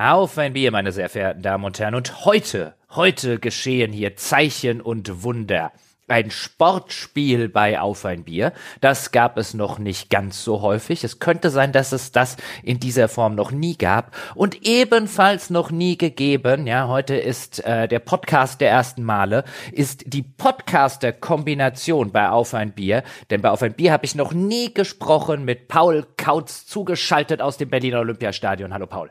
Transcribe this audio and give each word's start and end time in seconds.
Auf 0.00 0.38
ein 0.38 0.54
Bier, 0.54 0.70
meine 0.72 0.92
sehr 0.92 1.10
verehrten 1.10 1.42
Damen 1.42 1.62
und 1.62 1.78
Herren. 1.78 1.94
Und 1.94 2.24
heute, 2.24 2.72
heute 2.88 3.38
geschehen 3.38 3.92
hier 3.92 4.16
Zeichen 4.16 4.80
und 4.80 5.22
Wunder. 5.22 5.72
Ein 6.08 6.30
Sportspiel 6.30 7.50
bei 7.50 7.78
Auf 7.78 8.06
ein 8.06 8.24
Bier. 8.24 8.54
Das 8.80 9.12
gab 9.12 9.36
es 9.36 9.52
noch 9.52 9.78
nicht 9.78 10.08
ganz 10.08 10.42
so 10.42 10.62
häufig. 10.62 11.04
Es 11.04 11.18
könnte 11.18 11.50
sein, 11.50 11.72
dass 11.72 11.92
es 11.92 12.12
das 12.12 12.38
in 12.62 12.80
dieser 12.80 13.10
Form 13.10 13.34
noch 13.34 13.50
nie 13.50 13.76
gab 13.76 14.16
und 14.34 14.66
ebenfalls 14.66 15.50
noch 15.50 15.70
nie 15.70 15.98
gegeben. 15.98 16.66
Ja, 16.66 16.88
heute 16.88 17.16
ist 17.16 17.62
äh, 17.66 17.86
der 17.86 17.98
Podcast 17.98 18.62
der 18.62 18.70
ersten 18.70 19.02
Male, 19.02 19.44
ist 19.70 20.14
die 20.14 20.22
Podcaster-Kombination 20.22 22.10
bei 22.10 22.30
Auf 22.30 22.54
ein 22.54 22.72
Bier. 22.72 23.02
Denn 23.28 23.42
bei 23.42 23.50
Auf 23.50 23.60
ein 23.60 23.74
Bier 23.74 23.92
habe 23.92 24.06
ich 24.06 24.14
noch 24.14 24.32
nie 24.32 24.72
gesprochen 24.72 25.44
mit 25.44 25.68
Paul 25.68 26.06
Kautz 26.16 26.64
zugeschaltet 26.64 27.42
aus 27.42 27.58
dem 27.58 27.68
Berliner 27.68 28.00
Olympiastadion. 28.00 28.72
Hallo 28.72 28.86
Paul. 28.86 29.10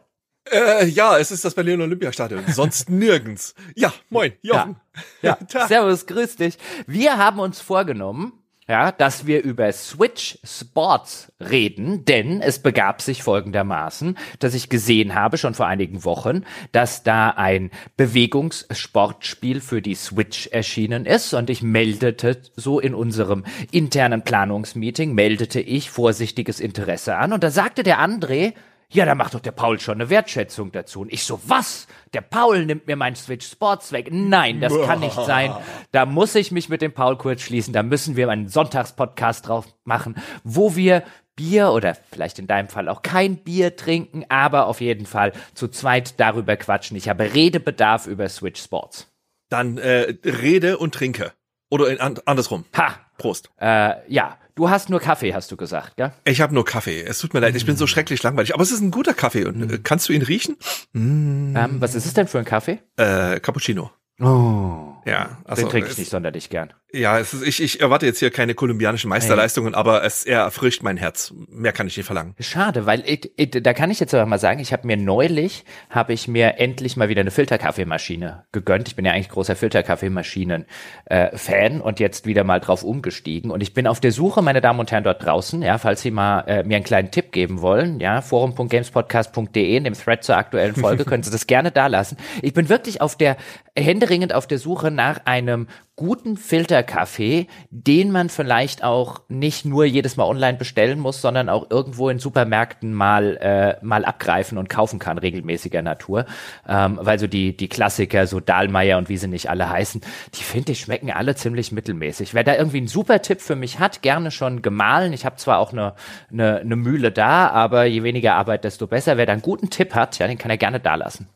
Äh, 0.52 0.86
ja, 0.88 1.18
es 1.18 1.32
ist 1.32 1.46
das 1.46 1.54
Berliner 1.54 1.84
Olympiastadion. 1.84 2.44
Sonst 2.48 2.90
nirgends. 2.90 3.54
Ja, 3.76 3.94
moin, 4.10 4.34
Jochen. 4.42 4.78
Ja, 5.22 5.38
ja. 5.54 5.68
servus, 5.68 6.06
grüß 6.06 6.38
dich. 6.38 6.58
Wir 6.88 7.18
haben 7.18 7.40
uns 7.40 7.62
vorgenommen, 7.62 8.34
ja, 8.70 8.92
dass 8.92 9.26
wir 9.26 9.42
über 9.42 9.72
Switch 9.72 10.38
Sports 10.44 11.34
reden, 11.40 12.06
denn 12.06 12.40
es 12.40 12.60
begab 12.60 13.02
sich 13.02 13.24
folgendermaßen, 13.24 14.16
dass 14.38 14.54
ich 14.54 14.70
gesehen 14.70 15.16
habe, 15.16 15.40
schon 15.40 15.56
vor 15.56 15.66
einigen 15.66 16.06
Wochen, 16.06 16.44
dass 16.72 17.02
da 17.02 17.32
ein 17.32 17.72
Bewegungssportspiel 17.98 19.60
für 19.60 19.82
die 19.82 19.96
Switch 19.96 20.48
erschienen 20.48 21.08
ist 21.08 21.34
und 21.34 21.50
ich 21.50 21.64
meldete 21.64 22.44
so 22.56 22.80
in 22.80 22.94
unserem 22.94 23.44
internen 23.72 24.22
Planungsmeeting, 24.22 25.16
meldete 25.16 25.62
ich 25.62 25.90
vorsichtiges 25.90 26.60
Interesse 26.60 27.18
an 27.18 27.34
und 27.34 27.44
da 27.44 27.50
sagte 27.50 27.82
der 27.82 28.00
André, 28.00 28.54
ja, 28.92 29.06
da 29.06 29.14
macht 29.14 29.36
doch 29.36 29.40
der 29.40 29.52
Paul 29.52 29.80
schon 29.80 29.96
eine 29.96 30.10
Wertschätzung 30.10 30.72
dazu. 30.72 31.02
Und 31.02 31.14
ich 31.14 31.24
so, 31.24 31.40
was? 31.46 31.88
Der 32.14 32.22
Paul 32.22 32.66
nimmt 32.66 32.88
mir 32.88 32.96
mein 32.96 33.16
Switch 33.16 33.48
Sports 33.48 33.92
weg. 33.92 34.10
Nein, 34.12 34.62
das 34.62 34.74
kann 34.86 35.00
nicht 35.00 35.16
sein. 35.16 35.56
Da 35.92 36.06
muss 36.06 36.36
ich 36.36 36.52
mich 36.52 36.70
mit 36.70 36.82
dem 36.82 36.94
Paul 36.94 37.18
kurz 37.18 37.42
schließen. 37.42 37.74
Da 37.74 37.84
müssen 37.84 38.16
wir 38.16 38.30
einen 38.30 38.48
Sonntagspodcast 38.48 39.48
drauf 39.48 39.66
machen, 39.84 40.16
wo 40.44 40.76
wir 40.76 41.04
Bier 41.36 41.72
oder 41.72 41.96
vielleicht 42.12 42.38
in 42.38 42.48
deinem 42.48 42.68
Fall 42.68 42.90
auch 42.90 43.02
kein 43.02 43.38
Bier 43.38 43.76
trinken, 43.76 44.26
aber 44.30 44.68
auf 44.68 44.82
jeden 44.82 45.06
Fall 45.06 45.34
zu 45.54 45.68
zweit 45.68 46.20
darüber 46.20 46.58
quatschen. 46.58 46.98
Ich 46.98 47.10
habe 47.10 47.34
Redebedarf 47.34 48.08
über 48.08 48.28
Switch 48.30 48.62
Sports. 48.62 49.08
Dann 49.50 49.78
äh, 49.78 50.16
rede 50.26 50.78
und 50.78 50.94
trinke. 50.94 51.34
Oder 51.70 51.90
in, 51.90 52.00
andersrum. 52.00 52.66
Ha. 52.76 53.00
Prost. 53.18 53.52
Äh, 53.60 53.96
ja, 54.12 54.38
Du 54.60 54.70
hast 54.70 54.90
nur 54.90 55.00
Kaffee, 55.00 55.34
hast 55.34 55.50
du 55.54 55.56
gesagt, 55.56 55.96
gell? 55.96 56.12
Ich 56.26 56.42
habe 56.42 56.54
nur 56.54 56.66
Kaffee. 56.66 57.02
Es 57.02 57.20
tut 57.20 57.34
mir 57.34 57.40
leid, 57.40 57.56
ich 57.56 57.66
bin 57.66 57.78
so 57.78 57.88
schrecklich 57.88 58.22
langweilig. 58.24 58.54
Aber 58.54 58.62
es 58.62 58.74
ist 58.74 58.82
ein 58.82 58.92
guter 58.92 59.14
Kaffee. 59.14 59.46
Und 59.46 59.58
mm. 59.58 59.84
kannst 59.84 60.10
du 60.10 60.12
ihn 60.12 60.22
riechen? 60.22 60.58
Mm. 60.92 61.56
Ähm, 61.56 61.78
was 61.80 61.96
ist 61.96 62.06
es 62.06 62.14
denn 62.14 62.28
für 62.28 62.40
ein 62.40 62.44
Kaffee? 62.44 62.80
Äh, 62.98 63.40
Cappuccino. 63.40 63.90
Oh. 64.20 64.96
Ja, 65.10 65.38
also 65.46 65.64
den 65.64 65.70
trinke 65.70 65.90
ich 65.90 65.98
nicht 65.98 66.12
sonderlich 66.12 66.50
gern. 66.50 66.74
Ja, 66.92 67.20
es 67.20 67.36
ist, 67.36 67.48
ich, 67.48 67.62
ich 67.62 67.82
erwarte 67.82 68.08
jetzt 68.08 68.18
hier 68.18 68.32
keine 68.32 68.56
kolumbianischen 68.56 69.10
Meisterleistungen, 69.10 69.74
hey. 69.74 69.80
aber 69.80 70.04
es 70.04 70.24
er 70.24 70.42
erfrischt 70.42 70.82
mein 70.82 70.98
Herz. 70.98 71.32
Mehr 71.48 71.72
kann 71.72 71.86
ich 71.86 71.96
nicht 71.96 72.06
verlangen. 72.08 72.34
Schade, 72.40 72.88
weil 72.88 73.04
ich, 73.06 73.32
ich, 73.36 73.52
da 73.52 73.74
kann 73.74 73.92
ich 73.92 74.00
jetzt 74.00 74.14
aber 74.16 74.26
mal 74.26 74.40
sagen, 74.40 74.60
ich 74.60 74.74
habe 74.74 74.88
mir 74.88 74.98
neulich 74.98 75.66
habe 75.92 76.14
ich 76.14 76.28
mir 76.28 76.58
endlich 76.58 76.98
mal 76.98 77.08
wieder 77.08 77.22
eine 77.22 77.30
Filterkaffeemaschine 77.30 78.46
gegönnt. 78.52 78.88
Ich 78.88 78.96
bin 78.96 79.06
ja 79.06 79.12
eigentlich 79.12 79.30
großer 79.30 79.56
Filterkaffeemaschinen 79.56 80.66
äh, 81.06 81.38
Fan 81.38 81.80
und 81.80 82.00
jetzt 82.00 82.26
wieder 82.26 82.44
mal 82.44 82.60
drauf 82.60 82.84
umgestiegen 82.84 83.52
und 83.52 83.62
ich 83.62 83.76
bin 83.76 83.86
auf 83.86 84.00
der 84.00 84.12
Suche, 84.12 84.42
meine 84.42 84.62
Damen 84.62 84.80
und 84.80 84.92
Herren 84.92 85.04
dort 85.04 85.24
draußen, 85.24 85.62
ja, 85.62 85.78
falls 85.78 86.02
Sie 86.02 86.10
mal 86.10 86.42
äh, 86.48 86.64
mir 86.64 86.78
einen 86.78 86.86
kleinen 86.86 87.12
Tipp 87.12 87.32
geben 87.32 87.62
wollen, 87.62 88.00
ja, 88.00 88.22
forum.gamespodcast.de 88.22 89.78
in 89.78 89.84
dem 89.84 89.94
Thread 89.94 90.24
zur 90.24 90.38
aktuellen 90.38 90.74
Folge 90.74 91.06
können 91.10 91.22
Sie 91.22 91.32
das 91.32 91.46
gerne 91.46 91.70
da 91.72 91.86
lassen. 91.86 92.18
Ich 92.42 92.54
bin 92.54 92.68
wirklich 92.68 93.02
auf 93.02 93.16
der 93.16 93.38
händeringend 93.78 94.34
auf 94.34 94.48
der 94.48 94.58
Suche 94.58 94.90
nach 95.00 95.22
einem 95.24 95.68
guten 95.96 96.36
Filterkaffee, 96.36 97.48
den 97.70 98.12
man 98.12 98.28
vielleicht 98.28 98.84
auch 98.84 99.22
nicht 99.30 99.64
nur 99.64 99.86
jedes 99.86 100.18
Mal 100.18 100.26
online 100.26 100.58
bestellen 100.58 101.00
muss, 101.00 101.22
sondern 101.22 101.48
auch 101.48 101.70
irgendwo 101.70 102.10
in 102.10 102.20
Supermärkten 102.20 102.94
mal 102.94 103.38
äh, 103.38 103.86
mal 103.86 104.04
abgreifen 104.04 104.58
und 104.58 104.68
kaufen 104.70 105.00
kann, 105.00 105.18
regelmäßiger 105.18 105.82
Natur. 105.82 106.26
Ähm, 106.68 107.00
weil 107.02 107.18
so 107.18 107.28
die 107.28 107.56
die 107.56 107.70
Klassiker, 107.70 108.28
so 108.28 108.42
Dahlmeier 108.42 108.98
und 108.98 109.08
wie 109.08 109.16
sie 109.16 109.30
nicht 109.30 109.50
alle 109.50 109.70
heißen, 109.70 110.02
die 110.36 110.44
finde 110.44 110.74
ich 110.74 110.82
schmecken 110.82 111.12
alle 111.12 111.36
ziemlich 111.36 111.72
mittelmäßig. 111.72 112.34
Wer 112.34 112.44
da 112.44 112.56
irgendwie 112.56 112.80
einen 112.80 112.88
super 112.88 113.22
Tipp 113.22 113.40
für 113.40 113.56
mich 113.56 113.80
hat, 113.80 114.02
gerne 114.02 114.32
schon 114.32 114.62
gemahlen. 114.62 115.14
Ich 115.14 115.26
habe 115.26 115.38
zwar 115.38 115.60
auch 115.60 115.72
eine, 115.72 115.96
eine, 116.30 116.58
eine 116.58 116.76
Mühle 116.76 117.14
da, 117.14 117.50
aber 117.50 117.86
je 117.86 118.04
weniger 118.04 118.36
Arbeit, 118.36 118.66
desto 118.66 118.86
besser. 118.86 119.16
Wer 119.16 119.26
da 119.26 119.32
einen 119.32 119.42
guten 119.42 119.70
Tipp 119.70 119.96
hat, 119.96 120.20
ja, 120.20 120.28
den 120.28 120.38
kann 120.38 120.52
er 120.52 120.58
gerne 120.58 120.82
da 120.82 120.96
lassen 120.96 121.30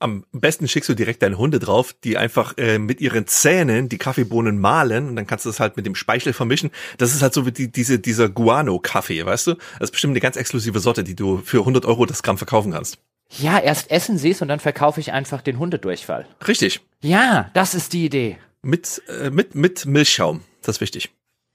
am 0.00 0.24
besten 0.32 0.66
schickst 0.66 0.88
du 0.88 0.94
direkt 0.94 1.22
deine 1.22 1.38
Hunde 1.38 1.58
drauf, 1.58 1.94
die 2.04 2.16
einfach 2.16 2.56
äh, 2.56 2.78
mit 2.78 3.00
ihren 3.00 3.26
Zähnen 3.26 3.88
die 3.88 3.98
Kaffeebohnen 3.98 4.58
mahlen 4.58 5.08
und 5.08 5.16
dann 5.16 5.26
kannst 5.26 5.44
du 5.44 5.50
das 5.50 5.60
halt 5.60 5.76
mit 5.76 5.86
dem 5.86 5.94
Speichel 5.94 6.32
vermischen. 6.32 6.70
Das 6.98 7.14
ist 7.14 7.22
halt 7.22 7.34
so 7.34 7.46
wie 7.46 7.52
die, 7.52 7.70
diese, 7.70 7.98
dieser 7.98 8.28
Guano-Kaffee, 8.28 9.24
weißt 9.24 9.48
du? 9.48 9.54
Das 9.54 9.88
ist 9.88 9.92
bestimmt 9.92 10.12
eine 10.12 10.20
ganz 10.20 10.36
exklusive 10.36 10.80
Sorte, 10.80 11.04
die 11.04 11.14
du 11.14 11.38
für 11.44 11.58
100 11.60 11.84
Euro 11.84 12.06
das 12.06 12.22
Gramm 12.22 12.38
verkaufen 12.38 12.72
kannst. 12.72 12.98
Ja, 13.38 13.58
erst 13.58 13.90
essen 13.90 14.18
sie 14.18 14.30
es 14.30 14.42
und 14.42 14.48
dann 14.48 14.58
verkaufe 14.58 15.00
ich 15.00 15.12
einfach 15.12 15.42
den 15.42 15.58
Hundedurchfall. 15.58 16.26
Richtig. 16.48 16.80
Ja, 17.02 17.50
das 17.54 17.74
ist 17.74 17.92
die 17.92 18.06
Idee. 18.06 18.38
Mit, 18.62 19.02
äh, 19.08 19.30
mit, 19.30 19.54
mit 19.54 19.86
Milchschaum. 19.86 20.42
Das 20.62 20.76
ist 20.76 20.80
wichtig. 20.80 21.10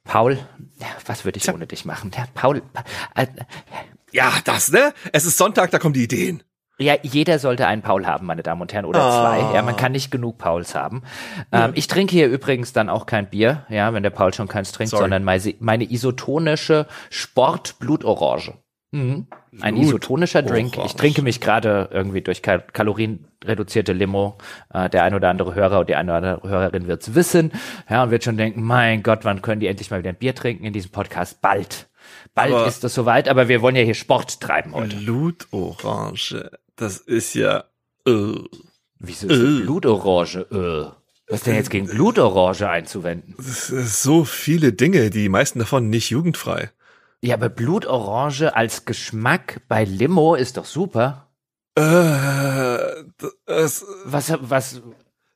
Paul, 0.06 0.40
was 1.06 1.26
würde 1.26 1.38
ich 1.38 1.44
Tja. 1.44 1.54
ohne 1.54 1.68
dich 1.68 1.84
machen? 1.84 2.12
Ja, 2.16 2.28
Paul. 2.34 2.62
Äh, 3.16 3.28
ja, 4.12 4.32
das, 4.46 4.72
ne? 4.72 4.94
Es 5.12 5.26
ist 5.26 5.38
Sonntag, 5.38 5.72
da 5.72 5.80
kommen 5.80 5.94
die 5.94 6.04
Ideen. 6.04 6.44
Ja, 6.78 6.96
jeder 7.04 7.40
sollte 7.40 7.68
einen 7.68 7.82
Paul 7.82 8.06
haben, 8.06 8.26
meine 8.26 8.44
Damen 8.44 8.62
und 8.62 8.74
Herren, 8.74 8.86
oder 8.86 9.08
oh. 9.08 9.12
zwei. 9.12 9.56
Ja, 9.56 9.62
man 9.62 9.78
kann 9.78 9.94
nicht 9.94 10.12
genug 10.12 10.38
Pauls 10.38 10.76
haben. 10.76 11.04
Ähm, 11.52 11.72
ich 11.74 11.88
trinke 11.88 12.12
hier 12.12 12.28
übrigens 12.28 12.74
dann 12.74 12.90
auch 12.90 13.06
kein 13.06 13.30
Bier, 13.30 13.66
ja, 13.70 13.94
wenn 13.94 14.04
der 14.04 14.10
Paul 14.10 14.34
schon 14.34 14.50
keins 14.50 14.74
trinkt, 14.74 14.92
Sorry. 14.92 15.04
sondern 15.04 15.24
meine, 15.24 15.84
isotonische 15.92 16.88
Sportblutorange. 17.10 18.56
Mhm. 18.92 19.28
Ein 19.62 19.78
isotonischer 19.78 20.42
Drink. 20.42 20.78
Ich 20.86 20.96
trinke 20.96 21.22
mich 21.22 21.40
gerade 21.40 21.90
irgendwie 21.92 22.22
durch 22.22 22.42
kal 22.42 22.64
kalorienreduzierte 22.74 23.94
Limo. 23.94 24.38
Äh, 24.74 24.90
der 24.90 25.04
ein 25.04 25.14
oder 25.14 25.30
andere 25.30 25.56
Hörer 25.56 25.80
und 25.80 25.90
die 25.90 25.96
eine 25.96 26.12
oder 26.12 26.18
andere 26.18 26.50
Hörerin 26.50 26.88
wird's 26.88 27.16
wissen. 27.16 27.52
Ja, 27.90 28.04
und 28.04 28.12
wird 28.12 28.26
schon 28.26 28.38
denken, 28.38 28.64
mein 28.64 29.02
Gott, 29.02 29.24
wann 29.24 29.42
können 29.42 29.62
die 29.62 29.68
endlich 29.68 29.92
mal 29.92 30.00
wieder 30.00 30.10
ein 30.10 30.18
Bier 30.18 30.36
trinken 30.36 30.66
in 30.66 30.74
diesem 30.74 30.92
Podcast? 30.92 31.42
Bald. 31.42 31.88
Bald 32.34 32.54
aber 32.54 32.68
ist 32.68 32.84
das 32.84 32.94
soweit, 32.94 33.30
aber 33.30 33.48
wir 33.48 33.62
wollen 33.62 33.76
ja 33.76 33.82
hier 33.82 33.96
Sport 33.96 34.42
treiben 34.42 34.74
heute. 34.74 34.96
Blutorange. 34.98 36.52
Das 36.76 36.98
ist 36.98 37.34
ja. 37.34 37.66
Äh, 38.06 38.36
Wieso 39.00 39.28
ist 39.28 39.40
äh. 39.40 39.64
Blutorange? 39.64 40.46
Äh. 40.52 40.92
Was 41.28 41.42
denn 41.42 41.56
jetzt 41.56 41.72
gegen 41.72 41.88
Blutorange 41.88 42.70
einzuwenden? 42.70 43.36
so 43.40 44.26
viele 44.26 44.74
Dinge, 44.74 45.10
die 45.10 45.28
meisten 45.30 45.60
davon 45.60 45.90
nicht 45.90 46.12
jugendfrei. 46.12 46.72
Ja, 47.22 47.36
aber 47.36 47.50
Blutorange 47.50 48.56
als 48.56 48.86
Geschmack 48.86 49.62
bei 49.68 49.84
Limo 49.84 50.36
ist 50.36 50.58
doch 50.58 50.66
super. 50.66 51.30
Äh, 51.76 51.82
das, 53.46 53.86
was, 54.06 54.34
was? 54.42 54.82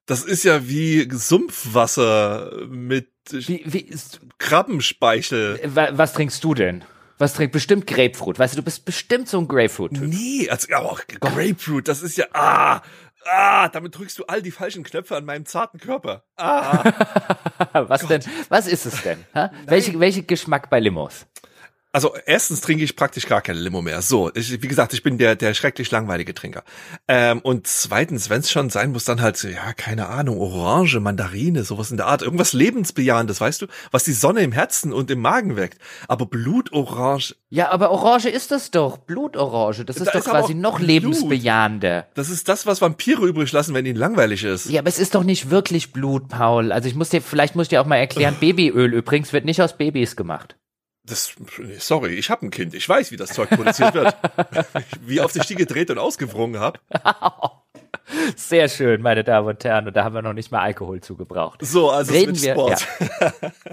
Das 0.06 0.24
ist 0.24 0.44
ja 0.44 0.68
wie 0.68 1.10
Sumpfwasser 1.12 2.68
mit 2.70 3.10
wie, 3.32 3.64
wie, 3.66 3.96
Krabbenspeichel. 4.38 5.60
Was 5.74 6.14
trinkst 6.14 6.44
du 6.44 6.54
denn? 6.54 6.84
Was 7.20 7.34
trinkt 7.34 7.52
bestimmt 7.52 7.86
Grapefruit? 7.86 8.40
Weißt 8.40 8.54
du, 8.54 8.58
du 8.60 8.64
bist 8.64 8.86
bestimmt 8.86 9.28
so 9.28 9.40
ein 9.40 9.48
Grapefruit-Typ. 9.48 10.08
Nee, 10.08 10.50
also 10.50 10.74
aber 10.74 10.94
auch 10.94 11.02
Grapefruit, 11.20 11.88
das 11.90 12.02
ist 12.02 12.18
ja 12.18 12.26
ah, 12.34 12.82
ah, 13.26 13.68
damit 13.68 13.98
drückst 13.98 14.18
du 14.20 14.26
all 14.26 14.42
die 14.42 14.52
falschen 14.52 14.84
Knöpfe 14.84 15.18
an 15.18 15.26
meinem 15.26 15.46
zarten 15.46 15.80
Körper. 15.80 16.24
Ah. 16.38 16.82
was 17.74 18.02
Gott. 18.02 18.10
denn? 18.10 18.24
Was 18.48 18.68
ist 18.68 18.86
es 18.86 19.04
denn? 19.04 19.26
Welche, 19.66 20.00
welche 20.00 20.24
Geschmack 20.24 20.70
bei 20.70 20.80
Limos? 20.80 21.26
Also 21.92 22.14
erstens 22.26 22.62
trinke 22.62 22.84
ich 22.84 22.96
praktisch 22.96 23.26
gar 23.26 23.42
keine 23.42 23.60
Limo 23.60 23.82
mehr. 23.82 24.02
So, 24.04 24.32
ich, 24.36 24.62
wie 24.62 24.68
gesagt, 24.68 24.94
ich 24.94 25.02
bin 25.02 25.18
der 25.18 25.36
der 25.36 25.56
schrecklich 25.56 25.90
langweilige 25.90 26.36
Trinker. 26.36 26.64
Ähm, 27.08 27.40
und 27.40 27.66
zweitens, 27.66 28.30
wenn 28.30 28.42
es 28.42 28.52
schon 28.52 28.70
sein 28.70 28.92
muss, 28.92 29.06
dann 29.06 29.22
halt 29.22 29.38
so, 29.38 29.48
ja, 29.48 29.74
keine 29.74 30.08
Ahnung, 30.08 30.38
Orange, 30.38 31.00
Mandarine, 31.00 31.64
sowas 31.64 31.90
in 31.90 31.98
der 31.98 32.06
Art, 32.06 32.22
irgendwas 32.22 32.54
lebensbejahendes, 32.54 33.42
weißt 33.42 33.64
du, 33.64 33.68
was 33.90 34.04
die 34.04 34.14
Sonne 34.14 34.42
im 34.42 34.52
Herzen 34.52 34.94
und 34.94 35.10
im 35.10 35.22
Magen 35.22 35.56
weckt. 35.56 35.80
Aber 36.08 36.28
Blutorange. 36.28 37.34
Ja, 37.50 37.72
aber 37.72 37.90
Orange 37.90 38.30
ist 38.30 38.52
das 38.52 38.70
doch, 38.70 38.98
Blutorange. 38.98 39.84
Das 39.86 39.98
ist 39.98 40.06
da 40.08 40.12
doch 40.12 40.20
ist 40.20 40.30
quasi 40.30 40.54
noch 40.54 40.78
Blut. 40.78 40.88
lebensbejahender. 40.88 42.08
Das 42.14 42.30
ist 42.30 42.48
das, 42.50 42.68
was 42.68 42.82
Vampire 42.82 43.26
übrig 43.26 43.52
lassen, 43.52 43.74
wenn 43.74 43.88
ihnen 43.88 43.98
langweilig 43.98 44.44
ist. 44.44 44.70
Ja, 44.70 44.82
aber 44.82 44.90
es 44.90 45.00
ist 45.00 45.16
doch 45.16 45.24
nicht 45.24 45.50
wirklich 45.50 45.92
Blut, 45.92 46.28
Paul. 46.28 46.72
Also 46.72 46.88
ich 46.88 46.94
muss 46.94 47.10
dir, 47.10 47.22
vielleicht 47.22 47.56
muss 47.56 47.66
ich 47.66 47.70
dir 47.70 47.82
auch 47.82 47.88
mal 47.88 47.98
erklären, 47.98 48.36
Babyöl 48.40 48.94
übrigens 48.94 49.34
wird 49.34 49.46
nicht 49.46 49.60
aus 49.62 49.76
Babys 49.76 50.16
gemacht. 50.16 50.56
Das, 51.10 51.34
sorry, 51.80 52.14
ich 52.14 52.30
habe 52.30 52.46
ein 52.46 52.52
Kind. 52.52 52.74
Ich 52.74 52.88
weiß, 52.88 53.12
wie 53.12 53.18
das 53.18 53.32
Zeug 53.32 53.50
produziert 53.50 53.94
wird. 53.94 54.16
wie 55.02 55.22
oft 55.22 55.36
ich 55.36 55.46
die 55.48 55.56
gedreht 55.56 55.90
und 55.90 55.98
ausgewrungen 55.98 56.60
habe. 56.60 56.80
Sehr 58.36 58.68
schön, 58.70 59.02
meine 59.02 59.24
Damen 59.24 59.48
und 59.48 59.64
Herren. 59.64 59.88
Und 59.88 59.96
da 59.96 60.04
haben 60.04 60.16
wir 60.16 60.22
noch 60.22 60.34
nicht 60.34 60.52
mal 60.52 60.62
Alkohol 60.62 61.02
zugebraucht. 61.02 61.60
So, 61.64 61.90
also 61.90 62.12
Reden 62.14 62.36
Switch 62.36 62.48
wir, 62.48 62.54
Sports. 62.54 62.88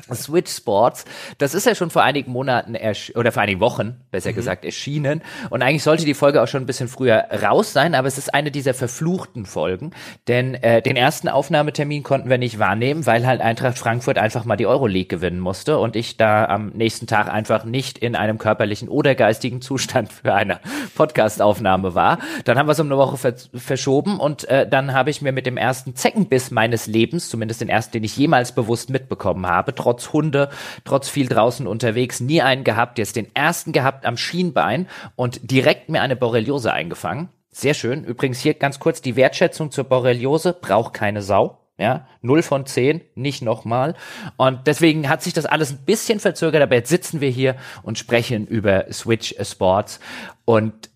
Ja. 0.09 0.15
Switch 0.15 0.51
Sports. 0.53 1.05
Das 1.39 1.55
ist 1.55 1.67
ja 1.67 1.75
schon 1.75 1.91
vor 1.91 2.03
einigen 2.03 2.33
Monaten 2.33 2.77
oder 3.15 3.33
vor 3.33 3.43
einigen 3.43 3.61
Wochen, 3.61 3.97
besser 4.11 4.31
Mhm. 4.31 4.35
gesagt, 4.37 4.65
erschienen. 4.65 5.23
Und 5.51 5.63
eigentlich 5.63 5.83
sollte 5.83 6.05
die 6.05 6.15
Folge 6.15 6.43
auch 6.43 6.49
schon 6.49 6.63
ein 6.63 6.67
bisschen 6.67 6.89
früher 6.89 7.25
raus 7.43 7.73
sein, 7.73 7.95
aber 7.95 8.09
es 8.09 8.19
ist 8.19 8.35
eine 8.35 8.51
dieser 8.51 8.75
verfluchten 8.75 9.47
Folgen. 9.47 9.93
Denn 10.29 10.55
äh, 10.55 10.83
den 10.83 10.97
ersten 10.97 11.29
Aufnahmetermin 11.29 12.03
konnten 12.03 12.29
wir 12.29 12.39
nicht 12.39 12.59
wahrnehmen, 12.59 13.07
weil 13.07 13.27
halt 13.27 13.41
Eintracht 13.41 13.79
Frankfurt 13.79 14.19
einfach 14.19 14.45
mal 14.45 14.57
die 14.57 14.67
Euroleague 14.67 15.07
gewinnen 15.09 15.41
musste 15.41 15.79
und 15.79 15.97
ich 15.97 16.17
da 16.17 16.45
am 16.47 16.69
nächsten 16.71 17.07
Tag 17.07 17.29
einfach 17.33 17.65
nicht 17.65 17.99
in 17.99 18.17
einem 18.17 18.39
körperlichen 18.39 18.89
oder 18.89 19.15
geistigen 19.15 19.61
Zustand 19.61 20.13
für 20.13 20.35
eine 20.35 20.61
Podcast-Aufnahme 20.97 21.95
war. 21.95 22.19
Dann 22.45 22.59
haben 22.59 22.67
wir 22.67 22.73
es 22.73 22.81
um 22.81 22.87
eine 22.87 22.97
Woche 22.99 23.17
ver 23.17 23.35
verschoben 23.55 24.19
und 24.27 24.49
äh, 24.49 24.69
dann 24.69 24.93
habe 24.93 25.11
ich 25.11 25.23
mir 25.23 25.31
mit 25.31 25.47
dem 25.47 25.57
ersten 25.57 25.95
Zeckenbiss 25.95 26.51
meines 26.51 26.89
Lebens, 26.89 27.29
zumindest 27.29 27.61
den 27.61 27.69
ersten, 27.69 27.93
den 27.93 28.03
ich 28.03 28.17
jemals 28.17 28.51
bewusst 28.51 28.91
mitbekommen 28.91 29.47
habe, 29.47 29.73
trotz 29.73 30.13
Hunde, 30.13 30.51
trotz 30.85 31.09
viel 31.09 31.29
draußen 31.29 31.69
unterwegs, 31.69 32.19
nie 32.19 32.43
einen 32.43 32.65
gehabt, 32.65 32.99
jetzt 32.99 33.15
den 33.15 33.33
ersten 33.37 33.71
gehabt 33.71 34.05
am 34.05 34.17
Schienbein 34.17 34.89
und 35.15 35.49
direkt 35.49 35.89
mir 35.89 36.03
eine 36.03 36.17
Borreliose 36.17 36.73
eingefangen. 36.73 37.29
Sehr 37.53 37.73
schön. 37.73 38.03
Übrigens 38.03 38.41
hier 38.41 38.55
ganz 38.55 38.81
kurz 38.81 39.01
die 39.01 39.15
Wertschätzung 39.15 39.71
zur 39.71 39.85
Borreliose, 39.85 40.53
braucht 40.61 40.93
keine 40.93 41.23
Sau. 41.23 41.61
Ja, 41.79 42.09
0 42.23 42.43
von 42.43 42.67
10, 42.67 43.03
nicht 43.15 43.43
nochmal. 43.43 43.95
Und 44.37 44.67
deswegen 44.67 45.09
hat 45.09 45.23
sich 45.23 45.35
das 45.35 45.47
alles 45.47 45.71
ein 45.71 45.85
bisschen 45.85 46.19
verzögert, 46.19 46.63
aber 46.63 46.75
jetzt 46.75 46.89
sitzen 46.89 47.21
wir 47.21 47.29
hier 47.29 47.55
und 47.85 47.97
sprechen 47.97 48.47
über 48.49 48.87
Switch 48.91 49.37
Sports. 49.43 50.01
Und 50.47 50.91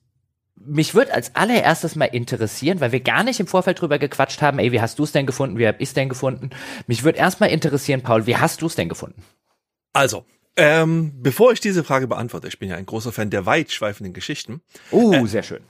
mich 0.64 0.94
würde 0.94 1.14
als 1.14 1.34
allererstes 1.34 1.96
mal 1.96 2.04
interessieren, 2.04 2.80
weil 2.80 2.92
wir 2.92 3.00
gar 3.00 3.24
nicht 3.24 3.40
im 3.40 3.46
Vorfeld 3.46 3.80
drüber 3.80 3.98
gequatscht 3.98 4.42
haben, 4.42 4.58
ey, 4.58 4.72
wie 4.72 4.80
hast 4.80 4.98
du 4.98 5.04
es 5.04 5.12
denn 5.12 5.26
gefunden, 5.26 5.58
wie 5.58 5.66
hab 5.66 5.80
ich 5.80 5.88
es 5.88 5.94
denn 5.94 6.08
gefunden? 6.08 6.50
Mich 6.86 7.02
würde 7.02 7.18
erstmal 7.18 7.50
interessieren, 7.50 8.02
Paul, 8.02 8.26
wie 8.26 8.36
hast 8.36 8.60
du 8.62 8.66
es 8.66 8.74
denn 8.74 8.88
gefunden? 8.88 9.22
Also, 9.92 10.24
ähm, 10.56 11.12
bevor 11.22 11.52
ich 11.52 11.60
diese 11.60 11.84
Frage 11.84 12.08
beantworte, 12.08 12.48
ich 12.48 12.58
bin 12.58 12.68
ja 12.68 12.76
ein 12.76 12.86
großer 12.86 13.12
Fan 13.12 13.30
der 13.30 13.46
weitschweifenden 13.46 14.12
Geschichten, 14.12 14.60
Uh, 14.92 15.26
sehr 15.26 15.42
schön. 15.42 15.60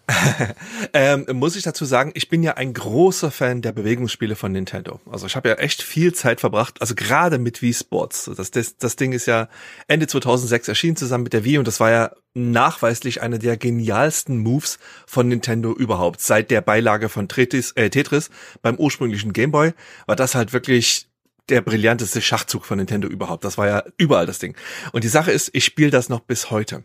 ähm, 0.95 1.27
muss 1.33 1.57
ich 1.57 1.63
dazu 1.63 1.85
sagen, 1.85 2.13
ich 2.15 2.29
bin 2.29 2.43
ja 2.43 2.55
ein 2.55 2.73
großer 2.73 3.31
Fan 3.31 3.63
der 3.63 3.73
Bewegungsspiele 3.73 4.37
von 4.37 4.53
Nintendo. 4.53 5.01
Also 5.11 5.27
ich 5.27 5.37
habe 5.37 5.51
ja 5.51 5.57
echt 5.57 5.83
viel 5.83 6.15
Zeit 6.15 6.41
verbracht, 6.41 6.81
also 6.81 6.95
gerade 6.95 7.39
mit 7.39 7.61
Wii 7.63 7.75
Sports. 7.75 8.31
Das, 8.37 8.51
das, 8.51 8.79
das 8.79 8.97
Ding 8.97 9.13
ist 9.13 9.27
ja 9.27 9.49
Ende 9.87 10.07
2006 10.07 10.69
erschienen 10.69 10.97
zusammen 10.97 11.25
mit 11.25 11.35
der 11.35 11.45
Wii 11.45 11.59
und 11.59 11.69
das 11.69 11.81
war 11.81 11.91
ja 11.91 12.13
nachweislich 12.35 13.23
einer 13.23 13.39
der 13.39 13.57
genialsten 13.57 14.39
Moves 14.39 14.79
von 15.07 15.29
Nintendo 15.29 15.73
überhaupt. 15.73 16.21
Seit 16.21 16.51
der 16.51 16.63
Beilage 16.63 17.09
von 17.09 17.29
Tetris, 17.29 17.73
äh, 17.73 17.91
Tetris 17.91 18.31
beim 18.63 18.77
ursprünglichen 18.77 19.33
Gameboy 19.33 19.73
war 20.07 20.17
das 20.17 20.35
halt 20.35 20.53
wirklich 20.53 21.10
der 21.51 21.61
brillanteste 21.61 22.21
Schachzug 22.21 22.65
von 22.65 22.79
Nintendo 22.79 23.09
überhaupt. 23.09 23.45
Das 23.45 23.59
war 23.59 23.67
ja 23.67 23.85
überall 23.97 24.27
das 24.27 24.39
Ding. 24.39 24.57
Und 24.93 25.05
die 25.05 25.09
Sache 25.09 25.33
ist, 25.33 25.51
ich 25.53 25.65
spiele 25.65 25.91
das 25.91 26.09
noch 26.09 26.21
bis 26.21 26.51
heute. 26.51 26.85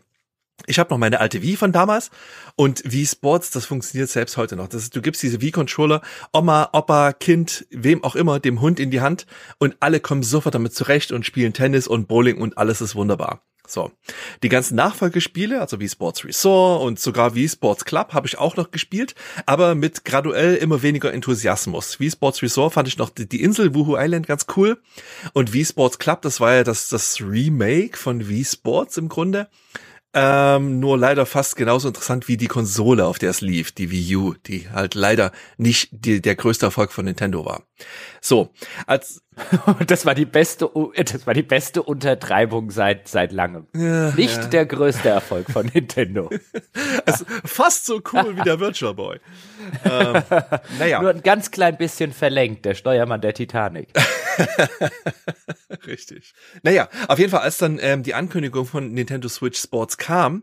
Ich 0.66 0.78
habe 0.78 0.90
noch 0.90 0.98
meine 0.98 1.20
alte 1.20 1.42
Wii 1.42 1.56
von 1.56 1.70
damals 1.70 2.10
und 2.56 2.82
Wii 2.84 3.06
Sports, 3.06 3.50
das 3.50 3.66
funktioniert 3.66 4.08
selbst 4.08 4.38
heute 4.38 4.56
noch. 4.56 4.68
Das 4.68 4.84
ist, 4.84 4.96
du 4.96 5.02
gibst 5.02 5.22
diese 5.22 5.42
Wii-Controller 5.42 6.00
Oma, 6.32 6.70
Opa, 6.72 7.12
Kind, 7.12 7.66
wem 7.70 8.02
auch 8.02 8.16
immer, 8.16 8.40
dem 8.40 8.62
Hund 8.62 8.80
in 8.80 8.90
die 8.90 9.02
Hand 9.02 9.26
und 9.58 9.76
alle 9.80 10.00
kommen 10.00 10.22
sofort 10.22 10.54
damit 10.54 10.74
zurecht 10.74 11.12
und 11.12 11.26
spielen 11.26 11.52
Tennis 11.52 11.86
und 11.86 12.08
Bowling 12.08 12.38
und 12.38 12.56
alles 12.56 12.80
ist 12.80 12.94
wunderbar. 12.94 13.42
So, 13.68 13.90
die 14.42 14.48
ganzen 14.48 14.76
Nachfolgespiele, 14.76 15.60
also 15.60 15.80
Wii 15.80 15.88
Sports 15.88 16.24
Resort 16.24 16.82
und 16.82 16.98
sogar 16.98 17.34
Wii 17.34 17.48
Sports 17.48 17.84
Club 17.84 18.12
habe 18.12 18.26
ich 18.26 18.38
auch 18.38 18.56
noch 18.56 18.70
gespielt, 18.70 19.14
aber 19.44 19.74
mit 19.74 20.04
graduell 20.04 20.56
immer 20.56 20.82
weniger 20.82 21.12
Enthusiasmus. 21.12 22.00
Wii 22.00 22.10
Sports 22.10 22.42
Resort 22.42 22.74
fand 22.74 22.88
ich 22.88 22.98
noch 22.98 23.10
die, 23.10 23.42
Insel 23.42 23.74
Wuhu 23.74 23.96
Island 23.96 24.26
ganz 24.26 24.46
cool 24.56 24.78
und 25.32 25.52
Wii 25.52 25.64
Sports 25.64 25.98
Club, 25.98 26.22
das 26.22 26.40
war 26.40 26.54
ja 26.54 26.64
das, 26.64 26.88
das 26.88 27.20
Remake 27.20 27.96
von 27.96 28.28
Wii 28.28 28.44
Sports 28.44 28.96
im 28.96 29.08
Grunde. 29.08 29.48
Ähm, 30.18 30.80
nur 30.80 30.96
leider 30.96 31.26
fast 31.26 31.56
genauso 31.56 31.88
interessant 31.88 32.26
wie 32.26 32.38
die 32.38 32.46
Konsole, 32.46 33.04
auf 33.04 33.18
der 33.18 33.28
es 33.28 33.42
lief, 33.42 33.72
die 33.72 33.90
Wii 33.90 34.16
U, 34.16 34.34
die 34.46 34.70
halt 34.70 34.94
leider 34.94 35.30
nicht 35.58 35.90
die, 35.92 36.22
der 36.22 36.34
größte 36.36 36.64
Erfolg 36.64 36.90
von 36.90 37.04
Nintendo 37.04 37.44
war. 37.44 37.64
So, 38.22 38.50
als 38.86 39.22
Das 39.86 40.06
war 40.06 40.14
die 40.14 40.24
beste, 40.24 40.70
das 40.96 41.26
war 41.26 41.34
die 41.34 41.42
beste 41.42 41.82
Untertreibung 41.82 42.70
seit, 42.70 43.08
seit 43.08 43.32
langem. 43.32 43.66
Ja, 43.74 44.12
Nicht 44.12 44.36
ja. 44.36 44.46
der 44.46 44.66
größte 44.66 45.08
Erfolg 45.08 45.50
von 45.50 45.66
Nintendo. 45.72 46.30
also 47.06 47.24
fast 47.44 47.86
so 47.86 48.00
cool 48.12 48.36
wie 48.36 48.42
der 48.42 48.58
Virtual 48.60 48.94
Boy. 48.94 49.20
ähm, 49.84 50.22
naja. 50.78 51.02
Nur 51.02 51.10
ein 51.10 51.22
ganz 51.22 51.50
klein 51.50 51.76
bisschen 51.76 52.12
verlenkt, 52.12 52.64
der 52.64 52.74
Steuermann 52.74 53.20
der 53.20 53.34
Titanic. 53.34 53.88
Richtig. 55.86 56.34
Naja, 56.62 56.88
auf 57.08 57.18
jeden 57.18 57.30
Fall, 57.30 57.40
als 57.40 57.58
dann 57.58 57.78
ähm, 57.80 58.02
die 58.02 58.14
Ankündigung 58.14 58.66
von 58.66 58.92
Nintendo 58.92 59.28
Switch 59.28 59.60
Sports 59.60 59.98
kam, 59.98 60.42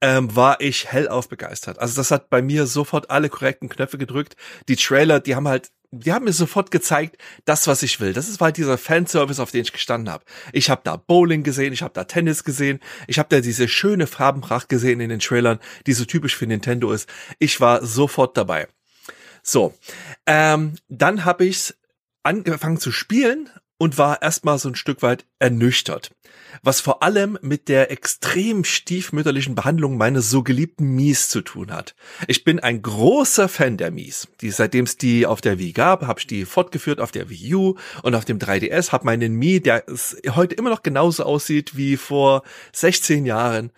ähm, 0.00 0.34
war 0.34 0.60
ich 0.60 0.92
hellauf 0.92 1.28
begeistert. 1.28 1.78
Also 1.78 1.96
das 1.96 2.10
hat 2.10 2.30
bei 2.30 2.42
mir 2.42 2.66
sofort 2.66 3.10
alle 3.10 3.28
korrekten 3.28 3.68
Knöpfe 3.68 3.98
gedrückt. 3.98 4.36
Die 4.68 4.76
Trailer, 4.76 5.20
die 5.20 5.34
haben 5.34 5.48
halt, 5.48 5.70
die 5.90 6.12
haben 6.12 6.24
mir 6.24 6.32
sofort 6.32 6.70
gezeigt, 6.70 7.18
das, 7.44 7.66
was 7.66 7.82
ich 7.82 8.00
will. 8.00 8.12
Das 8.12 8.28
ist 8.28 8.40
halt 8.40 8.56
dieser 8.56 8.78
Fanservice, 8.78 9.40
auf 9.40 9.50
den 9.50 9.62
ich 9.62 9.72
gestanden 9.72 10.12
habe. 10.12 10.24
Ich 10.52 10.70
habe 10.70 10.82
da 10.84 10.96
Bowling 10.96 11.42
gesehen, 11.42 11.72
ich 11.72 11.82
habe 11.82 11.94
da 11.94 12.04
Tennis 12.04 12.44
gesehen, 12.44 12.80
ich 13.06 13.18
habe 13.18 13.28
da 13.28 13.40
diese 13.40 13.68
schöne 13.68 14.06
Farbenpracht 14.06 14.68
gesehen 14.68 15.00
in 15.00 15.10
den 15.10 15.20
Trailern, 15.20 15.60
die 15.86 15.92
so 15.92 16.04
typisch 16.04 16.36
für 16.36 16.46
Nintendo 16.46 16.92
ist. 16.92 17.08
Ich 17.38 17.60
war 17.60 17.84
sofort 17.84 18.36
dabei. 18.36 18.68
So, 19.42 19.74
ähm, 20.26 20.74
dann 20.88 21.24
habe 21.26 21.44
ich 21.44 21.74
angefangen 22.24 22.78
zu 22.78 22.90
spielen 22.90 23.50
und 23.78 23.98
war 23.98 24.22
erstmal 24.22 24.58
so 24.58 24.68
ein 24.68 24.76
Stück 24.76 25.02
weit 25.02 25.26
ernüchtert. 25.38 26.10
Was 26.62 26.80
vor 26.80 27.02
allem 27.02 27.38
mit 27.42 27.68
der 27.68 27.90
extrem 27.90 28.64
stiefmütterlichen 28.64 29.54
Behandlung 29.54 29.96
meines 29.96 30.30
so 30.30 30.42
geliebten 30.42 30.94
Mies 30.94 31.28
zu 31.28 31.42
tun 31.42 31.72
hat. 31.72 31.94
Ich 32.28 32.44
bin 32.44 32.60
ein 32.60 32.80
großer 32.80 33.48
Fan 33.48 33.76
der 33.76 33.90
Mies. 33.90 34.28
Die, 34.40 34.50
seitdem 34.50 34.84
es 34.84 34.96
die 34.96 35.26
auf 35.26 35.40
der 35.40 35.58
Wii 35.58 35.72
gab, 35.72 36.06
habe 36.06 36.20
ich 36.20 36.26
die 36.26 36.44
fortgeführt 36.44 37.00
auf 37.00 37.12
der 37.12 37.28
Wii 37.28 37.54
U 37.54 37.74
und 38.02 38.14
auf 38.14 38.24
dem 38.24 38.38
3DS, 38.38 38.92
habe 38.92 39.04
meinen 39.04 39.34
Mii, 39.34 39.60
der 39.60 39.84
heute 40.30 40.54
immer 40.54 40.70
noch 40.70 40.82
genauso 40.82 41.24
aussieht 41.24 41.76
wie 41.76 41.96
vor 41.96 42.42
16 42.72 43.26
Jahren, 43.26 43.70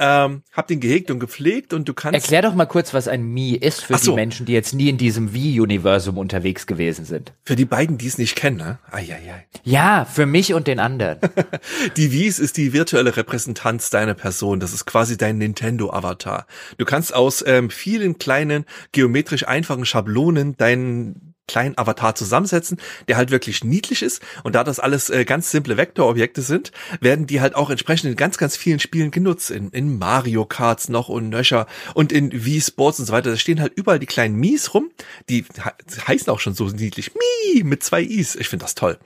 ähm, 0.00 0.42
hab 0.52 0.66
den 0.68 0.80
gehegt 0.80 1.10
und 1.10 1.18
gepflegt 1.18 1.72
und 1.72 1.88
du 1.88 1.94
kannst 1.94 2.14
Erklär 2.14 2.42
doch 2.42 2.54
mal 2.54 2.66
kurz, 2.66 2.94
was 2.94 3.08
ein 3.08 3.22
Mii 3.22 3.56
ist 3.56 3.84
für 3.84 3.96
so. 3.98 4.12
die 4.12 4.14
Menschen, 4.16 4.46
die 4.46 4.52
jetzt 4.52 4.72
nie 4.74 4.88
in 4.88 4.96
diesem 4.98 5.32
Wii-Universum 5.34 6.18
unterwegs 6.18 6.66
gewesen 6.66 7.04
sind. 7.04 7.32
für 7.44 7.56
die 7.56 7.64
beiden, 7.64 7.98
die 7.98 8.06
es 8.06 8.18
nicht 8.18 8.36
kennen, 8.36 8.56
ne? 8.58 8.78
Eieiei. 8.90 9.46
Ja, 9.64 10.04
für 10.04 10.26
mich 10.26 10.54
und 10.54 10.66
den 10.66 10.78
anderen. 10.78 11.18
Die 11.96 12.12
Wies 12.12 12.38
ist 12.38 12.56
die 12.56 12.72
virtuelle 12.72 13.16
Repräsentanz 13.16 13.90
deiner 13.90 14.14
Person. 14.14 14.60
Das 14.60 14.72
ist 14.72 14.86
quasi 14.86 15.16
dein 15.16 15.38
Nintendo-Avatar. 15.38 16.46
Du 16.76 16.84
kannst 16.84 17.14
aus 17.14 17.44
ähm, 17.46 17.70
vielen 17.70 18.18
kleinen, 18.18 18.64
geometrisch 18.92 19.46
einfachen 19.46 19.84
Schablonen 19.84 20.56
deinen 20.56 21.34
kleinen 21.48 21.76
Avatar 21.76 22.14
zusammensetzen, 22.14 22.78
der 23.08 23.16
halt 23.16 23.30
wirklich 23.30 23.64
niedlich 23.64 24.02
ist. 24.02 24.22
Und 24.44 24.54
da 24.54 24.62
das 24.62 24.78
alles 24.78 25.10
äh, 25.10 25.24
ganz 25.24 25.50
simple 25.50 25.76
Vektorobjekte 25.76 26.42
sind, 26.42 26.70
werden 27.00 27.26
die 27.26 27.40
halt 27.40 27.56
auch 27.56 27.70
entsprechend 27.70 28.10
in 28.10 28.16
ganz, 28.16 28.38
ganz 28.38 28.56
vielen 28.56 28.78
Spielen 28.78 29.10
genutzt. 29.10 29.50
In, 29.50 29.70
in 29.70 29.98
Mario 29.98 30.44
Karts 30.44 30.88
noch 30.88 31.08
und 31.08 31.28
nöcher 31.28 31.66
und 31.94 32.12
in 32.12 32.44
Wii 32.44 32.60
Sports 32.60 33.00
und 33.00 33.06
so 33.06 33.12
weiter. 33.12 33.30
Da 33.30 33.36
stehen 33.36 33.60
halt 33.60 33.72
überall 33.74 33.98
die 33.98 34.06
kleinen 34.06 34.36
Mies 34.36 34.74
rum. 34.74 34.90
Die 35.28 35.44
he 35.54 36.00
heißen 36.06 36.32
auch 36.32 36.40
schon 36.40 36.54
so 36.54 36.66
niedlich. 36.68 37.12
Mii 37.14 37.64
mit 37.64 37.82
zwei 37.82 38.02
Is. 38.02 38.36
Ich 38.36 38.48
finde 38.48 38.64
das 38.64 38.74
toll. 38.74 38.98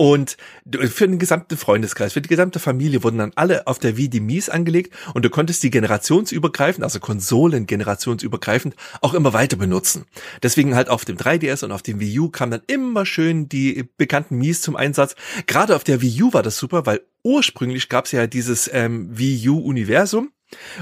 Und 0.00 0.36
für 0.70 1.08
den 1.08 1.18
gesamten 1.18 1.56
Freundeskreis, 1.56 2.12
für 2.12 2.20
die 2.20 2.28
gesamte 2.28 2.60
Familie 2.60 3.02
wurden 3.02 3.18
dann 3.18 3.32
alle 3.34 3.66
auf 3.66 3.80
der 3.80 3.96
Wii 3.96 4.08
die 4.08 4.20
Mies 4.20 4.48
angelegt 4.48 4.94
und 5.12 5.24
du 5.24 5.30
konntest 5.30 5.64
die 5.64 5.70
generationsübergreifend, 5.70 6.84
also 6.84 7.00
Konsolen 7.00 7.66
generationsübergreifend, 7.66 8.76
auch 9.00 9.12
immer 9.12 9.32
weiter 9.32 9.56
benutzen. 9.56 10.04
Deswegen 10.40 10.76
halt 10.76 10.88
auf 10.88 11.04
dem 11.04 11.16
3DS 11.16 11.64
und 11.64 11.72
auf 11.72 11.82
dem 11.82 11.98
Wii 11.98 12.20
U 12.20 12.28
kamen 12.28 12.52
dann 12.52 12.62
immer 12.68 13.06
schön 13.06 13.48
die 13.48 13.88
bekannten 13.96 14.38
Mies 14.38 14.62
zum 14.62 14.76
Einsatz. 14.76 15.16
Gerade 15.48 15.74
auf 15.74 15.82
der 15.82 16.00
Wii 16.00 16.22
U 16.22 16.32
war 16.32 16.44
das 16.44 16.58
super, 16.58 16.86
weil 16.86 17.00
ursprünglich 17.24 17.88
gab 17.88 18.04
es 18.04 18.12
ja 18.12 18.28
dieses 18.28 18.70
ähm, 18.72 19.08
Wii 19.10 19.48
U-Universum 19.48 20.30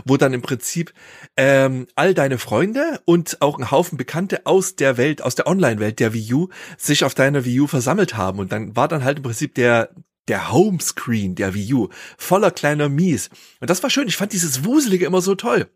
wo 0.04 0.16
dann 0.16 0.32
im 0.32 0.42
Prinzip 0.42 0.92
ähm, 1.36 1.86
all 1.94 2.14
deine 2.14 2.38
Freunde 2.38 3.00
und 3.04 3.40
auch 3.42 3.58
ein 3.58 3.70
Haufen 3.70 3.98
Bekannte 3.98 4.46
aus 4.46 4.76
der 4.76 4.96
Welt, 4.96 5.22
aus 5.22 5.34
der 5.34 5.46
Online-Welt 5.46 6.00
der 6.00 6.12
Wii 6.12 6.34
U 6.34 6.48
sich 6.76 7.04
auf 7.04 7.14
deiner 7.14 7.44
Wii 7.44 7.60
U 7.60 7.66
versammelt 7.66 8.16
haben. 8.16 8.38
Und 8.38 8.52
dann 8.52 8.76
war 8.76 8.88
dann 8.88 9.04
halt 9.04 9.18
im 9.18 9.22
Prinzip 9.22 9.54
der 9.54 9.90
der 10.28 10.52
Homescreen 10.52 11.34
der 11.34 11.54
Wii 11.54 11.74
U 11.74 11.88
voller 12.18 12.50
kleiner 12.50 12.88
Mies. 12.88 13.30
Und 13.60 13.70
das 13.70 13.82
war 13.82 13.90
schön. 13.90 14.08
Ich 14.08 14.16
fand 14.16 14.32
dieses 14.32 14.64
Wuselige 14.64 15.06
immer 15.06 15.20
so 15.20 15.34
toll. 15.34 15.68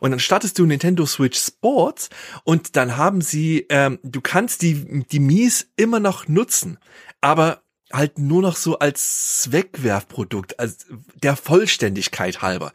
Und 0.00 0.10
dann 0.10 0.20
startest 0.20 0.58
du 0.58 0.66
Nintendo 0.66 1.04
Switch 1.06 1.38
Sports 1.38 2.08
und 2.44 2.76
dann 2.76 2.96
haben 2.96 3.20
sie, 3.20 3.66
ähm, 3.70 3.98
du 4.02 4.20
kannst 4.20 4.62
die, 4.62 5.04
die 5.10 5.20
Mies 5.20 5.68
immer 5.76 6.00
noch 6.00 6.28
nutzen. 6.28 6.78
Aber 7.20 7.62
halt 7.92 8.18
nur 8.18 8.42
noch 8.42 8.56
so 8.56 8.78
als 8.78 9.48
Wegwerfprodukt, 9.50 10.58
als 10.60 10.86
der 11.14 11.36
Vollständigkeit 11.36 12.42
halber. 12.42 12.72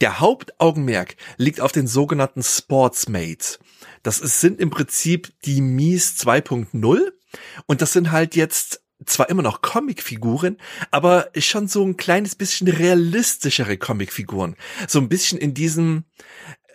Der 0.00 0.20
Hauptaugenmerk 0.20 1.16
liegt 1.36 1.60
auf 1.60 1.72
den 1.72 1.86
sogenannten 1.86 2.42
Sportsmates. 2.42 3.58
Das 4.02 4.20
ist, 4.20 4.40
sind 4.40 4.60
im 4.60 4.70
Prinzip 4.70 5.32
die 5.44 5.60
Mies 5.60 6.16
2.0 6.18 7.12
und 7.66 7.82
das 7.82 7.92
sind 7.92 8.12
halt 8.12 8.36
jetzt 8.36 8.82
zwar 9.06 9.28
immer 9.30 9.42
noch 9.42 9.62
Comicfiguren, 9.62 10.58
aber 10.90 11.30
schon 11.36 11.66
so 11.66 11.84
ein 11.84 11.96
kleines 11.96 12.36
bisschen 12.36 12.68
realistischere 12.68 13.76
Comicfiguren. 13.76 14.56
So 14.86 15.00
ein 15.00 15.08
bisschen 15.08 15.38
in 15.38 15.54
diesem 15.54 16.04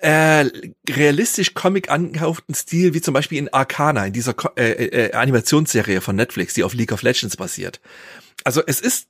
äh, 0.02 0.46
realistisch 0.90 1.54
Comic 1.54 1.90
angehauchten 1.90 2.54
Stil, 2.54 2.94
wie 2.94 3.02
zum 3.02 3.14
Beispiel 3.14 3.38
in 3.38 3.54
Arcana, 3.54 4.06
in 4.06 4.14
dieser 4.14 4.36
äh, 4.58 4.86
äh, 4.86 5.14
Animationsserie 5.14 6.02
von 6.02 6.16
Netflix, 6.16 6.54
die 6.54 6.64
auf 6.64 6.74
League 6.74 6.92
of 6.92 7.02
Legends 7.02 7.38
basiert. 7.38 7.80
Also 8.44 8.62
es 8.66 8.80
ist 8.80 9.08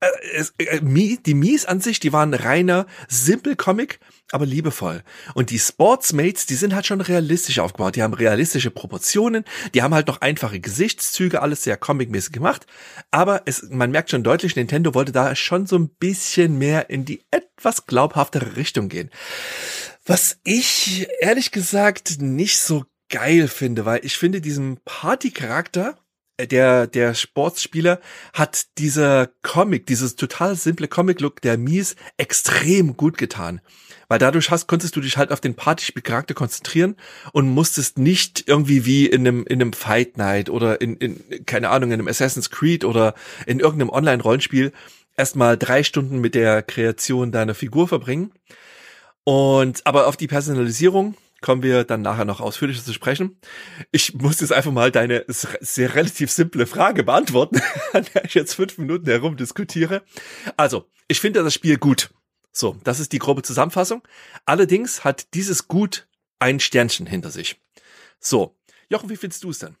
äh, 0.00 0.06
es, 0.34 0.54
äh, 0.58 0.80
die 0.82 1.34
Mies 1.34 1.66
an 1.66 1.80
sich, 1.80 2.00
die 2.00 2.12
waren 2.12 2.32
reiner, 2.32 2.86
simpel 3.08 3.54
Comic, 3.54 4.00
aber 4.32 4.46
liebevoll. 4.46 5.02
Und 5.34 5.50
die 5.50 5.58
Sportsmates, 5.58 6.46
die 6.46 6.54
sind 6.54 6.74
halt 6.74 6.86
schon 6.86 7.00
realistisch 7.00 7.58
aufgebaut. 7.58 7.96
Die 7.96 8.02
haben 8.02 8.14
realistische 8.14 8.70
Proportionen, 8.70 9.44
die 9.74 9.82
haben 9.82 9.92
halt 9.92 10.06
noch 10.06 10.20
einfache 10.20 10.60
Gesichtszüge, 10.60 11.42
alles 11.42 11.64
sehr 11.64 11.76
comicmäßig 11.76 12.32
gemacht. 12.32 12.66
Aber 13.10 13.42
es, 13.44 13.68
man 13.70 13.90
merkt 13.90 14.10
schon 14.10 14.22
deutlich, 14.22 14.56
Nintendo 14.56 14.94
wollte 14.94 15.12
da 15.12 15.34
schon 15.36 15.66
so 15.66 15.76
ein 15.76 15.88
bisschen 15.88 16.58
mehr 16.58 16.88
in 16.88 17.04
die 17.04 17.22
etwas 17.30 17.86
glaubhaftere 17.86 18.56
Richtung 18.56 18.88
gehen. 18.88 19.10
Was 20.10 20.40
ich 20.42 21.06
ehrlich 21.20 21.52
gesagt 21.52 22.20
nicht 22.20 22.58
so 22.58 22.84
geil 23.10 23.46
finde, 23.46 23.84
weil 23.84 24.04
ich 24.04 24.16
finde 24.16 24.40
diesen 24.40 24.80
Party-Charakter, 24.84 25.96
äh, 26.36 26.48
der, 26.48 26.88
der 26.88 27.14
Sportsspieler 27.14 28.00
hat 28.32 28.76
dieser 28.78 29.30
Comic, 29.42 29.86
dieses 29.86 30.16
total 30.16 30.56
simple 30.56 30.88
Comic-Look 30.88 31.40
der 31.42 31.58
Mies 31.58 31.94
extrem 32.16 32.96
gut 32.96 33.18
getan. 33.18 33.60
Weil 34.08 34.18
dadurch 34.18 34.50
hast, 34.50 34.66
konntest 34.66 34.96
du 34.96 35.00
dich 35.00 35.16
halt 35.16 35.30
auf 35.30 35.40
den 35.40 35.54
Partyspielcharakter 35.54 36.34
konzentrieren 36.34 36.96
und 37.32 37.48
musstest 37.48 37.96
nicht 37.96 38.48
irgendwie 38.48 38.84
wie 38.86 39.06
in 39.06 39.20
einem, 39.20 39.46
in 39.46 39.62
einem 39.62 39.72
Fight 39.72 40.18
Night 40.18 40.50
oder 40.50 40.80
in, 40.80 40.96
in, 40.96 41.46
keine 41.46 41.68
Ahnung, 41.68 41.92
in 41.92 42.00
einem 42.00 42.08
Assassin's 42.08 42.50
Creed 42.50 42.84
oder 42.84 43.14
in 43.46 43.60
irgendeinem 43.60 43.90
Online-Rollenspiel 43.90 44.72
erstmal 45.16 45.56
drei 45.56 45.84
Stunden 45.84 46.18
mit 46.18 46.34
der 46.34 46.64
Kreation 46.64 47.30
deiner 47.30 47.54
Figur 47.54 47.86
verbringen. 47.86 48.32
Und, 49.24 49.86
aber 49.86 50.06
auf 50.06 50.16
die 50.16 50.26
Personalisierung 50.26 51.14
kommen 51.40 51.62
wir 51.62 51.84
dann 51.84 52.02
nachher 52.02 52.24
noch 52.24 52.40
ausführlicher 52.40 52.84
zu 52.84 52.92
sprechen. 52.92 53.38
Ich 53.92 54.14
muss 54.14 54.40
jetzt 54.40 54.52
einfach 54.52 54.72
mal 54.72 54.90
deine 54.90 55.24
sehr 55.28 55.94
relativ 55.94 56.30
simple 56.30 56.66
Frage 56.66 57.04
beantworten, 57.04 57.60
an 57.92 58.06
der 58.14 58.24
ich 58.24 58.34
jetzt 58.34 58.54
fünf 58.54 58.78
Minuten 58.78 59.06
herum 59.06 59.36
diskutiere. 59.36 60.02
Also, 60.56 60.86
ich 61.08 61.20
finde 61.20 61.42
das 61.42 61.54
Spiel 61.54 61.78
gut. 61.78 62.10
So, 62.52 62.76
das 62.84 63.00
ist 63.00 63.12
die 63.12 63.18
grobe 63.18 63.42
Zusammenfassung. 63.42 64.02
Allerdings 64.44 65.04
hat 65.04 65.34
dieses 65.34 65.68
Gut 65.68 66.08
ein 66.38 66.60
Sternchen 66.60 67.06
hinter 67.06 67.30
sich. 67.30 67.60
So, 68.18 68.56
Jochen, 68.88 69.08
wie 69.08 69.16
findest 69.16 69.44
du 69.44 69.50
es 69.50 69.60
denn? 69.60 69.76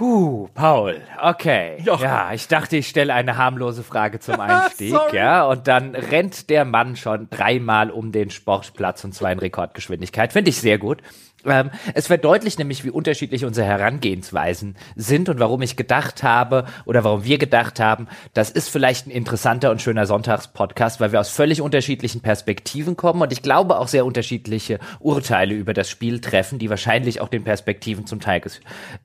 Huh, 0.00 0.48
Paul, 0.54 1.02
okay. 1.22 1.76
Jochen. 1.84 2.04
Ja, 2.04 2.32
ich 2.32 2.48
dachte, 2.48 2.78
ich 2.78 2.88
stelle 2.88 3.12
eine 3.12 3.36
harmlose 3.36 3.82
Frage 3.82 4.20
zum 4.20 4.40
Einstieg, 4.40 4.98
ja, 5.12 5.44
und 5.44 5.68
dann 5.68 5.94
rennt 5.94 6.48
der 6.48 6.64
Mann 6.64 6.96
schon 6.96 7.28
dreimal 7.28 7.90
um 7.90 8.10
den 8.10 8.30
Sportplatz 8.30 9.04
und 9.04 9.14
zwar 9.14 9.32
in 9.32 9.38
Rekordgeschwindigkeit. 9.38 10.32
Finde 10.32 10.48
ich 10.48 10.58
sehr 10.58 10.78
gut. 10.78 11.02
Ähm, 11.44 11.70
es 11.94 12.06
verdeutlicht 12.06 12.58
nämlich, 12.58 12.84
wie 12.84 12.90
unterschiedlich 12.90 13.44
unsere 13.44 13.66
Herangehensweisen 13.66 14.76
sind 14.96 15.28
und 15.28 15.38
warum 15.40 15.62
ich 15.62 15.76
gedacht 15.76 16.22
habe 16.22 16.66
oder 16.84 17.04
warum 17.04 17.24
wir 17.24 17.38
gedacht 17.38 17.80
haben, 17.80 18.08
das 18.34 18.50
ist 18.50 18.68
vielleicht 18.68 19.06
ein 19.06 19.10
interessanter 19.10 19.70
und 19.70 19.82
schöner 19.82 20.06
Sonntagspodcast, 20.06 21.00
weil 21.00 21.12
wir 21.12 21.20
aus 21.20 21.30
völlig 21.30 21.60
unterschiedlichen 21.60 22.20
Perspektiven 22.20 22.96
kommen 22.96 23.22
und 23.22 23.32
ich 23.32 23.42
glaube 23.42 23.78
auch 23.78 23.88
sehr 23.88 24.06
unterschiedliche 24.06 24.78
Urteile 25.00 25.54
über 25.54 25.74
das 25.74 25.90
Spiel 25.90 26.20
treffen, 26.20 26.58
die 26.58 26.70
wahrscheinlich 26.70 27.20
auch 27.20 27.28
den 27.28 27.44
Perspektiven 27.44 28.06
zum 28.06 28.20
Teil 28.20 28.42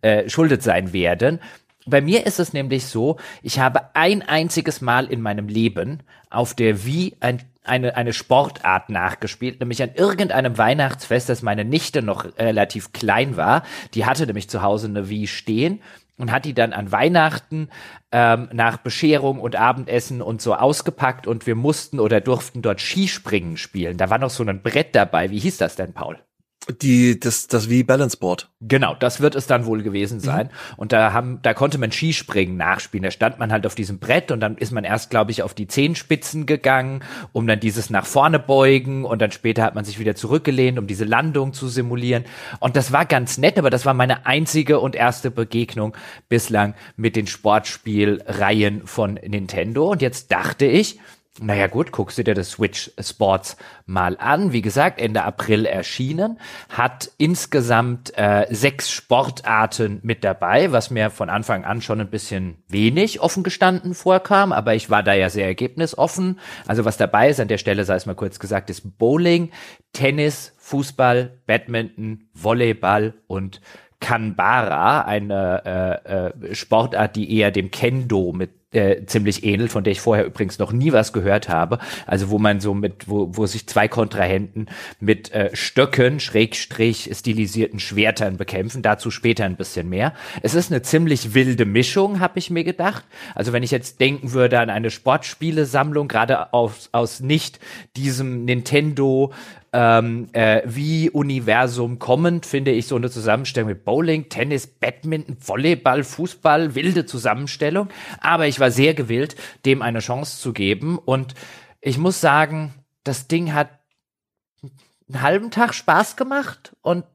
äh, 0.02 0.30
schuldet 0.30 0.64
sein 0.64 0.94
werden. 0.94 1.40
Bei 1.86 2.02
mir 2.02 2.26
ist 2.26 2.40
es 2.40 2.52
nämlich 2.52 2.86
so, 2.86 3.18
ich 3.42 3.60
habe 3.60 3.96
ein 3.96 4.22
einziges 4.22 4.82
Mal 4.82 5.06
in 5.06 5.22
meinem 5.22 5.48
Leben 5.48 6.04
auf 6.30 6.54
der 6.54 6.86
Wii 6.86 7.16
ein 7.22 7.42
eine, 7.68 7.96
eine 7.96 8.14
Sportart 8.14 8.90
nachgespielt, 8.90 9.60
nämlich 9.60 9.82
an 9.84 9.94
irgendeinem 9.94 10.58
Weihnachtsfest, 10.58 11.30
das 11.30 11.42
meine 11.42 11.66
Nichte 11.66 12.02
noch 12.02 12.26
relativ 12.38 12.94
klein 12.94 13.38
war. 13.38 13.64
Die 13.94 14.06
hatte 14.06 14.26
nämlich 14.26 14.50
zu 14.50 14.62
Hause 14.62 14.88
eine 14.88 15.10
Wii 15.10 15.28
stehen 15.28 15.82
und 16.18 16.32
hat 16.32 16.46
die 16.46 16.54
dann 16.54 16.74
an 16.74 16.92
Weihnachten 16.92 17.70
ähm, 18.12 18.50
nach 18.52 18.78
Bescherung 18.78 19.40
und 19.40 19.56
Abendessen 19.56 20.22
und 20.22 20.42
so 20.42 20.56
ausgepackt 20.56 21.28
und 21.28 21.46
wir 21.46 21.56
mussten 21.56 22.00
oder 22.00 22.22
durften 22.22 22.62
dort 22.62 22.82
Skispringen 22.82 23.58
spielen. 23.58 23.98
Da 23.98 24.10
war 24.10 24.18
noch 24.18 24.30
so 24.30 24.44
ein 24.44 24.62
Brett 24.62 24.96
dabei. 24.96 25.30
Wie 25.30 25.40
hieß 25.40 25.58
das 25.58 25.76
denn, 25.76 25.94
Paul? 25.94 26.18
Die, 26.82 27.20
das, 27.20 27.48
das 27.48 27.70
wie 27.70 27.84
Balance 27.84 28.18
Board. 28.18 28.50
Genau, 28.60 28.96
das 28.96 29.22
wird 29.22 29.36
es 29.36 29.48
dann 29.48 29.66
wohl 29.66 29.84
gewesen 29.84 30.20
sein. 30.20 30.48
Mhm. 30.48 30.74
Und 30.78 30.92
da 30.92 31.14
haben, 31.14 31.40
da 31.42 31.54
konnte 31.54 31.78
man 31.78 31.92
Skispringen 31.92 32.58
nachspielen. 32.58 33.04
Da 33.04 33.12
stand 33.12 33.40
man 33.40 33.52
halt 33.52 33.66
auf 33.66 33.76
diesem 33.76 34.00
Brett 34.00 34.32
und 34.32 34.40
dann 34.40 34.58
ist 34.58 34.72
man 34.72 34.84
erst, 34.84 35.10
glaube 35.10 35.32
ich, 35.32 35.44
auf 35.44 35.54
die 35.54 35.68
Zehenspitzen 35.68 36.46
gegangen, 36.46 37.04
um 37.32 37.48
dann 37.48 37.60
dieses 37.60 37.90
nach 37.90 38.06
vorne 38.06 38.40
beugen 38.40 39.06
und 39.06 39.22
dann 39.22 39.32
später 39.32 39.64
hat 39.64 39.76
man 39.76 39.86
sich 39.86 40.00
wieder 40.00 40.16
zurückgelehnt, 40.16 40.78
um 40.78 40.88
diese 40.88 41.06
Landung 41.06 41.54
zu 41.54 41.68
simulieren. 41.68 42.26
Und 42.60 42.76
das 42.76 42.92
war 42.92 43.06
ganz 43.06 43.38
nett, 43.38 43.58
aber 43.58 43.70
das 43.70 43.86
war 43.86 43.94
meine 43.94 44.26
einzige 44.26 44.80
und 44.80 44.96
erste 44.96 45.32
Begegnung 45.32 45.96
bislang 46.30 46.74
mit 46.96 47.16
den 47.16 47.28
Sportspielreihen 47.28 48.86
von 48.86 49.14
Nintendo. 49.16 49.92
Und 49.92 50.02
jetzt 50.02 50.32
dachte 50.32 50.66
ich, 50.66 51.00
naja 51.40 51.68
gut, 51.68 51.92
guckst 51.92 52.18
du 52.18 52.24
dir 52.24 52.34
das 52.34 52.52
Switch 52.52 52.92
Sports 53.00 53.58
mal 53.86 54.18
an. 54.18 54.54
Wie 54.54 54.62
gesagt, 54.62 55.00
Ende 55.00 55.24
April 55.24 55.66
erschienen, 55.66 56.40
hat 56.70 57.12
insgesamt 57.18 58.18
äh, 58.18 58.48
sechs 58.50 58.90
Sportarten 58.90 60.00
mit 60.04 60.24
dabei, 60.24 60.72
was 60.72 60.90
mir 60.90 61.10
von 61.10 61.30
Anfang 61.30 61.64
an 61.64 61.82
schon 61.82 62.02
ein 62.02 62.10
bisschen 62.10 62.64
wenig 62.68 63.20
offen 63.20 63.44
gestanden 63.44 63.94
vorkam, 63.94 64.52
aber 64.52 64.76
ich 64.76 64.90
war 64.90 65.04
da 65.04 65.14
ja 65.14 65.30
sehr 65.30 65.46
ergebnisoffen. 65.46 66.40
Also 66.66 66.86
was 66.86 66.98
dabei 66.98 67.30
ist, 67.30 67.40
an 67.40 67.48
der 67.48 67.58
Stelle 67.58 67.84
sei 67.84 67.96
es 67.96 68.06
mal 68.06 68.16
kurz 68.16 68.40
gesagt, 68.40 68.70
ist 68.70 68.98
Bowling, 68.98 69.52
Tennis, 69.94 70.54
Fußball, 70.58 71.40
Badminton, 71.46 72.30
Volleyball 72.34 73.14
und 73.28 73.62
Kanbara, 74.00 75.02
eine 75.02 76.02
äh, 76.06 76.50
äh, 76.50 76.56
Sportart, 76.56 77.16
die 77.16 77.36
eher 77.36 77.52
dem 77.52 77.72
Kendo 77.72 78.32
mit 78.32 78.67
äh, 78.78 79.06
ziemlich 79.06 79.44
ähnelt, 79.44 79.72
von 79.72 79.84
der 79.84 79.92
ich 79.92 80.02
vorher 80.02 80.26
übrigens 80.26 80.60
noch 80.60 80.72
nie 80.72 80.94
was 80.94 81.12
gehört 81.12 81.50
habe. 81.50 81.80
Also 82.06 82.30
wo 82.30 82.40
man 82.40 82.60
so 82.60 82.74
mit, 82.74 83.10
wo, 83.10 83.36
wo 83.36 83.46
sich 83.46 83.68
zwei 83.68 83.88
Kontrahenten 83.88 84.68
mit 85.00 85.32
äh, 85.34 85.50
Stöcken, 85.54 86.20
Schrägstrich, 86.20 87.10
stilisierten 87.14 87.80
Schwertern 87.80 88.38
bekämpfen. 88.38 88.82
Dazu 88.82 89.12
später 89.12 89.46
ein 89.46 89.56
bisschen 89.56 89.90
mehr. 89.90 90.14
Es 90.42 90.54
ist 90.54 90.72
eine 90.72 90.82
ziemlich 90.82 91.34
wilde 91.34 91.66
Mischung, 91.66 92.20
habe 92.20 92.40
ich 92.40 92.50
mir 92.50 92.64
gedacht. 92.64 93.04
Also 93.36 93.54
wenn 93.54 93.64
ich 93.64 93.72
jetzt 93.72 94.00
denken 94.00 94.32
würde 94.32 94.60
an 94.60 94.70
eine 94.70 94.92
Sportspielesammlung, 94.92 96.08
gerade 96.08 96.54
aus, 96.54 96.90
aus 96.92 97.20
nicht 97.20 97.60
diesem 97.96 98.46
Nintendo 98.46 99.34
ähm, 99.74 100.28
äh, 100.34 100.62
wie 100.66 101.10
Universum 101.10 102.00
kommend, 102.00 102.46
finde 102.46 102.72
ich 102.72 102.88
so 102.88 102.96
eine 102.96 103.10
Zusammenstellung 103.10 103.70
mit 103.70 103.86
Bowling, 103.86 104.30
Tennis, 104.30 104.68
Badminton, 104.68 105.38
Volleyball, 105.40 106.04
Fußball, 106.04 106.76
wilde 106.76 107.06
Zusammenstellung. 107.06 107.90
Aber 108.20 108.48
ich 108.48 108.60
war 108.60 108.72
sehr 108.72 108.94
gewillt, 108.94 109.36
dem 109.66 109.82
eine 109.82 110.00
Chance 110.00 110.40
zu 110.40 110.54
geben. 110.54 110.98
Und 110.98 111.34
ich 111.82 111.98
muss 111.98 112.22
sagen, 112.22 112.74
das 113.04 113.28
Ding 113.28 113.54
hat 113.54 113.70
einen 115.08 115.22
halben 115.22 115.52
Tag 115.52 115.74
Spaß 115.74 116.16
gemacht 116.16 116.76
und 116.82 117.06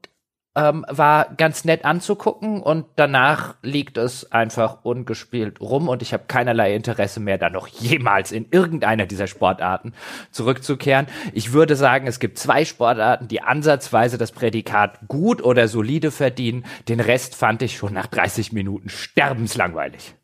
ähm, 0.55 0.85
war 0.89 1.33
ganz 1.35 1.65
nett 1.65 1.85
anzugucken 1.85 2.61
und 2.61 2.85
danach 2.95 3.55
liegt 3.61 3.97
es 3.97 4.31
einfach 4.31 4.83
ungespielt 4.83 5.59
rum 5.61 5.89
und 5.89 6.01
ich 6.01 6.13
habe 6.13 6.25
keinerlei 6.27 6.75
Interesse 6.75 7.19
mehr, 7.19 7.37
da 7.37 7.49
noch 7.49 7.67
jemals 7.67 8.31
in 8.31 8.47
irgendeiner 8.51 9.05
dieser 9.05 9.27
Sportarten 9.27 9.93
zurückzukehren. 10.31 11.07
Ich 11.33 11.53
würde 11.53 11.75
sagen, 11.75 12.07
es 12.07 12.19
gibt 12.19 12.37
zwei 12.37 12.65
Sportarten, 12.65 13.27
die 13.27 13.41
ansatzweise 13.41 14.17
das 14.17 14.31
Prädikat 14.31 14.99
gut 15.07 15.43
oder 15.43 15.67
solide 15.67 16.11
verdienen. 16.11 16.65
Den 16.87 16.99
Rest 16.99 17.35
fand 17.35 17.61
ich 17.61 17.77
schon 17.77 17.93
nach 17.93 18.07
30 18.07 18.53
Minuten 18.53 18.89
sterbenslangweilig. 18.89 20.15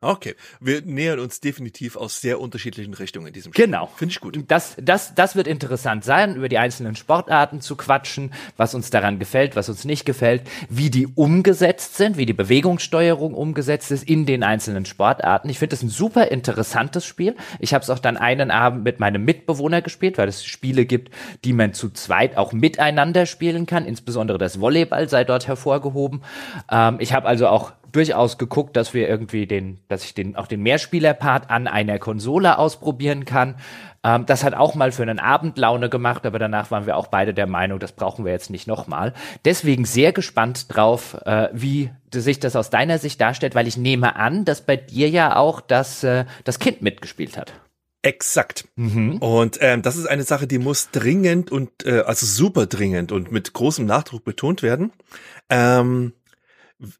Okay, 0.00 0.36
wir 0.60 0.82
nähern 0.82 1.18
uns 1.18 1.40
definitiv 1.40 1.96
aus 1.96 2.20
sehr 2.20 2.40
unterschiedlichen 2.40 2.94
Richtungen 2.94 3.26
in 3.26 3.32
diesem 3.32 3.52
Spiel. 3.52 3.64
Genau. 3.64 3.90
Finde 3.96 4.12
ich 4.12 4.20
gut. 4.20 4.38
Das, 4.46 4.76
das, 4.80 5.16
das 5.16 5.34
wird 5.34 5.48
interessant 5.48 6.04
sein, 6.04 6.36
über 6.36 6.48
die 6.48 6.58
einzelnen 6.58 6.94
Sportarten 6.94 7.60
zu 7.60 7.74
quatschen, 7.74 8.32
was 8.56 8.76
uns 8.76 8.90
daran 8.90 9.18
gefällt, 9.18 9.56
was 9.56 9.68
uns 9.68 9.84
nicht 9.84 10.04
gefällt, 10.04 10.42
wie 10.68 10.90
die 10.90 11.08
umgesetzt 11.08 11.96
sind, 11.96 12.16
wie 12.16 12.26
die 12.26 12.32
Bewegungssteuerung 12.32 13.34
umgesetzt 13.34 13.90
ist 13.90 14.04
in 14.04 14.24
den 14.24 14.44
einzelnen 14.44 14.84
Sportarten. 14.84 15.48
Ich 15.48 15.58
finde 15.58 15.74
es 15.74 15.82
ein 15.82 15.88
super 15.88 16.28
interessantes 16.28 17.04
Spiel. 17.04 17.34
Ich 17.58 17.74
habe 17.74 17.82
es 17.82 17.90
auch 17.90 17.98
dann 17.98 18.16
einen 18.16 18.52
Abend 18.52 18.84
mit 18.84 19.00
meinem 19.00 19.24
Mitbewohner 19.24 19.82
gespielt, 19.82 20.16
weil 20.16 20.28
es 20.28 20.44
Spiele 20.44 20.86
gibt, 20.86 21.12
die 21.44 21.52
man 21.52 21.74
zu 21.74 21.90
zweit 21.90 22.36
auch 22.36 22.52
miteinander 22.52 23.26
spielen 23.26 23.66
kann. 23.66 23.84
Insbesondere 23.84 24.38
das 24.38 24.60
Volleyball 24.60 25.08
sei 25.08 25.24
dort 25.24 25.48
hervorgehoben. 25.48 26.22
Ähm, 26.70 26.98
ich 27.00 27.12
habe 27.12 27.26
also 27.26 27.48
auch 27.48 27.72
durchaus 27.92 28.38
geguckt, 28.38 28.76
dass 28.76 28.94
wir 28.94 29.08
irgendwie 29.08 29.46
den, 29.46 29.80
dass 29.88 30.04
ich 30.04 30.14
den 30.14 30.36
auch 30.36 30.46
den 30.46 30.62
Mehrspieler-Part 30.62 31.50
an 31.50 31.66
einer 31.66 31.98
Konsole 31.98 32.58
ausprobieren 32.58 33.24
kann. 33.24 33.56
Ähm, 34.04 34.26
das 34.26 34.44
hat 34.44 34.54
auch 34.54 34.74
mal 34.74 34.92
für 34.92 35.02
einen 35.02 35.18
Abend 35.18 35.58
Laune 35.58 35.88
gemacht, 35.88 36.26
aber 36.26 36.38
danach 36.38 36.70
waren 36.70 36.86
wir 36.86 36.96
auch 36.96 37.08
beide 37.08 37.34
der 37.34 37.46
Meinung, 37.46 37.78
das 37.78 37.92
brauchen 37.92 38.24
wir 38.24 38.32
jetzt 38.32 38.50
nicht 38.50 38.66
nochmal. 38.66 39.14
Deswegen 39.44 39.84
sehr 39.84 40.12
gespannt 40.12 40.66
drauf, 40.74 41.16
äh, 41.24 41.48
wie 41.52 41.90
sich 42.12 42.40
das 42.40 42.56
aus 42.56 42.70
deiner 42.70 42.98
Sicht 42.98 43.20
darstellt, 43.20 43.54
weil 43.54 43.66
ich 43.66 43.76
nehme 43.76 44.16
an, 44.16 44.44
dass 44.44 44.60
bei 44.60 44.76
dir 44.76 45.08
ja 45.08 45.36
auch 45.36 45.60
das, 45.60 46.04
äh, 46.04 46.24
das 46.44 46.58
Kind 46.58 46.82
mitgespielt 46.82 47.36
hat. 47.36 47.52
Exakt. 48.02 48.68
Mhm. 48.76 49.18
Und 49.18 49.58
ähm, 49.60 49.82
das 49.82 49.96
ist 49.96 50.06
eine 50.06 50.22
Sache, 50.22 50.46
die 50.46 50.58
muss 50.58 50.90
dringend 50.92 51.50
und 51.50 51.84
äh, 51.84 52.02
also 52.06 52.26
super 52.26 52.66
dringend 52.66 53.10
und 53.10 53.32
mit 53.32 53.52
großem 53.52 53.86
Nachdruck 53.86 54.24
betont 54.24 54.62
werden. 54.62 54.92
Ähm, 55.50 56.12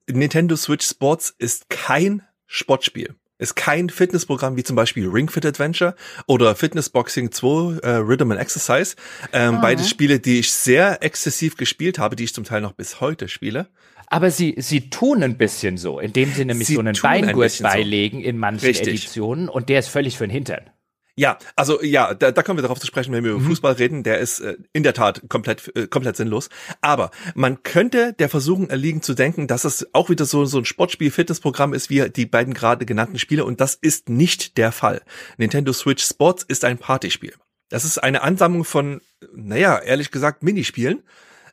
Nintendo 0.08 0.56
Switch 0.56 0.86
Sports 0.86 1.34
ist 1.38 1.70
kein 1.70 2.22
Sportspiel. 2.46 3.14
Ist 3.40 3.54
kein 3.54 3.88
Fitnessprogramm 3.88 4.56
wie 4.56 4.64
zum 4.64 4.74
Beispiel 4.74 5.06
Ring 5.06 5.30
Fit 5.30 5.46
Adventure 5.46 5.94
oder 6.26 6.56
Fitness 6.56 6.90
Boxing 6.90 7.30
2 7.30 7.78
äh, 7.78 7.90
Rhythm 7.98 8.32
and 8.32 8.40
Exercise. 8.40 8.96
Ähm, 9.32 9.58
oh. 9.58 9.60
Beide 9.60 9.84
Spiele, 9.84 10.18
die 10.18 10.40
ich 10.40 10.50
sehr 10.50 11.04
exzessiv 11.04 11.56
gespielt 11.56 12.00
habe, 12.00 12.16
die 12.16 12.24
ich 12.24 12.34
zum 12.34 12.42
Teil 12.42 12.60
noch 12.60 12.72
bis 12.72 13.00
heute 13.00 13.28
spiele. 13.28 13.68
Aber 14.08 14.32
sie, 14.32 14.56
sie 14.58 14.90
tun 14.90 15.22
ein 15.22 15.36
bisschen 15.36 15.76
so, 15.76 16.00
indem 16.00 16.32
sie 16.32 16.44
nämlich 16.44 16.66
sie 16.66 16.74
so 16.74 16.80
einen 16.80 16.96
Beingurt 17.00 17.60
ein 17.60 17.62
beilegen 17.62 18.22
so. 18.22 18.28
in 18.28 18.38
manchen 18.38 18.66
Richtig. 18.66 18.88
Editionen 18.88 19.48
und 19.48 19.68
der 19.68 19.78
ist 19.78 19.88
völlig 19.88 20.18
für 20.18 20.26
den 20.26 20.32
Hintern. 20.32 20.70
Ja, 21.18 21.36
also 21.56 21.82
ja, 21.82 22.14
da, 22.14 22.30
da 22.30 22.42
kommen 22.44 22.58
wir 22.58 22.62
darauf 22.62 22.78
zu 22.78 22.86
sprechen, 22.86 23.12
wenn 23.12 23.24
wir 23.24 23.32
über 23.32 23.40
mhm. 23.40 23.46
Fußball 23.46 23.72
reden. 23.72 24.04
Der 24.04 24.20
ist 24.20 24.38
äh, 24.38 24.56
in 24.72 24.84
der 24.84 24.94
Tat 24.94 25.22
komplett 25.28 25.74
äh, 25.74 25.88
komplett 25.88 26.16
sinnlos. 26.16 26.48
Aber 26.80 27.10
man 27.34 27.64
könnte 27.64 28.12
der 28.12 28.28
Versuchung 28.28 28.70
erliegen 28.70 29.02
zu 29.02 29.14
denken, 29.14 29.48
dass 29.48 29.64
es 29.64 29.92
auch 29.94 30.10
wieder 30.10 30.24
so 30.26 30.44
so 30.44 30.58
ein 30.58 30.64
Sportspiel-Fitnessprogramm 30.64 31.74
ist 31.74 31.90
wie 31.90 32.08
die 32.08 32.24
beiden 32.24 32.54
gerade 32.54 32.86
genannten 32.86 33.18
Spiele. 33.18 33.44
Und 33.44 33.60
das 33.60 33.74
ist 33.74 34.08
nicht 34.08 34.58
der 34.58 34.70
Fall. 34.70 35.02
Nintendo 35.38 35.72
Switch 35.72 36.04
Sports 36.04 36.44
ist 36.44 36.64
ein 36.64 36.78
Partyspiel. 36.78 37.34
Das 37.68 37.84
ist 37.84 37.98
eine 37.98 38.22
Ansammlung 38.22 38.64
von, 38.64 39.00
naja, 39.34 39.76
ehrlich 39.76 40.12
gesagt, 40.12 40.44
Minispielen. 40.44 41.02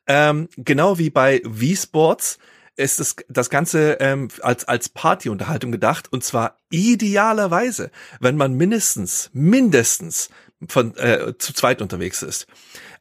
Ähm, 0.05 0.47
genau 0.57 0.99
wie 0.99 1.09
bei 1.09 1.41
Wii 1.43 1.75
Sports 1.75 2.37
ist 2.75 2.99
das, 2.99 3.15
das 3.29 3.49
Ganze 3.49 3.97
ähm, 3.99 4.27
als, 4.41 4.65
als 4.65 4.89
Partyunterhaltung 4.89 5.71
gedacht 5.71 6.11
und 6.11 6.23
zwar 6.23 6.59
idealerweise, 6.69 7.91
wenn 8.19 8.35
man 8.35 8.53
mindestens, 8.53 9.29
mindestens 9.33 10.29
von 10.67 10.95
äh, 10.97 11.37
zu 11.37 11.53
zweit 11.53 11.81
unterwegs 11.81 12.21
ist. 12.21 12.47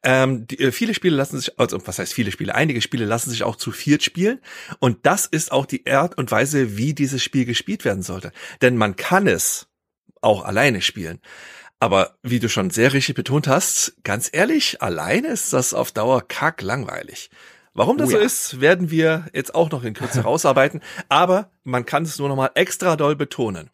Ähm, 0.02 0.46
die, 0.46 0.60
äh, 0.60 0.72
viele 0.72 0.94
Spiele 0.94 1.16
lassen 1.16 1.38
sich, 1.38 1.58
also 1.58 1.80
was 1.86 1.98
heißt 1.98 2.12
viele 2.12 2.30
Spiele? 2.30 2.54
Einige 2.54 2.82
Spiele 2.82 3.04
lassen 3.04 3.30
sich 3.30 3.42
auch 3.42 3.56
zu 3.56 3.72
viert 3.72 4.02
spielen 4.02 4.40
und 4.78 5.06
das 5.06 5.26
ist 5.26 5.50
auch 5.50 5.66
die 5.66 5.86
Art 5.90 6.18
und 6.18 6.30
Weise, 6.30 6.76
wie 6.76 6.94
dieses 6.94 7.22
Spiel 7.22 7.44
gespielt 7.44 7.84
werden 7.84 8.02
sollte. 8.02 8.32
Denn 8.60 8.76
man 8.76 8.96
kann 8.96 9.26
es 9.26 9.66
auch 10.20 10.44
alleine 10.44 10.82
spielen. 10.82 11.20
Aber 11.80 12.16
wie 12.22 12.38
du 12.38 12.48
schon 12.48 12.70
sehr 12.70 12.92
richtig 12.92 13.14
betont 13.14 13.46
hast, 13.46 13.96
ganz 14.04 14.30
ehrlich, 14.32 14.80
alleine 14.80 15.28
ist 15.28 15.52
das 15.52 15.74
auf 15.74 15.92
Dauer 15.92 16.26
kack 16.26 16.62
langweilig. 16.62 17.30
Warum 17.74 17.98
das 17.98 18.08
oh, 18.08 18.12
so 18.12 18.18
ja. 18.18 18.24
ist, 18.24 18.60
werden 18.60 18.90
wir 18.90 19.26
jetzt 19.32 19.54
auch 19.54 19.70
noch 19.70 19.82
in 19.82 19.94
Kürze 19.94 20.20
rausarbeiten. 20.24 20.80
Aber 21.08 21.50
man 21.64 21.84
kann 21.84 22.04
es 22.04 22.18
nur 22.18 22.28
noch 22.28 22.36
mal 22.36 22.50
extra 22.54 22.96
doll 22.96 23.16
betonen. 23.16 23.70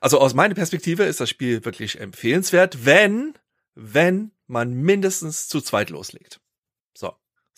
Also 0.00 0.18
aus 0.20 0.34
meiner 0.34 0.54
Perspektive 0.54 1.02
ist 1.04 1.20
das 1.20 1.28
Spiel 1.28 1.64
wirklich 1.64 2.00
empfehlenswert, 2.00 2.86
wenn, 2.86 3.34
wenn 3.74 4.30
man 4.46 4.72
mindestens 4.72 5.48
zu 5.48 5.60
zweit 5.60 5.90
loslegt. 5.90 6.40
So. 6.94 7.12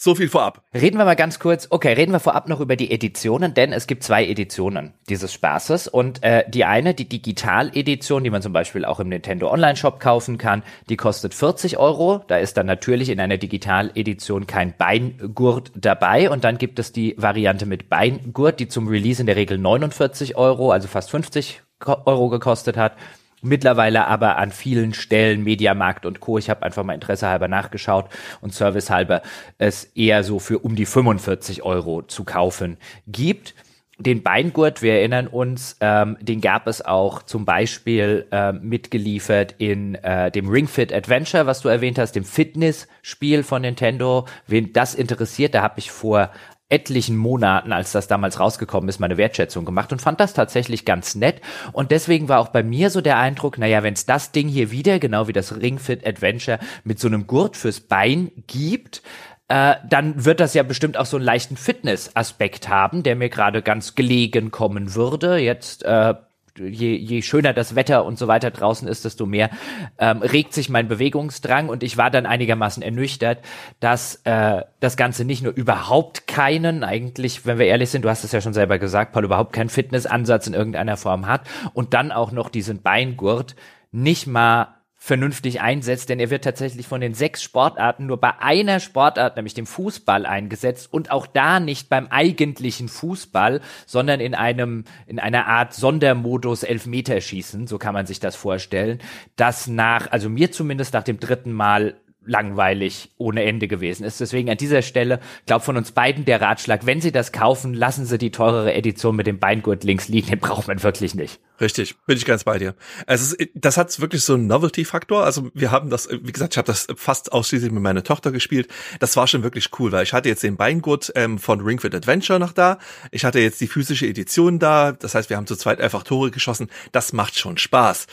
So 0.05 0.17
viel 0.17 0.29
vorab. 0.29 0.65
Reden 0.75 0.99
wir 0.99 1.05
mal 1.05 1.15
ganz 1.15 1.39
kurz, 1.39 1.69
okay, 1.71 1.93
reden 1.93 2.11
wir 2.11 2.19
vorab 2.19 2.49
noch 2.49 2.59
über 2.59 2.75
die 2.75 2.91
Editionen, 2.91 3.55
denn 3.55 3.73
es 3.73 3.87
gibt 3.87 4.03
zwei 4.03 4.27
Editionen 4.27 4.95
dieses 5.09 5.33
Spaßes 5.33 5.87
und 5.87 6.25
äh, 6.25 6.43
die 6.51 6.65
eine, 6.65 6.93
die 6.93 7.09
Digital-Edition, 7.09 8.25
die 8.25 8.31
man 8.31 8.43
zum 8.43 8.53
Beispiel 8.53 8.85
auch 8.85 8.99
im 8.99 9.11
Nintendo 9.11 9.49
Online-Shop 9.49 10.01
kaufen 10.01 10.39
kann, 10.39 10.65
die 10.89 10.97
kostet 10.97 11.35
40 11.35 11.79
Euro. 11.79 12.25
Da 12.27 12.39
ist 12.39 12.57
dann 12.57 12.67
natürlich 12.67 13.11
in 13.11 13.21
einer 13.21 13.37
Digital-Edition 13.37 14.49
kein 14.49 14.77
Beingurt 14.77 15.71
dabei 15.77 16.31
und 16.31 16.43
dann 16.43 16.59
gibt 16.59 16.81
es 16.81 16.91
die 16.91 17.15
Variante 17.17 17.65
mit 17.65 17.89
Beingurt, 17.89 18.59
die 18.59 18.67
zum 18.67 18.89
Release 18.89 19.23
in 19.23 19.27
der 19.27 19.37
Regel 19.37 19.57
49 19.57 20.35
Euro, 20.35 20.73
also 20.73 20.89
fast 20.89 21.13
50 21.13 21.63
Euro 22.07 22.29
gekostet 22.29 22.77
hat 22.77 22.97
mittlerweile 23.43 24.07
aber 24.07 24.39
an 24.39 24.51
vielen 24.51 24.95
Stellen 24.95 25.45
Mediamarkt 25.45 26.07
und 26.07 26.21
Co. 26.21 26.39
Ich 26.39 26.49
habe 26.49 26.63
einfach 26.63 26.85
mal 26.85 26.95
Interesse 26.95 27.29
halber 27.29 27.49
nachgeschaut 27.49 28.07
und 28.41 28.55
Service 28.55 28.91
halber 28.91 29.23
es 29.59 29.85
eher 29.95 30.25
so 30.25 30.39
für 30.39 30.61
um 30.61 30.77
die 30.77 30.87
45 30.87 31.63
Euro 31.63 32.03
zu 32.03 32.25
kaufen 32.25 32.79
gibt. 33.07 33.55
Den 33.99 34.23
Beingurt, 34.23 34.83
wir 34.83 34.95
erinnern 34.95 35.29
uns, 35.29 35.77
ähm, 35.81 36.17
den 36.21 36.41
gab 36.41 36.67
es 36.67 36.85
auch 36.85 37.23
zum 37.23 37.45
Beispiel 37.45 38.27
äh, 38.33 38.53
mitgeliefert 38.53 39.55
in 39.59 39.95
äh, 39.97 40.31
dem 40.31 40.49
Ring 40.49 40.67
Fit 40.67 40.93
Adventure, 40.93 41.47
was 41.47 41.61
du 41.61 41.69
erwähnt 41.69 41.99
hast, 41.99 42.17
dem 42.17 42.25
Fitness-Spiel 42.25 43.45
von 43.45 43.63
Nintendo. 43.63 44.27
Wen 44.49 44.73
das 44.73 44.95
interessiert, 44.95 45.55
da 45.55 45.63
habe 45.63 45.79
ich 45.79 45.93
vor 45.93 46.31
etlichen 46.73 47.17
Monaten, 47.17 47.73
als 47.73 47.93
das 47.93 48.09
damals 48.09 48.41
rausgekommen 48.41 48.89
ist, 48.89 48.99
meine 48.99 49.19
Wertschätzung 49.19 49.65
gemacht 49.65 49.93
und 49.93 50.01
fand 50.01 50.19
das 50.21 50.33
tatsächlich 50.33 50.85
ganz 50.85 51.15
nett. 51.15 51.41
Und 51.73 51.91
deswegen 51.91 52.29
war 52.29 52.41
auch 52.41 52.49
bei 52.49 52.63
mir 52.63 52.91
so 52.91 53.01
der 53.01 53.19
Eindruck, 53.19 53.59
naja, 53.59 53.83
wenn 53.83 53.95
es 53.95 54.07
das 54.07 54.33
Ding 54.33 54.49
hier 54.49 54.71
wieder, 54.71 54.99
genau 54.99 55.29
wie 55.29 55.33
das 55.33 55.61
Ring 55.61 55.79
Fit 55.79 56.07
Adventure, 56.07 56.59
mit 56.85 56.99
so 56.99 57.09
einem 57.09 57.27
Gurt 57.27 57.57
fürs 57.57 57.81
Bein 57.81 58.33
gibt, 58.47 59.03
äh, 59.49 59.75
dann 59.87 60.25
wird 60.25 60.41
das 60.41 60.55
ja 60.55 60.63
bestimmt 60.63 60.97
auch 60.97 61.05
so 61.05 61.19
einen 61.19 61.27
leichten 61.27 61.59
Fitness-Aspekt 61.59 62.71
haben, 62.71 63.03
der 63.03 63.17
mir 63.17 63.29
gerade 63.29 63.61
ganz 63.61 63.95
gelegen 63.95 64.51
kommen 64.51 64.95
würde. 64.95 65.37
Jetzt 65.37 65.85
äh, 65.85 66.15
je, 66.59 66.97
je 66.97 67.23
schöner 67.23 67.53
das 67.53 67.75
Wetter 67.75 68.05
und 68.05 68.19
so 68.19 68.29
weiter 68.29 68.51
draußen 68.51 68.87
ist, 68.89 69.05
desto 69.05 69.27
mehr 69.27 69.51
ähm, 69.99 70.19
regt 70.19 70.53
sich 70.53 70.69
mein 70.69 70.89
Bewegungsdrang. 70.89 71.69
Und 71.69 71.83
ich 71.83 71.97
war 71.97 72.11
dann 72.11 72.27
einigermaßen 72.27 72.83
ernüchtert, 72.83 73.39
dass 73.81 74.17
äh, 74.25 74.63
das 74.81 74.97
Ganze 74.97 75.25
nicht 75.25 75.43
nur 75.43 75.53
überhaupt 75.53 76.27
keinen, 76.27 76.85
eigentlich, 76.85 77.47
wenn 77.47 77.59
wir 77.59 77.67
ehrlich 77.67 77.91
sind, 77.91 78.05
du 78.05 78.11
hast 78.11 78.25
es 78.25 78.33
ja 78.33 78.41
schon 78.41 78.55
selber 78.55 78.79
gesagt, 78.79 79.13
Paul, 79.13 79.25
überhaupt 79.25 79.53
keinen 79.53 79.69
Fitnessansatz 79.69 80.47
in 80.47 80.55
irgendeiner 80.55 80.97
Form 80.97 81.27
hat 81.27 81.43
und 81.75 81.95
dann 81.95 82.13
auch 82.13 82.33
noch 82.33 82.49
diesen 82.49 82.83
Beingurt 82.83 83.57
nicht 83.93 84.27
mal 84.27 84.82
vernünftig 85.05 85.61
einsetzt, 85.61 86.11
denn 86.11 86.21
er 86.21 86.31
wird 86.31 86.45
tatsächlich 86.45 86.87
von 86.87 87.01
den 87.01 87.13
sechs 87.13 87.43
Sportarten 87.43 88.07
nur 88.07 88.21
bei 88.21 88.39
einer 88.39 88.79
Sportart, 88.79 89.35
nämlich 89.35 89.53
dem 89.53 89.67
Fußball, 89.67 90.25
eingesetzt 90.25 90.93
und 90.93 91.11
auch 91.11 91.27
da 91.27 91.59
nicht 91.59 91.89
beim 91.89 92.07
eigentlichen 92.07 92.89
Fußball, 92.89 93.63
sondern 93.85 94.21
in 94.21 94.37
einem, 94.37 94.85
in 95.09 95.19
einer 95.19 95.49
Art 95.49 95.75
Sondermodus 95.75 96.63
Elfmeterschießen, 96.63 97.67
so 97.67 97.79
kann 97.79 97.95
man 97.95 98.07
sich 98.07 98.21
das 98.21 98.37
vorstellen, 98.37 99.01
das 99.35 99.67
nach, 99.67 100.13
also 100.13 100.29
mir 100.29 100.53
zumindest 100.53 100.95
nach 100.95 101.03
dem 101.03 101.19
dritten 101.19 101.51
Mal 101.51 101.97
langweilig 102.25 103.11
ohne 103.19 103.45
Ende 103.45 103.69
gewesen 103.69 104.05
ist. 104.05 104.21
Deswegen 104.21 104.51
an 104.51 104.57
dieser 104.57 104.83
Stelle, 104.83 105.21
glaub 105.47 105.63
von 105.63 105.77
uns 105.77 105.93
beiden 105.93 106.25
der 106.25 106.41
Ratschlag, 106.41 106.87
wenn 106.87 107.01
Sie 107.01 107.13
das 107.13 107.33
kaufen, 107.33 107.75
lassen 107.75 108.07
Sie 108.07 108.19
die 108.19 108.31
teurere 108.31 108.75
Edition 108.75 109.17
mit 109.17 109.27
dem 109.27 109.39
Beingurt 109.39 109.85
links 109.85 110.09
liegen, 110.09 110.29
den 110.29 110.39
braucht 110.39 110.69
man 110.69 110.83
wirklich 110.83 111.15
nicht. 111.15 111.41
Richtig, 111.61 111.97
bin 112.07 112.17
ich 112.17 112.25
ganz 112.25 112.45
bei 112.45 112.59
dir. 112.59 112.75
Es 113.07 113.23
ist, 113.23 113.49
das 113.55 113.77
hat 113.77 114.01
wirklich 114.01 114.25
so 114.25 114.35
einen 114.35 114.47
Novelty-Faktor. 114.47 115.25
Also 115.25 115.51
wir 115.55 115.71
haben 115.71 115.91
das, 115.91 116.09
wie 116.11 116.33
gesagt, 116.33 116.55
ich 116.55 116.59
habe 116.59 116.67
das 116.67 116.89
fast 116.97 117.33
ausschließlich 117.33 117.71
mit 117.71 117.83
meiner 117.83 118.03
Tochter 118.03 118.33
gespielt. 118.33 118.69
Das 118.99 119.17
war 119.17 119.27
schon 119.27 119.43
wirklich 119.43 119.71
cool, 119.79 119.93
weil 119.93 120.03
ich 120.03 120.13
hatte 120.13 120.29
jetzt 120.29 120.43
den 120.43 120.57
Beingurt 120.57 121.13
ähm, 121.15 121.39
von 121.39 121.61
Ring 121.61 121.81
Fit 121.81 121.95
Adventure 121.95 122.39
noch 122.39 122.53
da. 122.53 122.79
Ich 123.11 123.25
hatte 123.25 123.39
jetzt 123.41 123.61
die 123.61 123.69
physische 123.69 124.07
Edition 124.07 124.59
da. 124.59 124.93
Das 124.93 125.15
heißt, 125.15 125.31
wir 125.31 125.37
haben 125.37 125.47
zu 125.47 125.57
zweit 125.57 125.81
einfach 125.81 126.03
Tore 126.03 126.31
geschossen. 126.31 126.69
Das 126.91 127.13
macht 127.13 127.39
schon 127.39 127.59
Spaß. 127.59 128.07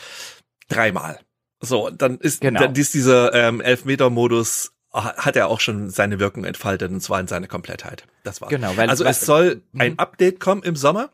Dreimal. 0.68 1.20
So, 1.62 1.90
dann 1.90 2.18
ist, 2.18 2.42
genau. 2.42 2.60
dann 2.60 2.76
ist 2.76 2.94
dieser 2.94 3.34
ähm, 3.34 3.62
Elfmeter-Modus 3.62 4.72
hat 4.92 5.36
er 5.36 5.50
auch 5.50 5.60
schon 5.60 5.92
seine 5.92 6.20
Wirkung 6.20 6.46
entfaltet 6.46 6.92
und 6.92 7.00
zwar 7.02 7.20
in 7.20 7.28
seiner 7.28 7.48
Komplettheit. 7.48 8.06
Das 8.24 8.42
war. 8.42 8.50
Genau, 8.50 8.76
weil, 8.76 8.90
also 8.90 9.06
es 9.06 9.22
soll 9.22 9.62
mhm. 9.72 9.82
ein 9.82 10.00
Update 10.00 10.40
kommen 10.40 10.64
im 10.64 10.76
Sommer, 10.76 11.12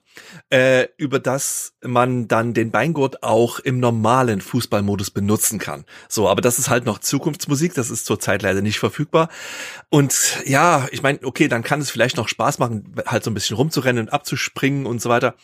äh, 0.50 0.88
über 0.96 1.20
das 1.20 1.74
man 1.84 2.30
dann 2.30 2.54
den 2.54 2.72
Beingurt 2.72 3.22
auch 3.22 3.60
im 3.60 3.82
normalen 3.82 4.40
Fußballmodus 4.40 5.12
benutzen 5.12 5.60
kann. 5.60 5.84
So, 6.08 6.30
aber 6.30 6.40
das 6.40 6.58
ist 6.58 6.70
halt 6.70 6.86
noch 6.86 7.00
Zukunftsmusik, 7.00 7.74
das 7.74 7.90
ist 7.90 8.06
zurzeit 8.06 8.44
leider 8.44 8.62
nicht 8.62 8.80
verfügbar. 8.80 9.28
Und 9.90 10.42
ja, 10.46 10.88
ich 10.92 11.04
meine, 11.04 11.20
okay, 11.24 11.50
dann 11.50 11.64
kann 11.64 11.82
es 11.82 11.92
vielleicht 11.92 12.16
noch 12.16 12.30
Spaß 12.30 12.60
machen, 12.60 12.96
halt 13.06 13.26
so 13.26 13.32
ein 13.32 13.34
bisschen 13.34 13.58
rumzurennen 13.58 14.08
und 14.08 14.14
abzuspringen 14.14 14.86
und 14.86 15.02
so 15.02 15.10
weiter. 15.10 15.36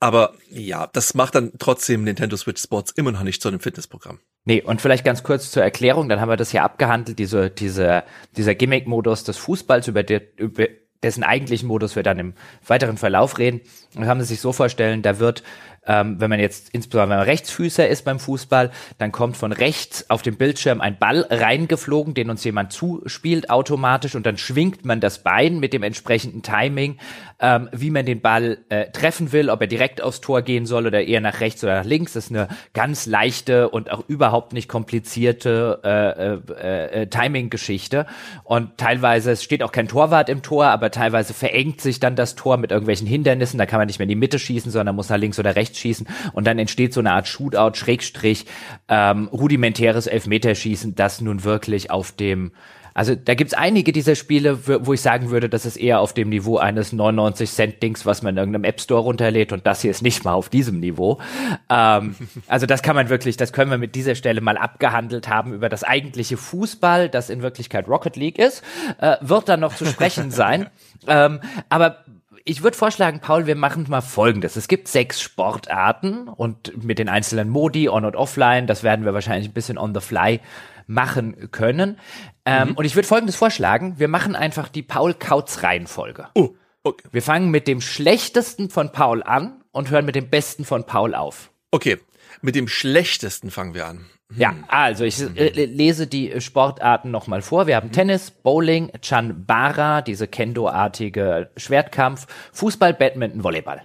Aber 0.00 0.34
ja, 0.50 0.88
das 0.88 1.14
macht 1.14 1.36
dann 1.36 1.52
trotzdem 1.60 2.02
Nintendo 2.02 2.36
Switch 2.36 2.60
Sports 2.60 2.92
immer 2.96 3.12
noch 3.12 3.22
nicht 3.22 3.40
zu 3.40 3.48
einem 3.48 3.60
Fitnessprogramm. 3.60 4.18
Nee, 4.48 4.62
und 4.62 4.80
vielleicht 4.80 5.04
ganz 5.04 5.24
kurz 5.24 5.50
zur 5.50 5.64
Erklärung, 5.64 6.08
dann 6.08 6.20
haben 6.20 6.28
wir 6.28 6.36
das 6.36 6.52
ja 6.52 6.62
abgehandelt, 6.62 7.18
diese, 7.18 7.50
diese, 7.50 8.04
dieser 8.36 8.54
Gimmick-Modus 8.54 9.24
des 9.24 9.36
Fußballs, 9.38 9.88
über, 9.88 10.04
der, 10.04 10.22
über 10.36 10.66
dessen 11.02 11.24
eigentlichen 11.24 11.66
Modus 11.66 11.96
wir 11.96 12.04
dann 12.04 12.20
im 12.20 12.34
weiteren 12.64 12.96
Verlauf 12.96 13.38
reden. 13.38 13.60
Und 13.96 14.06
haben 14.06 14.20
Sie 14.20 14.26
sich 14.26 14.40
so 14.40 14.52
vorstellen, 14.52 15.02
da 15.02 15.18
wird 15.18 15.42
ähm, 15.86 16.20
wenn 16.20 16.30
man 16.30 16.40
jetzt 16.40 16.70
insbesondere 16.70 17.10
wenn 17.10 17.18
man 17.18 17.26
Rechtsfüßer 17.26 17.88
ist 17.88 18.04
beim 18.04 18.18
Fußball, 18.18 18.70
dann 18.98 19.12
kommt 19.12 19.36
von 19.36 19.52
rechts 19.52 20.10
auf 20.10 20.22
dem 20.22 20.36
Bildschirm 20.36 20.80
ein 20.80 20.98
Ball 20.98 21.26
reingeflogen, 21.28 22.14
den 22.14 22.30
uns 22.30 22.44
jemand 22.44 22.72
zuspielt 22.72 23.50
automatisch 23.50 24.14
und 24.14 24.26
dann 24.26 24.38
schwingt 24.38 24.84
man 24.84 25.00
das 25.00 25.22
Bein 25.22 25.58
mit 25.58 25.72
dem 25.72 25.82
entsprechenden 25.82 26.42
Timing, 26.42 26.98
ähm, 27.38 27.68
wie 27.72 27.90
man 27.90 28.06
den 28.06 28.20
Ball 28.20 28.58
äh, 28.68 28.90
treffen 28.90 29.32
will, 29.32 29.50
ob 29.50 29.60
er 29.60 29.66
direkt 29.66 30.00
aufs 30.02 30.20
Tor 30.20 30.42
gehen 30.42 30.66
soll 30.66 30.86
oder 30.86 31.04
eher 31.04 31.20
nach 31.20 31.40
rechts 31.40 31.62
oder 31.62 31.76
nach 31.76 31.84
links. 31.84 32.14
Das 32.14 32.26
ist 32.26 32.30
eine 32.30 32.48
ganz 32.72 33.06
leichte 33.06 33.68
und 33.68 33.90
auch 33.90 34.04
überhaupt 34.08 34.52
nicht 34.52 34.68
komplizierte 34.68 35.80
äh, 35.84 36.62
äh, 36.62 37.02
äh, 37.02 37.06
Timing-Geschichte. 37.08 38.06
Und 38.44 38.78
teilweise, 38.78 39.32
es 39.32 39.42
steht 39.42 39.62
auch 39.62 39.72
kein 39.72 39.88
Torwart 39.88 40.28
im 40.28 40.42
Tor, 40.42 40.66
aber 40.66 40.90
teilweise 40.90 41.34
verengt 41.34 41.80
sich 41.80 42.00
dann 42.00 42.16
das 42.16 42.34
Tor 42.34 42.56
mit 42.56 42.70
irgendwelchen 42.70 43.06
Hindernissen. 43.06 43.58
Da 43.58 43.66
kann 43.66 43.78
man 43.78 43.86
nicht 43.86 43.98
mehr 43.98 44.04
in 44.04 44.10
die 44.10 44.16
Mitte 44.16 44.38
schießen, 44.38 44.70
sondern 44.70 44.96
muss 44.96 45.08
nach 45.08 45.18
links 45.18 45.38
oder 45.38 45.56
rechts 45.56 45.75
schießen. 45.78 46.06
Und 46.32 46.46
dann 46.46 46.58
entsteht 46.58 46.92
so 46.92 47.00
eine 47.00 47.12
Art 47.12 47.28
Shootout, 47.28 47.76
Schrägstrich, 47.76 48.46
ähm, 48.88 49.28
rudimentäres 49.28 50.06
Elfmeterschießen, 50.06 50.94
das 50.94 51.20
nun 51.20 51.44
wirklich 51.44 51.90
auf 51.90 52.12
dem 52.12 52.52
also 52.96 53.14
da 53.14 53.34
gibt's 53.34 53.52
einige 53.52 53.92
dieser 53.92 54.14
Spiele, 54.14 54.86
wo 54.86 54.94
ich 54.94 55.02
sagen 55.02 55.28
würde, 55.28 55.50
das 55.50 55.66
ist 55.66 55.76
eher 55.76 56.00
auf 56.00 56.14
dem 56.14 56.30
Niveau 56.30 56.56
eines 56.56 56.94
99 56.94 57.50
Cent 57.50 57.82
Dings, 57.82 58.06
was 58.06 58.22
man 58.22 58.32
in 58.32 58.38
irgendeinem 58.38 58.64
App 58.64 58.80
Store 58.80 59.02
runterlädt 59.02 59.52
und 59.52 59.66
das 59.66 59.82
hier 59.82 59.90
ist 59.90 60.00
nicht 60.00 60.24
mal 60.24 60.32
auf 60.32 60.48
diesem 60.48 60.80
Niveau. 60.80 61.20
Ähm, 61.68 62.16
also 62.46 62.64
das 62.64 62.80
kann 62.82 62.96
man 62.96 63.10
wirklich, 63.10 63.36
das 63.36 63.52
können 63.52 63.70
wir 63.70 63.76
mit 63.76 63.94
dieser 63.94 64.14
Stelle 64.14 64.40
mal 64.40 64.56
abgehandelt 64.56 65.28
haben 65.28 65.52
über 65.52 65.68
das 65.68 65.84
eigentliche 65.84 66.38
Fußball, 66.38 67.10
das 67.10 67.28
in 67.28 67.42
Wirklichkeit 67.42 67.86
Rocket 67.86 68.16
League 68.16 68.38
ist, 68.38 68.62
äh, 68.98 69.16
wird 69.20 69.50
dann 69.50 69.60
noch 69.60 69.76
zu 69.76 69.84
sprechen 69.84 70.30
sein. 70.30 70.68
Ähm, 71.06 71.40
aber 71.68 71.98
ich 72.46 72.62
würde 72.62 72.76
vorschlagen, 72.76 73.20
Paul, 73.20 73.46
wir 73.46 73.56
machen 73.56 73.86
mal 73.88 74.00
Folgendes. 74.00 74.54
Es 74.54 74.68
gibt 74.68 74.86
sechs 74.86 75.20
Sportarten 75.20 76.28
und 76.28 76.84
mit 76.84 77.00
den 77.00 77.08
einzelnen 77.08 77.48
Modi, 77.48 77.88
on 77.88 78.04
und 78.04 78.14
offline, 78.14 78.68
das 78.68 78.84
werden 78.84 79.04
wir 79.04 79.12
wahrscheinlich 79.12 79.50
ein 79.50 79.52
bisschen 79.52 79.76
on 79.76 79.92
the 79.92 80.00
fly 80.00 80.40
machen 80.86 81.50
können. 81.50 81.98
Ähm, 82.44 82.68
mhm. 82.68 82.74
Und 82.76 82.84
ich 82.84 82.94
würde 82.94 83.08
Folgendes 83.08 83.34
vorschlagen. 83.34 83.98
Wir 83.98 84.06
machen 84.06 84.36
einfach 84.36 84.68
die 84.68 84.84
Paul-Kautz-Reihenfolge. 84.84 86.28
Oh, 86.34 86.50
okay. 86.84 87.08
Wir 87.10 87.22
fangen 87.22 87.50
mit 87.50 87.66
dem 87.66 87.80
schlechtesten 87.80 88.70
von 88.70 88.92
Paul 88.92 89.24
an 89.24 89.64
und 89.72 89.90
hören 89.90 90.04
mit 90.04 90.14
dem 90.14 90.30
besten 90.30 90.64
von 90.64 90.86
Paul 90.86 91.16
auf. 91.16 91.50
Okay, 91.72 91.98
mit 92.42 92.54
dem 92.54 92.68
schlechtesten 92.68 93.50
fangen 93.50 93.74
wir 93.74 93.88
an. 93.88 94.06
Hm. 94.32 94.40
Ja, 94.40 94.54
also 94.68 95.04
ich 95.04 95.20
äh, 95.20 95.64
lese 95.66 96.06
die 96.06 96.40
Sportarten 96.40 97.10
nochmal 97.10 97.42
vor. 97.42 97.66
Wir 97.66 97.76
haben 97.76 97.92
Tennis, 97.92 98.30
Bowling, 98.30 98.90
Chanbara, 99.00 100.02
diese 100.02 100.26
Kendo-artige 100.26 101.50
Schwertkampf, 101.56 102.26
Fußball, 102.52 102.94
Badminton, 102.94 103.44
Volleyball. 103.44 103.82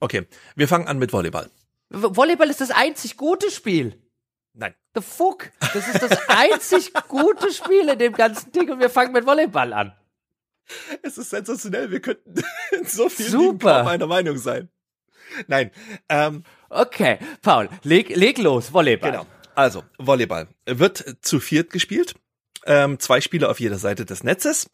Okay, 0.00 0.26
wir 0.56 0.68
fangen 0.68 0.88
an 0.88 0.98
mit 0.98 1.12
Volleyball. 1.12 1.48
Volleyball 1.90 2.50
ist 2.50 2.60
das 2.60 2.70
einzig 2.70 3.16
gute 3.16 3.50
Spiel. 3.50 4.00
Nein. 4.52 4.74
The 4.94 5.00
fuck? 5.00 5.50
Das 5.60 5.88
ist 5.88 6.02
das 6.02 6.28
einzig 6.28 6.92
gute 7.08 7.52
Spiel 7.52 7.88
in 7.88 7.98
dem 7.98 8.12
ganzen 8.12 8.52
Ding 8.52 8.70
und 8.70 8.80
wir 8.80 8.90
fangen 8.90 9.12
mit 9.12 9.26
Volleyball 9.26 9.72
an. 9.72 9.92
Es 11.02 11.18
ist 11.18 11.30
sensationell. 11.30 11.90
Wir 11.90 12.00
könnten 12.00 12.34
in 12.72 12.84
so 12.86 13.08
viel 13.08 13.26
Super. 13.26 13.84
meiner 13.84 14.06
Meinung 14.06 14.38
sein. 14.38 14.68
Nein. 15.46 15.70
Ähm, 16.08 16.44
okay, 16.68 17.18
Paul, 17.42 17.68
leg, 17.82 18.14
leg 18.14 18.38
los, 18.38 18.72
Volleyball. 18.72 19.10
Genau. 19.10 19.26
Also, 19.54 19.84
Volleyball. 19.98 20.48
Wird 20.66 21.16
zu 21.22 21.40
viert 21.40 21.70
gespielt. 21.70 22.14
Ähm, 22.66 22.98
zwei 22.98 23.20
Spieler 23.20 23.50
auf 23.50 23.60
jeder 23.60 23.78
Seite 23.78 24.06
des 24.06 24.24
Netzes. 24.24 24.70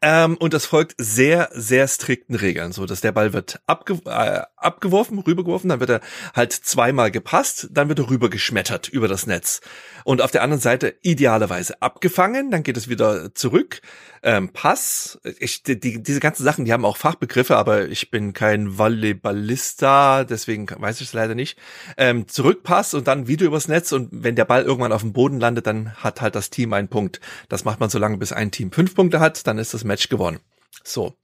Ähm, 0.00 0.36
und 0.36 0.54
das 0.54 0.64
folgt 0.64 0.94
sehr, 0.98 1.50
sehr 1.52 1.88
strikten 1.88 2.36
Regeln, 2.36 2.72
so 2.72 2.86
dass 2.86 3.00
der 3.00 3.12
Ball 3.12 3.32
wird 3.32 3.60
abge 3.66 4.00
äh, 4.04 4.42
abgeworfen, 4.64 5.18
rübergeworfen, 5.18 5.68
dann 5.68 5.80
wird 5.80 5.90
er 5.90 6.00
halt 6.34 6.52
zweimal 6.52 7.10
gepasst, 7.10 7.68
dann 7.70 7.88
wird 7.88 7.98
er 7.98 8.10
rübergeschmettert 8.10 8.88
über 8.88 9.08
das 9.08 9.26
Netz 9.26 9.60
und 10.04 10.22
auf 10.22 10.30
der 10.30 10.42
anderen 10.42 10.60
Seite 10.60 10.94
idealerweise 11.02 11.80
abgefangen, 11.80 12.50
dann 12.50 12.62
geht 12.62 12.76
es 12.76 12.88
wieder 12.88 13.34
zurück, 13.34 13.80
ähm, 14.24 14.50
Pass, 14.50 15.18
ich, 15.40 15.64
die, 15.64 16.02
diese 16.02 16.20
ganzen 16.20 16.44
Sachen, 16.44 16.64
die 16.64 16.72
haben 16.72 16.84
auch 16.84 16.96
Fachbegriffe, 16.96 17.56
aber 17.56 17.88
ich 17.88 18.10
bin 18.10 18.32
kein 18.32 18.78
Volleyballista, 18.78 20.24
deswegen 20.24 20.68
weiß 20.68 21.00
ich 21.00 21.08
es 21.08 21.12
leider 21.12 21.34
nicht. 21.34 21.58
Ähm, 21.96 22.28
Zurückpass 22.28 22.94
und 22.94 23.08
dann 23.08 23.26
wieder 23.26 23.46
übers 23.46 23.66
Netz 23.66 23.90
und 23.90 24.08
wenn 24.12 24.36
der 24.36 24.44
Ball 24.44 24.62
irgendwann 24.62 24.92
auf 24.92 25.00
dem 25.02 25.12
Boden 25.12 25.40
landet, 25.40 25.66
dann 25.66 25.94
hat 25.96 26.20
halt 26.20 26.36
das 26.36 26.50
Team 26.50 26.72
einen 26.72 26.88
Punkt. 26.88 27.20
Das 27.48 27.64
macht 27.64 27.80
man 27.80 27.90
so 27.90 27.98
lange, 27.98 28.16
bis 28.18 28.32
ein 28.32 28.52
Team 28.52 28.70
fünf 28.70 28.94
Punkte 28.94 29.18
hat, 29.18 29.46
dann 29.46 29.58
ist 29.58 29.74
das 29.74 29.82
Match 29.82 30.08
gewonnen. 30.08 30.38
So. 30.84 31.14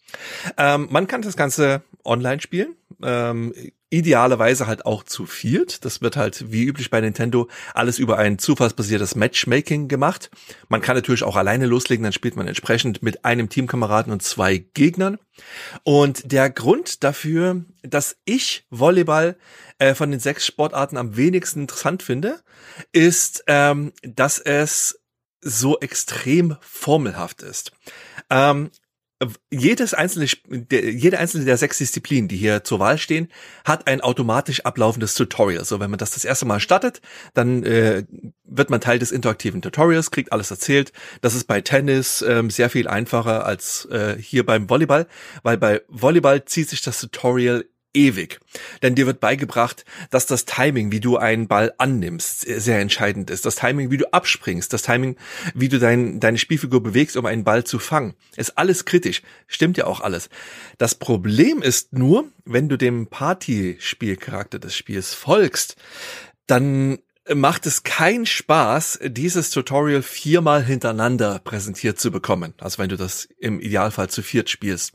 Ähm, 0.57 0.89
man 0.91 1.07
kann 1.07 1.23
das 1.23 1.37
Ganze 1.37 1.83
online 2.05 2.41
spielen. 2.41 2.77
Ähm, 3.03 3.53
idealerweise 3.91 4.67
halt 4.67 4.85
auch 4.85 5.03
zu 5.03 5.25
viert. 5.25 5.85
Das 5.85 6.03
wird 6.03 6.17
halt 6.17 6.53
wie 6.53 6.65
üblich 6.65 6.91
bei 6.91 7.01
Nintendo 7.01 7.49
alles 7.75 7.99
über 7.99 8.19
ein 8.19 8.39
zufallsbasiertes 8.39 9.15
Matchmaking 9.15 9.89
gemacht. 9.89 10.31
Man 10.69 10.83
kann 10.83 10.97
natürlich 10.97 11.23
auch 11.23 11.37
alleine 11.37 11.67
loslegen, 11.67 12.05
dann 12.05 12.13
spielt 12.13 12.37
man 12.37 12.47
entsprechend 12.47 13.03
mit 13.03 13.25
einem 13.25 13.49
Teamkameraden 13.49 14.13
und 14.13 14.23
zwei 14.23 14.59
Gegnern. 14.59 15.19
Und 15.85 16.31
der 16.33 16.51
Grund 16.51 17.03
dafür, 17.03 17.65
dass 17.83 18.17
ich 18.25 18.67
Volleyball 18.71 19.39
äh, 19.79 19.95
von 19.95 20.11
den 20.11 20.21
sechs 20.21 20.45
Sportarten 20.45 20.97
am 20.99 21.17
wenigsten 21.17 21.63
interessant 21.63 22.03
finde, 22.03 22.41
ist, 22.93 23.45
ähm, 23.47 23.93
dass 24.03 24.39
es 24.39 25.01
so 25.41 25.79
extrem 25.79 26.57
formelhaft 26.61 27.43
ist. 27.43 27.73
Ähm, 28.29 28.71
jedes 29.51 29.95
einzelne, 29.95 30.29
jede 30.71 31.19
einzelne 31.19 31.45
der 31.45 31.57
sechs 31.57 31.79
Disziplinen, 31.79 32.29
die 32.29 32.37
hier 32.37 32.63
zur 32.63 32.79
Wahl 32.79 32.99
stehen, 32.99 33.29
hat 33.65 33.89
ein 33.89 34.01
automatisch 34.01 34.61
ablaufendes 34.65 35.15
Tutorial. 35.15 35.65
So, 35.65 35.81
wenn 35.81 35.91
man 35.91 35.99
das 35.99 36.13
das 36.13 36.25
erste 36.25 36.47
Mal 36.47 36.61
startet, 36.61 37.01
dann 37.35 37.65
äh, 37.65 38.05
wird 38.45 38.71
man 38.71 38.81
Teil 38.81 38.99
des 39.01 39.11
interaktiven 39.11 39.61
Tutorials, 39.61 40.13
kriegt 40.13 40.33
alles 40.33 40.51
erzählt. 40.51 40.93
Das 41.21 41.35
ist 41.35 41.45
bei 41.45 41.61
Tennis 41.61 42.23
ähm, 42.23 42.51
sehr 42.51 42.71
viel 42.71 42.87
einfacher 42.87 43.45
als 43.45 43.87
äh, 43.87 44.17
hier 44.21 44.47
beim 44.47 44.71
Volleyball, 44.71 45.09
weil 45.43 45.59
bei 45.59 45.83
Volleyball 45.89 46.45
zieht 46.45 46.69
sich 46.69 46.83
das 46.83 47.01
Tutorial 47.01 47.65
ewig. 47.95 48.41
Denn 48.83 48.95
dir 48.95 49.07
wird 49.07 49.21
beigebracht, 49.21 49.85
dass 50.11 50.27
das 50.27 50.45
Timing, 50.45 50.93
wie 50.93 51.01
du 51.01 51.17
einen 51.17 51.49
Ball 51.49 51.73
annimmst, 51.79 52.41
sehr 52.41 52.81
entscheidend 52.81 53.31
ist. 53.31 53.47
Das 53.47 53.57
Timing, 53.57 53.91
wie 53.91 53.97
du 53.97 54.13
abspringst, 54.13 54.73
das 54.73 54.83
Timing, 54.83 55.17
wie 55.55 55.69
du 55.69 55.79
dein, 55.79 56.21
deine 56.21 56.39
Spielfigur 56.39 56.83
bewegst, 56.83 57.17
um 57.17 57.27
einen 57.27 57.45
Ball 57.45 57.65
zu 57.65 57.79
fangen. 57.79 58.15
Ist 58.37 58.59
alles 58.59 58.85
kritisch. 58.85 59.23
Stimmt 59.47 59.77
ja 59.77 59.87
auch 59.87 60.01
alles. 60.01 60.29
Das 60.79 60.95
Problem 60.95 61.63
ist 61.63 61.93
nur, 61.93 62.29
wenn 62.45 62.69
du 62.69 62.77
dem 62.77 63.09
Partyspielcharakter 63.09 64.59
des 64.59 64.77
Spiels 64.77 65.15
folgst, 65.15 65.77
dann 66.47 66.99
macht 67.35 67.67
es 67.67 67.83
keinen 67.83 68.27
Spaß, 68.27 69.01
dieses 69.05 69.51
Tutorial 69.51 70.03
viermal 70.03 70.65
hintereinander 70.65 71.39
präsentiert 71.41 71.99
zu 71.99 72.11
bekommen. 72.11 72.55
Also 72.59 72.79
wenn 72.79 72.89
du 72.89 72.97
das 72.97 73.29
im 73.39 73.61
Idealfall 73.61 74.09
zu 74.09 74.23
viert 74.23 74.49
spielst. 74.49 74.95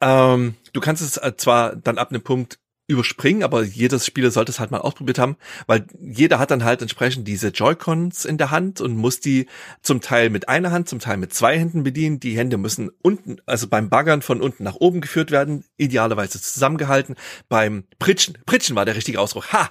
Ähm, 0.00 0.54
du 0.72 0.80
kannst 0.80 1.02
es 1.02 1.16
äh, 1.16 1.36
zwar 1.36 1.76
dann 1.76 1.98
ab 1.98 2.10
einem 2.10 2.22
Punkt 2.22 2.58
überspringen, 2.88 3.42
aber 3.42 3.62
jedes 3.62 4.06
Spieler 4.06 4.30
sollte 4.30 4.50
es 4.50 4.58
halt 4.58 4.70
mal 4.70 4.80
ausprobiert 4.80 5.18
haben, 5.18 5.36
weil 5.66 5.86
jeder 6.00 6.38
hat 6.38 6.50
dann 6.50 6.64
halt 6.64 6.80
entsprechend 6.80 7.28
diese 7.28 7.48
Joy-Cons 7.48 8.24
in 8.24 8.38
der 8.38 8.50
Hand 8.50 8.80
und 8.80 8.96
muss 8.96 9.20
die 9.20 9.46
zum 9.82 10.00
Teil 10.00 10.30
mit 10.30 10.48
einer 10.48 10.70
Hand, 10.72 10.88
zum 10.88 10.98
Teil 10.98 11.18
mit 11.18 11.34
zwei 11.34 11.58
Händen 11.58 11.82
bedienen. 11.82 12.18
Die 12.18 12.36
Hände 12.36 12.56
müssen 12.56 12.90
unten, 13.02 13.42
also 13.44 13.68
beim 13.68 13.90
Baggern 13.90 14.22
von 14.22 14.40
unten 14.40 14.64
nach 14.64 14.76
oben 14.76 15.02
geführt 15.02 15.30
werden, 15.30 15.64
idealerweise 15.76 16.40
zusammengehalten. 16.40 17.16
Beim 17.50 17.84
Pritschen, 17.98 18.38
Pritschen 18.46 18.74
war 18.74 18.86
der 18.86 18.96
richtige 18.96 19.20
Ausdruck, 19.20 19.52
ha, 19.52 19.70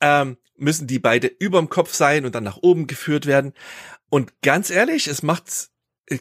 ähm, 0.00 0.38
müssen 0.56 0.86
die 0.86 0.98
beide 0.98 1.26
überm 1.26 1.68
Kopf 1.68 1.92
sein 1.92 2.24
und 2.24 2.34
dann 2.34 2.44
nach 2.44 2.58
oben 2.62 2.86
geführt 2.86 3.26
werden. 3.26 3.52
Und 4.08 4.40
ganz 4.40 4.70
ehrlich, 4.70 5.08
es 5.08 5.22
macht 5.22 5.70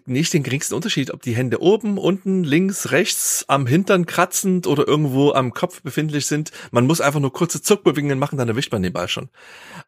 nicht 0.06 0.34
den 0.34 0.44
geringsten 0.44 0.76
Unterschied, 0.76 1.12
ob 1.12 1.22
die 1.22 1.36
Hände 1.36 1.62
oben, 1.62 1.98
unten, 1.98 2.44
links, 2.44 2.92
rechts, 2.92 3.46
am 3.48 3.66
Hintern 3.68 4.06
kratzend 4.06 4.68
oder 4.68 4.88
irgendwo 4.88 5.32
am 5.32 5.54
Kopf 5.54 5.82
befindlich 5.82 6.26
sind. 6.26 6.52
Man 6.72 6.86
muss 6.86 7.02
einfach 7.02 7.20
nur 7.20 7.34
kurze 7.34 7.62
Zuckbewegungen 7.62 8.20
machen, 8.20 8.38
dann 8.38 8.48
erwischt 8.48 8.72
man 8.72 8.84
den 8.84 8.94
Ball 8.94 9.08
schon. 9.08 9.30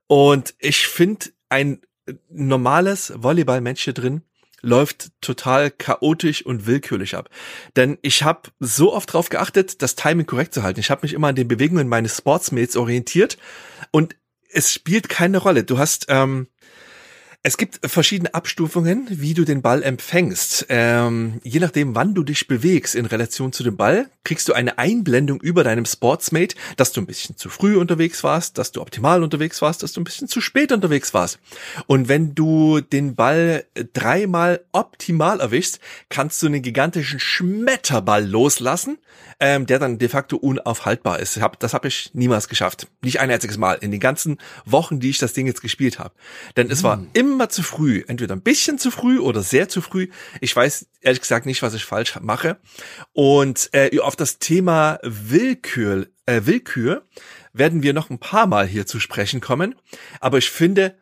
Und 0.07 0.55
ich 0.59 0.87
finde, 0.87 1.27
ein 1.49 1.81
normales 2.29 3.13
Volleyball-Match 3.15 3.83
hier 3.83 3.93
drin 3.93 4.23
läuft 4.61 5.11
total 5.21 5.71
chaotisch 5.71 6.45
und 6.45 6.67
willkürlich 6.67 7.15
ab. 7.15 7.29
Denn 7.75 7.97
ich 8.01 8.23
habe 8.23 8.49
so 8.59 8.93
oft 8.93 9.09
darauf 9.09 9.29
geachtet, 9.29 9.81
das 9.81 9.95
Timing 9.95 10.27
korrekt 10.27 10.53
zu 10.53 10.63
halten. 10.63 10.79
Ich 10.79 10.91
habe 10.91 11.01
mich 11.03 11.13
immer 11.13 11.29
an 11.29 11.35
den 11.35 11.47
Bewegungen 11.47 11.87
meines 11.87 12.17
Sportsmates 12.17 12.77
orientiert 12.77 13.37
und 13.91 14.15
es 14.49 14.71
spielt 14.71 15.09
keine 15.09 15.39
Rolle. 15.39 15.63
Du 15.63 15.77
hast 15.77 16.07
ähm, 16.09 16.47
Es 17.43 17.57
gibt 17.57 17.79
verschiedene 17.89 18.35
Abstufungen, 18.35 19.07
wie 19.09 19.33
du 19.33 19.45
den 19.45 19.63
Ball 19.63 19.81
empfängst. 19.81 20.67
Ähm, 20.69 21.41
je 21.43 21.59
nachdem, 21.59 21.95
wann 21.95 22.13
du 22.13 22.21
dich 22.21 22.47
bewegst 22.47 22.93
in 22.93 23.07
Relation 23.07 23.51
zu 23.51 23.63
dem 23.63 23.77
Ball, 23.77 24.11
kriegst 24.23 24.47
du 24.47 24.53
eine 24.53 24.77
Einblendung 24.77 25.41
über 25.41 25.63
deinem 25.63 25.85
Sportsmate, 25.85 26.55
dass 26.77 26.91
du 26.91 27.01
ein 27.01 27.07
bisschen 27.07 27.37
zu 27.37 27.49
früh 27.49 27.77
unterwegs 27.77 28.23
warst, 28.23 28.59
dass 28.59 28.71
du 28.71 28.79
optimal 28.79 29.23
unterwegs 29.23 29.59
warst, 29.63 29.81
dass 29.81 29.91
du 29.91 30.01
ein 30.01 30.03
bisschen 30.03 30.27
zu 30.27 30.39
spät 30.39 30.71
unterwegs 30.71 31.15
warst. 31.15 31.39
Und 31.87 32.09
wenn 32.09 32.35
du 32.35 32.79
den 32.79 33.15
Ball 33.15 33.65
dreimal 33.93 34.63
optimal 34.71 35.39
erwischst, 35.39 35.79
kannst 36.09 36.43
du 36.43 36.45
einen 36.45 36.61
gigantischen 36.61 37.19
Schmetterball 37.19 38.23
loslassen, 38.23 38.99
ähm, 39.39 39.65
der 39.65 39.79
dann 39.79 39.97
de 39.97 40.09
facto 40.09 40.37
unaufhaltbar 40.37 41.19
ist. 41.19 41.39
Das 41.57 41.73
habe 41.73 41.87
ich 41.87 42.11
niemals 42.13 42.47
geschafft. 42.47 42.87
Nicht 43.01 43.19
ein 43.19 43.31
einziges 43.31 43.57
Mal 43.57 43.79
in 43.81 43.89
den 43.89 43.99
ganzen 43.99 44.37
Wochen, 44.63 44.99
die 44.99 45.09
ich 45.09 45.17
das 45.17 45.33
Ding 45.33 45.47
jetzt 45.47 45.63
gespielt 45.63 45.97
habe. 45.97 46.13
Denn 46.55 46.69
es 46.69 46.83
war 46.83 46.97
hm. 46.97 47.09
Immer 47.33 47.49
zu 47.49 47.63
früh, 47.63 48.03
entweder 48.07 48.35
ein 48.35 48.41
bisschen 48.41 48.77
zu 48.77 48.91
früh 48.91 49.19
oder 49.19 49.41
sehr 49.41 49.69
zu 49.69 49.81
früh. 49.81 50.09
Ich 50.39 50.55
weiß 50.55 50.87
ehrlich 51.01 51.21
gesagt 51.21 51.45
nicht, 51.45 51.61
was 51.61 51.73
ich 51.73 51.85
falsch 51.85 52.19
mache. 52.21 52.57
Und 53.13 53.69
äh, 53.73 53.99
auf 53.99 54.15
das 54.15 54.39
Thema 54.39 54.99
Willkür, 55.03 56.07
äh, 56.25 56.41
Willkür 56.45 57.05
werden 57.53 57.83
wir 57.83 57.93
noch 57.93 58.09
ein 58.09 58.19
paar 58.19 58.47
Mal 58.47 58.67
hier 58.67 58.85
zu 58.85 58.99
sprechen 58.99 59.41
kommen. 59.41 59.75
Aber 60.19 60.37
ich 60.37 60.49
finde. 60.49 60.97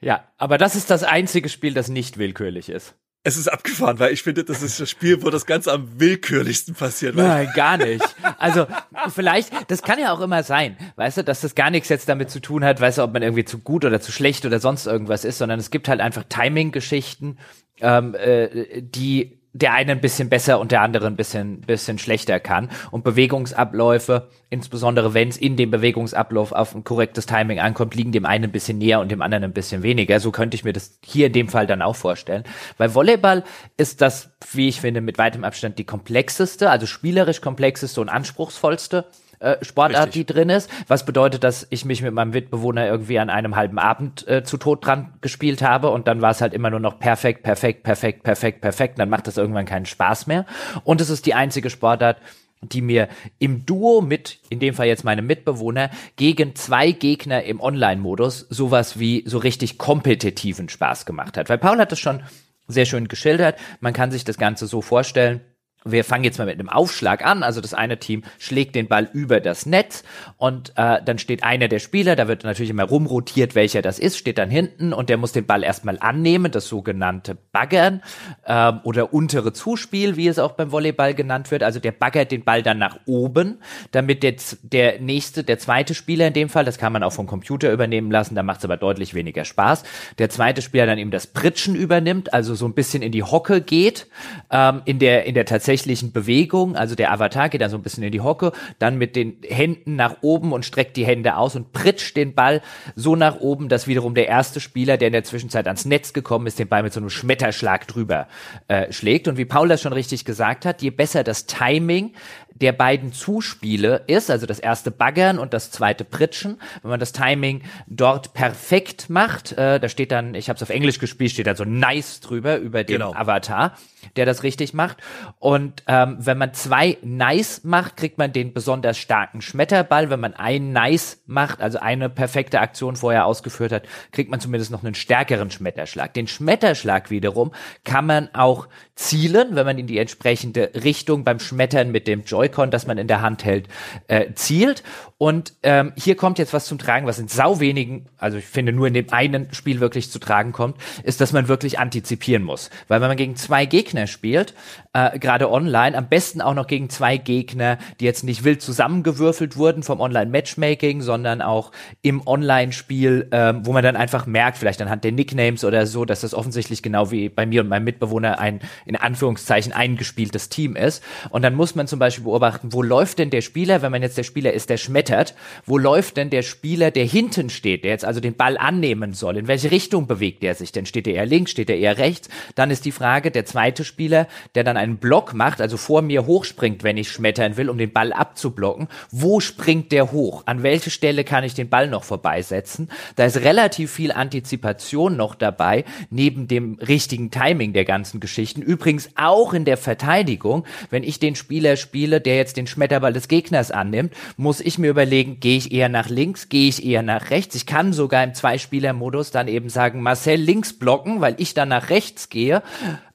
Ja, 0.00 0.28
aber 0.36 0.58
das 0.58 0.74
ist 0.74 0.90
das 0.90 1.04
einzige 1.04 1.48
Spiel, 1.48 1.74
das 1.74 1.88
nicht 1.88 2.18
willkürlich 2.18 2.68
ist. 2.68 2.94
Es 3.24 3.36
ist 3.36 3.46
abgefahren, 3.46 4.00
weil 4.00 4.12
ich 4.12 4.24
finde, 4.24 4.42
das 4.42 4.62
ist 4.62 4.80
das 4.80 4.90
Spiel, 4.90 5.22
wo 5.22 5.30
das 5.30 5.46
Ganze 5.46 5.72
am 5.72 6.00
willkürlichsten 6.00 6.74
passiert. 6.74 7.14
Nein, 7.14 7.48
gar 7.54 7.76
nicht. 7.76 8.04
Also 8.38 8.66
vielleicht, 9.14 9.52
das 9.70 9.82
kann 9.82 10.00
ja 10.00 10.12
auch 10.12 10.20
immer 10.20 10.42
sein, 10.42 10.76
weißt 10.96 11.18
du, 11.18 11.24
dass 11.24 11.40
das 11.40 11.54
gar 11.54 11.70
nichts 11.70 11.88
jetzt 11.88 12.08
damit 12.08 12.30
zu 12.30 12.40
tun 12.40 12.64
hat, 12.64 12.80
weißt 12.80 12.98
du, 12.98 13.02
ob 13.02 13.12
man 13.12 13.22
irgendwie 13.22 13.44
zu 13.44 13.58
gut 13.58 13.84
oder 13.84 14.00
zu 14.00 14.10
schlecht 14.10 14.44
oder 14.44 14.58
sonst 14.58 14.86
irgendwas 14.86 15.24
ist, 15.24 15.38
sondern 15.38 15.60
es 15.60 15.70
gibt 15.70 15.88
halt 15.88 16.00
einfach 16.00 16.24
Timing-Geschichten, 16.28 17.38
ähm, 17.80 18.16
äh, 18.16 18.82
die 18.82 19.41
der 19.54 19.74
eine 19.74 19.92
ein 19.92 20.00
bisschen 20.00 20.30
besser 20.30 20.58
und 20.60 20.72
der 20.72 20.80
andere 20.80 21.06
ein 21.06 21.16
bisschen, 21.16 21.60
bisschen 21.60 21.98
schlechter 21.98 22.40
kann. 22.40 22.70
Und 22.90 23.04
Bewegungsabläufe, 23.04 24.28
insbesondere 24.48 25.12
wenn 25.12 25.28
es 25.28 25.36
in 25.36 25.56
dem 25.56 25.70
Bewegungsablauf 25.70 26.52
auf 26.52 26.74
ein 26.74 26.84
korrektes 26.84 27.26
Timing 27.26 27.60
ankommt, 27.60 27.94
liegen 27.94 28.12
dem 28.12 28.24
einen 28.24 28.44
ein 28.44 28.52
bisschen 28.52 28.78
näher 28.78 29.00
und 29.00 29.10
dem 29.10 29.20
anderen 29.20 29.44
ein 29.44 29.52
bisschen 29.52 29.82
weniger. 29.82 30.20
So 30.20 30.30
könnte 30.30 30.54
ich 30.54 30.64
mir 30.64 30.72
das 30.72 30.98
hier 31.04 31.26
in 31.26 31.34
dem 31.34 31.48
Fall 31.48 31.66
dann 31.66 31.82
auch 31.82 31.96
vorstellen. 31.96 32.44
Weil 32.78 32.94
Volleyball 32.94 33.44
ist 33.76 34.00
das, 34.00 34.30
wie 34.52 34.68
ich 34.68 34.80
finde, 34.80 35.02
mit 35.02 35.18
weitem 35.18 35.44
Abstand 35.44 35.78
die 35.78 35.84
komplexeste, 35.84 36.70
also 36.70 36.86
spielerisch 36.86 37.42
komplexeste 37.42 38.00
und 38.00 38.08
anspruchsvollste 38.08 39.04
äh, 39.42 39.64
Sportart, 39.64 40.08
Richtig. 40.08 40.26
die 40.26 40.32
drin 40.32 40.48
ist. 40.48 40.70
Was 40.88 41.04
bedeutet, 41.04 41.44
dass 41.44 41.66
ich 41.70 41.84
mich 41.84 42.00
mit 42.02 42.14
meinem 42.14 42.30
Mitbewohner 42.30 42.86
irgendwie 42.86 43.18
an 43.18 43.28
einem 43.28 43.56
halben 43.56 43.78
Abend 43.78 44.26
äh, 44.28 44.44
zu 44.44 44.56
Tod 44.56 44.86
dran 44.86 45.14
gespielt 45.20 45.62
habe 45.62 45.90
und 45.90 46.06
dann 46.06 46.22
war 46.22 46.30
es 46.30 46.40
halt 46.40 46.54
immer 46.54 46.70
nur 46.70 46.80
noch 46.80 46.98
perfekt, 46.98 47.42
perfekt, 47.42 47.82
perfekt, 47.82 48.22
perfekt, 48.22 48.60
perfekt. 48.60 48.94
Und 48.94 49.00
dann 49.00 49.10
macht 49.10 49.26
das 49.26 49.36
irgendwann 49.36 49.66
keinen 49.66 49.86
Spaß 49.86 50.26
mehr. 50.26 50.46
Und 50.84 51.00
es 51.00 51.10
ist 51.10 51.26
die 51.26 51.34
einzige 51.34 51.70
Sportart, 51.70 52.18
die 52.62 52.80
mir 52.80 53.08
im 53.38 53.66
Duo 53.66 54.00
mit, 54.00 54.38
in 54.48 54.60
dem 54.60 54.74
Fall 54.74 54.86
jetzt 54.86 55.04
meinem 55.04 55.26
Mitbewohner, 55.26 55.90
gegen 56.16 56.54
zwei 56.54 56.92
Gegner 56.92 57.42
im 57.42 57.60
Online-Modus 57.60 58.46
sowas 58.48 58.98
wie 58.98 59.24
so 59.26 59.38
richtig 59.38 59.78
kompetitiven 59.78 60.68
Spaß 60.68 61.04
gemacht 61.04 61.36
hat. 61.36 61.48
Weil 61.48 61.58
Paul 61.58 61.78
hat 61.78 61.90
das 61.90 61.98
schon 61.98 62.22
sehr 62.68 62.84
schön 62.84 63.08
geschildert. 63.08 63.58
Man 63.80 63.92
kann 63.92 64.12
sich 64.12 64.24
das 64.24 64.38
Ganze 64.38 64.68
so 64.68 64.80
vorstellen 64.80 65.40
wir 65.84 66.04
fangen 66.04 66.24
jetzt 66.24 66.38
mal 66.38 66.46
mit 66.46 66.58
einem 66.58 66.68
Aufschlag 66.68 67.24
an. 67.24 67.42
Also 67.42 67.60
das 67.60 67.74
eine 67.74 67.98
Team 67.98 68.22
schlägt 68.38 68.74
den 68.74 68.88
Ball 68.88 69.08
über 69.12 69.40
das 69.40 69.66
Netz 69.66 70.04
und 70.36 70.72
äh, 70.76 71.00
dann 71.04 71.18
steht 71.18 71.44
einer 71.44 71.68
der 71.68 71.78
Spieler, 71.78 72.16
da 72.16 72.28
wird 72.28 72.44
natürlich 72.44 72.70
immer 72.70 72.84
rumrotiert, 72.84 73.54
welcher 73.54 73.82
das 73.82 73.98
ist, 73.98 74.16
steht 74.16 74.38
dann 74.38 74.50
hinten 74.50 74.92
und 74.92 75.08
der 75.08 75.16
muss 75.16 75.32
den 75.32 75.46
Ball 75.46 75.62
erstmal 75.62 75.98
annehmen, 76.00 76.52
das 76.52 76.68
sogenannte 76.68 77.36
Baggern 77.52 78.02
ähm, 78.46 78.80
oder 78.84 79.12
untere 79.12 79.52
Zuspiel, 79.52 80.16
wie 80.16 80.28
es 80.28 80.38
auch 80.38 80.52
beim 80.52 80.72
Volleyball 80.72 81.14
genannt 81.14 81.50
wird. 81.50 81.62
Also 81.62 81.80
der 81.80 81.92
baggert 81.92 82.30
den 82.30 82.44
Ball 82.44 82.62
dann 82.62 82.78
nach 82.78 82.98
oben, 83.06 83.58
damit 83.90 84.22
der, 84.22 84.34
der 84.62 85.00
nächste, 85.00 85.44
der 85.44 85.58
zweite 85.58 85.94
Spieler 85.94 86.28
in 86.28 86.32
dem 86.32 86.48
Fall, 86.48 86.64
das 86.64 86.78
kann 86.78 86.92
man 86.92 87.02
auch 87.02 87.12
vom 87.12 87.26
Computer 87.26 87.72
übernehmen 87.72 88.10
lassen, 88.10 88.34
da 88.34 88.42
macht 88.42 88.58
es 88.58 88.64
aber 88.64 88.76
deutlich 88.76 89.14
weniger 89.14 89.44
Spaß, 89.44 89.82
der 90.18 90.30
zweite 90.30 90.62
Spieler 90.62 90.86
dann 90.86 90.98
eben 90.98 91.10
das 91.10 91.26
Pritschen 91.26 91.74
übernimmt, 91.74 92.32
also 92.32 92.54
so 92.54 92.66
ein 92.66 92.74
bisschen 92.74 93.02
in 93.02 93.12
die 93.12 93.22
Hocke 93.22 93.60
geht, 93.60 94.06
ähm, 94.50 94.82
in 94.84 94.98
der 94.98 95.24
in 95.24 95.34
der 95.34 95.44
tatsächlichen 95.44 95.71
tatsächlichen 95.72 96.12
Bewegung, 96.12 96.76
also 96.76 96.94
der 96.94 97.12
Avatar 97.12 97.48
geht 97.48 97.62
da 97.62 97.70
so 97.70 97.78
ein 97.78 97.82
bisschen 97.82 98.02
in 98.02 98.12
die 98.12 98.20
Hocke, 98.20 98.52
dann 98.78 98.98
mit 98.98 99.16
den 99.16 99.38
Händen 99.42 99.96
nach 99.96 100.16
oben 100.20 100.52
und 100.52 100.66
streckt 100.66 100.98
die 100.98 101.06
Hände 101.06 101.36
aus 101.36 101.56
und 101.56 101.72
pritscht 101.72 102.14
den 102.14 102.34
Ball 102.34 102.60
so 102.94 103.16
nach 103.16 103.40
oben, 103.40 103.70
dass 103.70 103.86
wiederum 103.86 104.14
der 104.14 104.28
erste 104.28 104.60
Spieler, 104.60 104.98
der 104.98 105.08
in 105.08 105.12
der 105.12 105.24
Zwischenzeit 105.24 105.66
ans 105.66 105.86
Netz 105.86 106.12
gekommen 106.12 106.46
ist, 106.46 106.58
den 106.58 106.68
Ball 106.68 106.82
mit 106.82 106.92
so 106.92 107.00
einem 107.00 107.08
Schmetterschlag 107.08 107.88
drüber 107.88 108.28
äh, 108.68 108.92
schlägt. 108.92 109.28
Und 109.28 109.38
wie 109.38 109.46
Paul 109.46 109.68
das 109.68 109.80
schon 109.80 109.94
richtig 109.94 110.26
gesagt 110.26 110.66
hat, 110.66 110.82
je 110.82 110.90
besser 110.90 111.24
das 111.24 111.46
Timing 111.46 112.12
der 112.54 112.72
beiden 112.72 113.12
Zuspiele 113.12 114.02
ist, 114.06 114.30
also 114.30 114.46
das 114.46 114.58
erste 114.58 114.90
Baggern 114.90 115.38
und 115.38 115.52
das 115.54 115.70
zweite 115.70 116.04
Pritschen, 116.04 116.60
wenn 116.82 116.90
man 116.90 117.00
das 117.00 117.12
Timing 117.12 117.62
dort 117.86 118.34
perfekt 118.34 119.10
macht, 119.10 119.52
äh, 119.52 119.80
da 119.80 119.88
steht 119.88 120.12
dann, 120.12 120.34
ich 120.34 120.48
habe 120.48 120.56
es 120.56 120.62
auf 120.62 120.70
Englisch 120.70 120.98
gespielt, 120.98 121.32
steht 121.32 121.46
da 121.46 121.54
so 121.54 121.64
nice 121.64 122.20
drüber 122.20 122.56
über 122.56 122.84
den 122.84 122.98
genau. 122.98 123.14
Avatar, 123.14 123.76
der 124.16 124.26
das 124.26 124.42
richtig 124.42 124.74
macht. 124.74 124.98
Und 125.38 125.82
ähm, 125.86 126.16
wenn 126.18 126.38
man 126.38 126.54
zwei 126.54 126.98
nice 127.02 127.64
macht, 127.64 127.96
kriegt 127.96 128.18
man 128.18 128.32
den 128.32 128.52
besonders 128.52 128.98
starken 128.98 129.42
Schmetterball. 129.42 130.10
Wenn 130.10 130.20
man 130.20 130.34
einen 130.34 130.72
nice 130.72 131.22
macht, 131.26 131.60
also 131.60 131.78
eine 131.78 132.08
perfekte 132.08 132.60
Aktion 132.60 132.96
vorher 132.96 133.26
ausgeführt 133.26 133.72
hat, 133.72 133.84
kriegt 134.10 134.30
man 134.30 134.40
zumindest 134.40 134.70
noch 134.70 134.84
einen 134.84 134.94
stärkeren 134.94 135.50
Schmetterschlag. 135.50 136.14
Den 136.14 136.26
Schmetterschlag 136.26 137.10
wiederum 137.10 137.52
kann 137.84 138.06
man 138.06 138.28
auch 138.34 138.68
zielen, 138.94 139.54
wenn 139.54 139.64
man 139.64 139.78
in 139.78 139.86
die 139.86 139.98
entsprechende 139.98 140.70
Richtung 140.74 141.24
beim 141.24 141.40
Schmettern 141.40 141.90
mit 141.90 142.06
dem 142.06 142.24
Joy-Con, 142.24 142.70
das 142.70 142.86
man 142.86 142.98
in 142.98 143.08
der 143.08 143.22
Hand 143.22 143.44
hält, 143.44 143.68
äh, 144.06 144.32
zielt. 144.34 144.82
Und 145.16 145.54
ähm, 145.62 145.92
hier 145.96 146.16
kommt 146.16 146.38
jetzt 146.38 146.52
was 146.52 146.66
zum 146.66 146.78
Tragen, 146.78 147.06
was 147.06 147.18
in 147.18 147.28
sau 147.28 147.60
wenigen, 147.60 148.06
also 148.18 148.38
ich 148.38 148.44
finde 148.44 148.72
nur 148.72 148.88
in 148.88 148.94
dem 148.94 149.10
einen 149.12 149.54
Spiel 149.54 149.80
wirklich 149.80 150.10
zu 150.10 150.18
tragen 150.18 150.52
kommt, 150.52 150.76
ist, 151.04 151.20
dass 151.20 151.32
man 151.32 151.48
wirklich 151.48 151.78
antizipieren 151.78 152.42
muss. 152.42 152.70
Weil 152.88 153.00
wenn 153.00 153.08
man 153.08 153.16
gegen 153.16 153.36
zwei 153.36 153.64
Gegner 153.64 154.08
spielt, 154.08 154.52
äh, 154.92 155.18
gerade 155.18 155.50
online, 155.50 155.96
am 155.96 156.08
besten 156.08 156.40
auch 156.40 156.54
noch 156.54 156.66
gegen 156.66 156.90
zwei 156.90 157.16
Gegner, 157.16 157.78
die 158.00 158.04
jetzt 158.04 158.24
nicht 158.24 158.44
wild 158.44 158.60
zusammengewürfelt 158.62 159.56
wurden 159.56 159.82
vom 159.82 160.00
Online-Matchmaking, 160.00 161.02
sondern 161.02 161.40
auch 161.40 161.70
im 162.02 162.26
Online-Spiel, 162.26 163.28
äh, 163.30 163.54
wo 163.62 163.72
man 163.72 163.84
dann 163.84 163.96
einfach 163.96 164.26
merkt, 164.26 164.58
vielleicht 164.58 164.82
anhand 164.82 165.04
der 165.04 165.12
Nicknames 165.12 165.64
oder 165.64 165.86
so, 165.86 166.04
dass 166.04 166.22
das 166.22 166.34
offensichtlich 166.34 166.82
genau 166.82 167.10
wie 167.10 167.28
bei 167.28 167.46
mir 167.46 167.62
und 167.62 167.68
meinem 167.68 167.84
Mitbewohner 167.84 168.38
ein 168.38 168.60
in 168.92 168.96
Anführungszeichen 168.96 169.72
eingespieltes 169.72 170.48
Team 170.48 170.76
ist. 170.76 171.02
Und 171.30 171.42
dann 171.42 171.54
muss 171.54 171.74
man 171.74 171.86
zum 171.86 171.98
Beispiel 171.98 172.24
beobachten, 172.24 172.72
wo 172.72 172.82
läuft 172.82 173.18
denn 173.18 173.30
der 173.30 173.40
Spieler, 173.40 173.80
wenn 173.80 173.90
man 173.90 174.02
jetzt 174.02 174.18
der 174.18 174.22
Spieler 174.22 174.52
ist, 174.52 174.68
der 174.68 174.76
schmettert. 174.76 175.34
Wo 175.64 175.78
läuft 175.78 176.18
denn 176.18 176.30
der 176.30 176.42
Spieler, 176.42 176.90
der 176.90 177.04
hinten 177.04 177.48
steht, 177.48 177.84
der 177.84 177.92
jetzt 177.92 178.04
also 178.04 178.20
den 178.20 178.34
Ball 178.34 178.58
annehmen 178.58 179.14
soll? 179.14 179.38
In 179.38 179.48
welche 179.48 179.70
Richtung 179.70 180.06
bewegt 180.06 180.44
er 180.44 180.54
sich 180.54 180.72
denn? 180.72 180.86
Steht 180.86 181.06
er 181.06 181.14
eher 181.14 181.26
links, 181.26 181.52
steht 181.52 181.70
er 181.70 181.78
eher 181.78 181.96
rechts? 181.96 182.28
Dann 182.54 182.70
ist 182.70 182.84
die 182.84 182.92
Frage, 182.92 183.30
der 183.30 183.46
zweite 183.46 183.84
Spieler, 183.84 184.28
der 184.54 184.64
dann 184.64 184.76
einen 184.76 184.98
Block 184.98 185.32
macht, 185.32 185.60
also 185.60 185.76
vor 185.76 186.02
mir 186.02 186.26
hochspringt, 186.26 186.82
wenn 186.82 186.96
ich 186.96 187.10
schmettern 187.10 187.56
will, 187.56 187.70
um 187.70 187.78
den 187.78 187.92
Ball 187.92 188.12
abzublocken. 188.12 188.88
Wo 189.10 189.40
springt 189.40 189.92
der 189.92 190.12
hoch? 190.12 190.42
An 190.46 190.62
welche 190.62 190.90
Stelle 190.90 191.24
kann 191.24 191.44
ich 191.44 191.54
den 191.54 191.68
Ball 191.68 191.88
noch 191.88 192.04
vorbeisetzen? 192.04 192.90
Da 193.16 193.24
ist 193.24 193.38
relativ 193.38 193.90
viel 193.92 194.12
Antizipation 194.12 195.16
noch 195.16 195.34
dabei, 195.34 195.84
neben 196.10 196.48
dem 196.48 196.74
richtigen 196.74 197.30
Timing 197.30 197.72
der 197.72 197.84
ganzen 197.84 198.20
Geschichten. 198.20 198.62
Übrigens 198.72 199.10
auch 199.16 199.52
in 199.52 199.66
der 199.66 199.76
Verteidigung, 199.76 200.64
wenn 200.88 201.02
ich 201.02 201.18
den 201.18 201.34
Spieler 201.34 201.76
spiele, 201.76 202.22
der 202.22 202.36
jetzt 202.36 202.56
den 202.56 202.66
Schmetterball 202.66 203.12
des 203.12 203.28
Gegners 203.28 203.70
annimmt, 203.70 204.14
muss 204.38 204.60
ich 204.60 204.78
mir 204.78 204.90
über 204.90 205.02
überlegen, 205.02 205.40
gehe 205.40 205.58
ich 205.58 205.72
eher 205.72 205.88
nach 205.88 206.08
links, 206.08 206.48
gehe 206.48 206.68
ich 206.68 206.84
eher 206.84 207.02
nach 207.02 207.30
rechts. 207.30 207.54
Ich 207.56 207.66
kann 207.66 207.92
sogar 207.92 208.22
im 208.22 208.34
Zweispieler-Modus 208.34 209.32
dann 209.32 209.48
eben 209.48 209.68
sagen, 209.68 210.00
Marcel 210.00 210.40
links 210.40 210.72
blocken, 210.72 211.20
weil 211.20 211.34
ich 211.38 211.54
dann 211.54 211.68
nach 211.68 211.90
rechts 211.90 212.28
gehe 212.28 212.62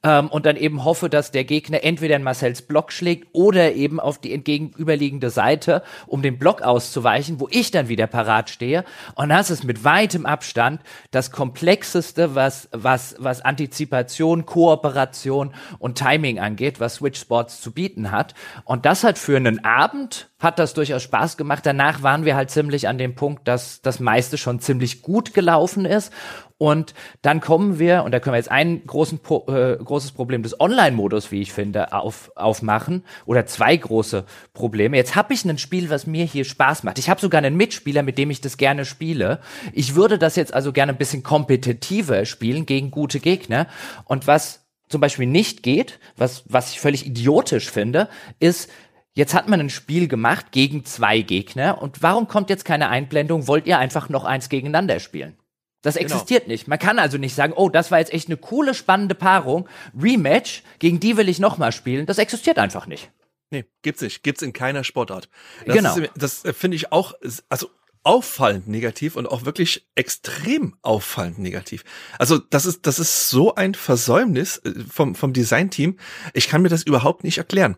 ähm, 0.08 0.30
und 0.30 0.46
dann 0.46 0.56
eben 0.56 0.86
hoffe, 0.86 1.10
dass 1.10 1.32
der 1.32 1.44
Gegner 1.44 1.84
entweder 1.84 2.16
in 2.16 2.24
Marcells 2.24 2.62
Block 2.62 2.94
schlägt 2.94 3.28
oder 3.34 3.74
eben 3.74 4.00
auf 4.00 4.20
die 4.20 4.34
entgegenüberliegende 4.34 5.30
Seite, 5.30 5.84
um 6.06 6.22
den 6.22 6.40
Block 6.40 6.62
auszuweichen, 6.62 7.42
wo 7.42 7.50
ich 7.52 7.72
dann 7.72 7.90
wieder 7.90 8.08
parat 8.08 8.50
stehe. 8.50 8.86
Und 9.16 9.30
das 9.30 9.50
ist 9.52 9.66
mit 9.66 9.84
weitem 9.84 10.26
Abstand 10.26 10.82
das 11.12 11.32
komplexeste, 11.32 12.36
was, 12.36 12.70
was, 12.72 13.16
was 13.20 13.42
Antizipation, 13.42 14.46
Kooperation 14.46 15.54
und 15.78 15.98
Timing 15.98 16.40
angeht, 16.40 16.80
was 16.80 16.96
Switch 16.96 17.20
Sports 17.20 17.60
zu 17.60 17.72
bieten 17.72 18.12
hat. 18.12 18.34
Und 18.64 18.86
das 18.86 19.04
hat 19.04 19.18
für 19.18 19.36
einen 19.36 19.66
Abend 19.66 20.30
hat 20.40 20.60
das 20.60 20.76
durchaus 20.76 21.02
Spaß 21.02 21.36
gemacht. 21.38 21.66
Danach 21.66 22.04
waren 22.04 22.24
wir 22.24 22.36
halt 22.36 22.52
ziemlich 22.52 22.88
an 22.88 23.00
dem 23.00 23.16
Punkt, 23.16 23.48
dass 23.48 23.82
das 23.82 24.00
meiste 24.00 24.38
schon 24.38 24.60
ziemlich 24.60 25.02
gut 25.02 25.34
gelaufen 25.34 25.86
ist. 25.86 26.14
Und 26.60 26.96
dann 27.22 27.40
kommen 27.40 27.78
wir, 27.78 28.04
und 28.04 28.12
da 28.12 28.20
können 28.20 28.34
wir 28.34 28.40
jetzt 28.40 28.52
ein 28.52 28.86
großen, 28.86 29.20
äh, 29.48 29.78
großes 29.78 30.12
Problem 30.12 30.42
des 30.42 30.60
Online-Modus, 30.60 31.32
wie 31.32 31.42
ich 31.42 31.54
finde, 31.54 31.94
auf, 31.94 32.32
aufmachen. 32.36 33.04
Oder 33.26 33.46
zwei 33.46 33.76
große 33.78 34.26
Probleme. 34.54 34.98
Jetzt 34.98 35.16
habe 35.16 35.34
ich 35.34 35.46
ein 35.46 35.60
Spiel, 35.60 35.92
was 35.92 36.08
mir 36.08 36.26
hier 36.26 36.46
Spaß 36.46 36.84
macht. 36.84 36.98
Ich 36.98 37.10
habe 37.10 37.22
sogar 37.22 37.40
einen 37.40 37.58
Mitspieler, 37.58 38.02
mit 38.02 38.18
dem 38.18 38.32
ich 38.32 38.42
das 38.42 38.58
gerne 38.58 38.86
spiele. 38.86 39.40
Ich 39.72 39.94
würde 39.94 40.18
das 40.18 40.36
jetzt 40.36 40.54
also 40.54 40.74
gerne 40.74 40.94
ein 40.94 40.98
bisschen 40.98 41.22
kompetitiver 41.22 42.26
spielen 42.26 42.66
gegen 42.66 42.90
gute 42.90 43.20
Gegner. 43.20 43.68
Und 44.06 44.26
was 44.26 44.66
zum 44.90 45.00
Beispiel 45.02 45.28
nicht 45.28 45.62
geht, 45.62 46.00
was, 46.16 46.44
was 46.48 46.72
ich 46.72 46.80
völlig 46.80 47.06
idiotisch 47.06 47.70
finde, 47.70 48.10
ist, 48.40 48.70
Jetzt 49.14 49.34
hat 49.34 49.48
man 49.48 49.60
ein 49.60 49.72
Spiel 49.72 50.08
gemacht 50.08 50.52
gegen 50.52 50.86
zwei 50.86 51.22
Gegner 51.22 51.82
und 51.82 52.04
warum 52.04 52.28
kommt 52.28 52.52
jetzt 52.52 52.66
keine 52.66 52.90
Einblendung? 52.90 53.48
Wollt 53.48 53.66
ihr 53.66 53.80
einfach 53.80 54.10
noch 54.10 54.26
eins 54.26 54.48
gegeneinander 54.48 55.00
spielen? 55.00 55.36
Das 55.82 55.96
genau. 55.96 56.06
existiert 56.06 56.44
genau. 56.44 56.54
nicht. 56.54 56.68
Man 56.68 56.80
kann 56.80 57.00
also 57.00 57.18
nicht 57.18 57.36
sagen, 57.36 57.54
oh, 57.56 57.70
das 57.70 57.92
war 57.92 58.00
jetzt 58.00 58.14
echt 58.14 58.28
eine 58.28 58.38
coole, 58.38 58.74
spannende 58.74 59.16
Paarung. 59.16 59.68
Rematch, 60.00 60.64
gegen 60.80 61.00
die 61.00 61.18
will 61.18 61.30
ich 61.30 61.40
nochmal 61.40 61.72
spielen. 61.72 62.06
Das 62.06 62.18
existiert 62.18 62.58
einfach 62.60 62.88
nicht. 62.88 63.12
Nee, 63.52 63.66
gibt's 63.82 64.02
nicht. 64.02 64.24
Gibt's 64.24 64.42
in 64.42 64.54
keiner 64.54 64.84
Sportart. 64.84 65.30
Das 65.66 65.76
genau. 65.76 65.96
Ist, 65.96 66.12
das 66.16 66.46
äh, 66.46 66.54
finde 66.54 66.76
ich 66.76 66.92
auch, 66.92 67.14
also 67.50 67.70
auffallend 68.04 68.68
negativ 68.68 69.16
und 69.18 69.28
auch 69.28 69.46
wirklich 69.46 69.88
extrem 69.96 70.76
auffallend 70.82 71.40
negativ. 71.40 71.84
Also 72.18 72.38
das 72.38 72.66
ist 72.66 72.88
das 72.88 73.00
ist 73.00 73.30
so 73.30 73.56
ein 73.56 73.74
Versäumnis 73.74 74.60
äh, 74.60 74.74
vom 74.90 75.14
vom 75.14 75.34
Designteam. 75.34 75.98
Ich 76.34 76.48
kann 76.48 76.62
mir 76.62 76.70
das 76.70 76.84
überhaupt 76.84 77.24
nicht 77.24 77.38
erklären. 77.38 77.78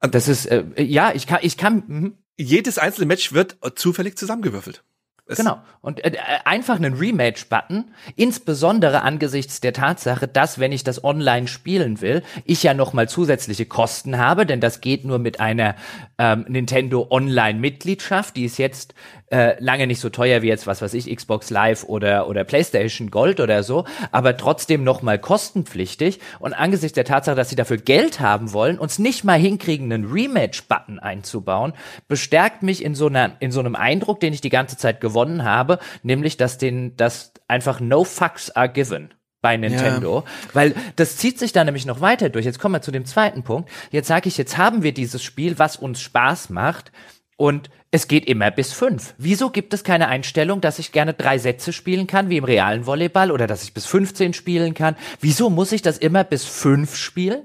Das 0.00 0.28
ist, 0.28 0.46
äh, 0.46 0.64
ja, 0.82 1.12
ich 1.14 1.26
kann, 1.26 1.40
ich 1.42 1.56
kann. 1.56 1.84
Mh. 1.86 2.10
Jedes 2.40 2.78
einzelne 2.78 3.06
Match 3.06 3.32
wird 3.32 3.58
zufällig 3.74 4.16
zusammengewürfelt. 4.16 4.84
Es 5.28 5.36
genau. 5.36 5.58
Und 5.82 6.02
äh, 6.04 6.16
einfach 6.44 6.76
einen 6.76 6.94
Rematch-Button, 6.94 7.92
insbesondere 8.16 9.02
angesichts 9.02 9.60
der 9.60 9.74
Tatsache, 9.74 10.26
dass, 10.26 10.58
wenn 10.58 10.72
ich 10.72 10.84
das 10.84 11.04
online 11.04 11.48
spielen 11.48 12.00
will, 12.00 12.22
ich 12.44 12.62
ja 12.62 12.72
nochmal 12.72 13.10
zusätzliche 13.10 13.66
Kosten 13.66 14.16
habe, 14.16 14.46
denn 14.46 14.60
das 14.60 14.80
geht 14.80 15.04
nur 15.04 15.18
mit 15.18 15.38
einer 15.38 15.76
ähm, 16.16 16.46
Nintendo 16.48 17.06
Online-Mitgliedschaft, 17.10 18.36
die 18.36 18.46
ist 18.46 18.56
jetzt 18.56 18.94
äh, 19.30 19.62
lange 19.62 19.86
nicht 19.86 20.00
so 20.00 20.08
teuer 20.08 20.42
wie 20.42 20.48
jetzt, 20.48 20.66
was 20.66 20.82
weiß 20.82 20.94
ich, 20.94 21.14
Xbox 21.14 21.50
Live 21.50 21.84
oder, 21.84 22.28
oder 22.28 22.44
PlayStation 22.44 23.10
Gold 23.10 23.40
oder 23.40 23.62
so, 23.62 23.84
aber 24.10 24.36
trotzdem 24.36 24.84
nochmal 24.84 25.18
kostenpflichtig. 25.18 26.20
Und 26.38 26.54
angesichts 26.54 26.94
der 26.94 27.04
Tatsache, 27.04 27.36
dass 27.36 27.50
sie 27.50 27.56
dafür 27.56 27.76
Geld 27.76 28.20
haben 28.20 28.52
wollen, 28.52 28.78
uns 28.78 28.98
nicht 28.98 29.24
mal 29.24 29.38
hinkriegen, 29.38 29.92
einen 29.92 30.10
Rematch-Button 30.10 30.98
einzubauen, 30.98 31.74
bestärkt 32.08 32.62
mich 32.62 32.84
in 32.84 32.94
so, 32.94 33.06
einer, 33.06 33.32
in 33.40 33.52
so 33.52 33.60
einem 33.60 33.76
Eindruck, 33.76 34.20
den 34.20 34.32
ich 34.32 34.40
die 34.40 34.48
ganze 34.48 34.76
Zeit 34.76 35.00
gewonnen 35.00 35.44
habe, 35.44 35.78
nämlich, 36.02 36.36
dass 36.36 36.58
den, 36.58 36.96
dass 36.96 37.32
einfach 37.48 37.80
no 37.80 38.04
fucks 38.04 38.50
are 38.50 38.68
given 38.68 39.12
bei 39.40 39.56
Nintendo, 39.56 40.24
ja. 40.26 40.54
weil 40.54 40.74
das 40.96 41.16
zieht 41.16 41.38
sich 41.38 41.52
da 41.52 41.62
nämlich 41.62 41.86
noch 41.86 42.00
weiter 42.00 42.28
durch. 42.28 42.44
Jetzt 42.44 42.58
kommen 42.58 42.74
wir 42.74 42.82
zu 42.82 42.90
dem 42.90 43.04
zweiten 43.04 43.44
Punkt. 43.44 43.70
Jetzt 43.90 44.08
sage 44.08 44.28
ich, 44.28 44.36
jetzt 44.36 44.58
haben 44.58 44.82
wir 44.82 44.92
dieses 44.92 45.22
Spiel, 45.22 45.58
was 45.58 45.76
uns 45.76 46.00
Spaß 46.00 46.50
macht 46.50 46.90
und 47.36 47.70
es 47.90 48.08
geht 48.08 48.26
immer 48.26 48.50
bis 48.50 48.72
fünf. 48.72 49.14
Wieso 49.16 49.50
gibt 49.50 49.72
es 49.72 49.82
keine 49.82 50.08
Einstellung, 50.08 50.60
dass 50.60 50.78
ich 50.78 50.92
gerne 50.92 51.14
drei 51.14 51.38
Sätze 51.38 51.72
spielen 51.72 52.06
kann, 52.06 52.28
wie 52.28 52.36
im 52.36 52.44
realen 52.44 52.86
Volleyball, 52.86 53.30
oder 53.30 53.46
dass 53.46 53.62
ich 53.62 53.72
bis 53.72 53.86
15 53.86 54.34
spielen 54.34 54.74
kann? 54.74 54.96
Wieso 55.20 55.48
muss 55.48 55.72
ich 55.72 55.82
das 55.82 55.98
immer 55.98 56.24
bis 56.24 56.44
fünf 56.44 56.96
spielen? 56.96 57.42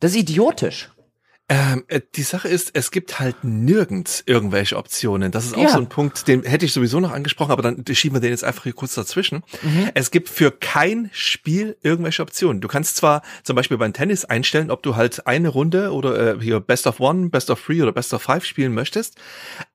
Das 0.00 0.12
ist 0.12 0.18
idiotisch. 0.18 0.90
Ähm, 1.50 1.84
äh, 1.88 2.00
die 2.14 2.22
Sache 2.22 2.48
ist, 2.48 2.70
es 2.72 2.90
gibt 2.90 3.20
halt 3.20 3.44
nirgends 3.44 4.22
irgendwelche 4.24 4.78
Optionen. 4.78 5.30
Das 5.30 5.44
ist 5.44 5.54
auch 5.54 5.62
ja. 5.62 5.68
so 5.68 5.78
ein 5.78 5.90
Punkt, 5.90 6.26
den 6.26 6.42
hätte 6.42 6.64
ich 6.64 6.72
sowieso 6.72 7.00
noch 7.00 7.12
angesprochen, 7.12 7.50
aber 7.50 7.60
dann 7.60 7.84
schieben 7.92 8.16
wir 8.16 8.20
den 8.20 8.30
jetzt 8.30 8.44
einfach 8.44 8.62
hier 8.62 8.72
kurz 8.72 8.94
dazwischen. 8.94 9.42
Mhm. 9.60 9.90
Es 9.92 10.10
gibt 10.10 10.30
für 10.30 10.50
kein 10.50 11.10
Spiel 11.12 11.76
irgendwelche 11.82 12.22
Optionen. 12.22 12.62
Du 12.62 12.68
kannst 12.68 12.96
zwar 12.96 13.20
zum 13.42 13.56
Beispiel 13.56 13.76
beim 13.76 13.92
Tennis 13.92 14.24
einstellen, 14.24 14.70
ob 14.70 14.82
du 14.82 14.96
halt 14.96 15.26
eine 15.26 15.48
Runde 15.48 15.92
oder 15.92 16.36
äh, 16.36 16.40
hier 16.40 16.60
Best 16.60 16.86
of 16.86 16.98
One, 16.98 17.28
Best 17.28 17.50
of 17.50 17.62
Three 17.62 17.82
oder 17.82 17.92
Best 17.92 18.14
of 18.14 18.22
Five 18.22 18.46
spielen 18.46 18.72
möchtest, 18.72 19.16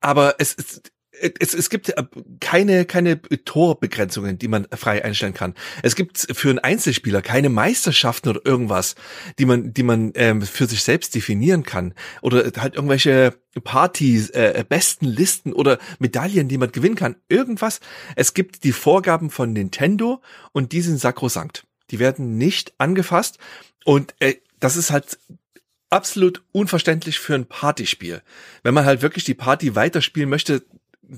aber 0.01 0.36
es 0.39 0.53
ist 0.53 0.91
es, 1.39 1.53
es 1.53 1.69
gibt 1.69 1.89
äh, 1.89 2.03
keine, 2.39 2.86
keine 2.86 3.21
Torbegrenzungen, 3.21 4.38
die 4.38 4.47
man 4.47 4.67
frei 4.75 5.03
einstellen 5.03 5.34
kann. 5.34 5.53
Es 5.84 5.95
gibt 5.95 6.17
für 6.17 6.49
einen 6.49 6.60
Einzelspieler 6.60 7.21
keine 7.21 7.49
Meisterschaften 7.49 8.29
oder 8.29 8.41
irgendwas, 8.45 8.95
die 9.38 9.45
man, 9.45 9.73
die 9.73 9.84
man 9.84 10.12
ähm, 10.15 10.41
für 10.41 10.65
sich 10.65 10.84
selbst 10.84 11.15
definieren 11.15 11.63
kann. 11.63 11.93
Oder 12.21 12.51
halt 12.58 12.75
irgendwelche 12.75 13.34
Partys, 13.63 14.29
äh, 14.29 14.63
besten 14.67 15.05
Listen 15.05 15.53
oder 15.53 15.79
Medaillen, 15.99 16.47
die 16.47 16.58
man 16.58 16.71
gewinnen 16.71 16.95
kann. 16.95 17.15
Irgendwas. 17.27 17.79
Es 18.15 18.34
gibt 18.34 18.63
die 18.63 18.71
Vorgaben 18.71 19.29
von 19.29 19.53
Nintendo 19.53 20.21
und 20.51 20.71
die 20.71 20.82
sind 20.82 20.99
sakrosankt. 20.99 21.65
Die 21.91 21.99
werden 21.99 22.38
nicht 22.38 22.73
angefasst. 22.77 23.38
Und 23.86 24.15
äh, 24.19 24.36
das 24.60 24.77
ist 24.77 24.91
halt 24.91 25.17
absolut 25.89 26.43
unverständlich 26.51 27.19
für 27.19 27.36
ein 27.36 27.45
Partyspiel. 27.45 28.21
Wenn 28.63 28.73
man 28.73 28.86
halt 28.86 29.01
wirklich 29.01 29.23
die 29.23 29.34
Party 29.34 29.75
weiterspielen 29.75 30.29
möchte, 30.29 30.63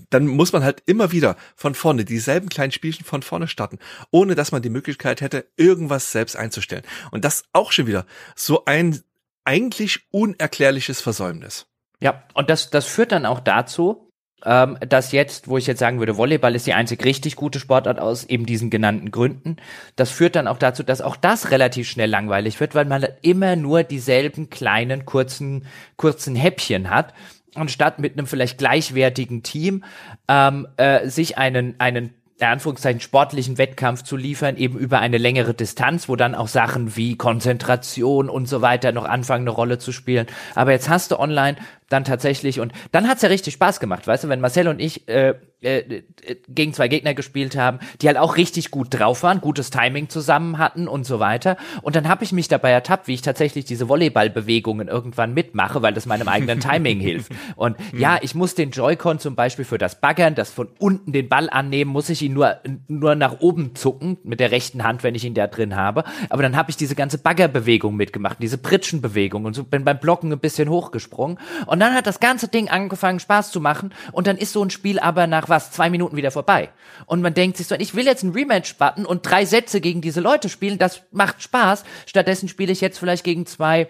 dann 0.10 0.28
muss 0.28 0.54
man 0.54 0.64
halt 0.64 0.84
immer 0.86 1.12
wieder 1.12 1.36
von 1.56 1.76
vorne 1.76 2.06
dieselben 2.06 2.50
kleinen 2.50 2.72
Spielchen 2.72 3.06
von 3.06 3.22
vorne 3.22 3.48
starten, 3.48 3.80
ohne 4.12 4.36
dass 4.36 4.52
man 4.52 4.62
die 4.62 4.70
Möglichkeit 4.70 5.22
hätte, 5.22 5.46
irgendwas 5.58 6.12
selbst 6.12 6.36
einzustellen. 6.36 6.84
Und 7.12 7.26
das 7.26 7.44
auch 7.54 7.72
schon 7.72 7.88
wieder 7.88 8.06
so 8.36 8.66
ein 8.66 9.00
eigentlich 9.44 10.02
unerklärliches 10.12 11.02
Versäumnis. 11.02 11.66
Ja, 12.00 12.24
und 12.34 12.50
das, 12.50 12.70
das 12.70 12.86
führt 12.86 13.12
dann 13.12 13.26
auch 13.26 13.40
dazu, 13.40 14.12
ähm, 14.44 14.78
dass 14.80 15.12
jetzt, 15.12 15.48
wo 15.48 15.58
ich 15.58 15.68
jetzt 15.68 15.80
sagen 15.80 16.00
würde, 16.00 16.18
Volleyball 16.18 16.56
ist 16.56 16.66
die 16.66 16.74
einzig 16.74 17.06
richtig 17.06 17.36
gute 17.36 17.60
Sportart 17.60 18.00
aus 18.00 18.24
eben 18.24 18.46
diesen 18.46 18.70
genannten 18.70 19.12
Gründen. 19.12 19.58
Das 19.96 20.10
führt 20.10 20.36
dann 20.36 20.48
auch 20.48 20.58
dazu, 20.58 20.84
dass 20.84 21.02
auch 21.02 21.16
das 21.16 21.52
relativ 21.52 21.88
schnell 21.88 22.10
langweilig 22.10 22.60
wird, 22.60 22.74
weil 22.74 22.86
man 22.86 23.06
immer 23.22 23.56
nur 23.56 23.84
dieselben 23.84 24.50
kleinen, 24.50 25.06
kurzen, 25.06 25.66
kurzen 25.96 26.36
Häppchen 26.36 26.90
hat 26.90 27.14
anstatt 27.56 28.00
mit 28.00 28.18
einem 28.18 28.28
vielleicht 28.28 28.58
gleichwertigen 28.58 29.44
Team 29.44 29.84
ähm, 30.28 30.68
äh, 30.78 31.08
sich 31.08 31.38
einen, 31.38 31.76
einen 31.80 32.14
in 32.42 32.48
Anführungszeichen 32.48 33.02
sportlichen 33.02 33.60
Wettkampf 33.60 34.02
zu 34.02 34.18
liefern, 34.18 34.58
eben 34.58 34.78
über 34.80 35.00
eine 35.00 35.20
längere 35.20 35.54
Distanz, 35.54 36.10
wo 36.10 36.16
dann 36.16 36.34
auch 36.34 36.48
Sachen 36.48 36.96
wie 36.96 37.16
Konzentration 37.16 38.30
und 38.30 38.48
so 38.48 38.64
weiter 38.64 38.92
noch 38.92 39.06
anfangen, 39.06 39.44
eine 39.44 39.52
Rolle 39.52 39.78
zu 39.78 39.92
spielen. 39.92 40.26
Aber 40.56 40.72
jetzt 40.72 40.90
hast 40.90 41.12
du 41.12 41.20
online 41.20 41.58
dann 41.92 42.04
tatsächlich 42.04 42.60
und 42.60 42.74
dann 42.92 43.08
hat's 43.08 43.22
ja 43.22 43.30
richtig 43.30 43.54
Spaß 43.54 43.80
gemacht, 43.80 44.08
weißt 44.08 44.24
du, 44.24 44.30
wenn 44.30 44.42
Marcel 44.42 44.68
und 44.68 44.80
ich 44.80 45.08
äh, 45.08 45.36
äh, 45.62 46.02
gegen 46.48 46.74
zwei 46.74 46.88
Gegner 46.88 47.14
gespielt 47.14 47.56
haben, 47.56 47.80
die 48.02 48.08
halt 48.08 48.18
auch 48.18 48.36
richtig 48.36 48.72
gut 48.72 48.88
drauf 48.90 49.22
waren, 49.22 49.42
gutes 49.42 49.70
Timing 49.70 50.10
zusammen 50.10 50.58
hatten 50.58 50.88
und 50.88 51.06
so 51.06 51.20
weiter. 51.20 51.56
Und 51.84 51.96
dann 51.96 52.08
habe 52.08 52.24
ich 52.24 52.32
mich 52.32 52.48
dabei 52.48 52.72
ertappt, 52.72 53.08
wie 53.08 53.14
ich 53.14 53.22
tatsächlich 53.22 53.66
diese 53.66 53.88
Volleyballbewegungen 53.88 54.88
irgendwann 54.88 55.36
mitmache, 55.36 55.84
weil 55.84 55.94
das 55.94 56.08
meinem 56.08 56.28
eigenen 56.28 56.60
Timing 56.62 57.00
hilft. 57.00 57.32
Und 57.56 57.78
ja, 57.96 58.18
ich 58.22 58.34
muss 58.34 58.56
den 58.56 58.72
Joy-Con 58.72 59.20
zum 59.20 59.36
Beispiel 59.36 59.64
für 59.64 59.78
das 59.78 60.02
Baggern, 60.02 60.34
das 60.34 60.50
von 60.50 60.68
unten 60.80 61.12
den 61.12 61.30
Ball 61.30 61.48
annehmen, 61.48 61.92
muss 61.92 62.10
ich 62.10 62.24
ihn 62.24 62.34
nur, 62.34 62.58
nur 62.88 63.14
nach 63.14 63.40
oben 63.40 63.76
zucken 63.76 64.18
mit 64.24 64.40
der 64.40 64.50
rechten 64.50 64.84
Hand, 64.84 65.04
wenn 65.04 65.14
ich 65.14 65.26
ihn 65.26 65.36
da 65.36 65.46
drin 65.46 65.76
habe. 65.76 66.06
Aber 66.30 66.42
dann 66.42 66.58
habe 66.58 66.72
ich 66.72 66.78
diese 66.78 66.96
ganze 66.96 67.20
Baggerbewegung 67.20 67.96
mitgemacht, 67.96 68.38
diese 68.42 68.58
Pritschenbewegung 68.58 69.46
und 69.46 69.54
so 69.54 69.64
bin 69.64 69.84
beim 69.84 70.00
Blocken 70.00 70.32
ein 70.32 70.40
bisschen 70.40 70.70
hochgesprungen. 70.70 71.38
Und 71.68 71.81
dann 71.82 71.94
hat 71.94 72.08
das 72.08 72.20
ganze 72.20 72.48
Ding 72.48 72.70
angefangen 72.70 73.20
Spaß 73.20 73.52
zu 73.52 73.60
machen 73.60 73.94
und 74.12 74.28
dann 74.28 74.38
ist 74.38 74.54
so 74.54 74.64
ein 74.64 74.70
Spiel 74.70 75.00
aber 75.00 75.28
nach 75.28 75.50
was, 75.50 75.72
zwei 75.72 75.90
Minuten 75.90 76.16
wieder 76.16 76.32
vorbei. 76.32 76.70
Und 77.06 77.22
man 77.22 77.34
denkt 77.34 77.58
sich 77.58 77.68
so, 77.68 77.76
ich 77.76 77.96
will 77.96 78.06
jetzt 78.06 78.24
einen 78.24 78.34
Rematch-Button 78.34 79.06
und 79.06 79.24
drei 79.24 79.46
Sätze 79.46 79.82
gegen 79.82 80.02
diese 80.02 80.22
Leute 80.22 80.48
spielen, 80.50 80.78
das 80.78 81.02
macht 81.12 81.42
Spaß. 81.42 81.84
Stattdessen 82.06 82.48
spiele 82.48 82.72
ich 82.72 82.82
jetzt 82.82 83.00
vielleicht 83.00 83.24
gegen 83.24 83.46
zwei 83.46 83.90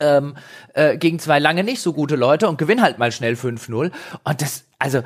ähm, 0.00 0.36
äh, 0.74 0.98
gegen 0.98 1.18
zwei 1.18 1.38
lange 1.38 1.64
nicht 1.64 1.80
so 1.80 1.92
gute 1.92 2.16
Leute 2.16 2.48
und 2.48 2.58
gewinne 2.58 2.82
halt 2.82 2.98
mal 2.98 3.12
schnell 3.12 3.34
5-0. 3.34 3.90
Und 4.24 4.42
das, 4.42 4.64
also, 4.78 5.02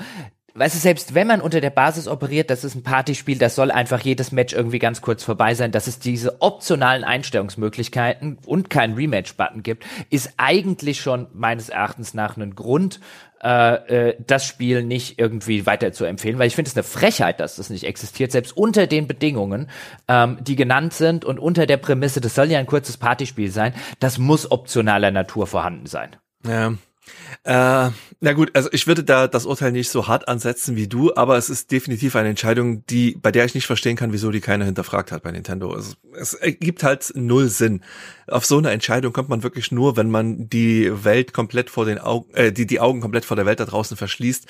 weißt 0.54 0.74
du, 0.74 0.78
selbst 0.78 1.14
wenn 1.14 1.26
man 1.26 1.40
unter 1.40 1.60
der 1.60 1.70
Basis 1.70 2.08
operiert, 2.08 2.50
das 2.50 2.64
ist 2.64 2.74
ein 2.74 2.82
Partyspiel, 2.82 3.38
das 3.38 3.54
soll 3.54 3.70
einfach 3.70 4.00
jedes 4.00 4.32
Match 4.32 4.52
irgendwie 4.52 4.78
ganz 4.78 5.00
kurz 5.00 5.24
vorbei 5.24 5.54
sein, 5.54 5.72
dass 5.72 5.86
es 5.86 5.98
diese 5.98 6.40
optionalen 6.40 7.04
Einstellungsmöglichkeiten 7.04 8.38
und 8.46 8.70
keinen 8.70 8.94
Rematch-Button 8.94 9.62
gibt, 9.62 9.84
ist 10.10 10.34
eigentlich 10.36 11.00
schon 11.00 11.28
meines 11.32 11.68
Erachtens 11.68 12.14
nach 12.14 12.36
ein 12.36 12.54
Grund, 12.54 13.00
äh, 13.42 14.08
äh, 14.08 14.16
das 14.26 14.44
Spiel 14.44 14.82
nicht 14.82 15.18
irgendwie 15.18 15.64
weiter 15.64 15.92
zu 15.92 16.04
empfehlen, 16.04 16.38
weil 16.38 16.46
ich 16.46 16.54
finde 16.54 16.68
es 16.68 16.76
eine 16.76 16.82
Frechheit, 16.82 17.40
dass 17.40 17.56
das 17.56 17.70
nicht 17.70 17.84
existiert, 17.84 18.32
selbst 18.32 18.54
unter 18.54 18.86
den 18.86 19.06
Bedingungen, 19.06 19.70
ähm, 20.08 20.36
die 20.42 20.56
genannt 20.56 20.92
sind 20.92 21.24
und 21.24 21.38
unter 21.38 21.64
der 21.66 21.78
Prämisse, 21.78 22.20
das 22.20 22.34
soll 22.34 22.50
ja 22.50 22.58
ein 22.58 22.66
kurzes 22.66 22.98
Partyspiel 22.98 23.50
sein, 23.50 23.72
das 23.98 24.18
muss 24.18 24.50
optionaler 24.50 25.10
Natur 25.10 25.46
vorhanden 25.46 25.86
sein. 25.86 26.16
Ja, 26.46 26.74
Äh, 27.44 27.90
na 28.22 28.34
gut, 28.34 28.50
also 28.52 28.68
ich 28.72 28.86
würde 28.86 29.02
da 29.02 29.28
das 29.28 29.46
Urteil 29.46 29.72
nicht 29.72 29.88
so 29.88 30.06
hart 30.06 30.28
ansetzen 30.28 30.76
wie 30.76 30.86
du, 30.86 31.14
aber 31.14 31.38
es 31.38 31.48
ist 31.48 31.70
definitiv 31.72 32.16
eine 32.16 32.28
Entscheidung, 32.28 32.84
die 32.86 33.16
bei 33.20 33.32
der 33.32 33.46
ich 33.46 33.54
nicht 33.54 33.66
verstehen 33.66 33.96
kann, 33.96 34.12
wieso 34.12 34.30
die 34.30 34.40
keiner 34.40 34.66
hinterfragt 34.66 35.10
hat 35.10 35.22
bei 35.22 35.32
Nintendo. 35.32 35.74
Es, 35.74 35.96
es 36.12 36.34
ergibt 36.34 36.82
halt 36.82 37.12
null 37.14 37.48
Sinn. 37.48 37.82
Auf 38.26 38.44
so 38.44 38.58
eine 38.58 38.70
Entscheidung 38.72 39.14
kommt 39.14 39.30
man 39.30 39.42
wirklich 39.42 39.72
nur, 39.72 39.96
wenn 39.96 40.10
man 40.10 40.50
die 40.50 40.90
Welt 41.02 41.32
komplett 41.32 41.70
vor 41.70 41.86
den 41.86 41.98
Augen, 41.98 42.32
äh, 42.34 42.52
die 42.52 42.66
die 42.66 42.78
Augen 42.78 43.00
komplett 43.00 43.24
vor 43.24 43.36
der 43.36 43.46
Welt 43.46 43.58
da 43.58 43.64
draußen 43.64 43.96
verschließt, 43.96 44.46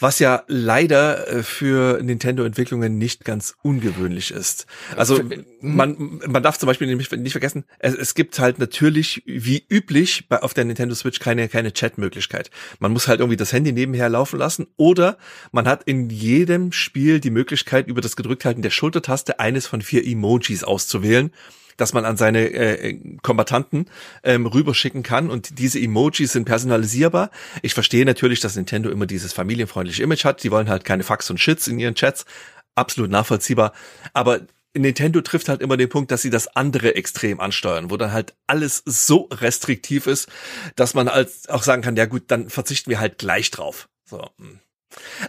was 0.00 0.18
ja 0.18 0.42
leider 0.48 1.28
äh, 1.28 1.42
für 1.42 2.02
Nintendo-Entwicklungen 2.02 2.96
nicht 2.96 3.26
ganz 3.26 3.54
ungewöhnlich 3.62 4.30
ist. 4.30 4.66
Also 4.96 5.20
man 5.60 6.20
man 6.26 6.42
darf 6.42 6.58
zum 6.58 6.68
Beispiel 6.68 6.94
nicht, 6.96 7.12
nicht 7.12 7.32
vergessen, 7.32 7.64
es, 7.80 7.94
es 7.94 8.14
gibt 8.14 8.38
halt 8.38 8.58
natürlich 8.58 9.22
wie 9.26 9.62
üblich 9.68 10.26
bei 10.28 10.42
auf 10.42 10.54
der 10.54 10.64
Nintendo 10.64 10.94
Switch 10.94 11.18
keine 11.20 11.50
keine 11.50 11.74
Chat-Möglichkeit. 12.00 12.50
Man 12.78 12.92
muss 12.92 13.08
halt 13.08 13.20
irgendwie 13.20 13.36
das 13.36 13.52
Handy 13.52 13.72
nebenher 13.72 14.08
laufen 14.08 14.38
lassen 14.38 14.66
oder 14.76 15.18
man 15.52 15.68
hat 15.68 15.84
in 15.84 16.10
jedem 16.10 16.72
Spiel 16.72 17.20
die 17.20 17.30
Möglichkeit, 17.30 17.86
über 17.86 18.00
das 18.00 18.16
Gedrückthalten 18.16 18.62
der 18.62 18.70
Schultertaste 18.70 19.38
eines 19.38 19.66
von 19.66 19.82
vier 19.82 20.04
Emojis 20.06 20.64
auszuwählen 20.64 21.30
dass 21.76 21.94
man 21.94 22.04
an 22.04 22.18
seine 22.18 22.52
äh, 22.52 22.98
Kombatanten 23.22 23.86
ähm, 24.22 24.44
rüberschicken 24.44 25.02
kann 25.02 25.30
und 25.30 25.58
diese 25.58 25.80
Emojis 25.80 26.32
sind 26.32 26.44
personalisierbar. 26.44 27.30
Ich 27.62 27.72
verstehe 27.72 28.04
natürlich, 28.04 28.40
dass 28.40 28.54
Nintendo 28.54 28.90
immer 28.90 29.06
dieses 29.06 29.32
familienfreundliche 29.32 30.02
Image 30.02 30.26
hat. 30.26 30.42
Die 30.42 30.50
wollen 30.50 30.68
halt 30.68 30.84
keine 30.84 31.04
Fax 31.04 31.30
und 31.30 31.40
Shits 31.40 31.68
in 31.68 31.78
ihren 31.78 31.94
Chats. 31.94 32.26
Absolut 32.74 33.10
nachvollziehbar. 33.10 33.72
Aber 34.12 34.40
Nintendo 34.76 35.20
trifft 35.20 35.48
halt 35.48 35.62
immer 35.62 35.76
den 35.76 35.88
Punkt, 35.88 36.10
dass 36.10 36.22
sie 36.22 36.30
das 36.30 36.48
andere 36.56 36.94
extrem 36.94 37.40
ansteuern, 37.40 37.90
wo 37.90 37.96
dann 37.96 38.12
halt 38.12 38.34
alles 38.46 38.82
so 38.84 39.28
restriktiv 39.32 40.06
ist, 40.06 40.28
dass 40.76 40.94
man 40.94 41.08
als 41.08 41.48
auch 41.48 41.62
sagen 41.62 41.82
kann, 41.82 41.96
ja 41.96 42.06
gut, 42.06 42.24
dann 42.28 42.48
verzichten 42.48 42.90
wir 42.90 43.00
halt 43.00 43.18
gleich 43.18 43.50
drauf. 43.50 43.88
So. 44.04 44.30
Hm. 44.38 44.60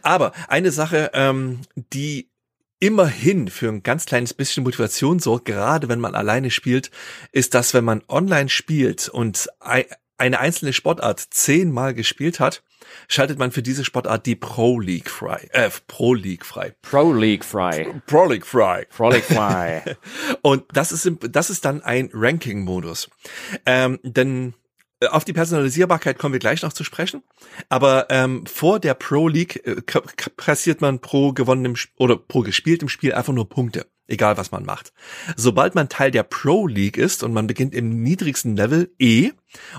Aber 0.01 0.33
eine 0.47 0.71
Sache, 0.71 1.11
ähm, 1.13 1.61
die 1.75 2.31
immerhin 2.79 3.47
für 3.47 3.69
ein 3.69 3.83
ganz 3.83 4.05
kleines 4.05 4.33
bisschen 4.33 4.63
Motivation 4.63 5.19
sorgt, 5.19 5.45
gerade 5.45 5.87
wenn 5.87 5.99
man 5.99 6.15
alleine 6.15 6.49
spielt, 6.49 6.89
ist, 7.31 7.53
dass 7.53 7.73
wenn 7.73 7.85
man 7.85 8.03
online 8.07 8.49
spielt 8.49 9.07
und 9.07 9.49
eine 9.59 10.39
einzelne 10.39 10.73
Sportart 10.73 11.19
zehnmal 11.19 11.93
gespielt 11.93 12.39
hat, 12.39 12.63
schaltet 13.07 13.39
man 13.39 13.51
für 13.51 13.61
diese 13.61 13.86
Sportart 13.86 14.25
die 14.25 14.36
Pro 14.36 14.79
League 14.79 15.09
frei. 15.09 15.47
Äh, 15.51 15.69
Pro 15.88 16.13
League 16.13 16.45
frei. 16.45 16.73
Pro 16.82 17.13
League 17.13 17.45
frei. 17.45 18.01
Pro 18.07 18.25
League 18.25 18.45
frei. 18.45 18.88
Pro 18.95 19.09
League 19.09 19.23
frei. 19.23 19.97
Und 20.41 20.63
das 20.73 20.91
ist, 20.91 21.09
das 21.29 21.49
ist 21.49 21.65
dann 21.65 21.82
ein 21.82 22.09
Ranking-Modus. 22.13 23.09
Ähm, 23.65 23.99
denn 24.03 24.53
äh, 25.01 25.07
auf 25.07 25.25
die 25.25 25.34
Personalisierbarkeit 25.34 26.17
kommen 26.17 26.34
wir 26.34 26.39
gleich 26.39 26.61
noch 26.61 26.73
zu 26.73 26.84
sprechen. 26.84 27.23
Aber 27.69 28.07
ähm, 28.09 28.45
vor 28.45 28.79
der 28.79 28.93
Pro 28.93 29.27
League 29.27 29.65
äh, 29.65 29.82
kassiert 30.38 30.82
man 30.82 30.99
pro 30.99 31.34
gewonnenem 31.34 31.75
oder 31.97 32.15
pro 32.15 32.41
gespieltem 32.41 32.89
Spiel 32.89 33.13
einfach 33.13 33.34
nur 33.34 33.49
Punkte 33.49 33.88
egal 34.12 34.38
was 34.38 34.51
man 34.51 34.66
macht. 34.66 34.93
Sobald 35.36 35.76
man 35.76 35.89
Teil 35.89 36.12
der 36.12 36.24
Pro 36.24 36.68
League 36.68 36.97
ist 36.97 37.24
und 37.24 37.34
man 37.34 37.47
beginnt 37.47 37.74
im 37.74 38.03
niedrigsten 38.03 38.55
Level 38.55 38.93
E 38.99 39.32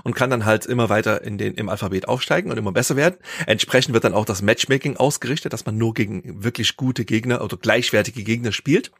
und 0.03 0.15
kann 0.15 0.29
dann 0.29 0.45
halt 0.45 0.65
immer 0.65 0.89
weiter 0.89 1.23
in 1.23 1.37
den, 1.37 1.53
im 1.55 1.69
Alphabet 1.69 2.07
aufsteigen 2.07 2.51
und 2.51 2.57
immer 2.57 2.71
besser 2.71 2.95
werden. 2.95 3.17
Entsprechend 3.47 3.93
wird 3.93 4.03
dann 4.03 4.13
auch 4.13 4.25
das 4.25 4.41
Matchmaking 4.41 4.97
ausgerichtet, 4.97 5.53
dass 5.53 5.65
man 5.65 5.77
nur 5.77 5.93
gegen 5.93 6.43
wirklich 6.43 6.75
gute 6.75 7.05
Gegner 7.05 7.41
oder 7.41 7.57
gleichwertige 7.57 8.23
Gegner 8.23 8.51
spielt. 8.51 8.91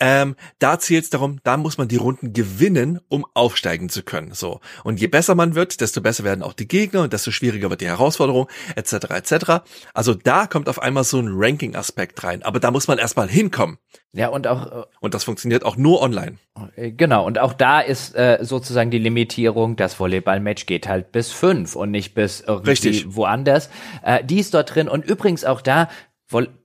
Ähm, 0.00 0.36
da 0.58 0.78
zählt 0.78 1.04
es 1.04 1.10
darum, 1.10 1.38
da 1.44 1.56
muss 1.56 1.76
man 1.76 1.88
die 1.88 1.96
Runden 1.96 2.32
gewinnen, 2.32 3.00
um 3.08 3.26
aufsteigen 3.34 3.90
zu 3.90 4.02
können. 4.02 4.32
So 4.32 4.60
und 4.84 5.00
je 5.00 5.06
besser 5.06 5.34
man 5.34 5.54
wird, 5.54 5.80
desto 5.80 6.00
besser 6.00 6.24
werden 6.24 6.42
auch 6.42 6.54
die 6.54 6.68
Gegner 6.68 7.02
und 7.02 7.12
desto 7.12 7.30
schwieriger 7.30 7.68
wird 7.70 7.82
die 7.82 7.86
Herausforderung 7.86 8.48
etc. 8.74 8.92
etc. 9.10 9.64
Also 9.92 10.14
da 10.14 10.46
kommt 10.46 10.68
auf 10.68 10.80
einmal 10.80 11.04
so 11.04 11.18
ein 11.18 11.28
Ranking-Aspekt 11.28 12.24
rein, 12.24 12.42
aber 12.42 12.60
da 12.60 12.70
muss 12.70 12.88
man 12.88 12.98
erstmal 12.98 13.28
hinkommen. 13.28 13.78
Ja 14.14 14.28
und 14.28 14.46
auch 14.46 14.66
äh, 14.66 14.84
und 15.00 15.12
das 15.12 15.24
funktioniert 15.24 15.64
auch 15.64 15.76
nur 15.76 16.00
online. 16.00 16.36
Äh, 16.76 16.92
genau 16.92 17.26
und 17.26 17.38
auch 17.38 17.52
da 17.52 17.80
ist 17.80 18.14
äh, 18.14 18.38
sozusagen 18.42 18.90
die 18.90 18.98
Limitierung, 18.98 19.74
das 19.76 19.98
Volleyball-Match 19.98 20.66
geht 20.66 20.88
halt 20.88 21.10
bis 21.10 21.32
fünf 21.32 21.74
und 21.74 21.90
nicht 21.90 22.14
bis 22.14 22.40
irgendwie 22.40 22.70
Richtig. 22.70 23.16
woanders. 23.16 23.70
Äh, 24.02 24.24
die 24.24 24.38
ist 24.38 24.54
dort 24.54 24.74
drin 24.74 24.88
und 24.88 25.04
übrigens 25.04 25.44
auch 25.44 25.60
da 25.60 25.88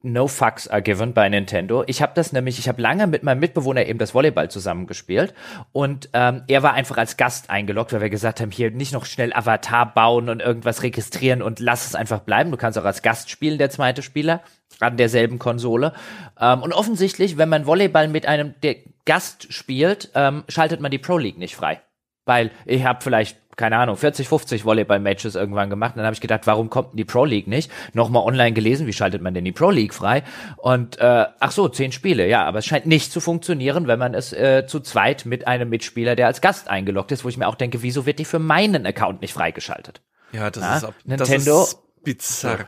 no 0.02 0.28
fucks 0.28 0.68
are 0.68 0.82
given 0.82 1.14
bei 1.14 1.30
Nintendo. 1.30 1.84
Ich 1.86 2.02
habe 2.02 2.14
das 2.16 2.32
nämlich, 2.32 2.60
ich 2.60 2.68
habe 2.68 2.82
lange 2.82 3.08
mit 3.08 3.24
meinem 3.24 3.40
Mitbewohner 3.40 3.86
eben 3.86 4.00
das 4.00 4.14
Volleyball 4.14 4.50
zusammengespielt 4.50 5.34
und 5.72 6.10
ähm, 6.14 6.44
er 6.48 6.64
war 6.64 6.74
einfach 6.74 6.98
als 6.98 7.18
Gast 7.18 7.50
eingeloggt, 7.50 7.94
weil 7.94 8.02
wir 8.02 8.10
gesagt 8.10 8.42
haben, 8.42 8.52
hier 8.52 8.72
nicht 8.72 8.94
noch 8.94 9.06
schnell 9.06 9.34
Avatar 9.34 9.94
bauen 9.94 10.30
und 10.30 10.42
irgendwas 10.42 10.82
registrieren 10.82 11.42
und 11.42 11.60
lass 11.60 11.86
es 11.86 11.96
einfach 11.96 12.22
bleiben. 12.22 12.52
Du 12.52 12.58
kannst 12.58 12.80
auch 12.80 12.86
als 12.86 13.02
Gast 13.02 13.30
spielen, 13.30 13.58
der 13.58 13.70
zweite 13.70 14.02
Spieler 14.02 14.42
an 14.80 14.98
derselben 14.98 15.40
Konsole. 15.40 15.94
Ähm, 16.40 16.62
und 16.62 16.74
offensichtlich, 16.74 17.38
wenn 17.38 17.50
man 17.50 17.66
Volleyball 17.66 18.08
mit 18.08 18.26
einem 18.26 18.56
der 18.64 18.78
Gast 19.06 19.52
spielt, 19.54 20.12
ähm, 20.16 20.44
schaltet 20.48 20.82
man 20.82 20.92
die 20.92 20.98
Pro 20.98 21.18
League 21.18 21.38
nicht 21.38 21.56
frei. 21.56 21.82
Weil 22.26 22.52
ich 22.66 22.84
habe 22.84 23.00
vielleicht 23.02 23.38
keine 23.60 23.78
Ahnung, 23.78 23.98
40, 23.98 24.30
50 24.30 24.64
Volleyball-Matches 24.64 25.36
irgendwann 25.36 25.70
gemacht. 25.70 25.92
Und 25.92 25.98
dann 25.98 26.06
habe 26.06 26.14
ich 26.14 26.22
gedacht, 26.22 26.48
warum 26.48 26.70
kommt 26.70 26.94
denn 26.94 26.98
die 26.98 27.04
Pro 27.04 27.26
League 27.26 27.46
nicht? 27.46 27.70
Nochmal 27.92 28.24
online 28.24 28.54
gelesen, 28.54 28.88
wie 28.88 28.94
schaltet 28.94 29.22
man 29.22 29.34
denn 29.34 29.44
die 29.44 29.52
Pro 29.52 29.70
League 29.70 29.94
frei? 29.94 30.24
Und 30.56 30.98
äh, 30.98 31.26
ach 31.42 31.52
so, 31.52 31.68
zehn 31.68 31.92
Spiele, 31.92 32.26
ja, 32.30 32.46
aber 32.46 32.60
es 32.60 32.66
scheint 32.66 32.86
nicht 32.86 33.12
zu 33.12 33.20
funktionieren, 33.20 33.86
wenn 33.88 34.00
man 34.00 34.14
es 34.14 34.32
äh, 34.32 34.66
zu 34.66 34.80
zweit 34.80 35.26
mit 35.26 35.46
einem 35.46 35.68
Mitspieler, 35.68 36.16
der 36.16 36.28
als 36.28 36.40
Gast 36.40 36.70
eingeloggt 36.70 37.12
ist, 37.12 37.26
wo 37.26 37.30
ich 37.30 37.36
mir 37.36 37.50
auch 37.50 37.56
denke, 37.56 37.82
wieso 37.82 38.06
wird 38.06 38.20
die 38.20 38.26
für 38.26 38.40
meinen 38.40 38.86
Account 38.86 39.20
nicht 39.20 39.34
freigeschaltet? 39.34 40.00
Ja, 40.32 40.50
das, 40.50 40.64
Na? 40.64 40.78
ist, 40.78 40.84
ab, 40.86 40.94
Nintendo, 41.04 41.60
das 41.60 41.74
ist 41.74 42.04
bizarr. 42.04 42.60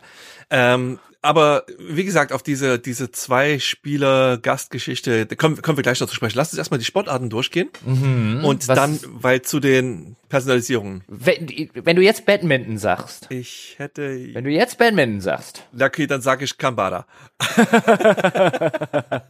Ja. 0.52 0.74
Ähm, 0.74 1.00
aber 1.22 1.66
wie 1.78 2.04
gesagt, 2.04 2.34
auf 2.34 2.42
diese, 2.44 2.80
diese 2.80 3.12
zwei 3.12 3.60
Spieler 3.60 4.38
Gastgeschichte, 4.38 5.26
da 5.26 5.36
kommen, 5.36 5.62
kommen 5.62 5.78
wir 5.78 5.84
gleich 5.84 6.00
noch 6.00 6.08
zu 6.08 6.16
sprechen. 6.16 6.38
Lass 6.38 6.52
uns 6.52 6.58
erstmal 6.58 6.80
die 6.80 6.86
Sportarten 6.86 7.30
durchgehen. 7.30 7.70
Mhm, 7.86 8.44
und 8.44 8.68
dann, 8.70 9.00
weil 9.06 9.42
zu 9.42 9.60
den 9.60 10.16
Personalisierungen. 10.30 11.04
Wenn, 11.08 11.70
wenn 11.74 11.96
du 11.96 12.02
jetzt 12.02 12.26
Badminton 12.26 12.78
sagst. 12.78 13.28
Ich 13.30 13.76
hätte. 13.78 14.34
Wenn 14.34 14.44
du 14.44 14.50
jetzt 14.50 14.78
Badminton 14.78 15.22
sagst. 15.22 15.64
Okay, 15.80 16.08
dann 16.08 16.22
sage 16.22 16.46
ich 16.46 16.58
Kambada. 16.58 17.06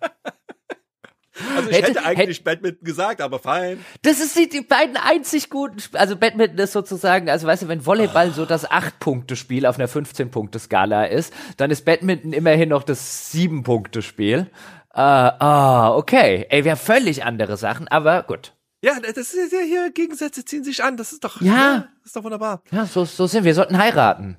Also 1.56 1.70
ich 1.70 1.78
hätte, 1.78 1.88
hätte 1.88 2.06
eigentlich 2.06 2.38
hätte, 2.40 2.44
Badminton 2.44 2.84
gesagt, 2.84 3.22
aber 3.22 3.40
fein. 3.40 3.84
Das 4.02 4.20
ist 4.20 4.38
die, 4.38 4.50
die 4.50 4.62
beiden 4.62 4.98
einzig 4.98 5.50
guten, 5.50 5.78
Sp 5.80 5.96
also 5.98 6.18
Badminton 6.18 6.58
ist 6.58 6.74
sozusagen, 6.74 7.30
also 7.30 7.48
weißt 7.48 7.64
du, 7.64 7.68
wenn 7.70 7.86
Volleyball 7.86 8.30
oh. 8.30 8.34
so 8.34 8.46
das 8.46 8.70
8-Punkte-Spiel 8.70 9.66
auf 9.66 9.78
einer 9.80 9.88
15-Punkte-Skala 9.88 11.06
ist, 11.06 11.34
dann 11.58 11.72
ist 11.72 11.86
Badminton 11.86 12.34
immerhin 12.34 12.70
noch 12.70 12.84
das 12.84 13.34
7-Punkte-Spiel. 13.34 14.48
Ah, 14.94 15.30
uh, 15.30 15.36
ah, 15.40 15.90
uh, 15.90 15.98
okay. 15.98 16.46
Ey, 16.50 16.66
wir 16.66 16.72
haben 16.72 16.80
völlig 16.80 17.24
andere 17.24 17.56
Sachen, 17.56 17.88
aber 17.88 18.24
gut. 18.24 18.54
Ja, 18.84 19.00
das 19.00 19.34
ist 19.34 19.54
ja 19.54 19.60
hier, 19.60 19.92
Gegensätze 19.92 20.44
ziehen 20.44 20.64
sich 20.64 20.84
an, 20.84 20.98
das 20.98 21.14
ist 21.14 21.24
doch, 21.24 21.40
ja, 21.40 21.54
ja 21.54 21.78
das 22.00 22.08
ist 22.08 22.16
doch 22.16 22.24
wunderbar. 22.24 22.64
Ja, 22.72 22.86
so, 22.86 23.06
so 23.06 23.28
sind 23.28 23.44
wir, 23.44 23.50
wir 23.50 23.56
sollten 23.56 23.78
heiraten. 23.78 24.38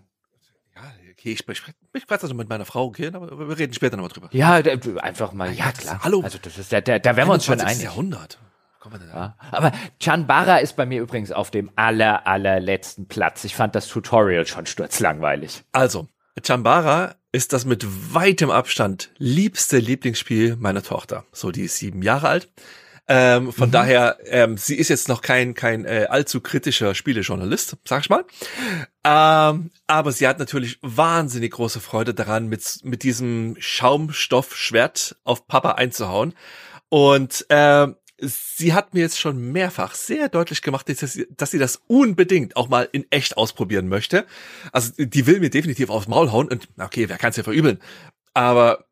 Ja, 1.24 1.32
okay, 1.32 1.32
ich, 1.32 1.48
ich, 1.48 1.62
ich 1.92 2.06
quatsch 2.06 2.22
also 2.22 2.34
mit 2.34 2.48
meiner 2.48 2.64
Frau, 2.64 2.84
okay, 2.84 3.10
aber 3.12 3.48
wir 3.48 3.58
reden 3.58 3.72
später 3.74 3.96
nochmal 3.96 4.12
drüber. 4.12 4.28
Ja, 4.32 4.54
einfach 4.54 5.32
mal, 5.32 5.52
ja, 5.52 5.70
klar. 5.72 6.00
Hallo. 6.02 6.20
Also 6.22 6.38
das 6.42 6.58
ist, 6.58 6.72
da, 6.72 6.80
da, 6.80 6.98
da 6.98 7.16
wären 7.16 7.28
wir 7.28 7.34
uns 7.34 7.44
schon 7.44 7.60
einig. 7.60 7.82
Jahrhundert. 7.82 8.38
Ja. 9.12 9.36
Aber 9.52 9.70
Chanbara 10.00 10.56
ist 10.56 10.74
bei 10.74 10.86
mir 10.86 11.00
übrigens 11.00 11.30
auf 11.30 11.52
dem 11.52 11.70
aller, 11.76 12.26
allerletzten 12.26 13.06
Platz. 13.06 13.44
Ich 13.44 13.54
fand 13.54 13.76
das 13.76 13.86
Tutorial 13.86 14.44
schon 14.44 14.66
sturzlangweilig. 14.66 15.62
Also, 15.70 16.08
Chambara 16.44 17.14
ist 17.30 17.52
das 17.52 17.64
mit 17.64 17.86
weitem 18.12 18.50
Abstand 18.50 19.12
liebste 19.18 19.78
Lieblingsspiel 19.78 20.56
meiner 20.56 20.82
Tochter. 20.82 21.24
So, 21.30 21.52
die 21.52 21.62
ist 21.62 21.76
sieben 21.76 22.02
Jahre 22.02 22.26
alt. 22.28 22.48
Ähm, 23.14 23.52
von 23.52 23.68
mhm. 23.68 23.72
daher, 23.72 24.18
ähm, 24.24 24.56
sie 24.56 24.74
ist 24.74 24.88
jetzt 24.88 25.06
noch 25.06 25.20
kein 25.20 25.52
kein 25.52 25.84
äh, 25.84 26.06
allzu 26.08 26.40
kritischer 26.40 26.94
Spielejournalist, 26.94 27.76
sag 27.84 28.00
ich 28.00 28.08
mal. 28.08 28.24
Ähm, 29.04 29.70
aber 29.86 30.12
sie 30.12 30.26
hat 30.26 30.38
natürlich 30.38 30.78
wahnsinnig 30.80 31.52
große 31.52 31.80
Freude 31.80 32.14
daran, 32.14 32.48
mit 32.48 32.78
mit 32.84 33.02
diesem 33.02 33.56
Schaumstoffschwert 33.58 35.16
auf 35.24 35.46
Papa 35.46 35.72
einzuhauen. 35.72 36.32
Und 36.88 37.44
ähm, 37.50 37.96
sie 38.16 38.72
hat 38.72 38.94
mir 38.94 39.00
jetzt 39.00 39.20
schon 39.20 39.52
mehrfach 39.52 39.94
sehr 39.94 40.30
deutlich 40.30 40.62
gemacht, 40.62 40.88
dass 40.88 41.12
sie, 41.12 41.26
dass 41.36 41.50
sie 41.50 41.58
das 41.58 41.82
unbedingt 41.88 42.56
auch 42.56 42.70
mal 42.70 42.88
in 42.92 43.04
echt 43.10 43.36
ausprobieren 43.36 43.88
möchte. 43.88 44.24
Also 44.72 44.92
die 44.96 45.26
will 45.26 45.40
mir 45.40 45.50
definitiv 45.50 45.90
aufs 45.90 46.08
Maul 46.08 46.32
hauen 46.32 46.48
und 46.48 46.66
okay, 46.78 47.10
wer 47.10 47.18
kann 47.18 47.30
es 47.30 47.36
ja 47.36 47.42
verübeln? 47.42 47.78
Aber 48.32 48.86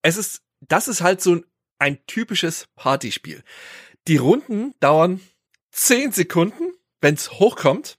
es 0.00 0.16
ist, 0.16 0.40
das 0.60 0.88
ist 0.88 1.02
halt 1.02 1.20
so 1.20 1.34
ein 1.34 1.44
ein 1.82 1.98
typisches 2.06 2.68
Partyspiel. 2.76 3.42
Die 4.06 4.16
Runden 4.16 4.72
dauern 4.78 5.20
zehn 5.72 6.12
Sekunden, 6.12 6.72
wenn's 7.00 7.32
hochkommt. 7.32 7.98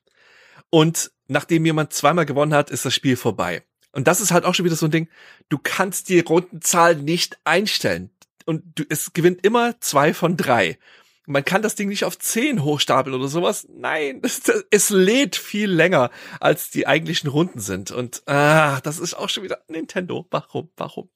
Und 0.69 1.11
nachdem 1.27 1.65
jemand 1.65 1.91
zweimal 1.91 2.25
gewonnen 2.25 2.53
hat, 2.53 2.69
ist 2.69 2.85
das 2.85 2.95
Spiel 2.95 3.17
vorbei. 3.17 3.63
Und 3.91 4.07
das 4.07 4.21
ist 4.21 4.31
halt 4.31 4.45
auch 4.45 4.55
schon 4.55 4.65
wieder 4.65 4.77
so 4.77 4.87
ein 4.87 4.91
Ding. 4.91 5.09
Du 5.49 5.59
kannst 5.61 6.07
die 6.07 6.21
Rundenzahl 6.21 6.95
nicht 6.95 7.37
einstellen. 7.43 8.09
Und 8.45 8.63
du, 8.79 8.83
es 8.87 9.11
gewinnt 9.11 9.45
immer 9.45 9.79
zwei 9.81 10.13
von 10.13 10.37
drei. 10.37 10.79
Man 11.25 11.45
kann 11.45 11.61
das 11.61 11.75
Ding 11.75 11.87
nicht 11.87 12.03
auf 12.03 12.19
10 12.19 12.63
hochstapeln 12.63 13.15
oder 13.15 13.27
sowas. 13.27 13.65
Nein, 13.73 14.19
es, 14.23 14.41
es 14.71 14.89
lädt 14.89 15.35
viel 15.35 15.71
länger, 15.71 16.11
als 16.39 16.69
die 16.69 16.85
eigentlichen 16.85 17.29
Runden 17.29 17.59
sind. 17.59 17.91
Und 17.91 18.23
ah, 18.27 18.81
das 18.81 18.99
ist 18.99 19.13
auch 19.13 19.29
schon 19.29 19.43
wieder 19.43 19.59
Nintendo. 19.67 20.27
Warum? 20.31 20.69
Warum? 20.75 21.09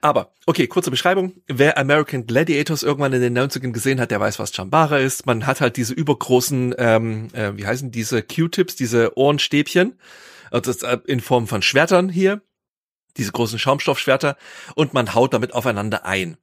Aber, 0.00 0.32
okay, 0.46 0.68
kurze 0.68 0.90
Beschreibung. 0.90 1.32
Wer 1.48 1.76
American 1.76 2.26
Gladiators 2.26 2.84
irgendwann 2.84 3.12
in 3.12 3.20
den 3.20 3.36
90ern 3.36 3.72
gesehen 3.72 4.00
hat, 4.00 4.12
der 4.12 4.20
weiß, 4.20 4.38
was 4.38 4.54
Chambara 4.54 4.98
ist. 4.98 5.26
Man 5.26 5.46
hat 5.46 5.60
halt 5.60 5.76
diese 5.76 5.94
übergroßen, 5.94 6.74
ähm, 6.78 7.28
äh, 7.32 7.56
wie 7.56 7.66
heißen 7.66 7.90
diese 7.90 8.22
Q-Tips, 8.22 8.76
diese 8.76 9.16
Ohrenstäbchen. 9.16 9.98
Also 10.52 10.72
in 11.06 11.20
Form 11.20 11.48
von 11.48 11.62
Schwertern 11.62 12.08
hier. 12.08 12.42
Diese 13.16 13.32
großen 13.32 13.58
Schaumstoffschwerter. 13.58 14.36
Und 14.76 14.94
man 14.94 15.14
haut 15.14 15.34
damit 15.34 15.52
aufeinander 15.52 16.04
ein. 16.04 16.36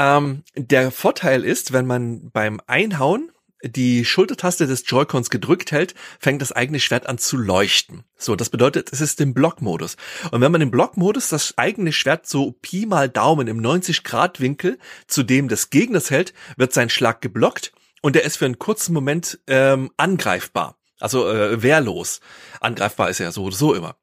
Ähm, 0.00 0.44
der 0.56 0.90
Vorteil 0.90 1.44
ist, 1.44 1.74
wenn 1.74 1.86
man 1.86 2.30
beim 2.30 2.58
Einhauen 2.66 3.30
die 3.62 4.06
Schultertaste 4.06 4.66
des 4.66 4.84
Joy-Cons 4.86 5.28
gedrückt 5.28 5.72
hält, 5.72 5.94
fängt 6.18 6.40
das 6.40 6.52
eigene 6.52 6.80
Schwert 6.80 7.06
an 7.06 7.18
zu 7.18 7.36
leuchten. 7.36 8.04
So, 8.16 8.34
das 8.34 8.48
bedeutet, 8.48 8.90
es 8.92 9.02
ist 9.02 9.20
im 9.20 9.34
Blockmodus. 9.34 9.98
Und 10.30 10.40
wenn 10.40 10.52
man 10.52 10.62
im 10.62 10.70
Blockmodus 10.70 11.28
das 11.28 11.58
eigene 11.58 11.92
Schwert 11.92 12.26
so 12.26 12.52
Pi 12.62 12.86
mal 12.86 13.10
Daumen 13.10 13.46
im 13.46 13.60
90-Grad-Winkel 13.60 14.78
zu 15.06 15.22
dem 15.22 15.48
des 15.48 15.68
Gegners 15.68 16.10
hält, 16.10 16.32
wird 16.56 16.72
sein 16.72 16.88
Schlag 16.88 17.20
geblockt 17.20 17.72
und 18.00 18.16
er 18.16 18.24
ist 18.24 18.38
für 18.38 18.46
einen 18.46 18.58
kurzen 18.58 18.94
Moment 18.94 19.38
ähm, 19.48 19.90
angreifbar. 19.98 20.78
Also 20.98 21.28
äh, 21.28 21.62
wehrlos. 21.62 22.20
Angreifbar 22.60 23.10
ist 23.10 23.20
er 23.20 23.32
so 23.32 23.44
oder 23.44 23.56
so 23.56 23.74
immer. 23.74 23.96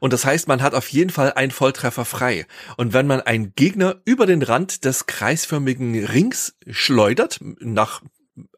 Und 0.00 0.12
das 0.12 0.24
heißt, 0.24 0.48
man 0.48 0.62
hat 0.62 0.74
auf 0.74 0.88
jeden 0.88 1.10
Fall 1.10 1.32
einen 1.32 1.50
Volltreffer 1.50 2.04
frei. 2.04 2.46
Und 2.76 2.92
wenn 2.92 3.06
man 3.06 3.20
einen 3.20 3.54
Gegner 3.54 3.96
über 4.04 4.26
den 4.26 4.42
Rand 4.42 4.84
des 4.84 5.06
kreisförmigen 5.06 6.04
Rings 6.04 6.56
schleudert, 6.70 7.40
nach 7.60 8.02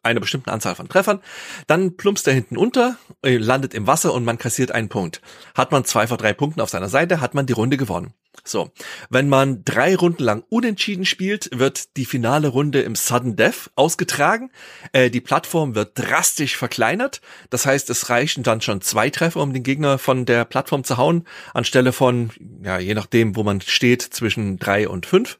einer 0.03 0.21
bestimmten 0.21 0.51
Anzahl 0.51 0.75
von 0.75 0.89
Treffern, 0.89 1.21
dann 1.67 1.97
plumpst 1.97 2.27
er 2.27 2.35
hinten 2.35 2.57
unter, 2.57 2.97
äh, 3.23 3.37
landet 3.37 3.75
im 3.75 3.87
Wasser 3.87 4.15
und 4.15 4.25
man 4.25 4.39
kassiert 4.39 4.73
einen 4.73 4.89
Punkt. 4.89 5.21
Hat 5.55 5.73
man 5.73 5.85
zwei 5.85 6.07
vor 6.07 6.17
drei 6.17 6.33
Punkten 6.33 6.61
auf 6.61 6.71
seiner 6.71 6.89
Seite, 6.89 7.21
hat 7.21 7.35
man 7.35 7.47
die 7.47 7.53
Runde 7.53 7.77
gewonnen. 7.77 8.15
So, 8.45 8.71
wenn 9.11 9.29
man 9.29 9.65
drei 9.65 9.97
Runden 9.97 10.23
lang 10.23 10.45
unentschieden 10.49 11.05
spielt, 11.05 11.49
wird 11.53 11.97
die 11.97 12.05
finale 12.05 12.49
Runde 12.49 12.83
im 12.83 12.95
Sudden 12.95 13.37
Death 13.37 13.71
ausgetragen. 13.75 14.51
Äh, 14.93 15.11
die 15.11 15.21
Plattform 15.21 15.75
wird 15.75 15.99
drastisch 15.99 16.57
verkleinert. 16.57 17.21
Das 17.51 17.67
heißt, 17.67 17.91
es 17.91 18.11
reichen 18.11 18.43
dann 18.43 18.61
schon 18.61 18.81
zwei 18.81 19.11
Treffer, 19.11 19.41
um 19.41 19.53
den 19.53 19.63
Gegner 19.63 19.99
von 19.99 20.25
der 20.25 20.45
Plattform 20.45 20.85
zu 20.85 20.97
hauen, 20.97 21.25
anstelle 21.55 21.93
von, 21.93 22.31
ja, 22.63 22.79
je 22.79 22.95
nachdem, 22.95 23.37
wo 23.37 23.43
man 23.43 23.61
steht, 23.61 24.03
zwischen 24.03 24.59
drei 24.59 24.89
und 24.89 25.07
fünf. 25.07 25.39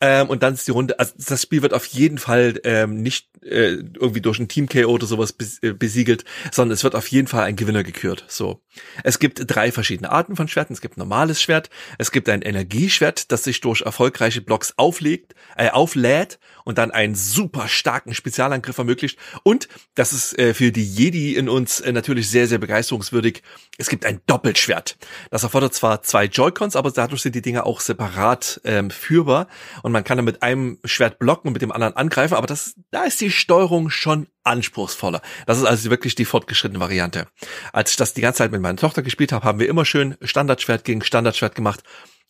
Ähm, 0.00 0.28
und 0.28 0.42
dann 0.42 0.54
ist 0.54 0.66
die 0.66 0.72
Runde, 0.72 0.98
also 0.98 1.14
das 1.16 1.42
Spiel 1.42 1.62
wird 1.62 1.72
auf 1.72 1.86
jeden 1.86 2.18
Fall 2.18 2.60
ähm, 2.64 3.00
nicht 3.00 3.28
äh, 3.42 3.76
irgendwie 3.76 4.20
durch 4.20 4.38
ein 4.38 4.48
Team-KO 4.48 4.86
oder 4.86 5.06
sowas 5.06 5.34
äh, 5.62 5.72
besiegelt, 5.72 6.24
sondern 6.52 6.74
es 6.74 6.84
wird 6.84 6.94
auf 6.94 7.08
jeden 7.08 7.28
Fall 7.28 7.44
ein 7.44 7.56
Gewinner 7.56 7.82
gekürt. 7.82 8.24
So. 8.28 8.62
Es 9.04 9.18
gibt 9.18 9.42
drei 9.46 9.72
verschiedene 9.72 10.10
Arten 10.10 10.36
von 10.36 10.48
Schwerten. 10.48 10.74
Es 10.74 10.82
gibt 10.82 10.96
ein 10.96 11.00
normales 11.00 11.40
Schwert, 11.40 11.70
es 11.98 12.12
gibt 12.12 12.28
ein 12.28 12.42
Energieschwert, 12.42 13.32
das 13.32 13.44
sich 13.44 13.60
durch 13.60 13.80
erfolgreiche 13.82 14.42
Blocks 14.42 14.74
auflegt, 14.76 15.34
äh, 15.56 15.70
auflädt 15.70 16.38
und 16.66 16.78
dann 16.78 16.90
einen 16.90 17.14
super 17.14 17.68
starken 17.68 18.12
Spezialangriff 18.12 18.76
ermöglicht. 18.76 19.18
Und 19.44 19.68
das 19.94 20.12
ist 20.12 20.36
äh, 20.36 20.52
für 20.52 20.72
die 20.72 20.84
Jedi 20.84 21.36
in 21.36 21.48
uns 21.48 21.80
äh, 21.80 21.92
natürlich 21.92 22.28
sehr, 22.28 22.48
sehr 22.48 22.58
begeisterungswürdig. 22.58 23.42
Es 23.78 23.88
gibt 23.88 24.04
ein 24.04 24.20
Doppelschwert. 24.26 24.98
Das 25.30 25.44
erfordert 25.44 25.74
zwar 25.74 26.02
zwei 26.02 26.24
Joy-Cons, 26.24 26.74
aber 26.74 26.90
dadurch 26.90 27.22
sind 27.22 27.36
die 27.36 27.42
Dinger 27.42 27.66
auch 27.66 27.80
separat 27.80 28.60
ähm, 28.64 28.90
führbar 28.90 29.46
und 29.82 29.92
man 29.92 30.02
kann 30.02 30.18
dann 30.18 30.24
mit 30.24 30.42
einem 30.42 30.78
Schwert 30.84 31.20
blocken 31.20 31.48
und 31.48 31.52
mit 31.52 31.62
dem 31.62 31.70
anderen 31.70 31.94
angreifen. 31.96 32.34
Aber 32.34 32.48
das, 32.48 32.74
da 32.90 33.04
ist 33.04 33.20
die 33.20 33.30
Steuerung 33.30 33.88
schon 33.88 34.26
anspruchsvoller. 34.42 35.22
Das 35.46 35.58
ist 35.58 35.64
also 35.64 35.88
wirklich 35.88 36.16
die 36.16 36.24
fortgeschrittene 36.24 36.80
Variante. 36.80 37.28
Als 37.72 37.92
ich 37.92 37.96
das 37.96 38.12
die 38.12 38.22
ganze 38.22 38.38
Zeit 38.38 38.50
mit 38.50 38.60
meiner 38.60 38.76
Tochter 38.76 39.02
gespielt 39.02 39.30
habe, 39.30 39.44
haben 39.44 39.60
wir 39.60 39.68
immer 39.68 39.84
schön 39.84 40.16
Standardschwert 40.20 40.84
gegen 40.84 41.02
Standardschwert 41.02 41.54
gemacht 41.54 41.84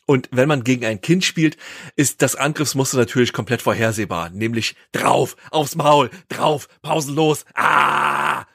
und 0.07 0.29
wenn 0.31 0.49
man 0.49 0.65
gegen 0.65 0.85
ein 0.85 1.01
Kind 1.01 1.25
spielt, 1.25 1.57
ist 1.97 2.23
das 2.23 2.37
Angriffsmuster 2.37 2.97
natürlich 2.97 3.33
komplett 3.33 3.61
vorhersehbar. 3.61 4.31
Nämlich 4.31 4.77
drauf, 4.93 5.37
aufs 5.51 5.75
Maul, 5.75 6.11
drauf, 6.29 6.69
pausenlos, 6.81 7.45
ah! 7.55 8.47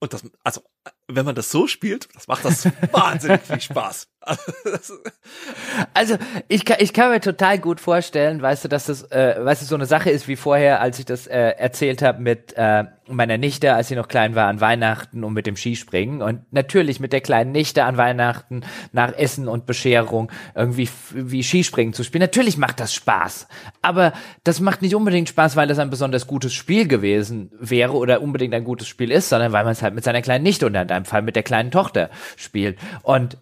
Und 0.00 0.12
das, 0.12 0.24
also, 0.42 0.62
wenn 1.06 1.26
man 1.26 1.34
das 1.34 1.50
so 1.50 1.66
spielt, 1.66 2.08
das 2.14 2.26
macht 2.26 2.44
das 2.44 2.64
wahnsinnig 2.92 3.42
viel 3.42 3.60
Spaß. 3.60 4.08
also, 5.94 6.16
ich 6.48 6.64
kann, 6.64 6.76
ich 6.80 6.92
kann 6.92 7.10
mir 7.10 7.20
total 7.20 7.58
gut 7.58 7.80
vorstellen, 7.80 8.42
weißt 8.42 8.64
du, 8.64 8.68
dass 8.68 8.86
das, 8.86 9.10
äh, 9.10 9.36
weißt 9.38 9.62
du, 9.62 9.66
so 9.66 9.74
eine 9.74 9.86
Sache 9.86 10.10
ist 10.10 10.28
wie 10.28 10.36
vorher, 10.36 10.80
als 10.80 10.98
ich 10.98 11.06
das 11.06 11.26
äh, 11.26 11.54
erzählt 11.56 12.02
habe 12.02 12.20
mit 12.20 12.52
äh, 12.56 12.84
meiner 13.08 13.38
Nichte, 13.38 13.74
als 13.74 13.88
sie 13.88 13.96
noch 13.96 14.08
klein 14.08 14.34
war, 14.34 14.48
an 14.48 14.60
Weihnachten 14.60 15.24
und 15.24 15.32
mit 15.32 15.46
dem 15.46 15.56
Skispringen. 15.56 16.20
Und 16.20 16.52
natürlich 16.52 17.00
mit 17.00 17.12
der 17.12 17.22
kleinen 17.22 17.52
Nichte 17.52 17.84
an 17.84 17.96
Weihnachten 17.96 18.62
nach 18.92 19.12
Essen 19.16 19.48
und 19.48 19.66
Bescherung 19.66 20.30
irgendwie 20.54 20.88
wie 21.12 21.42
Skispringen 21.42 21.94
zu 21.94 22.04
spielen. 22.04 22.20
Natürlich 22.20 22.58
macht 22.58 22.78
das 22.78 22.92
Spaß. 22.92 23.48
Aber 23.80 24.12
das 24.44 24.60
macht 24.60 24.82
nicht 24.82 24.94
unbedingt 24.94 25.30
Spaß, 25.30 25.56
weil 25.56 25.66
das 25.66 25.78
ein 25.78 25.90
besonders 25.90 26.26
gutes 26.26 26.52
Spiel 26.52 26.86
gewesen 26.86 27.50
wäre 27.58 27.94
oder 27.94 28.20
unbedingt 28.20 28.54
ein 28.54 28.64
gutes 28.64 28.86
Spiel 28.86 29.10
ist, 29.10 29.30
sondern 29.30 29.52
weil 29.52 29.64
man 29.64 29.72
es 29.72 29.82
halt 29.82 29.94
mit 29.94 30.04
seiner 30.04 30.22
kleinen 30.22 30.44
Nichte 30.44 30.66
und 30.66 30.74
in 30.74 30.86
deinem 30.86 31.06
Fall 31.06 31.22
mit 31.22 31.36
der 31.36 31.42
kleinen 31.42 31.70
Tochter 31.70 32.10
spielt. 32.36 32.78
Und 33.02 33.38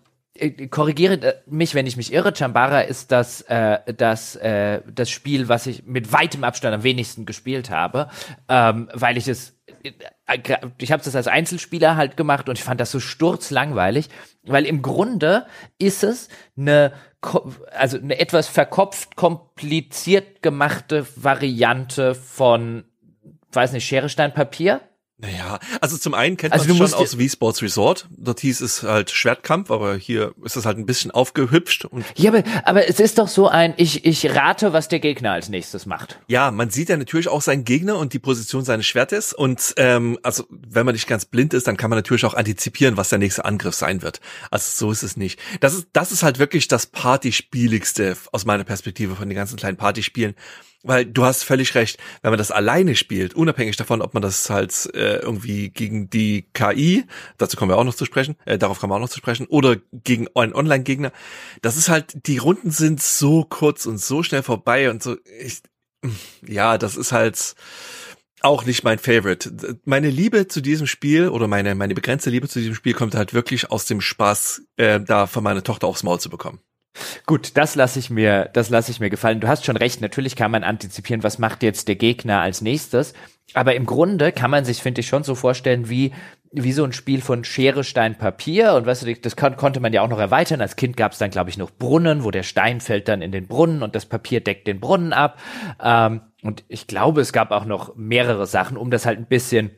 korrigiere 0.71 1.15
äh, 1.15 1.35
mich, 1.47 1.75
wenn 1.75 1.87
ich 1.87 1.97
mich 1.97 2.13
irre, 2.13 2.35
Chambara 2.35 2.81
ist 2.81 3.13
das, 3.13 3.43
äh, 3.43 3.79
das, 3.95 4.37
äh, 4.37 4.81
das 4.93 5.11
Spiel, 5.11 5.49
was 5.49 5.67
ich 5.67 5.85
mit 5.85 6.13
weitem 6.13 6.45
Abstand 6.45 6.75
am 6.75 6.83
wenigsten 6.83 7.27
gespielt 7.27 7.71
habe, 7.71 8.09
ähm, 8.49 8.89
weil 8.93 9.17
ich 9.17 9.29
es 9.29 9.59
äh, 9.83 9.93
ich 10.79 10.93
habe 10.93 11.03
das 11.03 11.17
als 11.17 11.27
Einzelspieler 11.27 11.97
halt 11.97 12.17
gemacht 12.17 12.49
und 12.49 12.59
ich 12.59 12.65
fand 12.65 12.81
das 12.81 12.91
so 12.91 13.01
sturzlangweilig, 13.01 14.09
weil 14.45 14.67
im 14.67 14.83
Grunde 14.83 15.47
ist 15.79 16.05
es 16.05 16.29
eine 16.57 16.93
also 17.73 17.99
eine 17.99 18.21
etwas 18.21 18.47
verkopft 18.47 19.17
kompliziert 19.17 20.41
gemachte 20.41 21.05
Variante 21.17 22.15
von 22.15 22.85
weiß 23.51 23.73
nicht 23.73 23.87
Schere 23.87 24.09
Stein 24.09 24.33
Papier 24.33 24.81
naja, 25.21 25.59
also 25.81 25.99
zum 25.99 26.15
einen 26.15 26.37
kennt 26.37 26.53
also 26.53 26.73
man 26.73 26.85
es 26.85 26.93
schon 26.93 27.01
aus 27.01 27.19
Wii 27.19 27.29
Sports 27.29 27.61
Resort. 27.61 28.07
Dort 28.17 28.39
hieß 28.39 28.61
es 28.61 28.85
halt 28.85 29.11
Schwertkampf, 29.11 29.69
aber 29.73 29.97
hier 29.97 30.33
ist 30.45 30.57
es 30.57 30.65
halt 30.65 30.79
ein 30.79 30.87
bisschen 30.87 31.11
aufgehübscht. 31.11 31.87
Und 31.87 32.05
ja, 32.17 32.31
aber, 32.31 32.45
aber 32.63 32.89
es 32.89 33.01
ist 33.01 33.19
doch 33.19 33.27
so 33.27 33.49
ein, 33.49 33.75
ich, 33.79 34.05
ich 34.05 34.31
rate, 34.33 34.73
was 34.73 34.87
der 34.87 35.01
Gegner 35.01 35.33
als 35.33 35.49
nächstes 35.49 35.87
macht. 35.87 36.21
Ja, 36.29 36.53
man 36.53 36.71
sieht 36.71 36.89
ja 36.89 36.97
natürlich 36.97 37.27
auch 37.27 37.43
seinen 37.43 37.65
Gegner 37.65 37.99
und 37.99 38.13
die 38.13 38.21
Position 38.21 38.65
seines 38.65 38.87
Schwertes. 38.87 39.33
Und 39.33 39.75
ähm, 39.77 40.21
also 40.23 40.45
wenn 40.51 40.87
man 40.87 40.95
nicht 40.95 41.09
ganz 41.09 41.25
blind 41.25 41.53
ist, 41.53 41.67
dann 41.67 41.77
kann 41.77 41.91
man 41.91 41.99
natürlich 41.99 42.25
auch 42.25 42.35
antizipieren, 42.35 42.97
was 42.97 43.09
der 43.09 43.19
nächste 43.19 43.45
Angriff 43.45 43.75
sein 43.75 44.03
wird. 44.03 44.21
Also 44.53 44.71
so 44.87 44.93
ist 44.93 45.03
es 45.03 45.17
nicht. 45.17 45.41
Das 45.59 45.75
ist, 45.75 45.89
das 45.95 46.13
ist 46.13 46.23
halt 46.23 46.39
wirklich 46.39 46.69
das 46.69 46.87
Partyspieligste 46.87 48.17
aus 48.31 48.45
meiner 48.45 48.63
Perspektive 48.63 49.17
von 49.17 49.29
den 49.29 49.35
ganzen 49.35 49.57
kleinen 49.57 49.77
Partyspielen. 49.77 50.37
Weil 50.85 51.07
du 51.07 51.25
hast 51.25 51.43
völlig 51.43 51.75
recht, 51.75 51.99
wenn 52.23 52.31
man 52.31 52.39
das 52.39 52.53
alleine 52.53 52.95
spielt, 52.95 53.35
unabhängig 53.35 53.77
davon, 53.77 54.01
ob 54.01 54.15
man 54.15 54.23
das 54.23 54.49
halt 54.49 54.89
äh, 54.95 55.17
irgendwie 55.17 55.71
gegen 55.71 56.09
die 56.09 56.49
KI, 56.53 57.05
dazu 57.37 57.57
kommen 57.57 57.71
wir 57.71 57.77
auch 57.77 57.85
noch 57.85 57.97
zu 57.97 58.05
sprechen, 58.05 58.37
äh, 58.45 58.59
darauf 58.59 58.79
kommen 58.79 58.93
wir 58.93 58.97
auch 58.97 59.01
noch 59.01 59.09
zu 59.09 59.19
sprechen, 59.19 59.47
oder 59.47 59.77
gegen 59.93 60.29
einen 60.37 60.55
Online-Gegner, 60.55 61.11
das 61.63 61.77
ist 61.77 61.89
halt, 61.89 62.27
die 62.29 62.39
Runden 62.39 62.71
sind 62.71 63.03
so 63.03 63.45
kurz 63.45 63.87
und 63.87 64.01
so 64.01 64.23
schnell 64.23 64.45
vorbei 64.45 64.89
und 64.89 65.03
so, 65.03 65.17
ich, 65.41 65.63
ja, 66.47 66.79
das 66.79 66.97
ist 66.97 67.11
halt 67.11 67.57
auch 68.41 68.65
nicht 68.65 68.85
mein 68.85 68.99
Favorite. 68.99 69.79
Meine 69.85 70.11
Liebe 70.11 70.47
zu 70.47 70.61
diesem 70.61 70.87
Spiel 70.87 71.29
oder 71.29 71.49
meine, 71.49 71.75
meine 71.75 71.95
begrenzte 71.95 72.31
Liebe 72.31 72.49
zu 72.49 72.61
diesem 72.61 72.75
Spiel 72.75 72.95
kommt 72.95 73.15
halt 73.15 73.35
wirklich 73.35 73.71
aus 73.71 73.87
dem 73.87 74.01
Spaß, 74.01 74.63
äh, 74.77 75.01
da 75.01 75.27
von 75.27 75.43
meiner 75.43 75.65
Tochter 75.65 75.87
aufs 75.87 76.03
Maul 76.03 76.21
zu 76.21 76.31
bekommen. 76.31 76.61
Gut, 77.27 77.57
das 77.57 77.75
lasse 77.75 77.99
ich 77.99 78.11
mir, 78.11 78.51
das 78.53 78.71
lasse 78.71 78.91
ich 78.91 79.01
mir 79.01 79.11
gefallen. 79.11 79.41
Du 79.41 79.49
hast 79.49 79.65
schon 79.65 79.77
recht. 79.77 80.01
Natürlich 80.01 80.37
kann 80.37 80.51
man 80.51 80.65
antizipieren, 80.65 81.23
was 81.23 81.39
macht 81.39 81.63
jetzt 81.63 81.89
der 81.89 81.97
Gegner 81.97 82.41
als 82.41 82.61
nächstes. 82.61 83.15
Aber 83.55 83.75
im 83.75 83.87
Grunde 83.87 84.33
kann 84.33 84.51
man 84.51 84.65
sich, 84.65 84.83
finde 84.83 85.01
ich, 85.01 85.07
schon 85.07 85.25
so 85.25 85.35
vorstellen, 85.35 85.89
wie 85.89 86.13
wie 86.51 86.73
so 86.73 86.85
ein 86.85 86.93
Spiel 86.93 87.21
von 87.21 87.45
Schere, 87.45 87.85
Stein, 87.85 88.17
Papier. 88.17 88.75
Und 88.75 88.87
weißt 88.87 89.03
du, 89.03 89.15
das 89.15 89.37
kon 89.37 89.57
konnte 89.57 89.81
man 89.81 89.93
ja 89.93 90.03
auch 90.03 90.09
noch 90.09 90.19
erweitern. 90.19 90.61
Als 90.61 90.77
Kind 90.77 90.97
gab 90.97 91.13
es 91.13 91.19
dann, 91.19 91.31
glaube 91.31 91.51
ich, 91.51 91.59
noch 91.59 91.71
Brunnen, 91.71 92.25
wo 92.25 92.31
der 92.31 92.43
Stein 92.43 92.81
fällt 92.81 93.09
dann 93.09 93.23
in 93.23 93.33
den 93.33 93.47
Brunnen 93.47 93.83
und 93.83 93.95
das 93.95 94.07
Papier 94.07 94.41
deckt 94.41 94.67
den 94.67 94.81
Brunnen 94.81 95.13
ab. 95.13 95.39
Ähm, 95.83 96.23
und 96.43 96.65
ich 96.69 96.87
glaube, 96.87 97.21
es 97.21 97.33
gab 97.33 97.51
auch 97.51 97.65
noch 97.65 97.97
mehrere 97.97 98.47
Sachen, 98.47 98.77
um 98.77 98.91
das 98.91 99.07
halt 99.07 99.19
ein 99.19 99.27
bisschen 99.27 99.73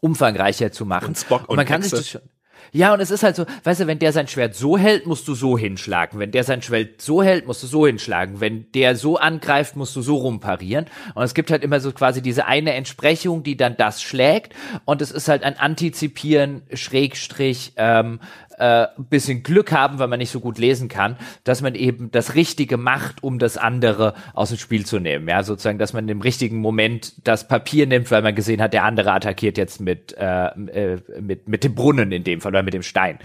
umfangreicher 0.00 0.72
zu 0.72 0.86
machen. 0.86 1.08
Und, 1.08 1.18
Spock 1.18 1.42
und, 1.42 1.50
und 1.50 1.56
man 1.56 1.66
kann 1.66 1.82
Hexe. 1.82 1.96
sich 1.96 2.12
das 2.12 2.22
schon 2.22 2.30
ja, 2.72 2.92
und 2.92 3.00
es 3.00 3.10
ist 3.10 3.22
halt 3.22 3.36
so, 3.36 3.46
weißt 3.64 3.80
du, 3.80 3.86
wenn 3.86 3.98
der 3.98 4.12
sein 4.12 4.28
Schwert 4.28 4.54
so 4.54 4.76
hält, 4.76 5.06
musst 5.06 5.26
du 5.28 5.34
so 5.34 5.56
hinschlagen. 5.56 6.18
Wenn 6.18 6.30
der 6.30 6.44
sein 6.44 6.62
Schwert 6.62 7.00
so 7.00 7.22
hält, 7.22 7.46
musst 7.46 7.62
du 7.62 7.66
so 7.66 7.86
hinschlagen. 7.86 8.40
Wenn 8.40 8.70
der 8.72 8.96
so 8.96 9.16
angreift, 9.16 9.76
musst 9.76 9.94
du 9.96 10.02
so 10.02 10.16
rumparieren. 10.16 10.86
Und 11.14 11.22
es 11.22 11.34
gibt 11.34 11.50
halt 11.50 11.62
immer 11.62 11.80
so 11.80 11.92
quasi 11.92 12.22
diese 12.22 12.46
eine 12.46 12.74
Entsprechung, 12.74 13.42
die 13.42 13.56
dann 13.56 13.76
das 13.76 14.02
schlägt. 14.02 14.54
Und 14.84 15.02
es 15.02 15.10
ist 15.10 15.28
halt 15.28 15.42
ein 15.42 15.58
Antizipieren, 15.58 16.62
Schrägstrich, 16.72 17.72
ähm, 17.76 18.20
äh, 18.58 18.86
bisschen 18.98 19.42
Glück 19.42 19.72
haben, 19.72 19.98
weil 19.98 20.08
man 20.08 20.18
nicht 20.18 20.30
so 20.30 20.40
gut 20.40 20.58
lesen 20.58 20.88
kann, 20.88 21.16
dass 21.44 21.62
man 21.62 21.74
eben 21.74 22.10
das 22.10 22.34
Richtige 22.34 22.76
macht, 22.76 23.22
um 23.22 23.38
das 23.38 23.56
andere 23.56 24.14
aus 24.34 24.50
dem 24.50 24.58
Spiel 24.58 24.84
zu 24.84 24.98
nehmen. 24.98 25.28
Ja, 25.28 25.42
sozusagen, 25.42 25.78
dass 25.78 25.92
man 25.92 26.08
im 26.08 26.20
richtigen 26.20 26.58
Moment 26.58 27.26
das 27.26 27.48
Papier 27.48 27.86
nimmt, 27.86 28.10
weil 28.10 28.22
man 28.22 28.34
gesehen 28.34 28.60
hat, 28.60 28.72
der 28.72 28.84
andere 28.84 29.12
attackiert 29.12 29.58
jetzt 29.58 29.80
mit, 29.80 30.16
äh, 30.18 30.46
äh, 30.46 31.00
mit, 31.20 31.48
mit 31.48 31.64
dem 31.64 31.74
Brunnen 31.74 32.12
in 32.12 32.24
dem 32.24 32.40
Fall 32.40 32.52
oder 32.52 32.62
mit 32.62 32.74
dem 32.74 32.82
Stein. 32.82 33.18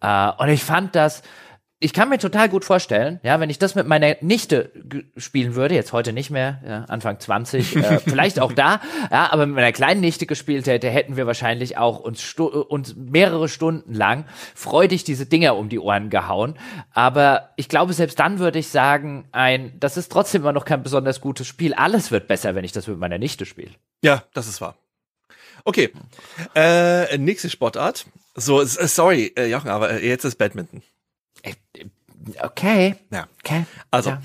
Äh, 0.00 0.30
und 0.38 0.48
ich 0.48 0.62
fand 0.62 0.94
das, 0.94 1.22
ich 1.84 1.92
kann 1.92 2.08
mir 2.08 2.16
total 2.16 2.48
gut 2.48 2.64
vorstellen, 2.64 3.20
ja, 3.22 3.38
wenn 3.40 3.50
ich 3.50 3.58
das 3.58 3.74
mit 3.74 3.86
meiner 3.86 4.16
Nichte 4.22 4.72
spielen 5.18 5.54
würde, 5.54 5.74
jetzt 5.74 5.92
heute 5.92 6.14
nicht 6.14 6.30
mehr, 6.30 6.62
ja, 6.66 6.84
Anfang 6.84 7.20
20, 7.20 7.76
äh, 7.76 7.98
vielleicht 8.06 8.40
auch 8.40 8.52
da, 8.52 8.80
ja, 9.10 9.30
aber 9.30 9.44
mit 9.44 9.56
meiner 9.56 9.72
kleinen 9.72 10.00
Nichte 10.00 10.24
gespielt 10.24 10.66
hätte, 10.66 10.88
hätten 10.88 11.18
wir 11.18 11.26
wahrscheinlich 11.26 11.76
auch 11.76 12.00
uns, 12.00 12.32
uns 12.38 12.96
mehrere 12.96 13.50
Stunden 13.50 13.92
lang 13.92 14.24
freudig 14.54 15.04
diese 15.04 15.26
Dinger 15.26 15.56
um 15.56 15.68
die 15.68 15.78
Ohren 15.78 16.08
gehauen. 16.08 16.58
Aber 16.94 17.50
ich 17.56 17.68
glaube, 17.68 17.92
selbst 17.92 18.18
dann 18.18 18.38
würde 18.38 18.60
ich 18.60 18.68
sagen, 18.68 19.28
ein, 19.32 19.78
das 19.78 19.98
ist 19.98 20.10
trotzdem 20.10 20.40
immer 20.40 20.52
noch 20.52 20.64
kein 20.64 20.82
besonders 20.82 21.20
gutes 21.20 21.46
Spiel. 21.46 21.74
Alles 21.74 22.10
wird 22.10 22.28
besser, 22.28 22.54
wenn 22.54 22.64
ich 22.64 22.72
das 22.72 22.86
mit 22.86 22.98
meiner 22.98 23.18
Nichte 23.18 23.44
spiele. 23.44 23.72
Ja, 24.02 24.24
das 24.32 24.48
ist 24.48 24.62
wahr. 24.62 24.78
Okay, 25.64 25.92
äh, 26.54 27.18
nächste 27.18 27.50
Sportart. 27.50 28.06
So, 28.34 28.64
sorry, 28.64 29.32
äh, 29.36 29.50
Jochen, 29.50 29.68
aber 29.68 29.90
äh, 29.90 30.08
jetzt 30.08 30.24
ist 30.24 30.36
Badminton. 30.36 30.82
Okay. 32.40 32.96
Ja. 33.12 33.26
Okay. 33.40 33.64
Also, 33.90 34.10
ja. 34.10 34.20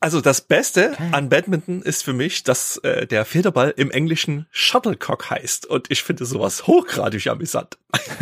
also 0.00 0.20
das 0.20 0.40
Beste 0.40 0.92
okay. 0.92 1.08
an 1.12 1.28
Badminton 1.28 1.82
ist 1.82 2.02
für 2.02 2.12
mich, 2.12 2.42
dass 2.42 2.78
äh, 2.78 3.06
der 3.06 3.24
Federball 3.24 3.74
im 3.76 3.90
Englischen 3.90 4.46
Shuttlecock 4.50 5.30
heißt. 5.30 5.66
Und 5.66 5.90
ich 5.90 6.02
finde 6.02 6.24
sowas 6.24 6.66
hochgradig 6.66 7.26
amüsant. 7.26 7.78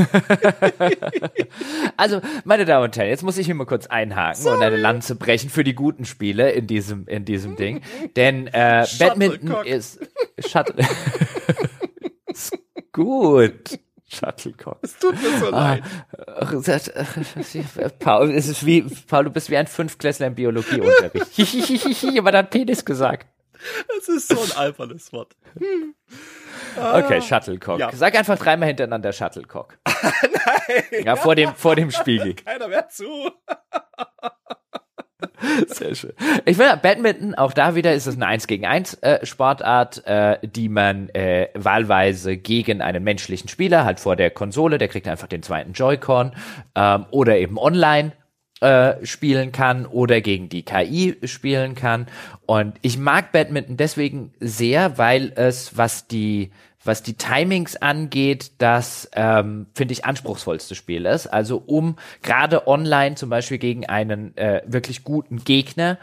also, 1.97 2.21
meine 2.45 2.65
Damen 2.65 2.85
und 2.85 2.97
Herren, 2.97 3.09
jetzt 3.09 3.23
muss 3.23 3.39
ich 3.39 3.47
hier 3.47 3.55
mal 3.55 3.67
kurz 3.67 3.87
einhaken 3.87 4.43
Sorry. 4.43 4.57
und 4.57 4.63
eine 4.63 4.77
Lanze 4.77 5.15
brechen 5.15 5.51
für 5.51 5.65
die 5.65 5.75
guten 5.75 6.05
Spiele 6.05 6.51
in 6.51 6.67
diesem, 6.67 7.07
in 7.07 7.25
diesem 7.25 7.57
Ding. 7.57 7.83
Denn 8.17 8.49
äh, 8.49 8.87
Badminton 8.99 9.65
ist 9.65 10.01
Shuttle. 10.39 10.85
ist 12.27 12.59
gut. 12.93 13.79
Shuttlecock. 14.09 14.79
Es 14.83 14.97
tut 14.99 15.21
mir 15.21 15.39
so 15.39 15.53
ah, 15.53 15.75
leid. 15.75 15.83
Paul, 17.99 18.31
es 18.31 18.47
ist 18.49 18.65
wie, 18.65 18.83
Paul, 18.83 19.25
du 19.25 19.31
bist 19.31 19.51
wie 19.51 19.57
ein 19.57 19.67
Fünfklässler 19.67 20.29
im 20.29 20.35
Biologieunterricht. 20.35 22.19
Aber 22.19 22.39
hat 22.39 22.51
Penis 22.51 22.85
gesagt. 22.85 23.27
Das 23.89 24.09
ist 24.09 24.29
so 24.29 24.41
ein 24.41 24.53
albernes 24.59 25.13
Wort. 25.13 25.37
Okay, 26.79 27.23
Shuttlecock. 27.23 27.79
Ja. 27.79 27.91
Sag 27.95 28.15
einfach 28.17 28.39
dreimal 28.39 28.69
hintereinander 28.69 29.11
Shuttlecock. 29.13 29.79
Nein. 29.87 31.05
Ja, 31.05 31.17
vor 31.17 31.35
dem, 31.35 31.55
vor 31.55 31.75
dem 31.75 31.91
Spiegel. 31.91 32.35
Keiner 32.35 32.69
mehr 32.69 32.89
zu. 32.89 33.31
Sehr 35.69 35.95
schön. 35.95 36.13
Ich 36.45 36.57
finde, 36.57 36.79
Badminton, 36.83 37.35
auch 37.35 37.53
da 37.53 37.75
wieder 37.75 37.95
ist 37.95 38.07
es 38.07 38.17
eine 38.17 38.27
1 38.27 38.47
gegen 38.47 38.67
1 38.67 38.95
äh, 38.95 39.25
Sportart, 39.25 40.07
äh, 40.07 40.39
die 40.43 40.69
man 40.69 41.09
äh, 41.11 41.49
wahlweise 41.55 42.37
gegen 42.37 42.83
einen 42.83 43.03
menschlichen 43.03 43.49
Spieler, 43.49 43.85
halt 43.85 44.01
vor 44.01 44.17
der 44.17 44.31
Konsole, 44.31 44.79
der 44.79 44.89
kriegt 44.89 45.09
einfach 45.09 45.29
den 45.29 45.43
zweiten 45.43 45.73
Joy-Con, 45.73 46.33
ähm, 46.75 47.07
oder 47.11 47.39
eben 47.39 47.59
online 47.59 48.13
äh, 48.61 49.05
spielen 49.05 49.53
kann 49.53 49.87
oder 49.87 50.21
gegen 50.21 50.49
die 50.49 50.65
KI 50.65 51.17
spielen 51.25 51.75
kann. 51.75 52.07
Und 52.47 52.75
ich 52.83 52.99
mag 52.99 53.33
Badminton 53.33 53.77
deswegen 53.77 54.35
sehr, 54.41 54.99
weil 54.99 55.33
es, 55.37 55.77
was 55.77 56.09
die 56.09 56.51
was 56.87 57.03
die 57.03 57.15
Timings 57.15 57.77
angeht, 57.77 58.53
das 58.59 59.09
ähm, 59.13 59.67
finde 59.75 59.93
ich 59.93 60.05
anspruchsvollste 60.05 60.75
Spiel 60.75 61.07
ist. 61.07 61.27
Also 61.27 61.63
um 61.65 61.97
gerade 62.23 62.67
online 62.67 63.17
zum 63.17 63.31
Beispiel 63.31 63.59
gegen 63.59 63.87
einen 63.87 64.37
äh, 64.37 64.63
wirklich 64.67 65.05
guten 65.05 65.45
Gegner 65.45 65.99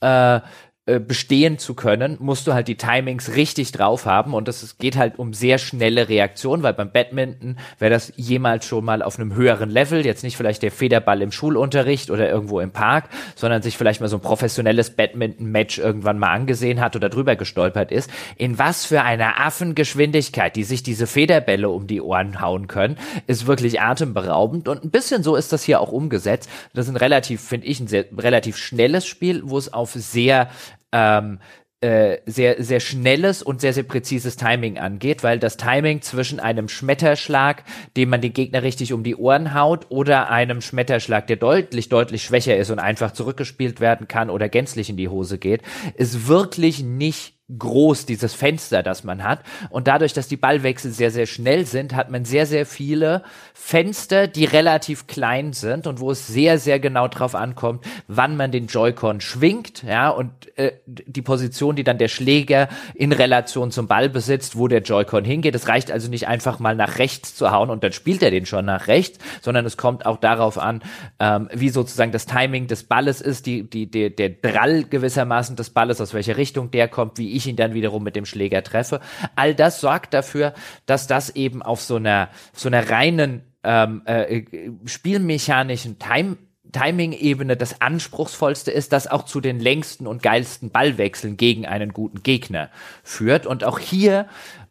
äh, 0.00 0.40
äh, 0.88 1.00
bestehen 1.00 1.58
zu 1.58 1.74
können, 1.74 2.16
musst 2.20 2.46
du 2.46 2.54
halt 2.54 2.68
die 2.68 2.76
Timings 2.76 3.34
richtig 3.34 3.72
drauf 3.72 4.06
haben. 4.06 4.34
Und 4.34 4.46
das 4.46 4.78
geht 4.78 4.96
halt 4.96 5.18
um 5.18 5.34
sehr 5.34 5.58
schnelle 5.58 6.08
Reaktion, 6.08 6.62
weil 6.62 6.74
beim 6.74 6.92
Badminton 6.92 7.58
wäre 7.80 7.90
das 7.90 8.12
jemals 8.14 8.66
schon 8.66 8.84
mal 8.84 9.02
auf 9.02 9.18
einem 9.18 9.34
höheren 9.34 9.68
Level, 9.68 10.06
jetzt 10.06 10.22
nicht 10.22 10.36
vielleicht 10.36 10.62
der 10.62 10.70
Federball 10.70 11.22
im 11.22 11.32
Schulunterricht 11.32 12.12
oder 12.12 12.30
irgendwo 12.30 12.60
im 12.60 12.70
Park, 12.70 13.08
sondern 13.34 13.62
sich 13.62 13.76
vielleicht 13.76 14.00
mal 14.00 14.06
so 14.06 14.18
ein 14.18 14.22
professionelles 14.22 14.90
Badminton-Match 14.90 15.78
irgendwann 15.78 16.20
mal 16.20 16.30
angesehen 16.30 16.80
hat 16.80 16.94
oder 16.94 17.08
drüber 17.08 17.34
gestolpert 17.34 17.90
ist, 17.90 18.08
in 18.36 18.56
was 18.56 18.84
für 18.84 19.02
einer 19.02 19.44
Affengeschwindigkeit, 19.44 20.54
die 20.54 20.62
sich 20.62 20.84
diese 20.84 21.08
Federbälle 21.08 21.68
um 21.68 21.88
die 21.88 22.00
Ohren 22.00 22.40
hauen 22.40 22.68
können, 22.68 22.96
ist 23.26 23.48
wirklich 23.48 23.80
atemberaubend. 23.80 24.68
Und 24.68 24.84
ein 24.84 24.90
bisschen 24.90 25.24
so 25.24 25.34
ist 25.34 25.52
das 25.52 25.64
hier 25.64 25.80
auch 25.80 25.90
umgesetzt. 25.90 26.48
Das 26.74 26.86
ist 26.86 26.92
ein 26.92 26.96
relativ, 26.96 27.40
finde 27.40 27.66
ich, 27.66 27.80
ein 27.80 27.88
sehr, 27.88 28.04
relativ 28.16 28.56
schnelles 28.56 29.04
Spiel, 29.04 29.42
wo 29.44 29.58
es 29.58 29.72
auf 29.72 29.90
sehr 29.94 30.48
ähm, 30.92 31.40
äh, 31.82 32.18
sehr, 32.24 32.62
sehr 32.64 32.80
schnelles 32.80 33.42
und 33.42 33.60
sehr, 33.60 33.74
sehr 33.74 33.82
präzises 33.82 34.36
Timing 34.36 34.78
angeht, 34.78 35.22
weil 35.22 35.38
das 35.38 35.58
Timing 35.58 36.00
zwischen 36.00 36.40
einem 36.40 36.68
Schmetterschlag, 36.68 37.64
dem 37.96 38.08
man 38.08 38.22
den 38.22 38.32
Gegner 38.32 38.62
richtig 38.62 38.94
um 38.94 39.02
die 39.04 39.14
Ohren 39.14 39.52
haut, 39.54 39.86
oder 39.90 40.30
einem 40.30 40.62
Schmetterschlag, 40.62 41.26
der 41.26 41.36
deutlich, 41.36 41.90
deutlich 41.90 42.22
schwächer 42.22 42.56
ist 42.56 42.70
und 42.70 42.78
einfach 42.78 43.12
zurückgespielt 43.12 43.78
werden 43.78 44.08
kann 44.08 44.30
oder 44.30 44.48
gänzlich 44.48 44.88
in 44.88 44.96
die 44.96 45.08
Hose 45.08 45.36
geht, 45.38 45.62
ist 45.96 46.28
wirklich 46.28 46.82
nicht 46.82 47.35
groß, 47.48 48.06
dieses 48.06 48.34
Fenster, 48.34 48.82
das 48.82 49.04
man 49.04 49.22
hat. 49.22 49.40
Und 49.70 49.86
dadurch, 49.86 50.12
dass 50.12 50.26
die 50.26 50.36
Ballwechsel 50.36 50.90
sehr, 50.90 51.12
sehr 51.12 51.26
schnell 51.26 51.64
sind, 51.64 51.94
hat 51.94 52.10
man 52.10 52.24
sehr, 52.24 52.44
sehr 52.44 52.66
viele 52.66 53.22
Fenster, 53.54 54.26
die 54.26 54.44
relativ 54.44 55.06
klein 55.06 55.52
sind 55.52 55.86
und 55.86 56.00
wo 56.00 56.10
es 56.10 56.26
sehr, 56.26 56.58
sehr 56.58 56.80
genau 56.80 57.06
drauf 57.06 57.36
ankommt, 57.36 57.84
wann 58.08 58.36
man 58.36 58.50
den 58.50 58.66
Joy-Con 58.66 59.20
schwingt, 59.20 59.84
ja, 59.84 60.08
und 60.08 60.30
äh, 60.58 60.72
die 60.86 61.22
Position, 61.22 61.76
die 61.76 61.84
dann 61.84 61.98
der 61.98 62.08
Schläger 62.08 62.68
in 62.94 63.12
Relation 63.12 63.70
zum 63.70 63.86
Ball 63.86 64.08
besitzt, 64.08 64.56
wo 64.56 64.66
der 64.66 64.82
Joy-Con 64.82 65.24
hingeht. 65.24 65.54
Es 65.54 65.68
reicht 65.68 65.92
also 65.92 66.10
nicht 66.10 66.26
einfach 66.26 66.58
mal 66.58 66.74
nach 66.74 66.98
rechts 66.98 67.36
zu 67.36 67.52
hauen 67.52 67.70
und 67.70 67.84
dann 67.84 67.92
spielt 67.92 68.24
er 68.24 68.32
den 68.32 68.46
schon 68.46 68.64
nach 68.64 68.88
rechts, 68.88 69.18
sondern 69.40 69.64
es 69.66 69.76
kommt 69.76 70.04
auch 70.04 70.16
darauf 70.16 70.58
an, 70.58 70.82
ähm, 71.20 71.48
wie 71.52 71.68
sozusagen 71.68 72.10
das 72.10 72.26
Timing 72.26 72.66
des 72.66 72.82
Balles 72.82 73.20
ist, 73.20 73.46
die, 73.46 73.62
die, 73.62 73.88
der, 73.88 74.10
der 74.10 74.30
Drall 74.30 74.82
gewissermaßen 74.82 75.54
des 75.54 75.70
Balles, 75.70 76.00
aus 76.00 76.12
welcher 76.12 76.36
Richtung 76.36 76.72
der 76.72 76.88
kommt, 76.88 77.18
wie 77.18 77.35
ich 77.36 77.46
ihn 77.46 77.56
dann 77.56 77.74
wiederum 77.74 78.02
mit 78.02 78.16
dem 78.16 78.26
Schläger 78.26 78.62
treffe. 78.62 79.00
All 79.34 79.54
das 79.54 79.80
sorgt 79.80 80.14
dafür, 80.14 80.54
dass 80.86 81.06
das 81.06 81.30
eben 81.30 81.62
auf 81.62 81.80
so 81.80 81.96
einer, 81.96 82.30
so 82.52 82.68
einer 82.68 82.90
reinen 82.90 83.42
ähm, 83.62 84.02
äh, 84.06 84.42
spielmechanischen 84.84 85.98
Time 85.98 86.36
Timing-Ebene 86.72 87.56
das 87.56 87.80
anspruchsvollste 87.80 88.70
ist, 88.70 88.92
das 88.92 89.06
auch 89.06 89.24
zu 89.24 89.40
den 89.40 89.60
längsten 89.60 90.06
und 90.06 90.22
geilsten 90.22 90.70
Ballwechseln 90.70 91.36
gegen 91.36 91.64
einen 91.64 91.92
guten 91.92 92.22
Gegner 92.22 92.70
führt. 93.02 93.46
Und 93.46 93.64
auch 93.64 93.78
hier 93.78 94.26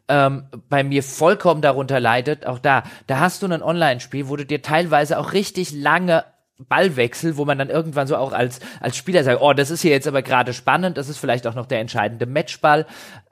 ähm, 0.08 0.44
bei 0.68 0.84
mir 0.84 1.02
vollkommen 1.02 1.62
darunter 1.62 1.98
leidet, 1.98 2.46
auch 2.46 2.58
da, 2.58 2.84
da 3.06 3.18
hast 3.18 3.42
du 3.42 3.46
ein 3.46 3.62
Online-Spiel, 3.62 4.28
wo 4.28 4.36
du 4.36 4.46
dir 4.46 4.62
teilweise 4.62 5.18
auch 5.18 5.32
richtig 5.32 5.72
lange 5.72 6.24
Ballwechsel, 6.58 7.36
wo 7.36 7.44
man 7.44 7.58
dann 7.58 7.68
irgendwann 7.68 8.06
so 8.06 8.16
auch 8.16 8.32
als, 8.32 8.60
als 8.80 8.96
Spieler 8.96 9.24
sagt, 9.24 9.42
oh, 9.42 9.52
das 9.52 9.70
ist 9.70 9.82
hier 9.82 9.90
jetzt 9.90 10.08
aber 10.08 10.22
gerade 10.22 10.54
spannend, 10.54 10.96
das 10.96 11.08
ist 11.08 11.18
vielleicht 11.18 11.46
auch 11.46 11.54
noch 11.54 11.66
der 11.66 11.80
entscheidende 11.80 12.24
Matchball, 12.24 12.86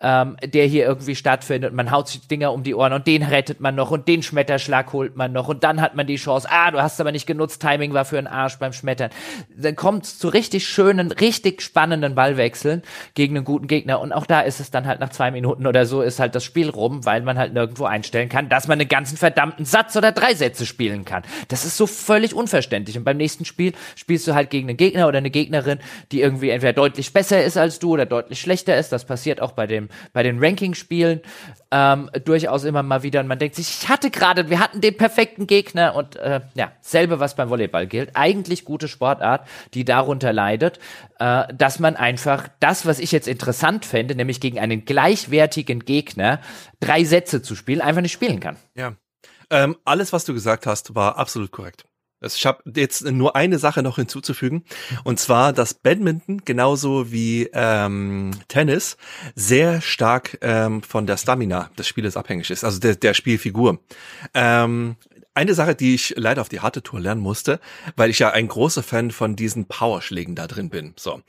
ähm, 0.05 0.36
der 0.44 0.66
hier 0.66 0.84
irgendwie 0.84 1.16
stattfindet. 1.16 1.72
Man 1.72 1.90
haut 1.90 2.09
sich 2.09 2.28
Dinger 2.28 2.52
um 2.52 2.62
die 2.62 2.74
Ohren 2.74 2.92
und 2.92 3.07
den 3.07 3.22
rettet 3.22 3.61
man 3.61 3.74
noch 3.74 3.90
und 3.90 4.07
den 4.07 4.22
Schmetterschlag 4.22 4.92
holt 4.92 5.16
man 5.16 5.32
noch 5.32 5.48
und 5.48 5.64
dann 5.64 5.80
hat 5.80 5.94
man 5.94 6.07
die 6.07 6.16
Chance, 6.16 6.46
ah, 6.50 6.70
du 6.70 6.82
hast 6.82 7.00
aber 7.00 7.11
nicht 7.11 7.26
genutzt, 7.26 7.62
Timing 7.62 7.94
war 7.94 8.05
für 8.05 8.18
einen 8.18 8.26
Arsch 8.26 8.59
beim 8.59 8.74
Schmettern. 8.74 9.11
Dann 9.57 9.76
kommt 9.76 10.05
es 10.05 10.18
zu 10.18 10.28
richtig 10.28 10.68
schönen, 10.68 11.11
richtig 11.11 11.62
spannenden 11.62 12.14
Ballwechseln 12.14 12.82
gegen 13.14 13.34
einen 13.34 13.46
guten 13.46 13.66
Gegner 13.66 13.98
und 13.98 14.12
auch 14.12 14.26
da 14.26 14.42
ist 14.42 14.61
es 14.61 14.70
dann 14.70 14.86
halt 14.86 15.00
nach 15.00 15.09
zwei 15.09 15.30
Minuten 15.30 15.66
oder 15.66 15.86
so 15.86 16.02
ist 16.02 16.20
halt 16.20 16.34
das 16.34 16.44
Spiel 16.44 16.68
rum, 16.68 17.07
weil 17.07 17.22
man 17.22 17.38
halt 17.38 17.55
nirgendwo 17.55 17.86
einstellen 17.86 18.28
kann, 18.28 18.50
dass 18.50 18.68
man 18.68 18.78
einen 18.78 18.88
ganzen 18.88 19.16
verdammten 19.16 19.64
Satz 19.64 19.96
oder 19.96 20.12
drei 20.12 20.34
Sätze 20.34 20.66
spielen 20.66 21.07
kann. 21.07 21.22
Das 21.48 21.64
ist 21.64 21.78
so 21.78 21.86
völlig 21.86 22.34
unverständlich 22.34 22.98
und 22.98 23.05
beim 23.05 23.16
nächsten 23.16 23.46
Spiel 23.46 23.72
spielst 23.96 24.28
du 24.28 24.34
halt 24.34 24.50
gegen 24.50 24.68
einen 24.68 24.76
Gegner 24.76 25.09
oder 25.09 25.16
eine 25.18 25.30
Gegnerin, 25.30 25.78
die 26.12 26.20
irgendwie 26.20 26.50
entweder 26.50 26.74
deutlich 26.74 27.11
besser 27.14 27.42
ist 27.42 27.57
als 27.57 27.78
du 27.78 27.92
oder 27.94 28.05
deutlich 28.05 28.38
schlechter 28.38 28.76
ist. 28.76 28.92
Das 28.92 29.07
passiert 29.07 29.40
auch 29.40 29.52
bei 29.52 29.66
dem, 29.66 29.88
bei 30.12 30.22
den 30.22 30.42
Ranking-Spielen 30.42 31.20
ähm, 31.70 32.11
durchaus 32.24 32.64
immer 32.64 32.82
mal 32.82 33.03
wieder. 33.03 33.20
Und 33.20 33.26
man 33.26 33.38
denkt 33.38 33.57
sich, 33.57 33.68
ich 33.68 33.88
hatte 33.88 34.11
gerade, 34.11 34.51
wir 34.51 34.61
hatten 34.61 34.80
den 34.80 34.97
perfekten 34.97 35.47
Gegner 35.47 35.95
und 35.95 36.16
äh, 36.16 36.40
ja, 36.55 36.72
selbe 36.80 37.20
was 37.20 37.34
beim 37.34 37.51
Volleyball 37.51 37.86
gilt. 37.86 38.11
Eigentlich 38.14 38.64
gute 38.64 38.88
Sportart, 38.88 39.47
die 39.74 39.84
darunter 39.84 40.32
leidet, 40.32 40.78
äh, 41.18 41.53
dass 41.53 41.78
man 41.78 41.97
einfach 41.97 42.49
das, 42.61 42.86
was 42.86 42.99
ich 42.99 43.12
jetzt 43.12 43.28
interessant 43.28 43.84
fände, 43.84 44.14
nämlich 44.14 44.40
gegen 44.40 44.59
einen 44.59 44.84
gleichwertigen 44.84 45.80
Gegner 45.80 46.40
drei 46.80 47.05
Sätze 47.05 47.42
zu 47.42 47.57
spielen, 47.57 47.80
einfach 47.80 48.03
nicht 48.03 48.12
spielen 48.12 48.40
kann. 48.40 48.57
Ja. 48.76 48.95
Ähm, 49.51 49.76
alles, 49.84 50.12
was 50.12 50.24
du 50.24 50.32
gesagt 50.32 50.66
hast, 50.66 50.95
war 50.95 51.18
absolut 51.18 51.51
korrekt. 51.51 51.84
Ich 52.27 52.47
habe 52.47 52.62
jetzt 52.75 53.05
nur 53.05 53.37
eine 53.37 53.59
Sache 53.59 53.83
noch 53.83 53.97
hinzuzufügen, 53.97 54.64
und 55.05 55.20
zwar, 55.20 55.53
dass 55.53 55.75
Badminton 55.75 56.43
genauso 56.45 57.12
wie 57.12 57.51
ähm, 57.53 58.33
Tennis 58.49 58.97
sehr 59.35 59.81
stark 59.81 60.39
ähm, 60.41 60.83
von 60.83 61.07
der 61.07 61.16
Stamina 61.16 61.70
des 61.77 61.87
Spieles 61.87 62.16
abhängig 62.16 62.51
ist, 62.51 62.64
also 62.64 62.79
der, 62.81 62.97
der 62.97 63.14
Spielfigur. 63.14 63.79
Ähm, 64.33 64.97
eine 65.35 65.55
Sache, 65.55 65.74
die 65.74 65.95
ich 65.95 66.14
leider 66.16 66.41
auf 66.41 66.49
die 66.49 66.61
harte 66.61 66.82
Tour 66.82 67.01
lernen 67.01 67.20
musste, 67.20 67.61
weil 67.97 68.11
ich 68.11 68.20
ja 68.20 68.30
ein 68.30 68.49
großer 68.49 68.82
Fan 68.82 69.11
von 69.11 69.37
diesen 69.37 69.66
Powerschlägen 69.66 70.35
da 70.35 70.47
drin 70.47 70.70
bin. 70.70 70.95
So. 70.97 71.20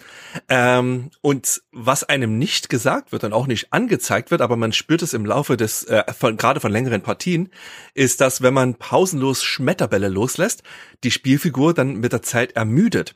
Ähm, 0.48 1.10
und 1.22 1.62
was 1.72 2.04
einem 2.04 2.38
nicht 2.38 2.70
gesagt 2.70 3.12
wird 3.12 3.24
und 3.24 3.34
auch 3.34 3.48
nicht 3.48 3.74
angezeigt 3.74 4.32
wird, 4.32 4.42
aber 4.42 4.56
man 4.56 4.74
spürt 4.74 5.02
es 5.02 5.14
im 5.14 5.26
Laufe 5.26 5.58
des, 5.58 5.84
äh, 5.86 6.04
von, 6.14 6.38
gerade 6.38 6.60
von 6.60 6.72
längeren 6.72 7.02
Partien, 7.02 7.50
ist, 7.94 8.22
dass 8.22 8.42
wenn 8.42 8.54
man 8.54 8.76
pausenlos 8.76 9.44
Schmetterbälle 9.44 10.08
loslässt, 10.08 10.64
die 11.04 11.12
Spielfigur 11.12 11.74
dann 11.74 11.96
mit 11.96 12.14
der 12.14 12.22
Zeit 12.22 12.54
ermüdet. 12.54 13.16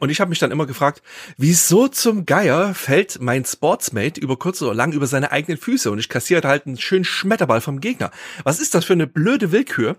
Und 0.00 0.10
ich 0.10 0.20
habe 0.20 0.28
mich 0.28 0.38
dann 0.38 0.50
immer 0.50 0.66
gefragt, 0.66 1.02
wieso 1.36 1.88
zum 1.88 2.24
Geier 2.24 2.74
fällt 2.74 3.20
mein 3.20 3.44
Sportsmate 3.44 4.20
über 4.20 4.38
kurz 4.38 4.62
oder 4.62 4.74
lang 4.74 4.92
über 4.92 5.06
seine 5.06 5.32
eigenen 5.32 5.58
Füße 5.58 5.90
und 5.90 5.98
ich 5.98 6.08
kassiere 6.08 6.46
halt 6.46 6.66
einen 6.66 6.78
schönen 6.78 7.04
Schmetterball 7.04 7.60
vom 7.60 7.80
Gegner. 7.80 8.10
Was 8.44 8.60
ist 8.60 8.74
das 8.74 8.84
für 8.84 8.92
eine 8.92 9.06
blöde 9.06 9.50
Willkür? 9.50 9.96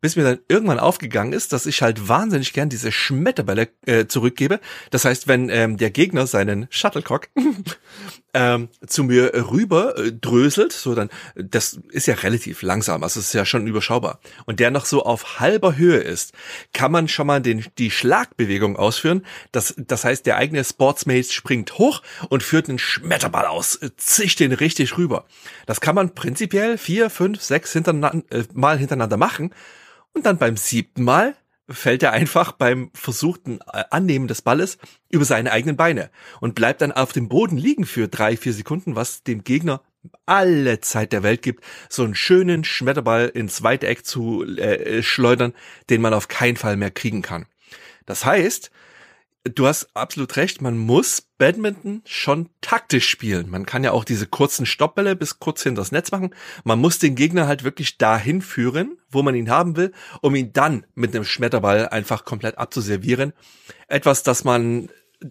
Bis 0.00 0.16
mir 0.16 0.22
dann 0.24 0.38
irgendwann 0.48 0.78
aufgegangen 0.78 1.32
ist, 1.32 1.52
dass 1.52 1.66
ich 1.66 1.82
halt 1.82 2.08
wahnsinnig 2.08 2.52
gern 2.52 2.68
diese 2.68 2.92
Schmetterbälle 2.92 3.68
äh, 3.86 4.06
zurückgebe. 4.06 4.60
Das 4.90 5.04
heißt, 5.04 5.26
wenn 5.26 5.48
ähm, 5.48 5.78
der 5.78 5.90
Gegner 5.90 6.26
seinen 6.26 6.66
Shuttlecock 6.70 7.28
ähm, 8.34 8.68
zu 8.86 9.04
mir 9.04 9.32
rüber 9.50 9.96
äh, 9.98 10.12
dröselt, 10.12 10.72
so 10.72 10.94
dann, 10.94 11.08
das 11.34 11.80
ist 11.90 12.06
ja 12.06 12.14
relativ 12.14 12.62
langsam, 12.62 13.02
also 13.02 13.20
es 13.20 13.26
ist 13.26 13.32
ja 13.32 13.44
schon 13.44 13.66
überschaubar. 13.66 14.20
Und 14.44 14.60
der 14.60 14.70
noch 14.70 14.84
so 14.84 15.04
auf 15.04 15.40
halber 15.40 15.76
Höhe 15.76 15.98
ist, 15.98 16.34
kann 16.72 16.92
man 16.92 17.08
schon 17.08 17.26
mal 17.26 17.40
den, 17.40 17.64
die 17.78 17.90
Schlagbewegung 17.90 18.76
ausführen. 18.76 19.23
Das, 19.52 19.74
das 19.76 20.04
heißt, 20.04 20.26
der 20.26 20.36
eigene 20.36 20.64
Sportsmate 20.64 21.32
springt 21.32 21.78
hoch 21.78 22.02
und 22.28 22.42
führt 22.42 22.68
einen 22.68 22.78
Schmetterball 22.78 23.46
aus, 23.46 23.76
äh, 23.76 23.90
zischt 23.96 24.40
den 24.40 24.52
richtig 24.52 24.96
rüber. 24.98 25.26
Das 25.66 25.80
kann 25.80 25.94
man 25.94 26.14
prinzipiell 26.14 26.78
vier, 26.78 27.10
fünf, 27.10 27.42
sechs 27.42 27.72
hintereinander, 27.72 28.22
äh, 28.30 28.44
Mal 28.52 28.78
hintereinander 28.78 29.16
machen. 29.16 29.54
Und 30.12 30.26
dann 30.26 30.38
beim 30.38 30.56
siebten 30.56 31.02
Mal 31.02 31.34
fällt 31.68 32.02
er 32.02 32.12
einfach 32.12 32.52
beim 32.52 32.90
versuchten 32.94 33.58
äh, 33.72 33.84
Annehmen 33.90 34.28
des 34.28 34.42
Balles 34.42 34.78
über 35.08 35.24
seine 35.24 35.52
eigenen 35.52 35.76
Beine 35.76 36.10
und 36.40 36.54
bleibt 36.54 36.82
dann 36.82 36.92
auf 36.92 37.12
dem 37.12 37.28
Boden 37.28 37.56
liegen 37.56 37.86
für 37.86 38.08
drei, 38.08 38.36
vier 38.36 38.52
Sekunden, 38.52 38.96
was 38.96 39.22
dem 39.22 39.44
Gegner 39.44 39.80
alle 40.26 40.80
Zeit 40.80 41.12
der 41.12 41.22
Welt 41.22 41.42
gibt, 41.42 41.64
so 41.88 42.04
einen 42.04 42.14
schönen 42.14 42.64
Schmetterball 42.64 43.28
ins 43.28 43.62
weite 43.62 43.86
Eck 43.86 44.04
zu 44.04 44.44
äh, 44.44 45.02
schleudern, 45.02 45.54
den 45.88 46.02
man 46.02 46.12
auf 46.14 46.28
keinen 46.28 46.56
Fall 46.56 46.76
mehr 46.76 46.90
kriegen 46.90 47.22
kann. 47.22 47.46
Das 48.04 48.26
heißt, 48.26 48.70
du 49.44 49.66
hast 49.66 49.94
absolut 49.94 50.36
recht, 50.36 50.62
man 50.62 50.78
muss 50.78 51.22
Badminton 51.38 52.02
schon 52.06 52.48
taktisch 52.60 53.08
spielen. 53.08 53.50
Man 53.50 53.66
kann 53.66 53.84
ja 53.84 53.92
auch 53.92 54.04
diese 54.04 54.26
kurzen 54.26 54.64
Stoppbälle 54.64 55.16
bis 55.16 55.38
kurz 55.38 55.62
hinter 55.62 55.82
das 55.82 55.92
Netz 55.92 56.10
machen. 56.10 56.34
Man 56.64 56.80
muss 56.80 56.98
den 56.98 57.14
Gegner 57.14 57.46
halt 57.46 57.62
wirklich 57.62 57.98
dahin 57.98 58.40
führen, 58.40 58.98
wo 59.10 59.22
man 59.22 59.34
ihn 59.34 59.50
haben 59.50 59.76
will, 59.76 59.92
um 60.22 60.34
ihn 60.34 60.52
dann 60.52 60.86
mit 60.94 61.14
einem 61.14 61.24
Schmetterball 61.24 61.88
einfach 61.88 62.24
komplett 62.24 62.56
abzuservieren. 62.56 63.34
Etwas, 63.86 64.22
das 64.22 64.44
man 64.44 64.88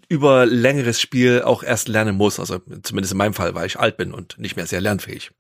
über 0.10 0.46
längeres 0.46 1.02
Spiel 1.02 1.42
auch 1.42 1.64
erst 1.64 1.88
lernen 1.88 2.16
muss. 2.16 2.40
Also 2.40 2.60
zumindest 2.84 3.14
in 3.14 3.18
meinem 3.18 3.34
Fall, 3.34 3.56
weil 3.56 3.66
ich 3.66 3.80
alt 3.80 3.98
bin 3.98 4.14
und 4.14 4.38
nicht 4.38 4.56
mehr 4.56 4.68
sehr 4.68 4.82
lernfähig. 4.82 5.32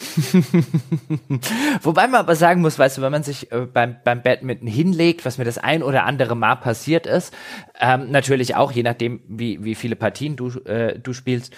Wobei 1.82 2.06
man 2.06 2.20
aber 2.20 2.34
sagen 2.34 2.62
muss, 2.62 2.78
weißt 2.78 2.98
du, 2.98 3.02
wenn 3.02 3.12
man 3.12 3.22
sich 3.22 3.52
äh, 3.52 3.66
beim, 3.66 3.96
beim 4.04 4.22
Badminton 4.22 4.68
hinlegt, 4.68 5.24
was 5.24 5.38
mir 5.38 5.44
das 5.44 5.58
ein 5.58 5.82
oder 5.82 6.04
andere 6.04 6.34
Mal 6.34 6.56
passiert 6.56 7.06
ist, 7.06 7.34
ähm, 7.78 8.10
natürlich 8.10 8.56
auch, 8.56 8.72
je 8.72 8.82
nachdem, 8.82 9.22
wie, 9.28 9.62
wie 9.62 9.74
viele 9.74 9.96
Partien 9.96 10.36
du, 10.36 10.48
äh, 10.60 10.98
du 10.98 11.12
spielst, 11.12 11.54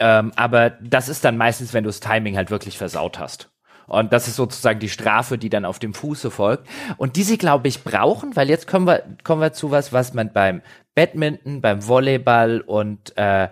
ähm, 0.00 0.32
aber 0.36 0.70
das 0.70 1.08
ist 1.08 1.24
dann 1.24 1.36
meistens, 1.36 1.72
wenn 1.72 1.84
du 1.84 1.88
das 1.88 2.00
Timing 2.00 2.36
halt 2.36 2.50
wirklich 2.50 2.76
versaut 2.78 3.18
hast. 3.18 3.50
Und 3.86 4.12
das 4.12 4.28
ist 4.28 4.36
sozusagen 4.36 4.80
die 4.80 4.88
Strafe, 4.88 5.38
die 5.38 5.50
dann 5.50 5.64
auf 5.64 5.78
dem 5.78 5.94
Fuße 5.94 6.30
folgt. 6.30 6.66
Und 6.96 7.16
die 7.16 7.22
sie, 7.22 7.38
glaube 7.38 7.68
ich, 7.68 7.84
brauchen, 7.84 8.34
weil 8.34 8.48
jetzt 8.48 8.66
kommen 8.66 8.86
wir, 8.86 9.04
kommen 9.24 9.42
wir 9.42 9.52
zu 9.52 9.70
was, 9.70 9.92
was 9.92 10.14
man 10.14 10.32
beim 10.32 10.62
Badminton, 10.94 11.60
beim 11.60 11.86
Volleyball 11.86 12.60
und 12.60 13.16
äh, 13.16 13.48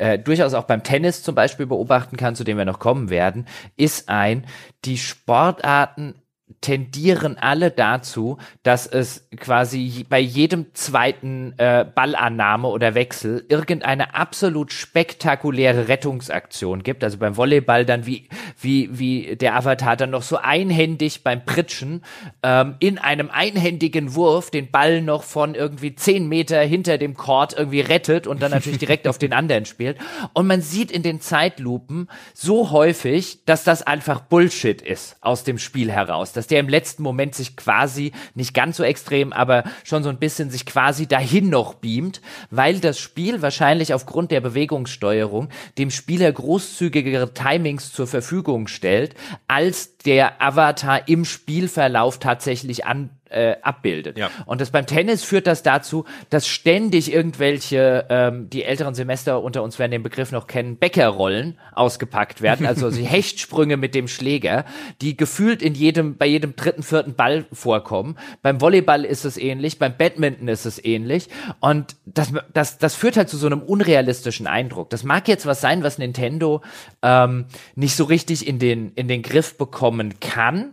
äh, 0.00 0.18
durchaus 0.18 0.54
auch 0.54 0.64
beim 0.64 0.82
Tennis 0.82 1.22
zum 1.22 1.34
Beispiel 1.34 1.66
beobachten 1.66 2.16
kann, 2.16 2.34
zu 2.34 2.44
dem 2.44 2.56
wir 2.56 2.64
noch 2.64 2.78
kommen 2.78 3.10
werden, 3.10 3.46
ist 3.76 4.08
ein, 4.08 4.46
die 4.84 4.98
Sportarten 4.98 6.14
tendieren 6.60 7.38
alle 7.38 7.70
dazu, 7.70 8.38
dass 8.62 8.86
es 8.86 9.28
quasi 9.36 10.04
bei 10.08 10.18
jedem 10.18 10.74
zweiten 10.74 11.54
äh, 11.58 11.84
Ballannahme 11.94 12.68
oder 12.68 12.94
Wechsel 12.94 13.44
irgendeine 13.48 14.14
absolut 14.14 14.72
spektakuläre 14.72 15.88
Rettungsaktion 15.88 16.82
gibt. 16.82 17.04
Also 17.04 17.18
beim 17.18 17.36
Volleyball 17.36 17.84
dann 17.84 18.06
wie 18.06 18.28
wie 18.60 18.88
wie 18.92 19.36
der 19.36 19.56
Avatar 19.56 19.96
dann 19.96 20.10
noch 20.10 20.22
so 20.22 20.36
einhändig 20.36 21.22
beim 21.22 21.44
Pritschen 21.44 22.02
ähm, 22.42 22.76
in 22.80 22.98
einem 22.98 23.30
einhändigen 23.30 24.14
Wurf 24.14 24.50
den 24.50 24.70
Ball 24.70 25.02
noch 25.02 25.22
von 25.22 25.54
irgendwie 25.54 25.94
zehn 25.94 26.28
Meter 26.28 26.60
hinter 26.60 26.98
dem 26.98 27.14
Court 27.16 27.54
irgendwie 27.56 27.80
rettet 27.80 28.26
und 28.26 28.42
dann 28.42 28.50
natürlich 28.50 28.78
direkt 28.78 29.06
auf 29.06 29.18
den 29.18 29.32
anderen 29.32 29.64
spielt. 29.64 29.98
Und 30.32 30.46
man 30.46 30.62
sieht 30.62 30.90
in 30.90 31.02
den 31.02 31.20
Zeitlupen 31.20 32.08
so 32.34 32.70
häufig, 32.70 33.44
dass 33.44 33.64
das 33.64 33.82
einfach 33.82 34.20
Bullshit 34.20 34.82
ist 34.82 35.16
aus 35.20 35.44
dem 35.44 35.58
Spiel 35.58 35.90
heraus 35.90 36.32
dass 36.40 36.46
der 36.46 36.60
im 36.60 36.70
letzten 36.70 37.02
Moment 37.02 37.34
sich 37.34 37.54
quasi, 37.54 38.12
nicht 38.34 38.54
ganz 38.54 38.78
so 38.78 38.82
extrem, 38.82 39.34
aber 39.34 39.62
schon 39.84 40.02
so 40.02 40.08
ein 40.08 40.18
bisschen 40.18 40.48
sich 40.48 40.64
quasi 40.64 41.06
dahin 41.06 41.50
noch 41.50 41.74
beamt, 41.74 42.22
weil 42.48 42.80
das 42.80 42.98
Spiel 42.98 43.42
wahrscheinlich 43.42 43.92
aufgrund 43.92 44.30
der 44.30 44.40
Bewegungssteuerung 44.40 45.50
dem 45.76 45.90
Spieler 45.90 46.32
großzügigere 46.32 47.34
Timings 47.34 47.92
zur 47.92 48.06
Verfügung 48.06 48.68
stellt, 48.68 49.16
als 49.48 49.98
der 49.98 50.40
Avatar 50.40 51.08
im 51.08 51.26
Spielverlauf 51.26 52.18
tatsächlich 52.18 52.86
an 52.86 53.10
äh, 53.30 53.56
abbildet. 53.62 54.18
Ja. 54.18 54.30
Und 54.46 54.60
das 54.60 54.70
beim 54.70 54.86
Tennis 54.86 55.24
führt 55.24 55.46
das 55.46 55.62
dazu, 55.62 56.04
dass 56.28 56.46
ständig 56.46 57.12
irgendwelche, 57.12 58.06
ähm, 58.08 58.50
die 58.50 58.64
älteren 58.64 58.94
Semester 58.94 59.42
unter 59.42 59.62
uns 59.62 59.78
werden 59.78 59.92
den 59.92 60.02
Begriff 60.02 60.32
noch 60.32 60.46
kennen, 60.46 60.76
Bäckerrollen 60.76 61.58
ausgepackt 61.72 62.42
werden, 62.42 62.66
also 62.66 62.90
die 62.90 63.04
Hechtsprünge 63.04 63.76
mit 63.76 63.94
dem 63.94 64.08
Schläger, 64.08 64.64
die 65.00 65.16
gefühlt 65.16 65.62
in 65.62 65.74
jedem, 65.74 66.16
bei 66.16 66.26
jedem 66.26 66.56
dritten, 66.56 66.82
vierten 66.82 67.14
Ball 67.14 67.46
vorkommen. 67.52 68.16
Beim 68.42 68.60
Volleyball 68.60 69.04
ist 69.04 69.24
es 69.24 69.36
ähnlich, 69.36 69.78
beim 69.78 69.96
Badminton 69.96 70.48
ist 70.48 70.66
es 70.66 70.84
ähnlich. 70.84 71.28
Und 71.60 71.96
das, 72.06 72.32
das, 72.52 72.78
das 72.78 72.94
führt 72.94 73.16
halt 73.16 73.28
zu 73.28 73.36
so 73.36 73.46
einem 73.46 73.62
unrealistischen 73.62 74.46
Eindruck. 74.46 74.90
Das 74.90 75.04
mag 75.04 75.28
jetzt 75.28 75.46
was 75.46 75.60
sein, 75.60 75.82
was 75.82 75.98
Nintendo 75.98 76.62
ähm, 77.02 77.46
nicht 77.74 77.94
so 77.96 78.04
richtig 78.04 78.46
in 78.46 78.58
den, 78.58 78.92
in 78.94 79.08
den 79.08 79.22
Griff 79.22 79.56
bekommen 79.56 80.20
kann, 80.20 80.72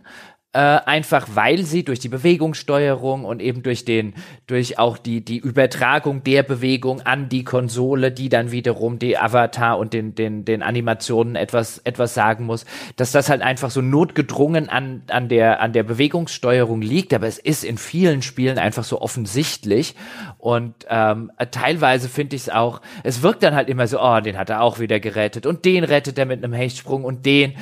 äh, 0.54 0.60
einfach 0.60 1.28
weil 1.34 1.64
sie 1.64 1.84
durch 1.84 1.98
die 1.98 2.08
Bewegungssteuerung 2.08 3.26
und 3.26 3.42
eben 3.42 3.62
durch 3.62 3.84
den, 3.84 4.14
durch 4.46 4.78
auch 4.78 4.96
die, 4.96 5.22
die 5.22 5.36
Übertragung 5.36 6.24
der 6.24 6.42
Bewegung 6.42 7.02
an 7.02 7.28
die 7.28 7.44
Konsole, 7.44 8.10
die 8.10 8.30
dann 8.30 8.50
wiederum 8.50 8.98
die 8.98 9.18
Avatar 9.18 9.78
und 9.78 9.92
den, 9.92 10.14
den, 10.14 10.46
den 10.46 10.62
Animationen 10.62 11.36
etwas, 11.36 11.82
etwas 11.84 12.14
sagen 12.14 12.46
muss, 12.46 12.64
dass 12.96 13.12
das 13.12 13.28
halt 13.28 13.42
einfach 13.42 13.70
so 13.70 13.82
notgedrungen 13.82 14.70
an, 14.70 15.02
an 15.08 15.28
der, 15.28 15.60
an 15.60 15.74
der 15.74 15.82
Bewegungssteuerung 15.82 16.80
liegt, 16.80 17.12
aber 17.12 17.26
es 17.26 17.38
ist 17.38 17.62
in 17.62 17.76
vielen 17.76 18.22
Spielen 18.22 18.56
einfach 18.56 18.84
so 18.84 19.02
offensichtlich. 19.02 19.96
Und 20.38 20.74
ähm, 20.88 21.30
teilweise 21.50 22.08
finde 22.08 22.36
ich 22.36 22.42
es 22.42 22.48
auch, 22.48 22.80
es 23.04 23.22
wirkt 23.22 23.42
dann 23.42 23.54
halt 23.54 23.68
immer 23.68 23.86
so, 23.86 24.00
oh, 24.00 24.20
den 24.20 24.38
hat 24.38 24.48
er 24.48 24.62
auch 24.62 24.78
wieder 24.78 24.98
gerettet 24.98 25.44
und 25.44 25.66
den 25.66 25.84
rettet 25.84 26.18
er 26.18 26.24
mit 26.24 26.42
einem 26.42 26.54
Hechtsprung 26.54 27.04
und 27.04 27.26
den 27.26 27.52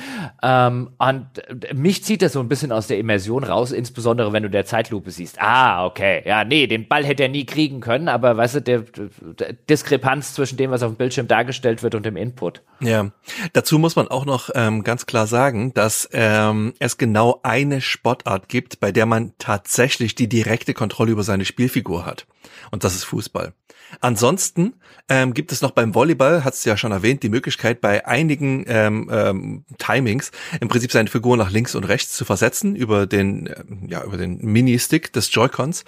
ähm, 0.41 0.91
und 0.97 1.27
mich 1.73 2.05
zieht 2.05 2.21
das 2.21 2.31
so 2.31 2.39
ein 2.39 2.47
bisschen 2.47 2.71
aus 2.77 2.87
der 2.87 2.99
Immersion 2.99 3.43
raus, 3.43 3.71
insbesondere 3.71 4.31
wenn 4.31 4.43
du 4.43 4.49
der 4.49 4.65
Zeitlupe 4.65 5.11
siehst. 5.11 5.41
Ah, 5.41 5.85
okay, 5.85 6.21
ja, 6.25 6.43
nee, 6.43 6.67
den 6.67 6.87
Ball 6.87 7.03
hätte 7.03 7.23
er 7.23 7.29
nie 7.29 7.45
kriegen 7.45 7.81
können, 7.81 8.07
aber 8.07 8.37
weißt 8.37 8.55
du, 8.55 8.61
der, 8.61 8.83
der 9.39 9.53
Diskrepanz 9.53 10.33
zwischen 10.33 10.57
dem, 10.57 10.71
was 10.71 10.83
auf 10.83 10.91
dem 10.91 10.97
Bildschirm 10.97 11.27
dargestellt 11.27 11.83
wird 11.83 11.95
und 11.95 12.05
dem 12.05 12.15
Input. 12.15 12.61
Ja, 12.79 13.11
dazu 13.53 13.79
muss 13.79 13.95
man 13.95 14.07
auch 14.07 14.25
noch 14.25 14.49
ähm, 14.53 14.83
ganz 14.83 15.05
klar 15.05 15.27
sagen, 15.27 15.73
dass 15.73 16.07
ähm, 16.13 16.73
es 16.79 16.97
genau 16.97 17.39
eine 17.43 17.81
Sportart 17.81 18.47
gibt, 18.47 18.79
bei 18.79 18.91
der 18.91 19.05
man 19.05 19.33
tatsächlich 19.39 20.15
die 20.15 20.29
direkte 20.29 20.73
Kontrolle 20.73 21.11
über 21.11 21.23
seine 21.23 21.45
Spielfigur 21.45 22.05
hat. 22.05 22.27
Und 22.71 22.83
das 22.83 22.95
ist 22.95 23.03
Fußball. 23.05 23.53
Ansonsten 24.01 24.73
ähm, 25.09 25.33
gibt 25.33 25.51
es 25.51 25.61
noch 25.61 25.71
beim 25.71 25.95
Volleyball, 25.95 26.43
hat's 26.43 26.65
ja 26.65 26.75
schon 26.75 26.91
erwähnt, 26.91 27.23
die 27.23 27.29
Möglichkeit 27.29 27.79
bei 27.79 28.05
einigen 28.05 28.65
ähm, 28.67 29.09
ähm, 29.11 29.65
Timings 29.77 30.31
im 30.59 30.67
Prinzip 30.67 30.91
seine 30.91 31.09
Figur 31.09 31.37
nach 31.37 31.51
links 31.51 31.75
und 31.75 31.85
rechts 31.85 32.13
zu 32.13 32.25
versetzen 32.25 32.75
über 32.75 33.05
den 33.05 33.47
äh, 33.47 33.63
ja 33.87 34.03
über 34.03 34.17
den 34.17 34.39
Mini-Stick 34.39 35.13
des 35.13 35.33
Joy-Cons. 35.33 35.85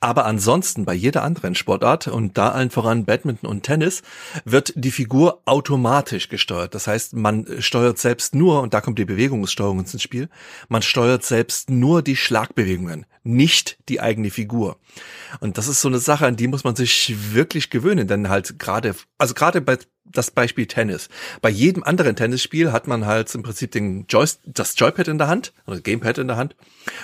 Aber 0.00 0.24
ansonsten 0.26 0.84
bei 0.84 0.94
jeder 0.94 1.22
anderen 1.22 1.54
Sportart 1.54 2.08
und 2.08 2.36
da 2.38 2.50
allen 2.50 2.70
voran 2.70 3.04
Badminton 3.04 3.48
und 3.48 3.62
Tennis 3.62 4.02
wird 4.44 4.72
die 4.76 4.90
Figur 4.90 5.42
automatisch 5.44 6.28
gesteuert. 6.28 6.74
Das 6.74 6.86
heißt, 6.86 7.14
man 7.14 7.46
steuert 7.60 7.98
selbst 7.98 8.34
nur, 8.34 8.62
und 8.62 8.74
da 8.74 8.80
kommt 8.80 8.98
die 8.98 9.04
Bewegungssteuerung 9.04 9.80
ins 9.80 10.00
Spiel, 10.02 10.28
man 10.68 10.82
steuert 10.82 11.24
selbst 11.24 11.70
nur 11.70 12.02
die 12.02 12.16
Schlagbewegungen, 12.16 13.06
nicht 13.22 13.78
die 13.88 14.00
eigene 14.00 14.30
Figur. 14.30 14.78
Und 15.40 15.58
das 15.58 15.68
ist 15.68 15.80
so 15.80 15.88
eine 15.88 15.98
Sache, 15.98 16.26
an 16.26 16.36
die 16.36 16.48
muss 16.48 16.64
man 16.64 16.76
sich 16.76 17.14
wirklich 17.32 17.70
gewöhnen, 17.70 18.08
denn 18.08 18.28
halt 18.28 18.58
gerade, 18.58 18.94
also 19.18 19.34
gerade 19.34 19.60
bei 19.60 19.78
das 20.12 20.30
Beispiel 20.30 20.66
Tennis. 20.66 21.08
Bei 21.40 21.48
jedem 21.48 21.82
anderen 21.84 22.16
Tennisspiel 22.16 22.72
hat 22.72 22.86
man 22.86 23.06
halt 23.06 23.34
im 23.34 23.42
Prinzip 23.42 23.70
den 23.72 24.06
Joy 24.08 24.26
das 24.44 24.74
Joypad 24.76 25.08
in 25.08 25.18
der 25.18 25.28
Hand 25.28 25.52
oder 25.66 25.80
Gamepad 25.80 26.18
in 26.18 26.28
der 26.28 26.36
Hand 26.36 26.56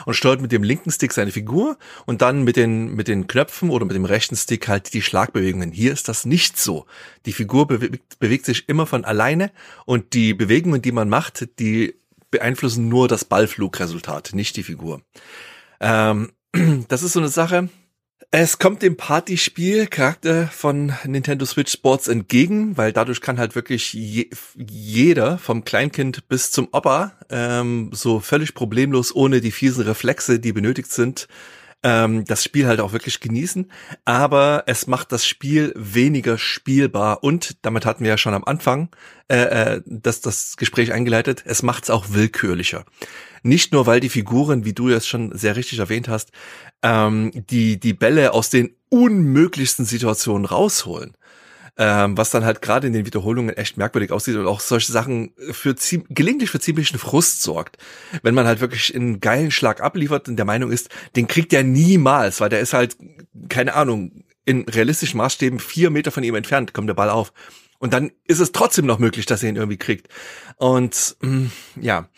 und 0.06 0.14
steuert 0.14 0.40
mit 0.40 0.52
dem 0.52 0.62
linken 0.62 0.90
Stick 0.90 1.12
seine 1.12 1.30
Figur 1.30 1.78
und 2.06 2.22
dann 2.22 2.42
mit 2.42 2.56
den, 2.56 2.94
mit 2.94 3.08
den 3.08 3.26
Knöpfen 3.26 3.70
oder 3.70 3.84
mit 3.84 3.94
dem 3.94 4.04
rechten 4.04 4.36
Stick 4.36 4.68
halt 4.68 4.94
die 4.94 5.02
Schlagbewegungen. 5.02 5.72
Hier 5.72 5.92
ist 5.92 6.08
das 6.08 6.24
nicht 6.24 6.58
so. 6.58 6.86
Die 7.26 7.32
Figur 7.32 7.66
bewegt, 7.66 8.18
bewegt 8.18 8.46
sich 8.46 8.68
immer 8.68 8.86
von 8.86 9.04
alleine 9.04 9.50
und 9.84 10.14
die 10.14 10.34
Bewegungen, 10.34 10.82
die 10.82 10.92
man 10.92 11.08
macht, 11.08 11.48
die 11.58 11.94
beeinflussen 12.30 12.88
nur 12.88 13.08
das 13.08 13.24
Ballflugresultat, 13.24 14.30
nicht 14.32 14.56
die 14.56 14.62
Figur. 14.62 15.02
Ähm, 15.80 16.32
das 16.88 17.02
ist 17.02 17.12
so 17.12 17.20
eine 17.20 17.28
Sache, 17.28 17.68
es 18.34 18.58
kommt 18.58 18.80
dem 18.80 18.96
Partyspiel-Charakter 18.96 20.48
von 20.48 20.94
Nintendo 21.04 21.44
Switch 21.44 21.70
Sports 21.70 22.08
entgegen, 22.08 22.78
weil 22.78 22.90
dadurch 22.90 23.20
kann 23.20 23.38
halt 23.38 23.54
wirklich 23.54 23.92
je, 23.92 24.30
jeder, 24.56 25.36
vom 25.36 25.64
Kleinkind 25.64 26.28
bis 26.28 26.50
zum 26.50 26.68
Opa, 26.72 27.12
ähm, 27.28 27.90
so 27.92 28.20
völlig 28.20 28.54
problemlos, 28.54 29.14
ohne 29.14 29.42
die 29.42 29.50
fiesen 29.50 29.84
Reflexe, 29.84 30.40
die 30.40 30.54
benötigt 30.54 30.90
sind, 30.90 31.28
ähm, 31.82 32.24
das 32.24 32.42
Spiel 32.42 32.66
halt 32.66 32.80
auch 32.80 32.94
wirklich 32.94 33.20
genießen. 33.20 33.70
Aber 34.06 34.64
es 34.66 34.86
macht 34.86 35.12
das 35.12 35.26
Spiel 35.26 35.74
weniger 35.76 36.38
spielbar 36.38 37.22
und 37.22 37.58
damit 37.60 37.84
hatten 37.84 38.02
wir 38.02 38.12
ja 38.12 38.18
schon 38.18 38.32
am 38.32 38.44
Anfang 38.44 38.88
äh, 39.28 39.74
äh, 39.76 39.82
das, 39.84 40.22
das 40.22 40.56
Gespräch 40.56 40.92
eingeleitet, 40.94 41.42
es 41.44 41.62
macht 41.62 41.84
es 41.84 41.90
auch 41.90 42.06
willkürlicher. 42.08 42.86
Nicht 43.42 43.72
nur, 43.72 43.86
weil 43.86 44.00
die 44.00 44.08
Figuren, 44.08 44.64
wie 44.64 44.72
du 44.72 44.88
jetzt 44.88 45.08
schon 45.08 45.36
sehr 45.36 45.56
richtig 45.56 45.80
erwähnt 45.80 46.08
hast, 46.08 46.30
ähm, 46.82 47.30
die, 47.34 47.78
die 47.78 47.94
Bälle 47.94 48.32
aus 48.32 48.50
den 48.50 48.74
unmöglichsten 48.88 49.84
Situationen 49.84 50.44
rausholen. 50.44 51.16
Ähm, 51.78 52.18
was 52.18 52.28
dann 52.28 52.44
halt 52.44 52.60
gerade 52.60 52.86
in 52.86 52.92
den 52.92 53.06
Wiederholungen 53.06 53.56
echt 53.56 53.78
merkwürdig 53.78 54.12
aussieht 54.12 54.36
und 54.36 54.46
auch 54.46 54.60
solche 54.60 54.92
Sachen 54.92 55.32
für 55.52 55.74
gelegentlich 56.10 56.50
für 56.50 56.60
ziemlichen 56.60 56.98
Frust 56.98 57.40
sorgt. 57.40 57.78
Wenn 58.22 58.34
man 58.34 58.46
halt 58.46 58.60
wirklich 58.60 58.94
einen 58.94 59.20
geilen 59.20 59.50
Schlag 59.50 59.80
abliefert 59.80 60.28
und 60.28 60.36
der 60.36 60.44
Meinung 60.44 60.70
ist, 60.70 60.90
den 61.16 61.28
kriegt 61.28 61.50
er 61.54 61.62
niemals, 61.62 62.42
weil 62.42 62.50
der 62.50 62.60
ist 62.60 62.74
halt, 62.74 62.98
keine 63.48 63.72
Ahnung, 63.72 64.24
in 64.44 64.68
realistischen 64.68 65.16
Maßstäben 65.16 65.60
vier 65.60 65.88
Meter 65.88 66.10
von 66.10 66.24
ihm 66.24 66.34
entfernt, 66.34 66.74
kommt 66.74 66.90
der 66.90 66.94
Ball 66.94 67.08
auf. 67.08 67.32
Und 67.78 67.94
dann 67.94 68.12
ist 68.28 68.40
es 68.40 68.52
trotzdem 68.52 68.84
noch 68.84 68.98
möglich, 68.98 69.24
dass 69.24 69.42
er 69.42 69.48
ihn 69.48 69.56
irgendwie 69.56 69.78
kriegt. 69.78 70.08
Und 70.56 71.16
mh, 71.20 71.30
mm, 71.30 71.50
ja, 71.80 72.08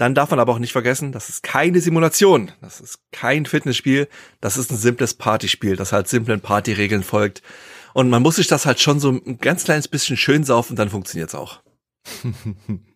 dann 0.00 0.14
darf 0.14 0.30
man 0.30 0.40
aber 0.40 0.54
auch 0.54 0.58
nicht 0.58 0.72
vergessen, 0.72 1.12
das 1.12 1.28
ist 1.28 1.42
keine 1.42 1.78
Simulation, 1.82 2.52
das 2.62 2.80
ist 2.80 3.00
kein 3.12 3.44
Fitnessspiel, 3.44 4.08
das 4.40 4.56
ist 4.56 4.70
ein 4.70 4.78
simples 4.78 5.12
Partyspiel, 5.12 5.76
das 5.76 5.92
halt 5.92 6.08
simplen 6.08 6.40
Partyregeln 6.40 7.02
folgt. 7.02 7.42
Und 7.92 8.08
man 8.08 8.22
muss 8.22 8.36
sich 8.36 8.46
das 8.46 8.64
halt 8.64 8.80
schon 8.80 8.98
so 8.98 9.10
ein 9.10 9.36
ganz 9.40 9.64
kleines 9.64 9.88
bisschen 9.88 10.16
schön 10.16 10.42
saufen, 10.42 10.74
dann 10.74 10.88
funktioniert's 10.88 11.34
auch. 11.34 11.60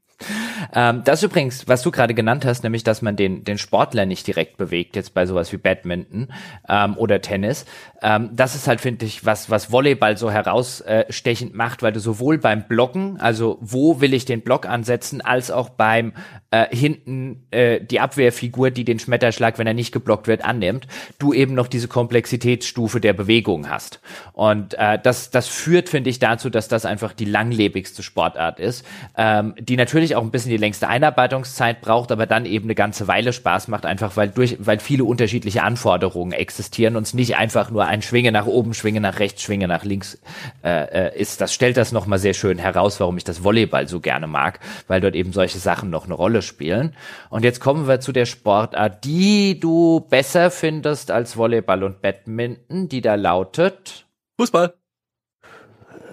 Ähm, 0.73 1.03
das 1.05 1.23
übrigens, 1.23 1.69
was 1.69 1.83
du 1.83 1.91
gerade 1.91 2.15
genannt 2.15 2.45
hast, 2.45 2.63
nämlich, 2.63 2.85
dass 2.85 3.03
man 3.03 3.17
den, 3.17 3.45
den 3.45 3.59
Sportler 3.59 4.07
nicht 4.07 4.27
direkt 4.27 4.57
bewegt, 4.57 4.97
jetzt 4.97 5.15
bei 5.15 5.27
sowas 5.27 5.53
wie 5.53 5.57
Badminton 5.57 6.29
ähm, 6.69 6.97
oder 6.97 7.21
Tennis. 7.21 7.67
Ähm, 8.03 8.31
das 8.33 8.55
ist 8.55 8.69
halt, 8.69 8.81
finde 8.81 9.05
ich, 9.07 9.25
was, 9.25 9.51
was 9.51 9.73
Volleyball 9.73 10.17
so 10.17 10.31
herausstechend 10.31 11.55
macht, 11.55 11.83
weil 11.83 11.93
du 11.93 12.01
sowohl 12.01 12.39
beim 12.39 12.69
Blocken, 12.69 13.21
also 13.21 13.59
wo 13.61 14.01
will 14.01 14.15
ich 14.15 14.25
den 14.25 14.43
Block 14.43 14.67
ansetzen, 14.67 15.21
als 15.21 15.51
auch 15.51 15.71
beim 15.71 16.13
äh, 16.51 16.75
hinten 16.75 17.47
äh, 17.51 17.81
die 17.81 18.01
Abwehrfigur, 18.01 18.71
die 18.71 18.85
den 18.85 18.99
Schmetterschlag, 18.99 19.59
wenn 19.59 19.67
er 19.67 19.75
nicht 19.75 19.93
geblockt 19.93 20.29
wird, 20.29 20.45
annimmt, 20.45 20.87
du 21.19 21.33
eben 21.33 21.55
noch 21.55 21.67
diese 21.67 21.89
Komplexitätsstufe 21.89 23.01
der 23.01 23.13
Bewegung 23.13 23.69
hast. 23.69 24.01
Und 24.33 24.75
äh, 24.75 24.99
das, 25.03 25.31
das 25.31 25.49
führt, 25.49 25.89
finde 25.89 26.11
ich, 26.11 26.21
dazu, 26.21 26.51
dass 26.51 26.69
das 26.69 26.85
einfach 26.85 27.13
die 27.13 27.25
langlebigste 27.25 28.03
Sportart 28.03 28.61
ist, 28.61 28.85
ähm, 29.17 29.55
die 29.59 29.77
natürlich 29.77 30.15
auch 30.15 30.23
ein 30.23 30.31
bisschen 30.31 30.53
die 30.55 30.61
längste 30.61 30.89
Einarbeitungszeit 30.89 31.81
braucht, 31.81 32.13
aber 32.13 32.27
dann 32.27 32.47
eben 32.47 32.67
eine 32.67 32.77
ganze 32.77 33.09
Weile 33.09 33.33
Spaß 33.33 33.69
macht, 33.69 33.87
einfach 33.87 34.17
weil 34.17 34.29
durch, 34.29 34.57
weil 34.61 34.79
viele 34.79 35.05
unterschiedliche 35.05 35.63
Anforderungen 35.65 36.33
existieren 36.33 36.97
und 36.97 37.03
es 37.03 37.15
nicht 37.15 37.37
einfach 37.37 37.71
nur 37.71 37.87
ein 37.87 38.03
Schwinge 38.03 38.31
nach 38.31 38.47
oben, 38.47 38.73
Schwinge 38.73 39.01
nach 39.01 39.19
rechts, 39.19 39.43
Schwinge 39.43 39.67
nach 39.67 39.85
links 39.85 40.21
äh, 40.63 41.09
äh 41.09 41.21
ist. 41.21 41.41
Das 41.41 41.53
stellt 41.53 41.77
das 41.77 41.91
nochmal 41.91 42.21
sehr 42.21 42.35
schön 42.35 42.59
heraus, 42.59 43.01
warum 43.01 43.17
ich 43.17 43.25
das 43.25 43.43
Volleyball 43.43 43.89
so 43.89 44.01
gerne 44.01 44.29
mag, 44.29 44.61
weil 44.87 45.01
dort 45.01 45.17
eben 45.17 45.33
solche 45.33 45.59
Sachen 45.59 45.91
noch 45.91 46.05
eine 46.05 46.15
Rolle 46.15 46.43
spielen. 46.43 46.95
Und 47.31 47.43
jetzt 47.43 47.61
kommen 47.61 47.89
wir 47.89 48.01
zu 48.01 48.13
der 48.13 48.27
Sportart, 48.27 49.05
die 49.05 49.59
du 49.59 50.01
besser 50.09 50.51
findest 50.51 51.11
als 51.11 51.37
Volleyball 51.37 51.83
und 51.83 52.01
Badminton, 52.01 52.89
die 52.89 53.01
da 53.01 53.17
lautet 53.17 54.07
Fußball. 54.39 54.75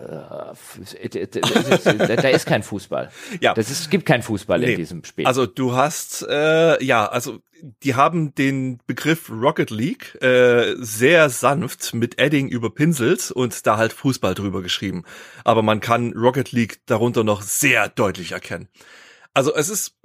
Äh, 0.02 2.16
da 2.16 2.30
ist 2.30 2.46
kein 2.46 2.64
Fußball. 2.64 3.12
Ja. 3.40 3.54
Das 3.54 3.70
ist, 3.70 3.82
es 3.82 3.90
gibt 3.90 4.06
keinen 4.06 4.24
Fußball 4.24 4.60
nee. 4.60 4.72
in 4.72 4.78
diesem 4.78 5.04
Spiel. 5.04 5.26
Also 5.26 5.46
du 5.46 5.74
hast, 5.74 6.26
äh, 6.28 6.84
ja, 6.84 7.06
also 7.06 7.40
die 7.84 7.96
haben 7.96 8.34
den 8.34 8.80
Begriff 8.88 9.30
Rocket 9.30 9.70
League 9.70 10.22
äh, 10.22 10.76
sehr 10.78 11.30
sanft 11.30 11.94
mit 11.94 12.20
Edding 12.20 12.48
überpinselt 12.48 13.32
und 13.32 13.68
da 13.68 13.78
halt 13.78 13.94
Fußball 13.94 14.34
drüber 14.34 14.62
geschrieben. 14.62 15.04
Aber 15.44 15.62
man 15.62 15.80
kann 15.80 16.14
Rocket 16.14 16.52
League 16.52 16.80
darunter 16.88 17.24
noch 17.24 17.42
sehr 17.42 17.90
deutlich 17.90 18.32
erkennen. 18.32 18.68
Also 19.34 19.54
es 19.54 19.70
ist 19.70 20.01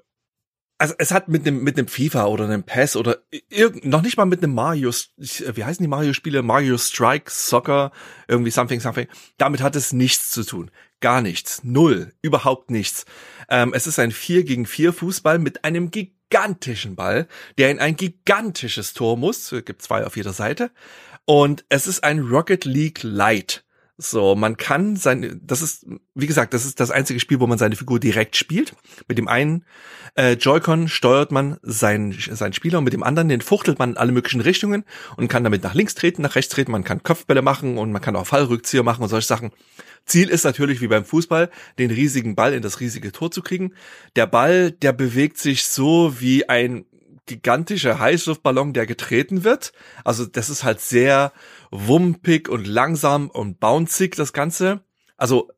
also 0.78 0.94
es 0.98 1.10
hat 1.10 1.28
mit 1.28 1.46
einem 1.46 1.62
mit 1.62 1.78
einem 1.78 1.88
FIFA 1.88 2.26
oder 2.26 2.44
einem 2.44 2.62
PES 2.62 2.96
oder 2.96 3.18
irgend, 3.48 3.84
noch 3.84 4.02
nicht 4.02 4.16
mal 4.16 4.26
mit 4.26 4.42
einem 4.42 4.54
Mario, 4.54 4.90
wie 5.16 5.64
heißen 5.64 5.82
die 5.82 5.88
Mario-Spiele? 5.88 6.42
Mario 6.42 6.76
Strike, 6.76 7.30
Soccer, 7.30 7.92
irgendwie 8.28 8.50
something, 8.50 8.80
something. 8.80 9.06
Damit 9.38 9.62
hat 9.62 9.76
es 9.76 9.92
nichts 9.92 10.30
zu 10.30 10.44
tun. 10.44 10.70
Gar 11.00 11.22
nichts. 11.22 11.62
Null. 11.64 12.12
Überhaupt 12.22 12.70
nichts. 12.70 13.04
Ähm, 13.48 13.72
es 13.74 13.86
ist 13.86 13.98
ein 13.98 14.10
4 14.10 14.44
gegen 14.44 14.66
4 14.66 14.92
Fußball 14.92 15.38
mit 15.38 15.64
einem 15.64 15.90
gigantischen 15.90 16.96
Ball, 16.96 17.28
der 17.58 17.70
in 17.70 17.78
ein 17.78 17.96
gigantisches 17.96 18.92
Tor 18.92 19.16
muss. 19.16 19.52
Es 19.52 19.64
gibt 19.64 19.82
zwei 19.82 20.04
auf 20.04 20.16
jeder 20.16 20.32
Seite. 20.32 20.70
Und 21.24 21.64
es 21.68 21.86
ist 21.86 22.04
ein 22.04 22.20
Rocket 22.20 22.64
League 22.64 23.02
Light. 23.02 23.65
So, 23.98 24.34
man 24.34 24.58
kann 24.58 24.96
sein, 24.96 25.40
das 25.42 25.62
ist, 25.62 25.86
wie 26.14 26.26
gesagt, 26.26 26.52
das 26.52 26.66
ist 26.66 26.80
das 26.80 26.90
einzige 26.90 27.18
Spiel, 27.18 27.40
wo 27.40 27.46
man 27.46 27.56
seine 27.56 27.76
Figur 27.76 27.98
direkt 27.98 28.36
spielt. 28.36 28.74
Mit 29.08 29.16
dem 29.16 29.26
einen 29.26 29.64
äh, 30.16 30.32
Joy-Con 30.32 30.88
steuert 30.88 31.32
man 31.32 31.56
seinen, 31.62 32.12
seinen 32.12 32.52
Spieler 32.52 32.78
und 32.78 32.84
mit 32.84 32.92
dem 32.92 33.02
anderen, 33.02 33.30
den 33.30 33.40
fuchtelt 33.40 33.78
man 33.78 33.92
in 33.92 33.96
alle 33.96 34.12
möglichen 34.12 34.42
Richtungen 34.42 34.84
und 35.16 35.28
kann 35.28 35.44
damit 35.44 35.62
nach 35.62 35.72
links 35.72 35.94
treten, 35.94 36.20
nach 36.20 36.34
rechts 36.34 36.52
treten, 36.52 36.72
man 36.72 36.84
kann 36.84 37.02
Kopfbälle 37.02 37.40
machen 37.40 37.78
und 37.78 37.90
man 37.90 38.02
kann 38.02 38.16
auch 38.16 38.26
Fallrückzieher 38.26 38.82
machen 38.82 39.02
und 39.02 39.08
solche 39.08 39.28
Sachen. 39.28 39.50
Ziel 40.04 40.28
ist 40.28 40.44
natürlich, 40.44 40.82
wie 40.82 40.88
beim 40.88 41.06
Fußball, 41.06 41.50
den 41.78 41.90
riesigen 41.90 42.34
Ball 42.34 42.52
in 42.52 42.62
das 42.62 42.80
riesige 42.80 43.12
Tor 43.12 43.30
zu 43.30 43.40
kriegen. 43.40 43.72
Der 44.14 44.26
Ball, 44.26 44.72
der 44.72 44.92
bewegt 44.92 45.38
sich 45.38 45.66
so 45.66 46.20
wie 46.20 46.48
ein 46.50 46.84
gigantischer 47.26 47.98
Heißluftballon, 47.98 48.72
der 48.72 48.86
getreten 48.86 49.44
wird. 49.44 49.72
Also 50.04 50.24
das 50.24 50.48
ist 50.48 50.64
halt 50.64 50.80
sehr 50.80 51.32
wumpig 51.70 52.48
und 52.48 52.66
langsam 52.66 53.28
und 53.30 53.60
bouncig, 53.60 54.16
das 54.16 54.32
Ganze. 54.32 54.80
Also 55.16 55.50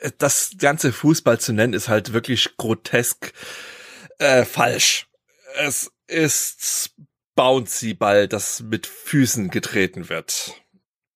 äh, 0.00 0.10
das 0.18 0.52
ganze 0.58 0.92
Fußball 0.92 1.38
zu 1.38 1.52
nennen, 1.52 1.74
ist 1.74 1.88
halt 1.88 2.12
wirklich 2.12 2.56
grotesk 2.56 3.32
äh, 4.18 4.44
falsch. 4.44 5.06
Es 5.58 5.90
ist 6.06 6.94
bouncy 7.34 7.94
Ball, 7.94 8.28
das 8.28 8.60
mit 8.60 8.86
Füßen 8.86 9.50
getreten 9.50 10.08
wird. 10.08 10.54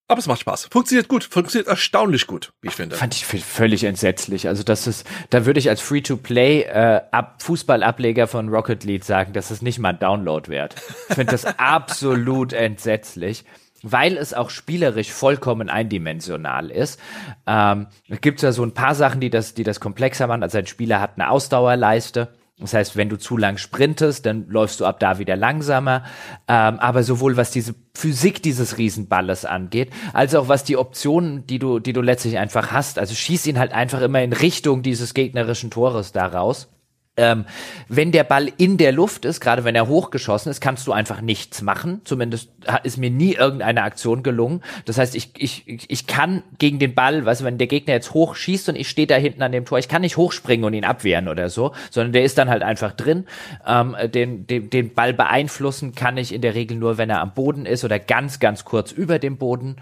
Aber 0.06 0.18
es 0.18 0.26
macht 0.26 0.40
Spaß. 0.40 0.68
Funktioniert 0.70 1.08
gut. 1.08 1.24
Funktioniert 1.24 1.66
erstaunlich 1.66 2.26
gut, 2.26 2.52
wie 2.60 2.68
ich 2.68 2.74
finde. 2.74 2.96
Fand 2.96 3.14
ich 3.14 3.24
völlig 3.24 3.84
entsetzlich. 3.84 4.48
Also 4.48 4.62
das 4.62 4.86
ist, 4.86 5.06
da 5.30 5.46
würde 5.46 5.58
ich 5.58 5.70
als 5.70 5.80
Free-to-Play 5.80 6.62
äh, 6.62 7.00
ab 7.10 7.42
Fußballableger 7.42 8.26
von 8.26 8.50
Rocket 8.50 8.84
League 8.84 9.04
sagen, 9.04 9.32
das 9.32 9.50
ist 9.50 9.62
nicht 9.62 9.78
mal 9.78 9.90
ein 9.90 9.98
Download 9.98 10.50
wert. 10.50 10.76
Ich 11.08 11.14
finde 11.14 11.32
das 11.32 11.44
absolut 11.58 12.52
entsetzlich 12.52 13.44
weil 13.86 14.16
es 14.16 14.32
auch 14.32 14.48
spielerisch 14.48 15.12
vollkommen 15.12 15.68
eindimensional 15.68 16.70
ist. 16.70 16.98
Ähm, 17.46 17.86
Gibt 18.22 18.38
es 18.38 18.42
ja 18.42 18.52
so 18.52 18.64
ein 18.64 18.72
paar 18.72 18.94
Sachen, 18.94 19.20
die 19.20 19.28
das, 19.28 19.52
die 19.52 19.62
das 19.62 19.78
komplexer 19.78 20.26
machen. 20.26 20.42
Also 20.42 20.56
ein 20.56 20.66
Spieler 20.66 21.00
hat 21.02 21.12
eine 21.16 21.28
Ausdauerleiste. 21.28 22.32
Das 22.60 22.72
heißt, 22.72 22.96
wenn 22.96 23.08
du 23.08 23.18
zu 23.18 23.36
lang 23.36 23.56
sprintest, 23.56 24.26
dann 24.26 24.46
läufst 24.48 24.78
du 24.78 24.86
ab 24.86 25.00
da 25.00 25.18
wieder 25.18 25.34
langsamer. 25.34 26.04
Ähm, 26.46 26.78
aber 26.78 27.02
sowohl 27.02 27.36
was 27.36 27.50
diese 27.50 27.74
Physik 27.96 28.42
dieses 28.42 28.78
Riesenballes 28.78 29.44
angeht, 29.44 29.90
als 30.12 30.36
auch 30.36 30.46
was 30.46 30.62
die 30.62 30.76
Optionen, 30.76 31.46
die 31.46 31.58
du, 31.58 31.80
die 31.80 31.92
du 31.92 32.00
letztlich 32.00 32.38
einfach 32.38 32.70
hast. 32.70 32.98
Also 32.98 33.14
schieß 33.14 33.46
ihn 33.46 33.58
halt 33.58 33.72
einfach 33.72 34.00
immer 34.02 34.22
in 34.22 34.32
Richtung 34.32 34.82
dieses 34.82 35.14
gegnerischen 35.14 35.70
Tores 35.70 36.12
daraus. 36.12 36.68
Ähm, 37.16 37.44
wenn 37.88 38.10
der 38.10 38.24
Ball 38.24 38.50
in 38.56 38.76
der 38.76 38.90
Luft 38.90 39.24
ist, 39.24 39.40
gerade 39.40 39.62
wenn 39.62 39.76
er 39.76 39.86
hochgeschossen 39.86 40.50
ist, 40.50 40.60
kannst 40.60 40.86
du 40.86 40.92
einfach 40.92 41.20
nichts 41.20 41.62
machen. 41.62 42.00
Zumindest 42.04 42.50
ist 42.82 42.96
mir 42.96 43.10
nie 43.10 43.34
irgendeine 43.34 43.82
Aktion 43.84 44.24
gelungen. 44.24 44.62
Das 44.84 44.98
heißt, 44.98 45.14
ich, 45.14 45.30
ich, 45.38 45.64
ich 45.88 46.06
kann 46.08 46.42
gegen 46.58 46.80
den 46.80 46.94
Ball, 46.94 47.24
weißt 47.24 47.42
du, 47.42 47.44
wenn 47.44 47.58
der 47.58 47.68
Gegner 47.68 47.94
jetzt 47.94 48.14
hoch 48.14 48.34
schießt 48.34 48.68
und 48.70 48.76
ich 48.76 48.88
stehe 48.88 49.06
da 49.06 49.14
hinten 49.14 49.42
an 49.42 49.52
dem 49.52 49.64
Tor, 49.64 49.78
ich 49.78 49.88
kann 49.88 50.02
nicht 50.02 50.16
hochspringen 50.16 50.64
und 50.64 50.74
ihn 50.74 50.84
abwehren 50.84 51.28
oder 51.28 51.50
so, 51.50 51.72
sondern 51.90 52.12
der 52.12 52.24
ist 52.24 52.36
dann 52.36 52.50
halt 52.50 52.62
einfach 52.62 52.92
drin. 52.92 53.26
Ähm, 53.64 53.94
den, 54.12 54.48
den, 54.48 54.70
den 54.70 54.92
Ball 54.92 55.12
beeinflussen 55.12 55.94
kann 55.94 56.16
ich 56.16 56.34
in 56.34 56.40
der 56.40 56.54
Regel 56.54 56.76
nur, 56.76 56.98
wenn 56.98 57.10
er 57.10 57.20
am 57.20 57.32
Boden 57.32 57.64
ist 57.64 57.84
oder 57.84 58.00
ganz, 58.00 58.40
ganz 58.40 58.64
kurz 58.64 58.90
über 58.90 59.20
dem 59.20 59.36
Boden. 59.36 59.76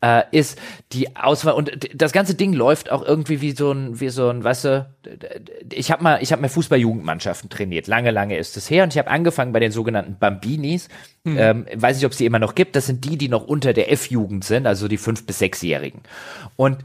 Äh, 0.00 0.22
ist 0.30 0.58
die 0.92 1.16
Auswahl. 1.16 1.54
Und 1.54 1.90
das 1.94 2.12
ganze 2.12 2.34
Ding 2.34 2.52
läuft 2.52 2.90
auch 2.90 3.04
irgendwie 3.04 3.40
wie 3.40 3.52
so 3.52 3.72
ein, 3.72 4.00
wie 4.00 4.08
so 4.08 4.28
ein, 4.28 4.44
weißt 4.44 4.64
du, 4.64 4.90
ich 5.72 5.90
habe 5.90 6.02
mal, 6.02 6.22
ich 6.22 6.32
habe 6.32 6.42
mal 6.42 6.48
Fußball-Jugendmannschaften 6.48 7.50
trainiert, 7.50 7.86
lange, 7.86 8.10
lange 8.10 8.36
ist 8.36 8.56
es 8.56 8.70
her. 8.70 8.84
Und 8.84 8.92
ich 8.92 8.98
habe 8.98 9.10
angefangen 9.10 9.52
bei 9.52 9.60
den 9.60 9.72
sogenannten 9.72 10.18
Bambinis, 10.18 10.88
hm. 11.24 11.36
ähm, 11.38 11.66
weiß 11.74 11.96
nicht, 11.96 12.06
ob 12.06 12.12
es 12.12 12.18
die 12.18 12.26
immer 12.26 12.38
noch 12.38 12.54
gibt, 12.54 12.76
das 12.76 12.86
sind 12.86 13.04
die, 13.04 13.16
die 13.16 13.28
noch 13.28 13.46
unter 13.46 13.72
der 13.72 13.90
F-Jugend 13.92 14.44
sind, 14.44 14.66
also 14.66 14.88
die 14.88 14.98
fünf 14.98 15.26
bis 15.26 15.38
sechsjährigen. 15.38 16.02
Und 16.56 16.78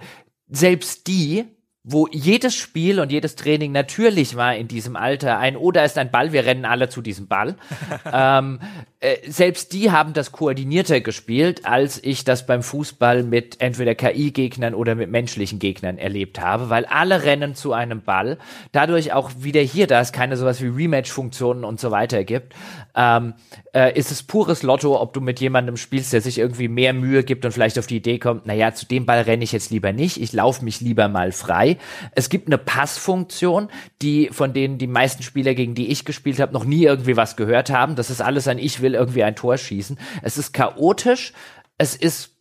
selbst 0.49 1.07
die 1.07 1.45
wo 1.85 2.07
jedes 2.11 2.55
Spiel 2.55 3.01
und 3.01 3.11
jedes 3.11 3.35
Training 3.35 3.73
natürlich 3.73 4.37
war 4.37 4.55
in 4.55 4.69
diesem 4.69 4.95
Alter 4.95 5.37
ein, 5.37 5.57
oder 5.57 5.81
oh, 5.81 5.85
ist 5.85 5.97
ein 5.97 6.11
Ball, 6.11 6.31
wir 6.31 6.45
rennen 6.45 6.63
alle 6.63 6.87
zu 6.87 7.01
diesem 7.01 7.27
Ball. 7.27 7.55
ähm, 8.13 8.59
äh, 9.01 9.17
selbst 9.29 9.73
die 9.73 9.91
haben 9.91 10.13
das 10.13 10.31
koordinierter 10.31 11.01
gespielt, 11.01 11.65
als 11.65 12.01
ich 12.01 12.23
das 12.23 12.45
beim 12.45 12.63
Fußball 12.63 13.23
mit 13.23 13.59
entweder 13.59 13.95
KI-Gegnern 13.95 14.75
oder 14.75 14.95
mit 14.95 15.11
menschlichen 15.11 15.59
Gegnern 15.59 15.97
erlebt 15.97 16.39
habe, 16.39 16.69
weil 16.69 16.85
alle 16.85 17.23
rennen 17.23 17.53
zu 17.53 17.73
einem 17.73 18.01
Ball. 18.01 18.37
Dadurch 18.71 19.11
auch 19.11 19.31
wieder 19.39 19.59
hier, 19.59 19.85
da 19.85 19.99
es 19.99 20.13
keine 20.13 20.37
sowas 20.37 20.61
wie 20.61 20.67
Rematch-Funktionen 20.67 21.65
und 21.65 21.81
so 21.81 21.91
weiter 21.91 22.23
gibt, 22.23 22.53
ähm, 22.95 23.33
äh, 23.73 23.97
ist 23.97 24.09
es 24.09 24.23
pures 24.23 24.63
Lotto, 24.63 25.01
ob 25.01 25.13
du 25.13 25.19
mit 25.19 25.41
jemandem 25.41 25.75
spielst, 25.75 26.13
der 26.13 26.21
sich 26.21 26.37
irgendwie 26.37 26.69
mehr 26.69 26.93
Mühe 26.93 27.25
gibt 27.25 27.43
und 27.43 27.51
vielleicht 27.51 27.77
auf 27.77 27.87
die 27.87 27.97
Idee 27.97 28.19
kommt, 28.19 28.45
naja, 28.45 28.73
zu 28.73 28.85
dem 28.85 29.05
Ball 29.05 29.23
renne 29.23 29.43
ich 29.43 29.51
jetzt 29.51 29.69
lieber 29.69 29.91
nicht, 29.91 30.21
ich 30.21 30.31
laufe 30.31 30.63
mich 30.63 30.79
lieber 30.79 31.09
mal 31.09 31.33
frei. 31.33 31.72
Es 32.11 32.29
gibt 32.29 32.47
eine 32.47 32.57
Passfunktion, 32.57 33.69
die 34.01 34.29
von 34.31 34.53
denen 34.53 34.77
die 34.77 34.87
meisten 34.87 35.23
Spieler, 35.23 35.53
gegen 35.53 35.75
die 35.75 35.91
ich 35.91 36.05
gespielt 36.05 36.39
habe, 36.39 36.53
noch 36.53 36.65
nie 36.65 36.83
irgendwie 36.83 37.17
was 37.17 37.35
gehört 37.35 37.69
haben. 37.69 37.95
Das 37.95 38.09
ist 38.09 38.21
alles 38.21 38.47
ein 38.47 38.59
Ich 38.59 38.81
will 38.81 38.95
irgendwie 38.95 39.23
ein 39.23 39.35
Tor 39.35 39.57
schießen. 39.57 39.97
Es 40.21 40.37
ist 40.37 40.53
chaotisch, 40.53 41.33
es 41.77 41.95
ist 41.95 42.31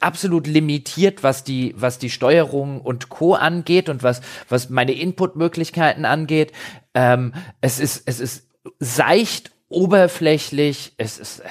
absolut 0.00 0.46
limitiert, 0.46 1.22
was 1.22 1.44
die, 1.44 1.74
was 1.76 1.98
die 1.98 2.10
Steuerung 2.10 2.80
und 2.80 3.08
Co. 3.08 3.34
angeht 3.34 3.88
und 3.88 4.02
was, 4.02 4.20
was 4.48 4.70
meine 4.70 4.92
Inputmöglichkeiten 4.92 6.04
angeht. 6.04 6.52
Ähm, 6.94 7.32
es 7.60 7.80
ist, 7.80 8.02
es 8.06 8.20
ist 8.20 8.48
seicht 8.78 9.55
oberflächlich, 9.68 10.94
es 10.96 11.18
ist 11.18 11.42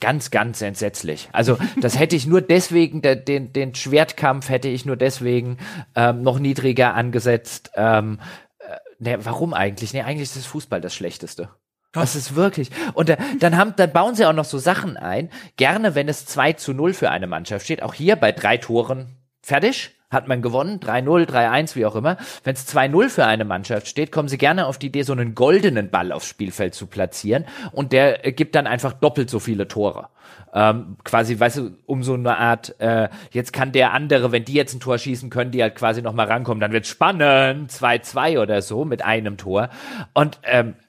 ganz, 0.00 0.30
ganz 0.30 0.60
entsetzlich. 0.60 1.28
Also 1.32 1.58
das 1.80 1.98
hätte 1.98 2.16
ich 2.16 2.26
nur 2.26 2.42
deswegen, 2.42 3.00
den, 3.00 3.52
den 3.52 3.74
Schwertkampf 3.74 4.48
hätte 4.48 4.68
ich 4.68 4.84
nur 4.84 4.96
deswegen 4.96 5.58
ähm, 5.94 6.22
noch 6.22 6.38
niedriger 6.38 6.94
angesetzt. 6.94 7.70
Ähm, 7.74 8.20
äh, 8.58 8.76
ne, 8.98 9.24
warum 9.24 9.54
eigentlich? 9.54 9.94
Ne, 9.94 10.04
eigentlich 10.04 10.28
ist 10.28 10.36
das 10.36 10.46
Fußball 10.46 10.80
das 10.80 10.94
Schlechteste. 10.94 11.50
Das 11.92 12.16
ist 12.16 12.34
wirklich. 12.34 12.70
Und 12.92 13.08
da, 13.08 13.16
dann 13.38 13.56
haben, 13.56 13.72
dann 13.76 13.92
bauen 13.92 14.14
sie 14.14 14.26
auch 14.26 14.34
noch 14.34 14.44
so 14.44 14.58
Sachen 14.58 14.98
ein. 14.98 15.30
Gerne, 15.56 15.94
wenn 15.94 16.08
es 16.08 16.26
2 16.26 16.52
zu 16.52 16.74
0 16.74 16.92
für 16.92 17.10
eine 17.10 17.26
Mannschaft 17.26 17.64
steht. 17.64 17.82
Auch 17.82 17.94
hier 17.94 18.16
bei 18.16 18.30
drei 18.30 18.58
Toren 18.58 19.17
fertig. 19.48 19.94
Hat 20.10 20.26
man 20.26 20.40
gewonnen, 20.40 20.80
3-0, 20.80 21.28
3-1, 21.28 21.76
wie 21.76 21.84
auch 21.84 21.94
immer. 21.94 22.16
Wenn 22.42 22.54
es 22.54 22.66
2-0 22.74 23.10
für 23.10 23.26
eine 23.26 23.44
Mannschaft 23.44 23.88
steht, 23.88 24.10
kommen 24.10 24.28
sie 24.28 24.38
gerne 24.38 24.66
auf 24.66 24.78
die 24.78 24.86
Idee, 24.86 25.02
so 25.02 25.12
einen 25.12 25.34
goldenen 25.34 25.90
Ball 25.90 26.12
aufs 26.12 26.28
Spielfeld 26.28 26.74
zu 26.74 26.86
platzieren. 26.86 27.44
Und 27.72 27.92
der 27.92 28.16
gibt 28.32 28.54
dann 28.54 28.66
einfach 28.66 28.94
doppelt 28.94 29.28
so 29.28 29.38
viele 29.38 29.68
Tore. 29.68 30.08
Ähm, 30.54 30.96
quasi, 31.04 31.38
weißt 31.38 31.58
du, 31.58 31.76
um 31.84 32.02
so 32.02 32.14
eine 32.14 32.38
Art, 32.38 32.80
äh, 32.80 33.10
jetzt 33.32 33.52
kann 33.52 33.72
der 33.72 33.92
andere, 33.92 34.32
wenn 34.32 34.46
die 34.46 34.54
jetzt 34.54 34.74
ein 34.74 34.80
Tor 34.80 34.96
schießen, 34.96 35.28
können 35.28 35.50
die 35.50 35.60
halt 35.60 35.74
quasi 35.74 36.00
nochmal 36.00 36.26
rankommen. 36.26 36.60
Dann 36.60 36.72
wird 36.72 36.86
spannend, 36.86 37.70
2-2 37.70 38.40
oder 38.40 38.62
so 38.62 38.86
mit 38.86 39.04
einem 39.04 39.36
Tor. 39.36 39.68
Und 40.14 40.40
ähm, 40.44 40.68
äh, 40.68 40.70
äh, 40.70 40.87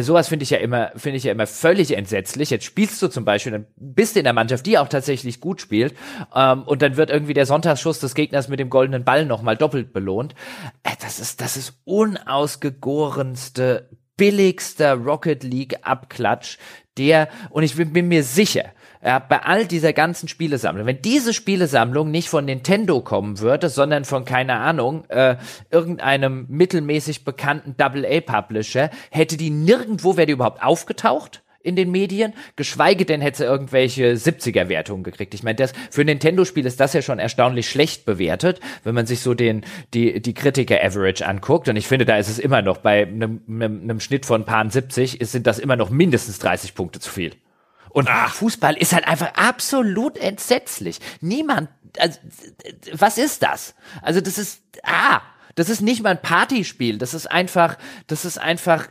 sowas 0.00 0.28
finde 0.28 0.44
ich 0.44 0.50
ja 0.50 0.58
immer, 0.58 0.92
finde 0.96 1.16
ich 1.16 1.24
ja 1.24 1.32
immer 1.32 1.46
völlig 1.46 1.96
entsetzlich. 1.96 2.50
Jetzt 2.50 2.64
spielst 2.64 3.00
du 3.02 3.08
zum 3.08 3.24
Beispiel, 3.24 3.52
dann 3.52 3.66
bist 3.76 4.14
du 4.14 4.20
in 4.20 4.24
der 4.24 4.32
Mannschaft, 4.32 4.66
die 4.66 4.78
auch 4.78 4.88
tatsächlich 4.88 5.40
gut 5.40 5.60
spielt, 5.60 5.94
ähm, 6.34 6.62
und 6.62 6.82
dann 6.82 6.96
wird 6.96 7.10
irgendwie 7.10 7.34
der 7.34 7.46
Sonntagsschuss 7.46 8.00
des 8.00 8.14
Gegners 8.14 8.48
mit 8.48 8.60
dem 8.60 8.70
goldenen 8.70 9.04
Ball 9.04 9.26
nochmal 9.26 9.56
doppelt 9.56 9.92
belohnt. 9.92 10.34
Äh, 10.82 10.90
das 11.00 11.20
ist, 11.20 11.40
das 11.40 11.56
ist 11.56 11.80
unausgegorenste, 11.84 13.88
billigster 14.16 14.94
Rocket 14.94 15.42
League 15.42 15.76
Abklatsch, 15.82 16.58
der, 16.98 17.28
und 17.50 17.62
ich 17.62 17.76
bin, 17.76 17.92
bin 17.92 18.08
mir 18.08 18.22
sicher, 18.22 18.72
ja, 19.04 19.18
bei 19.18 19.42
all 19.42 19.66
dieser 19.66 19.92
ganzen 19.92 20.28
Spielesammlung, 20.28 20.86
wenn 20.86 21.02
diese 21.02 21.34
Spielesammlung 21.34 22.10
nicht 22.10 22.28
von 22.28 22.44
Nintendo 22.44 23.00
kommen 23.00 23.40
würde, 23.40 23.68
sondern 23.68 24.04
von, 24.04 24.24
keine 24.24 24.54
Ahnung, 24.54 25.04
äh, 25.08 25.36
irgendeinem 25.70 26.46
mittelmäßig 26.48 27.24
bekannten 27.24 27.76
Double-A-Publisher, 27.76 28.90
hätte 29.10 29.36
die 29.36 29.50
nirgendwo, 29.50 30.16
wäre 30.16 30.26
die 30.26 30.32
überhaupt 30.32 30.62
aufgetaucht? 30.62 31.42
in 31.64 31.76
den 31.76 31.92
Medien, 31.92 32.32
geschweige 32.56 33.04
denn 33.04 33.20
hätte 33.20 33.38
sie 33.38 33.44
irgendwelche 33.44 34.14
70er-Wertungen 34.14 35.04
gekriegt. 35.04 35.32
Ich 35.32 35.44
meine, 35.44 35.54
das 35.54 35.72
für 35.90 36.04
Nintendo-Spiel 36.04 36.66
ist 36.66 36.80
das 36.80 36.92
ja 36.92 37.02
schon 37.02 37.20
erstaunlich 37.20 37.68
schlecht 37.68 38.04
bewertet, 38.04 38.58
wenn 38.82 38.96
man 38.96 39.06
sich 39.06 39.20
so 39.20 39.32
den 39.32 39.64
die 39.94 40.20
die 40.20 40.34
Kritiker-Average 40.34 41.24
anguckt. 41.24 41.68
Und 41.68 41.76
ich 41.76 41.86
finde, 41.86 42.04
da 42.04 42.16
ist 42.16 42.28
es 42.28 42.40
immer 42.40 42.62
noch 42.62 42.78
bei 42.78 43.02
einem, 43.06 43.42
einem, 43.48 43.82
einem 43.82 44.00
Schnitt 44.00 44.26
von 44.26 44.44
paar 44.44 44.68
70 44.68 45.20
ist, 45.20 45.30
sind 45.30 45.46
das 45.46 45.60
immer 45.60 45.76
noch 45.76 45.90
mindestens 45.90 46.40
30 46.40 46.74
Punkte 46.74 46.98
zu 46.98 47.10
viel. 47.10 47.32
Und 47.92 48.08
Ach. 48.10 48.34
Fußball 48.34 48.76
ist 48.76 48.92
halt 48.92 49.06
einfach 49.06 49.34
absolut 49.34 50.16
entsetzlich. 50.16 50.98
Niemand, 51.20 51.68
also, 51.98 52.18
was 52.92 53.18
ist 53.18 53.42
das? 53.42 53.74
Also 54.00 54.20
das 54.20 54.38
ist, 54.38 54.62
ah, 54.82 55.20
das 55.54 55.68
ist 55.68 55.82
nicht 55.82 56.02
mal 56.02 56.10
ein 56.10 56.22
Partyspiel. 56.22 56.98
Das 56.98 57.12
ist 57.12 57.30
einfach, 57.30 57.76
das 58.06 58.24
ist 58.24 58.38
einfach 58.38 58.88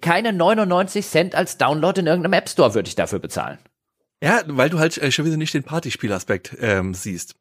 keine 0.00 0.32
99 0.32 1.06
Cent 1.06 1.34
als 1.34 1.58
Download 1.58 1.98
in 1.98 2.06
irgendeinem 2.06 2.34
App 2.34 2.48
Store 2.48 2.74
würde 2.74 2.88
ich 2.88 2.94
dafür 2.94 3.18
bezahlen. 3.18 3.58
Ja, 4.22 4.42
weil 4.46 4.68
du 4.68 4.78
halt 4.78 4.98
äh, 4.98 5.10
schon 5.10 5.24
wieder 5.24 5.38
nicht 5.38 5.54
den 5.54 5.62
Partyspielaspekt 5.62 6.56
ähm, 6.60 6.92
siehst. 6.92 7.36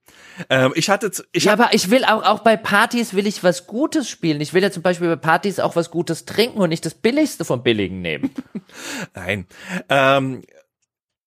Ähm, 0.50 0.72
ich 0.76 0.90
hatte, 0.90 1.12
ich 1.34 1.44
ja, 1.44 1.54
aber 1.54 1.74
ich 1.74 1.90
will 1.90 2.06
auch 2.06 2.24
auch 2.24 2.40
bei 2.40 2.56
Partys 2.56 3.14
will 3.14 3.28
ich 3.28 3.44
was 3.44 3.68
Gutes 3.68 4.10
spielen. 4.10 4.40
Ich 4.40 4.54
will 4.54 4.64
ja 4.64 4.72
zum 4.72 4.82
Beispiel 4.82 5.10
bei 5.10 5.18
Partys 5.18 5.60
auch 5.60 5.76
was 5.76 5.92
Gutes 5.92 6.24
trinken 6.24 6.60
und 6.60 6.70
nicht 6.70 6.86
das 6.86 6.94
Billigste 6.94 7.44
vom 7.44 7.64
Billigen 7.64 8.02
nehmen. 8.02 8.32
Nein. 9.14 9.46
Ähm, 9.90 10.44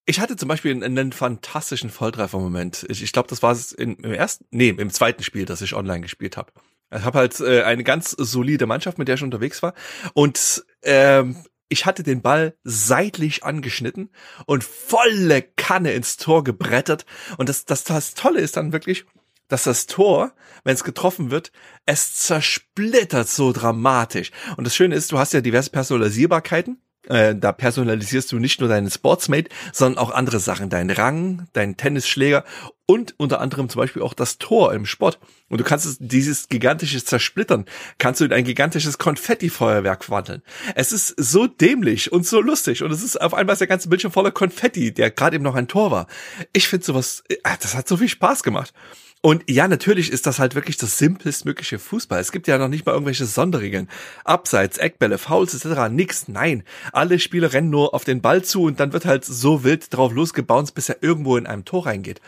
ich 0.06 0.20
hatte 0.20 0.36
zum 0.36 0.48
Beispiel 0.48 0.72
einen, 0.72 0.98
einen 0.98 1.12
fantastischen 1.12 1.90
Volltreffer-Moment. 1.90 2.86
Ich, 2.88 3.02
ich 3.02 3.12
glaube, 3.12 3.28
das 3.28 3.42
war 3.42 3.52
es 3.52 3.72
im 3.72 4.02
ersten, 4.02 4.46
nee, 4.50 4.70
im 4.70 4.90
zweiten 4.90 5.22
Spiel, 5.22 5.44
das 5.44 5.62
ich 5.62 5.74
online 5.74 6.00
gespielt 6.00 6.36
habe. 6.36 6.52
Ich 6.94 7.04
habe 7.04 7.18
halt 7.18 7.38
äh, 7.40 7.62
eine 7.62 7.84
ganz 7.84 8.10
solide 8.10 8.66
Mannschaft, 8.66 8.98
mit 8.98 9.08
der 9.08 9.14
ich 9.14 9.22
unterwegs 9.22 9.62
war. 9.62 9.74
Und 10.14 10.64
ähm, 10.82 11.36
ich 11.72 11.86
hatte 11.86 12.02
den 12.02 12.20
Ball 12.20 12.54
seitlich 12.64 13.44
angeschnitten 13.44 14.10
und 14.44 14.62
volle 14.62 15.42
Kanne 15.42 15.92
ins 15.92 16.18
Tor 16.18 16.44
gebrettert. 16.44 17.06
Und 17.38 17.48
das, 17.48 17.64
das, 17.64 17.84
das 17.84 18.12
Tolle 18.12 18.40
ist 18.40 18.58
dann 18.58 18.72
wirklich, 18.72 19.06
dass 19.48 19.64
das 19.64 19.86
Tor, 19.86 20.34
wenn 20.64 20.74
es 20.74 20.84
getroffen 20.84 21.30
wird, 21.30 21.50
es 21.86 22.14
zersplittert 22.14 23.28
so 23.28 23.52
dramatisch. 23.52 24.30
Und 24.56 24.66
das 24.66 24.76
Schöne 24.76 24.94
ist, 24.94 25.12
du 25.12 25.18
hast 25.18 25.32
ja 25.32 25.40
diverse 25.40 25.70
Personalisierbarkeiten. 25.70 26.80
Äh, 27.08 27.34
da 27.34 27.50
personalisierst 27.50 28.30
du 28.30 28.38
nicht 28.38 28.60
nur 28.60 28.68
deinen 28.68 28.90
Sportsmate, 28.90 29.50
sondern 29.72 29.98
auch 29.98 30.12
andere 30.12 30.38
Sachen, 30.38 30.70
deinen 30.70 30.90
Rang, 30.90 31.48
deinen 31.52 31.76
Tennisschläger 31.76 32.44
und 32.86 33.14
unter 33.16 33.40
anderem 33.40 33.68
zum 33.68 33.80
Beispiel 33.80 34.02
auch 34.02 34.14
das 34.14 34.38
Tor 34.38 34.72
im 34.72 34.86
Sport. 34.86 35.18
Und 35.48 35.58
du 35.58 35.64
kannst 35.64 35.96
dieses 35.98 36.48
gigantische 36.48 37.04
Zersplittern, 37.04 37.64
kannst 37.98 38.20
du 38.20 38.24
in 38.24 38.32
ein 38.32 38.44
gigantisches 38.44 38.98
Konfetti-Feuerwerk 38.98 40.10
wandeln. 40.10 40.42
Es 40.76 40.92
ist 40.92 41.14
so 41.16 41.48
dämlich 41.48 42.12
und 42.12 42.24
so 42.24 42.40
lustig 42.40 42.84
und 42.84 42.92
es 42.92 43.02
ist 43.02 43.20
auf 43.20 43.34
einmal 43.34 43.54
ist 43.54 43.60
der 43.60 43.66
ganze 43.66 43.88
Bildschirm 43.88 44.12
voller 44.12 44.30
Konfetti, 44.30 44.94
der 44.94 45.10
gerade 45.10 45.36
eben 45.36 45.44
noch 45.44 45.56
ein 45.56 45.68
Tor 45.68 45.90
war. 45.90 46.06
Ich 46.52 46.68
finde 46.68 46.86
sowas, 46.86 47.24
äh, 47.28 47.36
das 47.60 47.74
hat 47.74 47.88
so 47.88 47.96
viel 47.96 48.08
Spaß 48.08 48.44
gemacht. 48.44 48.72
Und 49.24 49.44
ja, 49.48 49.68
natürlich 49.68 50.10
ist 50.10 50.26
das 50.26 50.40
halt 50.40 50.56
wirklich 50.56 50.76
das 50.76 50.98
simplestmögliche 50.98 51.78
Fußball. 51.78 52.18
Es 52.18 52.32
gibt 52.32 52.48
ja 52.48 52.58
noch 52.58 52.66
nicht 52.66 52.84
mal 52.84 52.92
irgendwelche 52.92 53.24
Sonderregeln. 53.24 53.88
Abseits, 54.24 54.78
Eckbälle, 54.78 55.16
Fouls 55.16 55.54
etc. 55.54 55.88
Nix. 55.90 56.26
Nein. 56.26 56.64
Alle 56.92 57.20
Spieler 57.20 57.52
rennen 57.52 57.70
nur 57.70 57.94
auf 57.94 58.02
den 58.02 58.20
Ball 58.20 58.42
zu 58.42 58.64
und 58.64 58.80
dann 58.80 58.92
wird 58.92 59.04
halt 59.04 59.24
so 59.24 59.62
wild 59.62 59.94
drauf 59.94 60.12
losgebounced, 60.12 60.74
bis 60.74 60.88
er 60.88 61.04
irgendwo 61.04 61.36
in 61.36 61.46
einem 61.46 61.64
Tor 61.64 61.86
reingeht. 61.86 62.20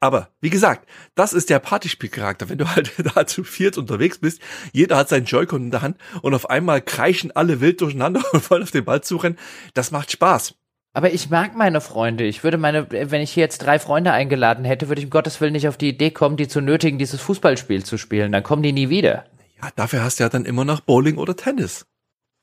Aber 0.00 0.28
wie 0.42 0.50
gesagt, 0.50 0.86
das 1.14 1.32
ist 1.32 1.48
der 1.48 1.60
Partyspielcharakter. 1.60 2.50
Wenn 2.50 2.58
du 2.58 2.68
halt 2.68 2.92
da 3.14 3.26
zu 3.26 3.42
viert 3.42 3.78
unterwegs 3.78 4.18
bist, 4.18 4.42
jeder 4.70 4.98
hat 4.98 5.08
seinen 5.08 5.24
Joy-Con 5.24 5.62
in 5.62 5.70
der 5.70 5.80
Hand 5.80 5.96
und 6.20 6.34
auf 6.34 6.50
einmal 6.50 6.82
kreischen 6.82 7.34
alle 7.34 7.62
wild 7.62 7.80
durcheinander 7.80 8.22
und 8.34 8.50
wollen 8.50 8.64
auf 8.64 8.70
den 8.70 8.84
Ball 8.84 9.02
zurennen. 9.02 9.38
Das 9.72 9.92
macht 9.92 10.12
Spaß. 10.12 10.56
Aber 10.94 11.12
ich 11.12 11.28
mag 11.28 11.56
meine 11.56 11.80
Freunde. 11.80 12.24
Ich 12.24 12.44
würde 12.44 12.56
meine, 12.56 12.86
wenn 12.90 13.20
ich 13.20 13.32
hier 13.32 13.42
jetzt 13.42 13.58
drei 13.58 13.80
Freunde 13.80 14.12
eingeladen 14.12 14.64
hätte, 14.64 14.88
würde 14.88 15.00
ich 15.00 15.06
um 15.06 15.10
Gottes 15.10 15.40
Willen 15.40 15.52
nicht 15.52 15.66
auf 15.66 15.76
die 15.76 15.88
Idee 15.88 16.12
kommen, 16.12 16.36
die 16.36 16.46
zu 16.46 16.60
nötigen, 16.60 16.98
dieses 16.98 17.20
Fußballspiel 17.20 17.84
zu 17.84 17.98
spielen. 17.98 18.30
Dann 18.30 18.44
kommen 18.44 18.62
die 18.62 18.72
nie 18.72 18.88
wieder. 18.88 19.24
Ja, 19.60 19.70
dafür 19.74 20.04
hast 20.04 20.20
du 20.20 20.22
ja 20.22 20.28
dann 20.28 20.44
immer 20.44 20.64
noch 20.64 20.80
Bowling 20.80 21.16
oder 21.18 21.34
Tennis. 21.34 21.86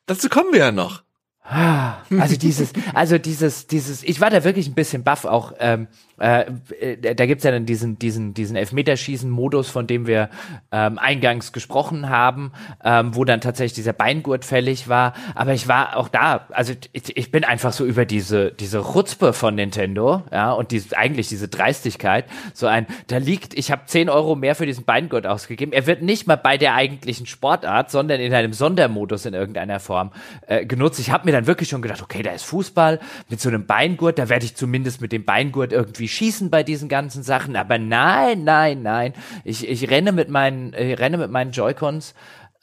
Dazu 0.06 0.28
kommen 0.28 0.52
wir 0.52 0.60
ja 0.60 0.72
noch. 0.72 1.04
Also 1.44 2.38
dieses, 2.38 2.72
also 2.94 3.18
dieses, 3.18 3.68
dieses, 3.68 4.04
ich 4.04 4.22
war 4.22 4.30
da 4.30 4.44
wirklich 4.44 4.68
ein 4.68 4.76
bisschen 4.76 5.04
baff 5.04 5.26
auch, 5.26 5.54
ähm, 5.60 5.88
äh, 6.22 6.46
äh, 6.80 7.16
da 7.16 7.26
gibt's 7.26 7.44
ja 7.44 7.52
dann 7.52 7.66
diesen, 7.66 7.98
diesen, 7.98 8.34
diesen 8.34 8.56
Elfmeterschießen-Modus, 8.56 9.70
von 9.70 9.88
dem 9.88 10.06
wir 10.06 10.30
ähm, 10.72 11.00
eingangs 11.00 11.52
gesprochen 11.52 12.10
haben, 12.10 12.52
ähm, 12.84 13.16
wo 13.16 13.26
dann 13.26 13.42
tatsächlich 13.42 13.74
dieser 13.74 13.94
Beingurt 13.94 14.46
fällig 14.46 14.88
war. 14.88 15.14
Aber 15.34 15.54
ich 15.54 15.68
war 15.68 15.98
auch 15.98 16.10
da, 16.10 16.48
also 16.52 16.74
ich, 16.92 17.18
ich 17.18 17.32
bin 17.32 17.44
einfach 17.44 17.74
so 17.74 17.86
über 17.86 18.06
diese, 18.06 18.52
diese 18.52 18.80
Rutzpe 18.80 19.34
von 19.34 19.56
Nintendo, 19.56 20.24
ja, 20.32 20.52
und 20.52 20.72
die, 20.72 20.84
eigentlich 20.96 21.28
diese 21.28 21.48
Dreistigkeit, 21.48 22.26
so 22.54 22.68
ein, 22.68 22.86
da 23.08 23.18
liegt, 23.18 23.58
ich 23.58 23.72
habe 23.72 23.84
10 23.86 24.10
Euro 24.10 24.36
mehr 24.36 24.54
für 24.54 24.68
diesen 24.68 24.86
Beingurt 24.86 25.26
ausgegeben. 25.26 25.74
Er 25.74 25.88
wird 25.88 26.04
nicht 26.04 26.28
mal 26.28 26.36
bei 26.36 26.58
der 26.58 26.76
eigentlichen 26.76 27.26
Sportart, 27.26 27.90
sondern 27.90 28.20
in 28.20 28.34
einem 28.34 28.54
Sondermodus 28.54 29.26
in 29.26 29.34
irgendeiner 29.34 29.80
Form 29.80 30.12
äh, 30.46 30.66
genutzt. 30.66 31.00
Ich 31.00 31.10
habe 31.10 31.26
mir 31.26 31.32
dann 31.32 31.48
wirklich 31.48 31.70
schon 31.70 31.82
gedacht, 31.82 32.04
okay, 32.04 32.22
da 32.22 32.32
ist 32.32 32.44
Fußball 32.44 33.00
mit 33.30 33.42
so 33.42 33.50
einem 33.50 33.66
Beingurt, 33.66 34.20
da 34.20 34.30
werde 34.30 34.46
ich 34.46 34.56
zumindest 34.56 35.02
mit 35.02 35.12
dem 35.12 35.26
Beingurt 35.26 35.74
irgendwie 35.74 36.11
schießen 36.12 36.50
bei 36.50 36.64
diesen 36.64 36.90
ganzen 36.90 37.24
Sachen. 37.24 37.56
Aber 37.56 37.78
nein, 37.78 38.44
nein, 38.44 38.82
nein. 38.82 39.14
Ich, 39.44 39.68
ich 39.68 39.90
renne 39.90 40.12
mit 40.12 40.30
meinen, 40.30 40.74
ich 40.74 41.00
renne 41.00 41.18
mit 41.18 41.32
meinen 41.32 41.52
Joy-Cons 41.52 42.14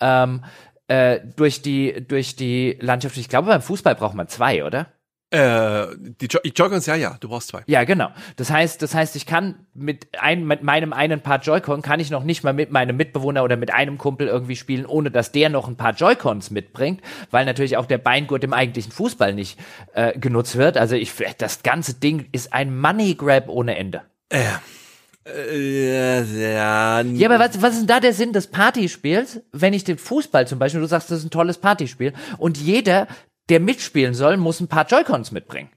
ähm, 0.01 0.45
äh, 0.89 1.21
durch 1.37 1.63
die 1.63 2.07
durch 2.07 2.37
die 2.37 2.79
Landschaft. 2.81 3.17
Ich 3.17 3.29
glaube, 3.29 3.49
beim 3.49 3.63
Fußball 3.63 3.95
braucht 3.95 4.15
man 4.15 4.29
zwei, 4.29 4.65
oder? 4.65 4.87
Äh, 5.31 5.89
die 5.99 6.27
jo 6.27 6.41
Joy-Cons, 6.43 6.87
ja, 6.87 6.95
ja, 6.95 7.17
du 7.21 7.29
brauchst 7.29 7.49
zwei. 7.49 7.63
Ja, 7.67 7.85
genau. 7.85 8.09
Das 8.37 8.51
heißt, 8.51 8.81
das 8.81 8.95
heißt, 8.95 9.15
ich 9.15 9.27
kann 9.27 9.67
mit 9.75 10.07
ein, 10.19 10.47
mit 10.47 10.63
meinem 10.63 10.95
einen 10.95 11.21
Paar 11.21 11.41
Joy-Con 11.41 11.83
kann 11.83 12.01
ich 12.01 12.11
noch 12.11 12.25
nicht 12.25 12.45
mal 12.45 12.55
mit 12.55 12.73
meinem 12.73 12.97
Mitbewohner 12.97 13.45
oder 13.45 13.59
mit 13.59 13.71
einem 13.71 13.99
Kumpel 13.99 14.27
irgendwie 14.27 14.57
spielen, 14.57 14.87
ohne 14.87 15.11
dass 15.11 15.31
der 15.31 15.51
noch 15.51 15.69
ein 15.69 15.77
paar 15.77 15.93
Joy-Cons 15.93 16.51
mitbringt, 16.51 17.03
weil 17.31 17.45
natürlich 17.45 17.77
auch 17.77 17.85
der 17.85 17.99
Beingurt 17.99 18.43
im 18.43 18.55
eigentlichen 18.55 18.91
Fußball 18.91 19.35
nicht 19.35 19.59
äh, 19.93 20.19
genutzt 20.19 20.57
wird. 20.57 20.79
Also 20.79 20.97
ich, 20.97 21.13
das 21.37 21.63
ganze 21.63 21.95
Ding 21.95 22.27
ist 22.33 22.55
ein 22.55 22.79
Money 22.79 23.15
Grab 23.15 23.49
ohne 23.49 23.77
Ende. 23.77 24.03
Äh. 24.31 24.45
Äh, 25.29 26.23
ja, 26.23 27.03
ja, 27.03 27.29
aber 27.29 27.39
was, 27.39 27.61
was 27.61 27.73
ist 27.75 27.81
denn 27.81 27.87
da 27.87 28.01
der 28.01 28.15
Sinn 28.15 28.33
des 28.33 28.47
Partyspiels, 28.47 29.43
wenn 29.53 29.75
ich 29.75 29.85
den 29.85 29.99
Fußball 29.99 30.47
zum 30.47 30.59
Beispiel, 30.59 30.81
du 30.81 30.87
sagst, 30.87 31.11
das 31.11 31.19
ist 31.19 31.27
ein 31.27 31.31
tolles 31.31 31.59
Partyspiel 31.59 32.15
und 32.39 32.57
jeder 32.57 33.09
der 33.49 33.61
mitspielen 33.61 34.15
soll, 34.15 34.37
muss 34.37 34.61
ein 34.61 34.69
paar 34.69 34.87
Joy-Cons 34.87 35.33
mitbringen. 35.33 35.71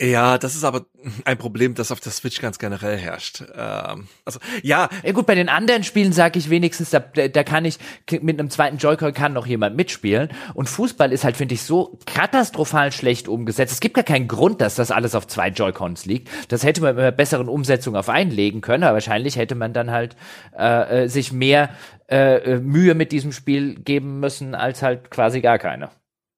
Ja, 0.00 0.38
das 0.38 0.54
ist 0.54 0.62
aber 0.62 0.86
ein 1.24 1.38
Problem, 1.38 1.74
das 1.74 1.90
auf 1.90 1.98
der 1.98 2.12
Switch 2.12 2.40
ganz 2.40 2.60
generell 2.60 2.96
herrscht. 2.96 3.42
Ähm, 3.56 4.06
also 4.24 4.38
ja. 4.62 4.88
Ja 5.02 5.12
gut, 5.12 5.26
bei 5.26 5.34
den 5.34 5.48
anderen 5.48 5.82
Spielen 5.82 6.12
sage 6.12 6.38
ich 6.38 6.50
wenigstens, 6.50 6.90
da, 6.90 7.00
da 7.00 7.42
kann 7.42 7.64
ich 7.64 7.78
mit 8.20 8.38
einem 8.38 8.48
zweiten 8.48 8.76
Joy-Con 8.76 9.12
kann 9.12 9.32
noch 9.32 9.46
jemand 9.48 9.74
mitspielen. 9.74 10.28
Und 10.54 10.68
Fußball 10.68 11.10
ist 11.10 11.24
halt, 11.24 11.36
finde 11.36 11.54
ich, 11.54 11.62
so 11.62 11.98
katastrophal 12.06 12.92
schlecht 12.92 13.26
umgesetzt. 13.26 13.72
Es 13.72 13.80
gibt 13.80 13.96
gar 13.96 14.04
keinen 14.04 14.28
Grund, 14.28 14.60
dass 14.60 14.76
das 14.76 14.92
alles 14.92 15.16
auf 15.16 15.26
zwei 15.26 15.48
Joy-Cons 15.48 16.06
liegt. 16.06 16.28
Das 16.46 16.62
hätte 16.62 16.80
man 16.80 16.94
mit 16.94 17.02
einer 17.02 17.10
besseren 17.10 17.48
Umsetzung 17.48 17.96
auf 17.96 18.08
einlegen 18.08 18.60
können, 18.60 18.84
aber 18.84 18.94
wahrscheinlich 18.94 19.34
hätte 19.34 19.56
man 19.56 19.72
dann 19.72 19.90
halt 19.90 20.14
äh, 20.56 21.06
äh 21.06 21.08
sich 21.08 21.32
mehr 21.32 21.70
äh, 22.08 22.58
Mühe 22.58 22.94
mit 22.94 23.10
diesem 23.10 23.32
Spiel 23.32 23.74
geben 23.74 24.20
müssen, 24.20 24.54
als 24.54 24.82
halt 24.82 25.10
quasi 25.10 25.40
gar 25.40 25.58
keine. 25.58 25.90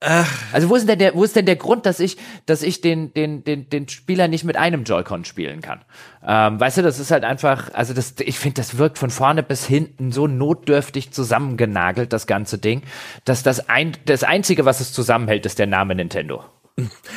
Ach. 0.02 0.30
Also 0.52 0.70
wo 0.70 0.76
ist 0.76 0.88
denn 0.88 0.98
der, 0.98 1.14
wo 1.14 1.24
ist 1.24 1.36
denn 1.36 1.44
der 1.44 1.56
Grund, 1.56 1.84
dass 1.84 2.00
ich, 2.00 2.16
dass 2.46 2.62
ich 2.62 2.80
den, 2.80 3.12
den, 3.12 3.44
den, 3.44 3.68
den 3.68 3.86
Spieler 3.88 4.28
nicht 4.28 4.44
mit 4.44 4.56
einem 4.56 4.84
Joy-Con 4.84 5.26
spielen 5.26 5.60
kann? 5.60 5.82
Ähm, 6.26 6.58
weißt 6.58 6.78
du, 6.78 6.82
das 6.82 6.98
ist 6.98 7.10
halt 7.10 7.22
einfach, 7.22 7.74
also 7.74 7.92
das, 7.92 8.14
ich 8.20 8.38
finde, 8.38 8.62
das 8.62 8.78
wirkt 8.78 8.96
von 8.96 9.10
vorne 9.10 9.42
bis 9.42 9.66
hinten 9.66 10.10
so 10.10 10.26
notdürftig 10.26 11.12
zusammengenagelt, 11.12 12.14
das 12.14 12.26
ganze 12.26 12.56
Ding, 12.56 12.82
dass 13.26 13.42
das 13.42 13.68
ein, 13.68 13.92
das 14.06 14.24
einzige, 14.24 14.64
was 14.64 14.80
es 14.80 14.94
zusammenhält, 14.94 15.44
ist 15.44 15.58
der 15.58 15.66
Name 15.66 15.94
Nintendo. 15.94 16.44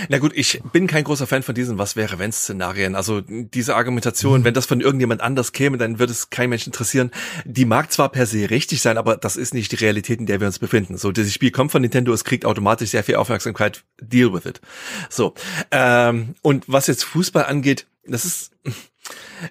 Na 0.09 0.17
gut, 0.17 0.31
ich 0.35 0.61
bin 0.71 0.87
kein 0.87 1.03
großer 1.03 1.27
Fan 1.27 1.43
von 1.43 1.55
diesen 1.55 1.77
Was 1.77 1.95
wäre 1.95 2.19
wenn 2.19 2.31
Szenarien. 2.31 2.95
Also 2.95 3.21
diese 3.21 3.75
Argumentation, 3.75 4.41
mhm. 4.41 4.45
wenn 4.45 4.53
das 4.53 4.65
von 4.65 4.81
irgendjemand 4.81 5.21
anders 5.21 5.51
käme, 5.51 5.77
dann 5.77 5.99
würde 5.99 6.11
es 6.11 6.29
kein 6.29 6.49
Mensch 6.49 6.65
interessieren. 6.65 7.11
Die 7.45 7.65
mag 7.65 7.91
zwar 7.91 8.09
per 8.09 8.25
se 8.25 8.49
richtig 8.49 8.81
sein, 8.81 8.97
aber 8.97 9.17
das 9.17 9.35
ist 9.35 9.53
nicht 9.53 9.71
die 9.71 9.77
Realität, 9.77 10.19
in 10.19 10.25
der 10.25 10.39
wir 10.39 10.47
uns 10.47 10.59
befinden. 10.59 10.97
So, 10.97 11.11
dieses 11.11 11.33
Spiel 11.33 11.51
kommt 11.51 11.71
von 11.71 11.81
Nintendo, 11.81 12.13
es 12.13 12.23
kriegt 12.23 12.45
automatisch 12.45 12.91
sehr 12.91 13.03
viel 13.03 13.15
Aufmerksamkeit. 13.15 13.83
Deal 14.01 14.33
with 14.33 14.45
it. 14.45 14.61
So. 15.09 15.33
Ähm, 15.71 16.35
und 16.41 16.65
was 16.67 16.87
jetzt 16.87 17.03
Fußball 17.03 17.45
angeht, 17.45 17.87
das 18.05 18.25
ist 18.25 18.51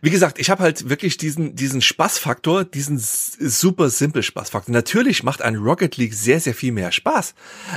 wie 0.00 0.10
gesagt, 0.10 0.38
ich 0.38 0.48
habe 0.48 0.62
halt 0.62 0.88
wirklich 0.88 1.18
diesen 1.18 1.54
diesen 1.54 1.82
Spaßfaktor, 1.82 2.64
diesen 2.64 2.98
super 2.98 3.90
simpel 3.90 4.22
Spaßfaktor. 4.22 4.72
Natürlich 4.72 5.22
macht 5.22 5.42
ein 5.42 5.56
Rocket 5.56 5.96
League 5.96 6.14
sehr 6.14 6.40
sehr 6.40 6.54
viel 6.54 6.72
mehr 6.72 6.92
Spaß. 6.92 7.34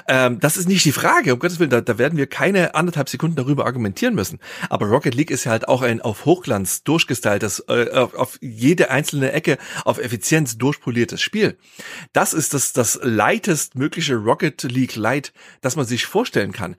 Ähm, 0.08 0.40
das 0.40 0.56
ist 0.56 0.68
nicht 0.68 0.86
die 0.86 0.94
Frage. 0.94 1.34
Um 1.34 1.40
Gottes 1.40 1.60
Willen, 1.60 1.70
da, 1.70 1.82
da 1.82 1.98
werden 1.98 2.18
wir 2.18 2.28
keine 2.28 2.76
anderthalb 2.76 3.10
Sekunden 3.10 3.36
darüber 3.36 3.66
argumentieren 3.66 4.16
müssen. 4.16 4.40
Aber 4.70 4.88
Rocket 4.88 5.16
League 5.16 5.32
ist 5.32 5.44
ja 5.44 5.52
halt 5.52 5.68
auch 5.68 5.82
ein 5.82 6.02
auf 6.02 6.26
Hochglanz 6.26 6.84
durchgestyltes, 6.84 7.66
äh, 7.68 7.90
auf, 7.92 8.14
auf 8.14 8.38
jede 8.42 8.90
einzelne 8.90 9.34
Ecke 9.34 9.58
auf 9.84 9.98
Effizienz 9.98 10.58
durchpoliertes 10.58 11.22
Spiel. 11.22 11.58
Das 12.14 12.34
ist 12.34 12.54
das 12.54 12.72
das 12.72 13.00
leitest 13.04 13.76
mögliche 13.76 14.16
Rocket 14.16 14.64
League 14.64 14.96
Light, 14.96 15.34
das 15.62 15.76
man 15.76 15.86
sich 15.86 16.06
vorstellen 16.06 16.54
kann 16.54 16.78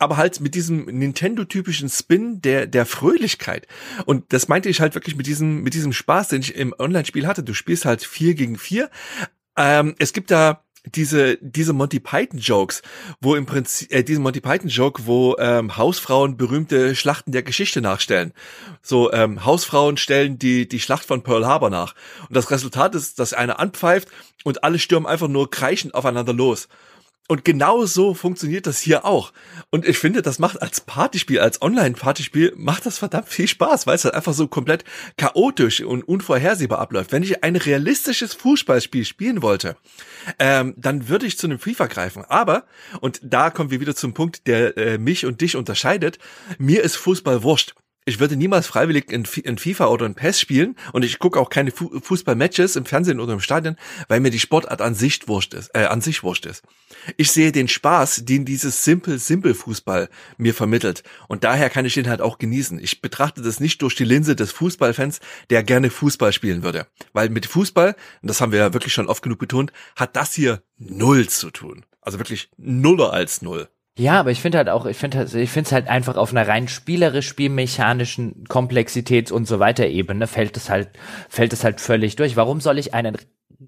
aber 0.00 0.16
halt 0.16 0.40
mit 0.40 0.54
diesem 0.54 0.84
Nintendo-typischen 0.86 1.88
Spin 1.88 2.40
der, 2.42 2.66
der 2.66 2.86
Fröhlichkeit. 2.86 3.66
Und 4.06 4.32
das 4.32 4.48
meinte 4.48 4.68
ich 4.68 4.80
halt 4.80 4.94
wirklich 4.94 5.16
mit 5.16 5.26
diesem, 5.26 5.62
mit 5.62 5.74
diesem 5.74 5.92
Spaß, 5.92 6.28
den 6.28 6.42
ich 6.42 6.54
im 6.54 6.74
Online-Spiel 6.78 7.26
hatte. 7.26 7.42
Du 7.42 7.54
spielst 7.54 7.84
halt 7.84 8.04
vier 8.04 8.34
gegen 8.34 8.58
vier. 8.58 8.90
Ähm, 9.56 9.94
es 9.98 10.12
gibt 10.12 10.30
da 10.30 10.64
diese 10.86 11.38
diese 11.40 11.72
Monty 11.72 11.98
Python 11.98 12.38
Jokes, 12.38 12.82
wo 13.20 13.34
im 13.34 13.46
Prinzip 13.46 13.92
äh, 13.92 14.02
diesen 14.02 14.22
Monty 14.22 14.40
Python 14.40 14.68
Joke, 14.68 15.06
wo 15.06 15.36
ähm, 15.38 15.76
Hausfrauen 15.76 16.36
berühmte 16.36 16.94
Schlachten 16.94 17.32
der 17.32 17.42
Geschichte 17.42 17.80
nachstellen. 17.80 18.32
So 18.82 19.12
ähm, 19.12 19.44
Hausfrauen 19.44 19.96
stellen 19.96 20.38
die 20.38 20.68
die 20.68 20.80
Schlacht 20.80 21.04
von 21.04 21.22
Pearl 21.22 21.46
Harbor 21.46 21.70
nach 21.70 21.94
und 22.28 22.36
das 22.36 22.50
Resultat 22.50 22.94
ist, 22.94 23.18
dass 23.18 23.32
einer 23.32 23.60
anpfeift 23.60 24.08
und 24.44 24.62
alle 24.62 24.78
stürmen 24.78 25.06
einfach 25.06 25.28
nur 25.28 25.50
kreischend 25.50 25.94
aufeinander 25.94 26.34
los. 26.34 26.68
Und 27.26 27.42
genau 27.44 27.86
so 27.86 28.12
funktioniert 28.12 28.66
das 28.66 28.80
hier 28.80 29.06
auch. 29.06 29.32
Und 29.70 29.88
ich 29.88 29.96
finde, 29.96 30.20
das 30.20 30.38
macht 30.38 30.60
als 30.60 30.82
Partyspiel, 30.82 31.40
als 31.40 31.62
Online-Partyspiel, 31.62 32.52
macht 32.56 32.84
das 32.84 32.98
verdammt 32.98 33.30
viel 33.30 33.48
Spaß, 33.48 33.86
weil 33.86 33.94
es 33.94 34.04
halt 34.04 34.14
einfach 34.14 34.34
so 34.34 34.46
komplett 34.46 34.84
chaotisch 35.16 35.80
und 35.80 36.02
unvorhersehbar 36.02 36.80
abläuft. 36.80 37.12
Wenn 37.12 37.22
ich 37.22 37.42
ein 37.42 37.56
realistisches 37.56 38.34
Fußballspiel 38.34 39.06
spielen 39.06 39.40
wollte, 39.40 39.76
ähm, 40.38 40.74
dann 40.76 41.08
würde 41.08 41.24
ich 41.24 41.38
zu 41.38 41.46
einem 41.46 41.58
FIFA 41.58 41.86
greifen. 41.86 42.24
Aber, 42.28 42.64
und 43.00 43.20
da 43.22 43.48
kommen 43.48 43.70
wir 43.70 43.80
wieder 43.80 43.96
zum 43.96 44.12
Punkt, 44.12 44.46
der 44.46 44.76
äh, 44.76 44.98
mich 44.98 45.24
und 45.24 45.40
dich 45.40 45.56
unterscheidet, 45.56 46.18
mir 46.58 46.82
ist 46.82 46.96
Fußball 46.96 47.42
wurscht 47.42 47.74
ich 48.06 48.20
würde 48.20 48.36
niemals 48.36 48.66
freiwillig 48.66 49.10
in, 49.10 49.24
in 49.44 49.58
FIFA 49.58 49.86
oder 49.86 50.06
in 50.06 50.14
PES 50.14 50.40
spielen 50.40 50.76
und 50.92 51.04
ich 51.04 51.18
gucke 51.18 51.40
auch 51.40 51.48
keine 51.48 51.70
Fu 51.70 51.98
Fußballmatches 51.98 52.76
im 52.76 52.84
Fernsehen 52.84 53.20
oder 53.20 53.32
im 53.32 53.40
Stadion, 53.40 53.76
weil 54.08 54.20
mir 54.20 54.30
die 54.30 54.40
Sportart 54.40 54.82
an 54.82 54.94
sich 54.94 55.26
wurscht 55.26 55.54
ist, 55.54 55.70
äh, 55.74 55.84
an 55.84 56.00
sich 56.00 56.22
wurscht 56.22 56.46
ist. 56.46 56.62
Ich 57.16 57.32
sehe 57.32 57.52
den 57.52 57.68
Spaß, 57.68 58.24
den 58.24 58.44
dieses 58.44 58.84
simple 58.84 59.18
simple 59.18 59.54
Fußball 59.54 60.08
mir 60.36 60.54
vermittelt 60.54 61.02
und 61.28 61.44
daher 61.44 61.70
kann 61.70 61.86
ich 61.86 61.94
den 61.94 62.08
halt 62.08 62.20
auch 62.20 62.38
genießen. 62.38 62.78
Ich 62.78 63.00
betrachte 63.00 63.42
das 63.42 63.60
nicht 63.60 63.80
durch 63.82 63.94
die 63.94 64.04
Linse 64.04 64.36
des 64.36 64.52
Fußballfans, 64.52 65.20
der 65.50 65.62
gerne 65.62 65.90
Fußball 65.90 66.32
spielen 66.32 66.62
würde, 66.62 66.86
weil 67.12 67.30
mit 67.30 67.46
Fußball, 67.46 67.96
und 68.22 68.28
das 68.28 68.40
haben 68.40 68.52
wir 68.52 68.58
ja 68.58 68.74
wirklich 68.74 68.92
schon 68.92 69.08
oft 69.08 69.22
genug 69.22 69.38
betont, 69.38 69.72
hat 69.96 70.16
das 70.16 70.34
hier 70.34 70.62
null 70.76 71.28
zu 71.28 71.50
tun. 71.50 71.84
Also 72.02 72.18
wirklich 72.18 72.50
nuller 72.58 73.14
als 73.14 73.40
null. 73.40 73.68
Ja, 73.96 74.18
aber 74.18 74.32
ich 74.32 74.40
finde 74.40 74.58
halt 74.58 74.68
auch, 74.68 74.86
ich 74.86 74.96
finde 74.96 75.18
halt, 75.18 75.34
ich 75.34 75.50
finde 75.50 75.68
es 75.68 75.72
halt 75.72 75.88
einfach 75.88 76.16
auf 76.16 76.32
einer 76.32 76.48
rein 76.48 76.66
spielerisch 76.66 77.28
spielmechanischen 77.28 78.44
Komplexitäts 78.48 79.30
und 79.30 79.46
so 79.46 79.60
weiter 79.60 79.86
Ebene 79.86 80.26
fällt 80.26 80.56
es 80.56 80.68
halt, 80.68 80.90
fällt 81.28 81.52
es 81.52 81.62
halt 81.62 81.80
völlig 81.80 82.16
durch. 82.16 82.34
Warum 82.34 82.60
soll 82.60 82.78
ich 82.78 82.92
einen 82.92 83.16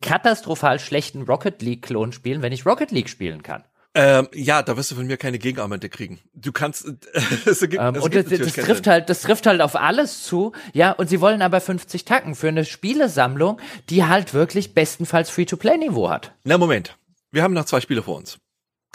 katastrophal 0.01 0.81
schlechten 0.81 1.23
Rocket 1.23 1.63
League 1.63 1.83
Klon 1.83 2.13
spielen, 2.13 2.43
wenn 2.43 2.53
ich 2.53 2.67
Rocket 2.67 2.91
League 2.91 3.09
spielen 3.09 3.45
kann? 3.45 3.63
Ähm, 3.95 4.29
ja, 4.35 4.63
da 4.63 4.77
wirst 4.77 4.91
du 4.91 4.97
von 4.97 5.07
mir 5.07 5.17
keine 5.17 5.39
Gegenargumente 5.39 5.89
kriegen. 5.89 6.19
Du 6.35 6.53
kannst, 6.53 6.87
es 7.47 7.63
ergibt, 7.63 7.83
ähm, 7.83 7.95
es 7.95 8.03
und 8.03 8.15
das, 8.15 8.27
das 8.27 8.53
trifft 8.53 8.85
Sinn. 8.85 8.93
halt, 8.93 9.09
das 9.09 9.23
trifft 9.23 9.47
halt 9.47 9.63
auf 9.63 9.77
alles 9.77 10.25
zu, 10.25 10.53
ja. 10.75 10.91
Und 10.91 11.09
sie 11.09 11.21
wollen 11.21 11.41
aber 11.41 11.61
50 11.61 12.05
Tacken 12.05 12.35
für 12.35 12.49
eine 12.49 12.65
Spielesammlung, 12.65 13.59
die 13.89 14.05
halt 14.05 14.35
wirklich 14.35 14.75
bestenfalls 14.75 15.31
Free-to-Play-Niveau 15.31 16.11
hat. 16.11 16.33
Na 16.45 16.59
Moment, 16.59 16.99
wir 17.31 17.43
haben 17.43 17.55
noch 17.55 17.65
zwei 17.65 17.81
Spiele 17.81 18.03
vor 18.03 18.17
uns. 18.17 18.39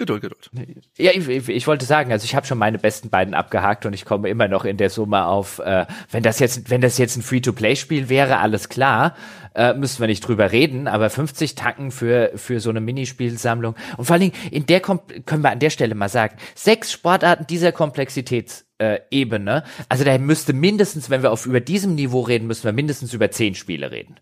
Geduld, 0.01 0.23
Geduld. 0.23 0.49
Ja, 0.97 1.11
ich, 1.13 1.27
ich 1.27 1.67
wollte 1.67 1.85
sagen, 1.85 2.11
also 2.11 2.25
ich 2.25 2.35
habe 2.35 2.47
schon 2.47 2.57
meine 2.57 2.79
besten 2.79 3.11
beiden 3.11 3.35
abgehakt 3.35 3.85
und 3.85 3.93
ich 3.93 4.03
komme 4.03 4.29
immer 4.29 4.47
noch 4.47 4.65
in 4.65 4.77
der 4.77 4.89
Summe 4.89 5.25
auf, 5.25 5.59
äh, 5.59 5.85
wenn 6.09 6.23
das 6.23 6.39
jetzt, 6.39 6.71
wenn 6.71 6.81
das 6.81 6.97
jetzt 6.97 7.17
ein 7.17 7.21
Free-to-Play-Spiel 7.21 8.09
wäre, 8.09 8.39
alles 8.39 8.67
klar, 8.67 9.15
äh, 9.53 9.75
müssten 9.75 10.01
wir 10.01 10.07
nicht 10.07 10.27
drüber 10.27 10.51
reden, 10.51 10.87
aber 10.87 11.11
50 11.11 11.53
Tacken 11.53 11.91
für, 11.91 12.31
für 12.33 12.59
so 12.59 12.71
eine 12.71 12.81
Minispielsammlung. 12.81 13.75
Und 13.97 14.05
vor 14.05 14.15
allen 14.15 14.31
Dingen 14.31 14.33
in 14.49 14.65
der 14.65 14.79
Kom 14.79 15.01
können 15.27 15.43
wir 15.43 15.51
an 15.51 15.59
der 15.59 15.69
Stelle 15.69 15.93
mal 15.93 16.09
sagen, 16.09 16.35
sechs 16.55 16.91
Sportarten 16.91 17.45
dieser 17.45 17.71
Komplexitätsebene, 17.71 19.57
äh, 19.57 19.83
also 19.87 20.03
da 20.03 20.17
müsste 20.17 20.53
mindestens, 20.53 21.11
wenn 21.11 21.21
wir 21.21 21.31
auf 21.31 21.45
über 21.45 21.59
diesem 21.59 21.93
Niveau 21.93 22.21
reden, 22.21 22.47
müssen 22.47 22.63
wir 22.63 22.73
mindestens 22.73 23.13
über 23.13 23.29
zehn 23.29 23.53
Spiele 23.53 23.91
reden 23.91 24.15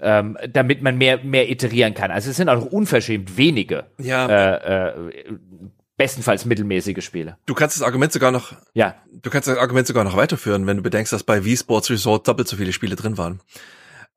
ähm, 0.00 0.36
damit 0.52 0.82
man 0.82 0.96
mehr, 0.98 1.22
mehr 1.22 1.50
iterieren 1.50 1.94
kann. 1.94 2.10
Also 2.10 2.30
es 2.30 2.36
sind 2.36 2.48
auch 2.48 2.56
noch 2.56 2.66
unverschämt 2.66 3.36
wenige 3.36 3.86
ja. 3.98 4.26
äh, 4.26 4.88
äh, 4.88 5.12
bestenfalls 5.96 6.44
mittelmäßige 6.44 7.04
Spiele. 7.04 7.36
Du 7.46 7.54
kannst 7.54 7.76
das 7.76 7.82
Argument 7.82 8.12
sogar 8.12 8.32
noch, 8.32 8.54
Ja, 8.74 8.96
du 9.12 9.30
kannst 9.30 9.48
das 9.48 9.58
Argument 9.58 9.86
sogar 9.86 10.04
noch 10.04 10.16
weiterführen, 10.16 10.66
wenn 10.66 10.78
du 10.78 10.82
bedenkst, 10.82 11.12
dass 11.12 11.22
bei 11.22 11.44
Wii 11.44 11.56
Sports 11.56 11.90
Resort 11.90 12.26
doppelt 12.26 12.48
so 12.48 12.56
viele 12.56 12.72
Spiele 12.72 12.96
drin 12.96 13.18
waren. 13.18 13.40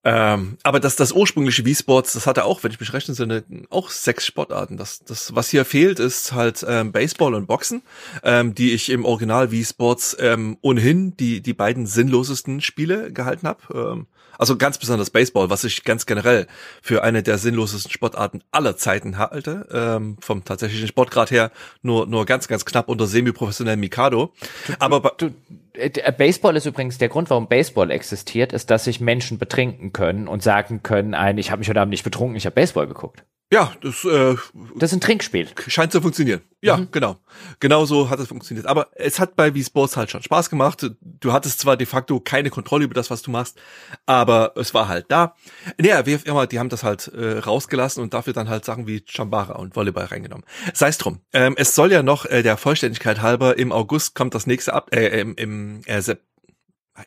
Ähm, 0.07 0.59
aber 0.61 0.80
das, 0.80 0.95
das 0.95 1.11
ursprüngliche 1.11 1.65
Wii 1.65 1.73
Sports, 1.73 2.13
das 2.13 2.28
hatte 2.28 2.45
auch, 2.45 2.63
wenn 2.63 2.71
ich 2.71 2.80
mich 2.80 2.93
rechne, 2.93 3.15
sind 3.15 3.43
auch 3.71 3.89
sechs 3.89 4.23
Sportarten. 4.26 4.78
Das, 4.78 5.03
das, 5.03 5.34
was 5.34 5.49
hier 5.49 5.65
fehlt, 5.65 5.99
ist 5.99 6.34
halt 6.34 6.63
ähm, 6.67 6.91
Baseball 6.91 7.34
und 7.34 7.47
Boxen, 7.47 7.82
ähm, 8.23 8.53
die 8.53 8.73
ich 8.73 8.91
im 8.91 9.03
Original 9.03 9.49
Wii 9.49 9.65
Sports 9.65 10.15
ähm, 10.19 10.57
ohnehin 10.61 11.17
die, 11.17 11.41
die 11.41 11.53
beiden 11.55 11.88
sinnlosesten 11.88 12.61
Spiele 12.61 13.11
gehalten 13.11 13.47
habe. 13.47 13.61
Ähm, 13.73 14.07
also 14.38 14.57
ganz 14.57 14.77
besonders 14.77 15.09
Baseball, 15.09 15.49
was 15.49 15.63
ich 15.63 15.83
ganz 15.83 16.05
generell 16.05 16.47
für 16.81 17.03
eine 17.03 17.23
der 17.23 17.38
sinnlosesten 17.38 17.91
Sportarten 17.91 18.41
aller 18.51 18.77
Zeiten 18.77 19.17
halte. 19.17 19.67
Ähm, 19.71 20.17
vom 20.19 20.43
tatsächlichen 20.43 20.88
Sportgrad 20.88 21.31
her 21.31 21.51
nur, 21.81 22.05
nur 22.07 22.25
ganz, 22.25 22.47
ganz 22.47 22.65
knapp 22.65 22.89
unter 22.89 23.07
semi-professionellem 23.07 23.79
Mikado. 23.79 24.33
Aber 24.79 25.01
bei- 25.01 25.11
du, 25.17 25.31
äh, 25.73 26.11
Baseball 26.11 26.55
ist 26.55 26.65
übrigens 26.65 26.97
der 26.97 27.09
Grund, 27.09 27.29
warum 27.29 27.47
Baseball 27.47 27.91
existiert, 27.91 28.53
ist, 28.53 28.69
dass 28.69 28.86
sich 28.86 28.99
Menschen 28.99 29.38
betrinken 29.38 29.93
können 29.93 30.27
und 30.27 30.43
sagen 30.43 30.81
können, 30.83 31.13
ein, 31.13 31.38
ich 31.38 31.51
habe 31.51 31.59
mich 31.59 31.69
heute 31.69 31.81
Abend 31.81 31.91
nicht 31.91 32.03
betrunken, 32.03 32.36
ich 32.36 32.45
habe 32.45 32.55
Baseball 32.55 32.88
geguckt. 32.88 33.23
Ja, 33.53 33.71
das 33.81 34.03
äh, 34.05 34.35
Das 34.76 34.91
ist 34.91 34.97
ein 34.97 35.01
Trinkspiel. 35.01 35.47
scheint 35.67 35.91
zu 35.91 36.01
funktionieren. 36.01 36.41
Ja, 36.61 36.80
genau. 36.91 37.17
Genau 37.59 37.85
so 37.85 38.09
hat 38.09 38.19
es 38.19 38.27
funktioniert. 38.27 38.65
Aber 38.65 38.89
es 38.95 39.19
hat 39.19 39.35
bei 39.35 39.53
Wii 39.53 39.63
Sports 39.63 39.95
halt 39.95 40.09
schon 40.09 40.23
Spaß 40.23 40.49
gemacht. 40.49 40.89
Du 41.01 41.31
hattest 41.31 41.59
zwar 41.59 41.77
de 41.77 41.85
facto 41.85 42.19
keine 42.19 42.49
Kontrolle 42.49 42.85
über 42.85 42.95
das, 42.95 43.11
was 43.11 43.22
du 43.22 43.30
machst, 43.30 43.59
aber 44.07 44.53
es 44.55 44.73
war 44.73 44.88
halt 44.88 45.05
da. 45.09 45.35
Naja, 45.77 46.07
wie 46.07 46.13
immer, 46.26 46.47
die 46.47 46.57
haben 46.57 46.69
das 46.69 46.84
halt 46.84 47.07
äh, 47.09 47.38
rausgelassen 47.38 48.01
und 48.01 48.15
dafür 48.15 48.34
dann 48.34 48.49
halt 48.49 48.65
Sachen 48.65 48.88
wie 48.88 49.03
Chambara 49.07 49.53
und 49.53 49.76
Volleyball 49.76 50.05
reingenommen. 50.05 50.45
Sei 50.73 50.88
es 50.88 50.97
drum. 50.97 51.19
Ähm, 51.31 51.53
es 51.55 51.76
soll 51.76 51.91
ja 51.91 52.01
noch 52.01 52.26
äh, 52.26 52.41
der 52.41 52.57
Vollständigkeit 52.57 53.22
halber 53.22 53.59
im 53.59 53.72
August 53.72 54.15
kommt 54.15 54.34
das 54.34 54.47
nächste 54.47 54.73
ab, 54.73 54.89
äh, 54.91 55.19
im, 55.19 55.35
im, 55.35 55.81
äh, 55.85 56.01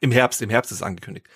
im 0.01 0.13
Herbst, 0.13 0.41
im 0.41 0.51
Herbst 0.51 0.71
ist 0.71 0.83
angekündigt, 0.83 1.27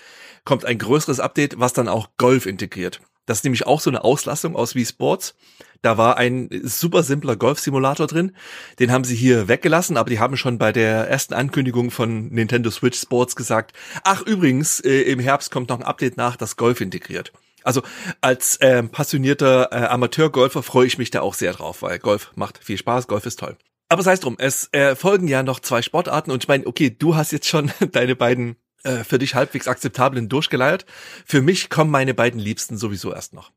kommt 0.44 0.64
ein 0.64 0.78
größeres 0.78 1.18
Update, 1.18 1.58
was 1.58 1.72
dann 1.72 1.88
auch 1.88 2.10
Golf 2.18 2.46
integriert. 2.46 3.00
Das 3.26 3.38
ist 3.38 3.44
nämlich 3.44 3.66
auch 3.66 3.80
so 3.80 3.90
eine 3.90 4.04
Auslassung 4.04 4.56
aus 4.56 4.74
Wii 4.74 4.86
Sports. 4.86 5.34
Da 5.80 5.98
war 5.98 6.16
ein 6.16 6.48
super 6.62 7.02
simpler 7.02 7.36
Golf-Simulator 7.36 8.06
drin. 8.06 8.36
Den 8.78 8.92
haben 8.92 9.04
sie 9.04 9.16
hier 9.16 9.48
weggelassen, 9.48 9.96
aber 9.96 10.10
die 10.10 10.20
haben 10.20 10.36
schon 10.36 10.58
bei 10.58 10.72
der 10.72 11.08
ersten 11.08 11.34
Ankündigung 11.34 11.90
von 11.90 12.28
Nintendo 12.28 12.70
Switch 12.70 13.00
Sports 13.00 13.34
gesagt, 13.36 13.72
ach 14.04 14.22
übrigens, 14.22 14.80
äh, 14.80 15.02
im 15.02 15.18
Herbst 15.18 15.50
kommt 15.50 15.70
noch 15.70 15.80
ein 15.80 15.86
Update 15.86 16.16
nach, 16.16 16.36
das 16.36 16.56
Golf 16.56 16.80
integriert. 16.80 17.32
Also 17.64 17.82
als 18.20 18.58
ähm, 18.60 18.90
passionierter 18.90 19.68
äh, 19.72 19.86
Amateurgolfer 19.86 20.62
freue 20.62 20.86
ich 20.86 20.98
mich 20.98 21.10
da 21.10 21.20
auch 21.20 21.34
sehr 21.34 21.52
drauf, 21.52 21.82
weil 21.82 21.98
Golf 21.98 22.32
macht 22.34 22.58
viel 22.62 22.78
Spaß, 22.78 23.06
Golf 23.06 23.26
ist 23.26 23.38
toll. 23.38 23.56
Aber 23.88 24.02
sei 24.02 24.14
es 24.14 24.20
drum, 24.20 24.36
es 24.38 24.68
äh, 24.72 24.96
folgen 24.96 25.28
ja 25.28 25.42
noch 25.42 25.60
zwei 25.60 25.82
Sportarten 25.82 26.30
und 26.30 26.44
ich 26.44 26.48
meine, 26.48 26.66
okay, 26.66 26.90
du 26.90 27.14
hast 27.14 27.30
jetzt 27.30 27.46
schon 27.46 27.70
deine 27.92 28.16
beiden 28.16 28.56
äh, 28.82 29.04
für 29.04 29.18
dich 29.18 29.34
halbwegs 29.34 29.68
akzeptablen 29.68 30.28
durchgeleiert. 30.28 30.86
Für 31.24 31.42
mich 31.42 31.70
kommen 31.70 31.90
meine 31.90 32.14
beiden 32.14 32.40
Liebsten 32.40 32.76
sowieso 32.76 33.12
erst 33.12 33.34
noch. 33.34 33.52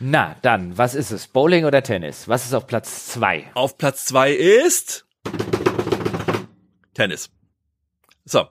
Na, 0.00 0.36
dann, 0.42 0.76
was 0.76 0.94
ist 0.94 1.10
es? 1.10 1.26
Bowling 1.26 1.64
oder 1.64 1.82
Tennis? 1.82 2.28
Was 2.28 2.44
ist 2.44 2.54
auf 2.54 2.66
Platz 2.66 3.06
zwei? 3.06 3.50
Auf 3.54 3.78
Platz 3.78 4.04
zwei 4.04 4.32
ist 4.32 5.06
Tennis. 6.94 7.30
So, 8.24 8.46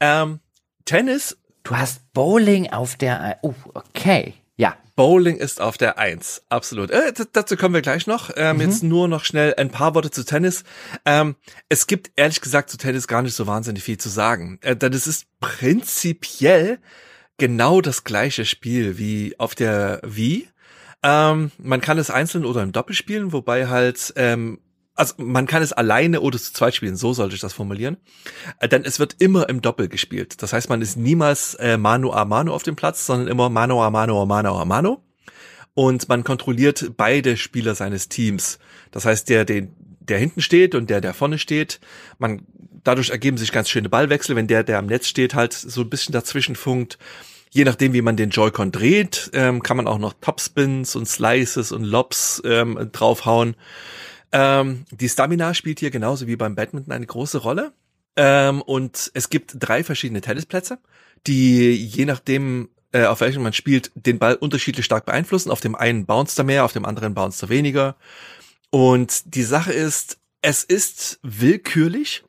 ähm, 0.00 0.40
Tennis, 0.84 1.36
Du 1.64 1.74
hast 1.74 2.12
Bowling 2.12 2.70
auf 2.70 2.96
der, 2.96 3.38
oh, 3.40 3.54
okay. 3.72 4.34
Ja, 4.56 4.76
Bowling 4.96 5.36
ist 5.36 5.60
auf 5.60 5.76
der 5.76 5.98
Eins, 5.98 6.42
absolut. 6.48 6.90
Äh, 6.90 7.12
dazu 7.32 7.56
kommen 7.56 7.74
wir 7.74 7.82
gleich 7.82 8.06
noch. 8.06 8.30
Ähm, 8.36 8.60
Jetzt 8.60 8.82
nur 8.82 9.08
noch 9.08 9.24
schnell 9.24 9.54
ein 9.56 9.70
paar 9.70 9.94
Worte 9.94 10.10
zu 10.10 10.24
Tennis. 10.24 10.62
Ähm, 11.04 11.34
es 11.68 11.86
gibt 11.86 12.12
ehrlich 12.16 12.40
gesagt 12.40 12.70
zu 12.70 12.76
Tennis 12.76 13.08
gar 13.08 13.22
nicht 13.22 13.34
so 13.34 13.46
wahnsinnig 13.46 13.82
viel 13.82 13.98
zu 13.98 14.08
sagen. 14.08 14.58
Äh, 14.62 14.76
denn 14.76 14.92
es 14.92 15.06
ist 15.06 15.26
prinzipiell 15.40 16.78
genau 17.38 17.80
das 17.80 18.04
gleiche 18.04 18.44
Spiel 18.44 18.96
wie 18.96 19.34
auf 19.38 19.54
der 19.54 20.00
Wii. 20.04 20.48
Ähm, 21.02 21.50
man 21.58 21.80
kann 21.80 21.98
es 21.98 22.10
einzeln 22.10 22.44
oder 22.44 22.62
im 22.62 22.72
Doppel 22.72 22.94
spielen, 22.94 23.32
wobei 23.32 23.66
halt, 23.68 24.12
ähm, 24.16 24.58
also 24.94 25.14
man 25.18 25.46
kann 25.46 25.62
es 25.62 25.72
alleine 25.72 26.20
oder 26.20 26.38
zu 26.38 26.52
zweit 26.52 26.74
spielen, 26.74 26.96
so 26.96 27.12
sollte 27.12 27.34
ich 27.34 27.40
das 27.40 27.52
formulieren. 27.52 27.96
Äh, 28.60 28.68
denn 28.68 28.84
es 28.84 28.98
wird 28.98 29.16
immer 29.18 29.48
im 29.48 29.60
Doppel 29.60 29.88
gespielt. 29.88 30.42
Das 30.42 30.52
heißt, 30.52 30.68
man 30.68 30.82
ist 30.82 30.96
niemals 30.96 31.54
äh, 31.54 31.76
Mano 31.76 32.12
a 32.12 32.24
Mano 32.24 32.54
auf 32.54 32.62
dem 32.62 32.76
Platz, 32.76 33.06
sondern 33.06 33.28
immer 33.28 33.50
Mano 33.50 33.82
a 33.82 33.90
Mano 33.90 34.22
a 34.22 34.26
Mano 34.26 34.60
a 34.60 34.64
Mano. 34.64 35.02
Und 35.74 36.08
man 36.08 36.22
kontrolliert 36.22 36.92
beide 36.96 37.36
Spieler 37.36 37.74
seines 37.74 38.08
Teams. 38.08 38.60
Das 38.92 39.04
heißt, 39.04 39.28
der, 39.28 39.44
den, 39.44 39.74
der 40.00 40.18
hinten 40.18 40.40
steht 40.40 40.76
und 40.76 40.88
der, 40.88 41.00
der 41.00 41.14
vorne 41.14 41.38
steht. 41.38 41.80
Man, 42.18 42.46
dadurch 42.84 43.10
ergeben 43.10 43.36
sich 43.36 43.50
ganz 43.50 43.68
schöne 43.68 43.88
Ballwechsel, 43.88 44.36
wenn 44.36 44.46
der, 44.46 44.62
der 44.62 44.78
am 44.78 44.86
Netz 44.86 45.08
steht, 45.08 45.34
halt 45.34 45.52
so 45.52 45.80
ein 45.80 45.90
bisschen 45.90 46.12
dazwischen 46.12 46.54
funkt. 46.54 46.98
Je 47.50 47.64
nachdem, 47.64 47.92
wie 47.92 48.02
man 48.02 48.16
den 48.16 48.30
Joy-Con 48.30 48.70
dreht, 48.70 49.30
ähm, 49.32 49.62
kann 49.62 49.76
man 49.76 49.88
auch 49.88 49.98
noch 49.98 50.14
Topspins 50.20 50.94
und 50.94 51.08
Slices 51.08 51.72
und 51.72 51.84
Lobs 51.84 52.40
ähm, 52.44 52.90
draufhauen. 52.92 53.56
Ähm, 54.34 54.84
die 54.90 55.08
Stamina 55.08 55.54
spielt 55.54 55.78
hier 55.78 55.92
genauso 55.92 56.26
wie 56.26 56.34
beim 56.34 56.56
Badminton 56.56 56.92
eine 56.92 57.06
große 57.06 57.38
Rolle. 57.38 57.72
Ähm, 58.16 58.62
und 58.62 59.12
es 59.14 59.30
gibt 59.30 59.54
drei 59.58 59.84
verschiedene 59.84 60.20
Tennisplätze, 60.20 60.78
die 61.26 61.72
je 61.72 62.04
nachdem, 62.04 62.68
äh, 62.92 63.04
auf 63.04 63.20
welchem 63.20 63.44
man 63.44 63.52
spielt, 63.52 63.92
den 63.94 64.18
Ball 64.18 64.34
unterschiedlich 64.34 64.84
stark 64.84 65.06
beeinflussen. 65.06 65.52
Auf 65.52 65.60
dem 65.60 65.76
einen 65.76 66.04
bounce 66.04 66.36
er 66.36 66.44
mehr, 66.44 66.64
auf 66.64 66.72
dem 66.72 66.84
anderen 66.84 67.14
bounce 67.14 67.46
er 67.46 67.48
weniger. 67.48 67.94
Und 68.70 69.36
die 69.36 69.44
Sache 69.44 69.72
ist, 69.72 70.18
es 70.42 70.64
ist 70.64 71.20
willkürlich. 71.22 72.24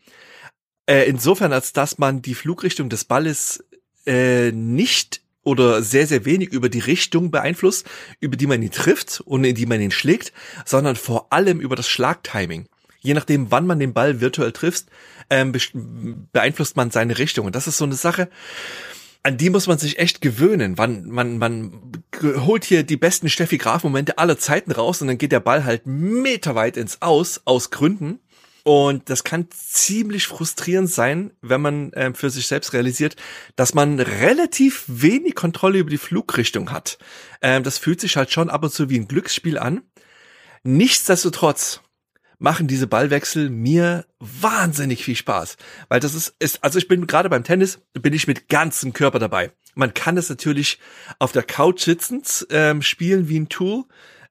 Äh, 0.86 1.10
insofern, 1.10 1.54
als 1.54 1.74
dass 1.74 1.98
man 1.98 2.22
die 2.22 2.36
Flugrichtung 2.36 2.88
des 2.88 3.06
Balles 3.06 3.66
äh, 4.06 4.52
nicht 4.52 5.22
oder 5.46 5.82
sehr, 5.82 6.08
sehr 6.08 6.26
wenig 6.26 6.52
über 6.52 6.68
die 6.68 6.80
Richtung 6.80 7.32
beeinflusst, 7.32 7.88
über 8.20 8.36
die 8.36 8.48
man 8.48 8.62
ihn 8.62 8.72
trifft 8.72 9.22
und 9.22 9.46
in 9.46 9.56
die 9.56 9.66
man 9.66 9.80
ihn 9.80 9.92
schlägt, 9.92 10.34
sondern 10.66 10.98
vor 10.98 11.32
allem 11.32 11.62
über 11.62 11.78
das 11.78 11.88
Schlagtiming. 11.88 12.68
Je 13.00 13.14
nachdem, 13.14 13.52
wann 13.52 13.68
man 13.68 13.80
den 13.80 13.94
Ball 13.94 14.20
virtuell 14.20 14.52
trifft, 14.52 14.88
ähm, 15.30 15.54
beeinflusst 16.34 16.76
man 16.76 16.92
seine 16.92 17.18
Richtung. 17.18 17.46
Und 17.46 17.56
das 17.56 17.68
ist 17.68 17.78
so 17.78 17.86
eine 17.86 17.96
Sache, 17.96 18.30
an 19.22 19.38
die 19.38 19.50
muss 19.50 19.68
man 19.68 19.78
sich 19.78 20.00
echt 20.00 20.22
gewöhnen. 20.22 20.76
Man, 20.78 21.10
man, 21.10 21.38
man 21.38 21.82
holt 22.22 22.64
hier 22.64 22.84
die 22.84 22.98
besten 22.98 23.30
Steffi 23.30 23.58
Graf-Momente 23.58 24.18
aller 24.18 24.38
Zeiten 24.38 24.72
raus 24.72 25.02
und 25.02 25.08
dann 25.08 25.18
geht 25.18 25.32
der 25.32 25.40
Ball 25.40 25.64
halt 25.64 25.86
meterweit 25.86 26.78
ins 26.78 27.02
Aus, 27.02 27.42
aus 27.46 27.70
Gründen. 27.70 28.20
Und 28.68 29.12
das 29.12 29.24
kann 29.24 29.48
ziemlich 29.52 30.26
frustrierend 30.26 30.90
sein, 30.90 31.32
wenn 31.42 31.62
man 31.62 31.92
ähm, 31.94 32.16
für 32.16 32.32
sich 32.32 32.48
selbst 32.48 32.74
realisiert, 32.74 33.16
dass 33.56 33.76
man 33.76 34.00
relativ 34.00 34.86
wenig 34.88 35.36
Kontrolle 35.36 35.78
über 35.78 35.92
die 35.92 36.00
Flugrichtung 36.00 36.72
hat. 36.72 36.98
Ähm, 37.44 37.62
das 37.62 37.78
fühlt 37.78 38.02
sich 38.02 38.18
halt 38.18 38.32
schon 38.32 38.50
ab 38.50 38.64
und 38.64 38.74
zu 38.74 38.90
wie 38.90 38.98
ein 38.98 39.08
Glücksspiel 39.08 39.60
an. 39.60 39.84
Nichtsdestotrotz 40.64 41.82
machen 42.40 42.66
diese 42.66 42.88
Ballwechsel 42.88 43.52
mir 43.52 44.08
wahnsinnig 44.18 45.06
viel 45.06 45.16
Spaß, 45.16 45.58
weil 45.88 46.00
das 46.00 46.16
ist, 46.16 46.34
ist 46.40 46.64
also 46.64 46.80
ich 46.80 46.88
bin 46.88 47.06
gerade 47.06 47.30
beim 47.30 47.44
Tennis 47.44 47.82
bin 47.94 48.14
ich 48.14 48.28
mit 48.28 48.50
ganzem 48.50 48.94
Körper 48.94 49.20
dabei. 49.20 49.52
Man 49.76 49.94
kann 49.94 50.18
es 50.18 50.28
natürlich 50.28 50.80
auf 51.20 51.34
der 51.34 51.44
Couch 51.44 51.84
sitzend 51.84 52.48
ähm, 52.50 52.82
spielen 52.82 53.30
wie 53.30 53.40
ein 53.40 53.48
Tool, 53.48 53.84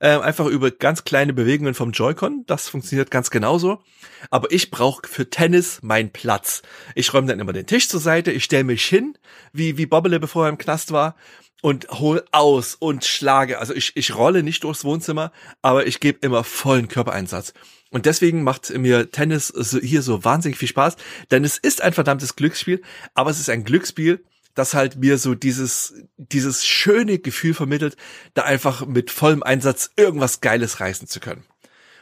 ähm, 0.05 0.21
einfach 0.21 0.45
über 0.45 0.71
ganz 0.71 1.05
kleine 1.05 1.33
Bewegungen 1.33 1.73
vom 1.73 1.93
Joy-Con. 1.93 2.45
Das 2.47 2.69
funktioniert 2.69 3.11
ganz 3.11 3.31
genauso. 3.31 3.83
Aber 4.31 4.53
ich 4.53 4.71
brauche 4.71 5.09
für 5.09 5.31
Tennis 5.31 5.81
meinen 5.83 6.11
Platz. 6.11 6.61
Ich 6.95 7.15
räume 7.15 7.27
dann 7.27 7.41
immer 7.41 7.55
den 7.55 7.67
Tisch 7.67 7.89
zur 7.89 8.01
Seite, 8.01 8.31
ich 8.31 8.45
stelle 8.45 8.65
mich 8.65 8.85
hin, 8.85 9.17
wie 9.55 9.79
wie 9.79 9.87
Bobbele, 9.87 10.21
bevor 10.21 10.45
er 10.45 10.51
im 10.51 10.59
Knast 10.59 10.93
war 10.93 11.17
und 11.63 11.89
hol 11.89 12.23
aus 12.33 12.75
und 12.75 13.07
schlage. 13.07 13.59
Also 13.59 13.75
ich, 13.75 13.97
ich 13.97 14.15
rolle 14.15 14.43
nicht 14.43 14.65
durchs 14.65 14.85
Wohnzimmer, 14.85 15.33
aber 15.63 15.87
ich 15.87 16.01
gebe 16.01 16.19
immer 16.21 16.45
vollen 16.45 16.89
Körpereinsatz. 16.89 17.55
Und 17.91 18.05
deswegen 18.05 18.43
macht 18.43 18.77
mir 18.77 19.11
Tennis 19.11 19.55
hier 19.81 20.03
so 20.03 20.23
wahnsinnig 20.23 20.59
viel 20.59 20.69
Spaß, 20.69 20.97
denn 21.31 21.45
es 21.45 21.57
ist 21.57 21.81
ein 21.81 21.95
verdammtes 21.95 22.37
Glücksspiel, 22.37 22.83
aber 23.15 23.31
es 23.31 23.41
ist 23.41 23.49
ein 23.49 23.65
Glücksspiel, 23.65 24.23
das 24.55 24.75
halt 24.75 24.97
mir 24.97 25.19
so 25.19 25.35
dieses, 25.35 25.95
dieses 26.17 26.65
schöne 26.65 27.19
Gefühl 27.19 27.55
vermittelt, 27.55 27.97
da 28.35 28.43
einfach 28.43 28.87
mit 28.87 29.11
vollem 29.11 29.43
Einsatz 29.43 29.91
irgendwas 29.97 30.41
Geiles 30.41 30.81
reißen 30.81 31.09
zu 31.09 31.21
können. 31.21 31.45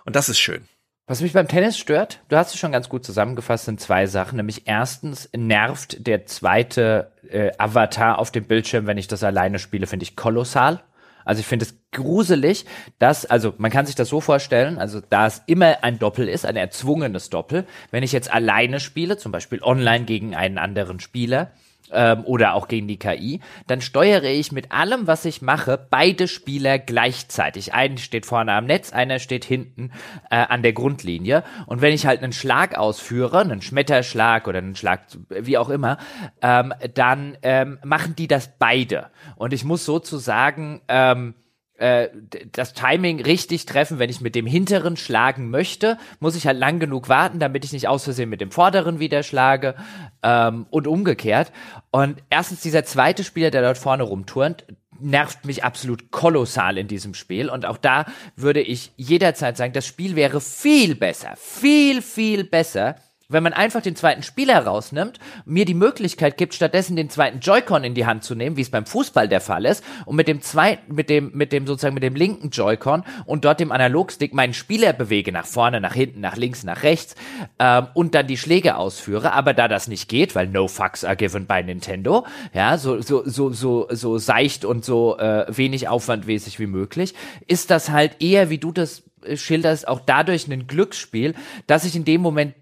Und 0.05 0.17
das 0.17 0.29
ist 0.29 0.39
schön. 0.39 0.67
Was 1.07 1.21
mich 1.21 1.33
beim 1.33 1.49
Tennis 1.49 1.77
stört, 1.77 2.21
du 2.29 2.37
hast 2.37 2.55
es 2.55 2.61
schon 2.61 2.73
ganz 2.73 2.89
gut 2.89 3.05
zusammengefasst, 3.05 3.65
sind 3.65 3.81
zwei 3.81 4.07
Sachen. 4.07 4.37
Nämlich 4.37 4.63
erstens 4.67 5.29
nervt 5.37 6.07
der 6.07 6.27
zweite 6.27 7.13
äh, 7.29 7.51
Avatar 7.59 8.19
auf 8.19 8.31
dem 8.31 8.45
Bildschirm, 8.45 8.87
wenn 8.87 8.99
ich 8.99 9.09
das 9.09 9.25
alleine 9.25 9.59
spiele, 9.59 9.87
finde 9.87 10.05
ich 10.05 10.17
kolossal. 10.17 10.83
Also 11.25 11.41
ich 11.41 11.47
finde 11.47 11.65
es 11.65 11.75
gruselig, 11.93 12.67
dass, 12.99 13.27
also 13.27 13.55
man 13.59 13.71
kann 13.71 13.87
sich 13.87 13.95
das 13.95 14.09
so 14.09 14.21
vorstellen, 14.21 14.79
also 14.79 15.01
da 15.01 15.27
es 15.27 15.43
immer 15.47 15.83
ein 15.83 15.99
Doppel 15.99 16.29
ist, 16.29 16.47
ein 16.47 16.57
erzwungenes 16.57 17.31
Doppel, 17.31 17.67
wenn 17.91 18.03
ich 18.03 18.13
jetzt 18.13 18.33
alleine 18.33 18.81
spiele, 18.81 19.19
zum 19.19 19.33
Beispiel 19.33 19.63
online 19.63 20.05
gegen 20.05 20.35
einen 20.35 20.59
anderen 20.59 21.01
Spieler, 21.01 21.53
ähm, 21.93 22.25
oder 22.25 22.55
auch 22.55 22.69
gegen 22.69 22.89
die 22.89 22.99
KI, 22.99 23.41
dann 23.67 23.81
steuere 23.81 24.25
ich 24.25 24.53
mit 24.53 24.73
allem, 24.73 25.07
was 25.07 25.25
ich 25.25 25.43
mache, 25.43 25.87
beide 25.91 26.29
Spieler 26.29 26.79
gleichzeitig. 26.79 27.75
Einer 27.75 27.99
steht 27.99 28.27
vorne 28.27 28.53
am 28.53 28.67
Netz, 28.67 28.93
einer 28.93 29.19
steht 29.19 29.45
hinten 29.45 29.93
äh, 30.31 30.37
an 30.37 30.63
der 30.63 30.73
Grundlinie. 30.73 31.45
Und 31.67 31.81
wenn 31.81 31.93
ich 31.93 32.07
halt 32.07 32.23
einen 32.23 32.33
Schlag 32.33 32.77
ausführe, 32.77 33.41
einen 33.41 33.63
Schmetterschlag 33.63 34.49
oder 34.49 34.59
einen 34.59 34.77
Schlag, 34.77 35.03
wie 35.29 35.59
auch 35.59 35.69
immer, 35.69 35.99
ähm, 36.41 36.73
dann 36.95 37.37
ähm, 37.43 37.79
machen 37.85 38.17
die 38.17 38.29
das 38.29 38.51
beide. 38.59 39.11
Und 39.37 39.53
ich 39.53 39.65
muss 39.65 39.85
sozusagen 39.85 40.81
ähm, 40.89 41.35
äh, 41.83 42.11
das 42.53 42.75
Timing 42.75 43.21
richtig 43.21 43.67
treffen. 43.67 43.99
Wenn 43.99 44.09
ich 44.09 44.21
mit 44.21 44.37
dem 44.37 44.47
hinteren 44.47 44.97
schlagen 44.97 45.51
möchte, 45.51 45.99
muss 46.21 46.37
ich 46.37 46.47
halt 46.47 46.59
lang 46.59 46.79
genug 46.79 47.09
warten, 47.09 47.41
damit 47.41 47.65
ich 47.65 47.73
nicht 47.73 47.89
aus 47.89 48.05
Versehen 48.05 48.29
mit 48.29 48.41
dem 48.41 48.53
vorderen 48.53 49.01
wieder 49.01 49.25
schlage 49.25 49.75
ähm, 50.23 50.67
und 50.71 50.87
umgekehrt. 50.87 51.51
Und 51.91 52.23
erstens 52.31 52.61
dieser 52.61 52.85
zweite 52.85 53.25
Spieler, 53.25 53.51
der 53.51 53.63
dort 53.63 53.79
vorne 53.79 54.05
rumturnt, 54.05 54.65
nervt 55.01 55.45
mich 55.45 55.65
absolut 55.65 56.13
kolossal 56.13 56.79
in 56.79 56.87
diesem 56.87 57.15
Spiel. 57.15 57.51
Und 57.51 57.67
auch 57.67 57.79
da 57.79 58.07
würde 58.37 58.61
ich 58.61 58.93
jederzeit 58.97 59.57
sagen, 59.57 59.73
das 59.73 59.85
Spiel 59.85 60.15
wäre 60.15 60.41
viel 60.41 60.95
besser, 60.95 61.35
viel, 61.37 62.01
viel 62.01 62.45
besser, 62.45 62.95
wenn 63.33 63.43
man 63.43 63.53
einfach 63.53 63.83
den 63.83 63.97
zweiten 63.97 64.23
Spieler 64.23 64.65
rausnimmt, 64.65 65.19
mir 65.45 65.65
die 65.65 65.75
Möglichkeit 65.75 66.37
gibt, 66.37 66.55
stattdessen 66.55 66.97
den 66.97 67.11
zweiten 67.11 67.41
Joy-Con 67.41 67.85
in 67.85 67.95
die 67.95 68.07
Hand 68.07 68.25
zu 68.25 68.35
nehmen, 68.35 68.57
wie 68.57 68.63
es 68.63 68.71
beim 68.71 68.87
Fußball 68.87 69.29
der 69.29 69.41
Fall 69.41 69.65
ist, 69.65 69.85
und 70.07 70.17
mit 70.17 70.29
dem 70.29 70.43
zweiten, 70.43 70.95
mit 70.95 71.09
dem, 71.11 71.31
mit 71.35 71.53
dem 71.53 71.67
sozusagen 71.67 71.95
mit 71.95 72.03
dem 72.03 72.15
linken 72.15 72.51
Joy-Con 72.51 73.05
und 73.27 73.45
dort 73.45 73.61
dem 73.61 73.73
Analogstick 73.73 74.35
meinen 74.35 74.55
Spieler 74.55 74.93
bewege 74.93 75.33
nach 75.33 75.47
vorne, 75.47 75.81
nach 75.81 75.95
hinten, 75.95 76.21
nach 76.21 76.37
links, 76.37 76.65
nach 76.65 76.83
rechts 76.83 77.15
ähm, 77.59 77.89
und 77.95 78.15
dann 78.15 78.27
die 78.27 78.37
Schläge 78.37 78.77
ausführe. 78.77 79.33
Aber 79.33 79.55
da 79.55 79.69
das 79.69 79.89
nicht 79.89 80.09
geht, 80.09 80.35
weil 80.35 80.47
no 80.49 80.69
fucks 80.69 81.05
are 81.05 81.17
given 81.17 81.47
by 81.47 81.63
Nintendo, 81.63 82.27
ja, 82.53 82.79
so 82.79 83.01
so 83.01 83.23
so 83.25 83.51
so 83.51 83.89
so 83.91 84.19
seicht 84.19 84.65
und 84.65 84.85
so 84.85 85.19
äh, 85.19 85.47
wenig 85.49 85.89
aufwandmäßig 85.89 86.59
wie 86.59 86.67
möglich, 86.67 87.15
ist 87.47 87.71
das 87.71 87.91
halt 87.91 88.23
eher, 88.23 88.51
wie 88.51 88.59
du 88.59 88.73
das 88.73 89.05
äh, 89.25 89.37
schilderst, 89.37 89.89
auch 89.89 90.01
dadurch 90.01 90.49
ein 90.49 90.67
Glücksspiel, 90.67 91.35
dass 91.67 91.85
ich 91.85 91.97
in 91.97 92.05
dem 92.05 92.21
Moment 92.21 92.55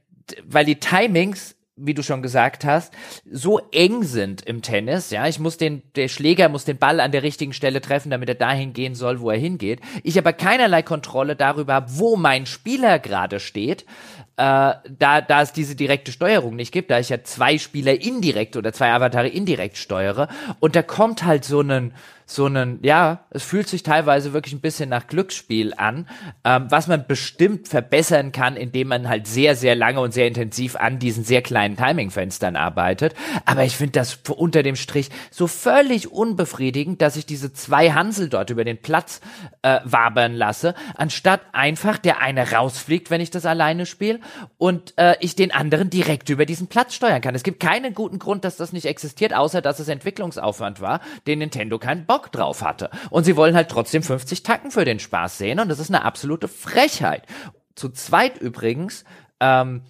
weil 0.46 0.64
die 0.64 0.80
Timings 0.80 1.56
wie 1.82 1.94
du 1.94 2.02
schon 2.02 2.22
gesagt 2.22 2.64
hast, 2.64 2.92
so 3.30 3.60
eng 3.72 4.02
sind 4.02 4.42
im 4.42 4.62
Tennis, 4.62 5.10
ja, 5.10 5.26
ich 5.26 5.38
muss 5.38 5.56
den, 5.56 5.82
der 5.96 6.08
Schläger 6.08 6.48
muss 6.48 6.64
den 6.64 6.78
Ball 6.78 7.00
an 7.00 7.12
der 7.12 7.22
richtigen 7.22 7.52
Stelle 7.52 7.80
treffen, 7.80 8.10
damit 8.10 8.28
er 8.28 8.34
dahin 8.34 8.72
gehen 8.72 8.94
soll, 8.94 9.20
wo 9.20 9.30
er 9.30 9.38
hingeht. 9.38 9.80
Ich 10.02 10.18
aber 10.18 10.32
keinerlei 10.32 10.82
Kontrolle 10.82 11.36
darüber 11.36 11.86
wo 11.88 12.16
mein 12.16 12.46
Spieler 12.46 12.98
gerade 12.98 13.40
steht, 13.40 13.86
äh, 14.40 14.74
da, 14.98 15.20
da 15.20 15.42
es 15.42 15.52
diese 15.52 15.76
direkte 15.76 16.12
Steuerung 16.12 16.56
nicht 16.56 16.72
gibt, 16.72 16.90
da 16.90 16.98
ich 16.98 17.10
ja 17.10 17.22
zwei 17.22 17.58
Spieler 17.58 18.00
indirekt 18.00 18.56
oder 18.56 18.72
zwei 18.72 18.90
Avatare 18.90 19.28
indirekt 19.28 19.76
steuere 19.76 20.28
und 20.60 20.74
da 20.76 20.82
kommt 20.82 21.24
halt 21.24 21.44
so 21.44 21.60
ein, 21.60 21.92
so 22.30 22.46
einen, 22.46 22.78
ja, 22.82 23.24
es 23.30 23.42
fühlt 23.42 23.68
sich 23.68 23.82
teilweise 23.82 24.32
wirklich 24.32 24.54
ein 24.54 24.60
bisschen 24.60 24.88
nach 24.88 25.08
Glücksspiel 25.08 25.74
an, 25.76 26.08
ähm, 26.44 26.66
was 26.68 26.86
man 26.86 27.06
bestimmt 27.06 27.66
verbessern 27.66 28.30
kann, 28.30 28.56
indem 28.56 28.88
man 28.88 29.08
halt 29.08 29.26
sehr, 29.26 29.56
sehr 29.56 29.74
lange 29.74 30.00
und 30.00 30.14
sehr 30.14 30.28
intensiv 30.28 30.76
an 30.76 31.00
diesen 31.00 31.24
sehr 31.24 31.42
kleinen 31.42 31.76
Timingfenstern 31.76 32.54
arbeitet. 32.54 33.14
Aber 33.46 33.64
ich 33.64 33.76
finde 33.76 33.92
das 33.92 34.20
unter 34.28 34.62
dem 34.62 34.76
Strich 34.76 35.10
so 35.32 35.48
völlig 35.48 36.12
unbefriedigend, 36.12 37.02
dass 37.02 37.16
ich 37.16 37.26
diese 37.26 37.52
zwei 37.52 37.90
Hansel 37.90 38.28
dort 38.28 38.50
über 38.50 38.64
den 38.64 38.80
Platz 38.80 39.20
äh, 39.62 39.80
wabern 39.82 40.34
lasse, 40.34 40.74
anstatt 40.96 41.40
einfach 41.52 41.98
der 41.98 42.22
eine 42.22 42.52
rausfliegt, 42.52 43.10
wenn 43.10 43.20
ich 43.20 43.30
das 43.30 43.44
alleine 43.44 43.86
spiele 43.86 44.20
und 44.58 44.94
äh, 44.96 45.16
ich 45.20 45.34
den 45.34 45.52
anderen 45.52 45.90
direkt 45.90 46.28
über 46.28 46.46
diesen 46.46 46.66
Platz 46.66 46.94
steuern 46.94 47.20
kann. 47.20 47.34
Es 47.34 47.42
gibt 47.42 47.60
keinen 47.60 47.94
guten 47.94 48.18
Grund, 48.18 48.44
dass 48.44 48.56
das 48.56 48.72
nicht 48.72 48.86
existiert, 48.86 49.34
außer 49.34 49.62
dass 49.62 49.78
es 49.78 49.88
Entwicklungsaufwand 49.88 50.80
war, 50.80 51.00
den 51.26 51.40
Nintendo 51.40 51.78
keinen 51.78 52.06
Bock 52.06 52.32
drauf 52.32 52.62
hatte. 52.62 52.90
Und 53.10 53.24
sie 53.24 53.36
wollen 53.36 53.54
halt 53.54 53.68
trotzdem 53.68 54.02
50 54.02 54.42
Tacken 54.42 54.70
für 54.70 54.84
den 54.84 54.98
Spaß 54.98 55.38
sehen 55.38 55.60
und 55.60 55.68
das 55.68 55.78
ist 55.78 55.90
eine 55.90 56.04
absolute 56.04 56.48
Frechheit. 56.48 57.24
Zu 57.74 57.90
zweit 57.90 58.38
übrigens 58.38 59.04
ähm, 59.40 59.82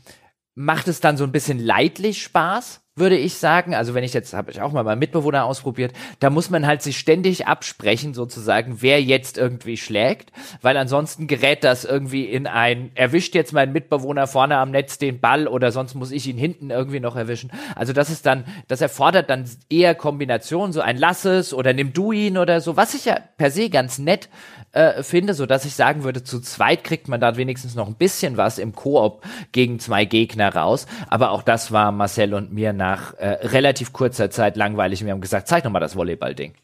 macht 0.54 0.88
es 0.88 1.00
dann 1.00 1.16
so 1.16 1.24
ein 1.24 1.32
bisschen 1.32 1.58
leidlich 1.58 2.22
Spaß, 2.22 2.79
würde 3.00 3.16
ich 3.16 3.34
sagen. 3.34 3.74
Also 3.74 3.94
wenn 3.94 4.04
ich 4.04 4.14
jetzt, 4.14 4.32
habe 4.32 4.52
ich 4.52 4.60
auch 4.62 4.70
mal 4.70 4.84
meinen 4.84 5.00
Mitbewohner 5.00 5.44
ausprobiert, 5.44 5.92
da 6.20 6.30
muss 6.30 6.50
man 6.50 6.66
halt 6.66 6.82
sich 6.82 6.98
ständig 6.98 7.48
absprechen, 7.48 8.14
sozusagen, 8.14 8.82
wer 8.82 9.02
jetzt 9.02 9.36
irgendwie 9.36 9.76
schlägt, 9.76 10.30
weil 10.62 10.76
ansonsten 10.76 11.26
gerät 11.26 11.64
das 11.64 11.84
irgendwie 11.84 12.24
in 12.24 12.46
ein, 12.46 12.92
erwischt 12.94 13.34
jetzt 13.34 13.52
mein 13.52 13.72
Mitbewohner 13.72 14.28
vorne 14.28 14.58
am 14.58 14.70
Netz 14.70 14.98
den 14.98 15.18
Ball 15.18 15.48
oder 15.48 15.72
sonst 15.72 15.94
muss 15.94 16.12
ich 16.12 16.28
ihn 16.28 16.38
hinten 16.38 16.70
irgendwie 16.70 17.00
noch 17.00 17.16
erwischen. 17.16 17.50
Also 17.74 17.92
das 17.92 18.10
ist 18.10 18.26
dann, 18.26 18.44
das 18.68 18.80
erfordert 18.80 19.28
dann 19.30 19.44
eher 19.68 19.96
Kombination, 19.96 20.72
so 20.72 20.80
ein 20.80 20.96
Lass 20.96 21.24
es 21.24 21.52
oder 21.52 21.72
nimm 21.72 21.92
du 21.92 22.12
ihn 22.12 22.38
oder 22.38 22.60
so, 22.60 22.76
was 22.76 22.94
ich 22.94 23.06
ja 23.06 23.18
per 23.36 23.50
se 23.50 23.70
ganz 23.70 23.98
nett 23.98 24.28
äh, 24.72 25.02
finde, 25.02 25.34
so 25.34 25.46
dass 25.46 25.64
ich 25.64 25.74
sagen 25.74 26.04
würde, 26.04 26.22
zu 26.22 26.40
zweit 26.40 26.84
kriegt 26.84 27.08
man 27.08 27.20
da 27.20 27.36
wenigstens 27.36 27.74
noch 27.74 27.88
ein 27.88 27.96
bisschen 27.96 28.36
was 28.36 28.58
im 28.58 28.74
Koop 28.74 29.24
gegen 29.52 29.80
zwei 29.80 30.04
Gegner 30.04 30.54
raus. 30.54 30.86
Aber 31.08 31.30
auch 31.30 31.42
das 31.42 31.72
war 31.72 31.92
Marcel 31.92 32.34
und 32.34 32.52
mir 32.52 32.72
nach 32.72 33.14
äh, 33.14 33.28
relativ 33.48 33.92
kurzer 33.92 34.30
Zeit 34.30 34.56
langweilig. 34.56 35.04
Wir 35.04 35.12
haben 35.12 35.20
gesagt, 35.20 35.48
zeig 35.48 35.64
noch 35.64 35.72
mal 35.72 35.80
das 35.80 35.96
Volleyball-Ding. 35.96 36.54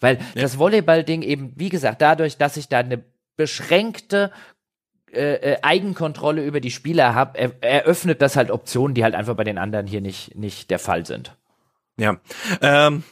Weil 0.00 0.18
ja. 0.34 0.42
das 0.42 0.58
Volleyball-Ding 0.58 1.22
eben, 1.22 1.52
wie 1.56 1.70
gesagt, 1.70 2.02
dadurch, 2.02 2.36
dass 2.36 2.56
ich 2.56 2.68
da 2.68 2.80
eine 2.80 3.02
beschränkte 3.36 4.30
äh, 5.12 5.52
äh 5.52 5.58
Eigenkontrolle 5.62 6.44
über 6.44 6.60
die 6.60 6.70
Spieler 6.70 7.14
habe, 7.14 7.38
er, 7.38 7.62
eröffnet 7.62 8.20
das 8.20 8.36
halt 8.36 8.50
Optionen, 8.50 8.94
die 8.94 9.04
halt 9.04 9.14
einfach 9.14 9.34
bei 9.36 9.44
den 9.44 9.58
anderen 9.58 9.86
hier 9.86 10.00
nicht, 10.00 10.36
nicht 10.36 10.70
der 10.70 10.78
Fall 10.78 11.06
sind. 11.06 11.36
Ja, 11.96 12.16
ähm, 12.60 13.04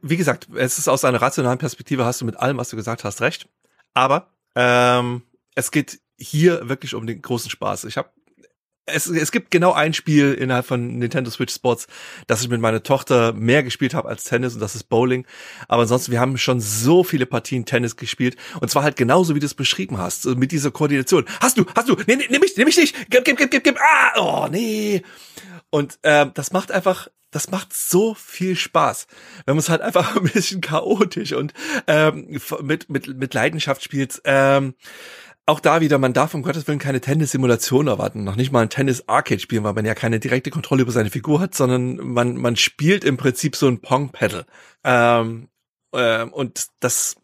wie 0.00 0.16
gesagt, 0.16 0.48
es 0.54 0.78
ist 0.78 0.88
aus 0.88 1.04
einer 1.04 1.20
rationalen 1.20 1.58
Perspektive, 1.58 2.04
hast 2.04 2.20
du 2.20 2.24
mit 2.24 2.38
allem, 2.38 2.56
was 2.56 2.70
du 2.70 2.76
gesagt 2.76 3.04
hast, 3.04 3.20
recht. 3.20 3.46
Aber 3.94 4.30
ähm, 4.54 5.22
es 5.54 5.70
geht 5.70 6.00
hier 6.18 6.68
wirklich 6.68 6.94
um 6.94 7.06
den 7.06 7.20
großen 7.20 7.50
Spaß. 7.50 7.84
Ich 7.84 7.96
habe 7.96 8.10
es, 8.86 9.06
es 9.06 9.30
gibt 9.30 9.50
genau 9.50 9.72
ein 9.72 9.94
Spiel 9.94 10.34
innerhalb 10.34 10.66
von 10.66 10.98
Nintendo 10.98 11.30
Switch 11.30 11.54
Sports, 11.54 11.86
das 12.26 12.42
ich 12.42 12.48
mit 12.48 12.60
meiner 12.60 12.82
Tochter 12.82 13.32
mehr 13.32 13.62
gespielt 13.62 13.94
habe 13.94 14.08
als 14.08 14.24
Tennis 14.24 14.54
und 14.54 14.60
das 14.60 14.74
ist 14.74 14.84
Bowling. 14.84 15.24
Aber 15.68 15.82
ansonsten, 15.82 16.10
wir 16.10 16.20
haben 16.20 16.36
schon 16.36 16.60
so 16.60 17.04
viele 17.04 17.26
Partien 17.26 17.64
Tennis 17.64 17.96
gespielt 17.96 18.36
und 18.60 18.70
zwar 18.70 18.82
halt 18.82 18.96
genauso, 18.96 19.34
wie 19.34 19.40
du 19.40 19.46
es 19.46 19.54
beschrieben 19.54 19.98
hast, 19.98 20.26
mit 20.26 20.50
dieser 20.50 20.72
Koordination. 20.72 21.24
Hast 21.40 21.58
du, 21.58 21.64
hast 21.76 21.88
du, 21.88 21.96
nee, 22.06 22.16
nee, 22.16 22.26
nimm 22.28 22.40
mich, 22.40 22.56
nimm 22.56 22.66
mich 22.66 22.76
nicht, 22.76 22.96
gib, 23.10 23.24
gib, 23.24 23.36
gib, 23.36 23.50
gib, 23.50 23.64
gib, 23.64 23.78
ah, 23.80 24.20
oh, 24.20 24.48
nee. 24.50 25.02
Und 25.70 25.98
ähm, 26.02 26.32
das 26.34 26.52
macht 26.52 26.72
einfach 26.72 27.08
das 27.32 27.50
macht 27.50 27.72
so 27.72 28.14
viel 28.14 28.54
Spaß, 28.54 29.08
wenn 29.46 29.56
man 29.56 29.60
es 29.60 29.68
halt 29.68 29.80
einfach 29.80 30.14
ein 30.16 30.22
bisschen 30.22 30.60
chaotisch 30.60 31.32
und 31.32 31.52
ähm, 31.88 32.38
mit, 32.62 32.88
mit, 32.88 33.08
mit 33.08 33.34
Leidenschaft 33.34 33.82
spielt. 33.82 34.22
Ähm, 34.24 34.74
auch 35.44 35.58
da 35.58 35.80
wieder, 35.80 35.98
man 35.98 36.12
darf 36.12 36.34
um 36.34 36.42
Gottes 36.42 36.68
Willen 36.68 36.78
keine 36.78 37.00
Tennis-Simulation 37.00 37.88
erwarten, 37.88 38.22
noch 38.22 38.36
nicht 38.36 38.52
mal 38.52 38.60
ein 38.60 38.70
Tennis-Arcade 38.70 39.40
spielen, 39.40 39.64
weil 39.64 39.72
man 39.72 39.84
ja 39.84 39.94
keine 39.94 40.20
direkte 40.20 40.50
Kontrolle 40.50 40.82
über 40.82 40.92
seine 40.92 41.10
Figur 41.10 41.40
hat, 41.40 41.54
sondern 41.54 41.96
man, 41.96 42.36
man 42.36 42.54
spielt 42.54 43.02
im 43.02 43.16
Prinzip 43.16 43.56
so 43.56 43.66
ein 43.66 43.80
Pong-Pedal. 43.80 44.46
Ähm, 44.84 45.48
ähm, 45.92 46.32
und 46.32 46.68
das, 46.78 47.16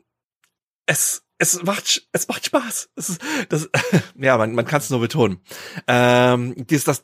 es, 0.86 1.22
es 1.38 1.62
macht, 1.62 2.08
es 2.12 2.28
macht 2.28 2.46
Spaß. 2.46 2.90
Es 2.96 3.10
ist, 3.10 3.20
das, 3.48 3.68
ja, 4.16 4.36
man, 4.36 4.54
man 4.54 4.64
kann 4.64 4.80
es 4.80 4.90
nur 4.90 5.00
betonen. 5.00 5.40
Ähm, 5.86 6.54
das, 6.68 6.84
das, 6.84 7.02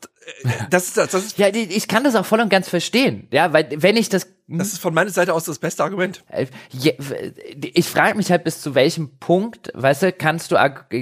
das, 0.69 0.93
das, 0.93 1.11
das 1.11 1.13
ist, 1.13 1.37
ja, 1.37 1.47
ich 1.47 1.87
kann 1.87 2.03
das 2.03 2.15
auch 2.15 2.25
voll 2.25 2.41
und 2.41 2.49
ganz 2.49 2.69
verstehen. 2.69 3.27
Ja, 3.31 3.53
weil 3.53 3.69
wenn 3.77 3.95
ich 3.97 4.09
das 4.09 4.27
das 4.47 4.73
ist 4.73 4.79
von 4.79 4.93
meiner 4.93 5.09
Seite 5.09 5.33
aus 5.33 5.45
das 5.45 5.57
beste 5.57 5.83
Argument. 5.83 6.23
Äh, 6.29 6.45
ich 6.71 7.87
frage 7.87 8.15
mich 8.15 8.29
halt 8.29 8.43
bis 8.43 8.61
zu 8.61 8.75
welchem 8.75 9.17
Punkt, 9.17 9.71
weißt 9.73 10.03
du, 10.03 10.11
kannst 10.13 10.51
du, 10.51 10.55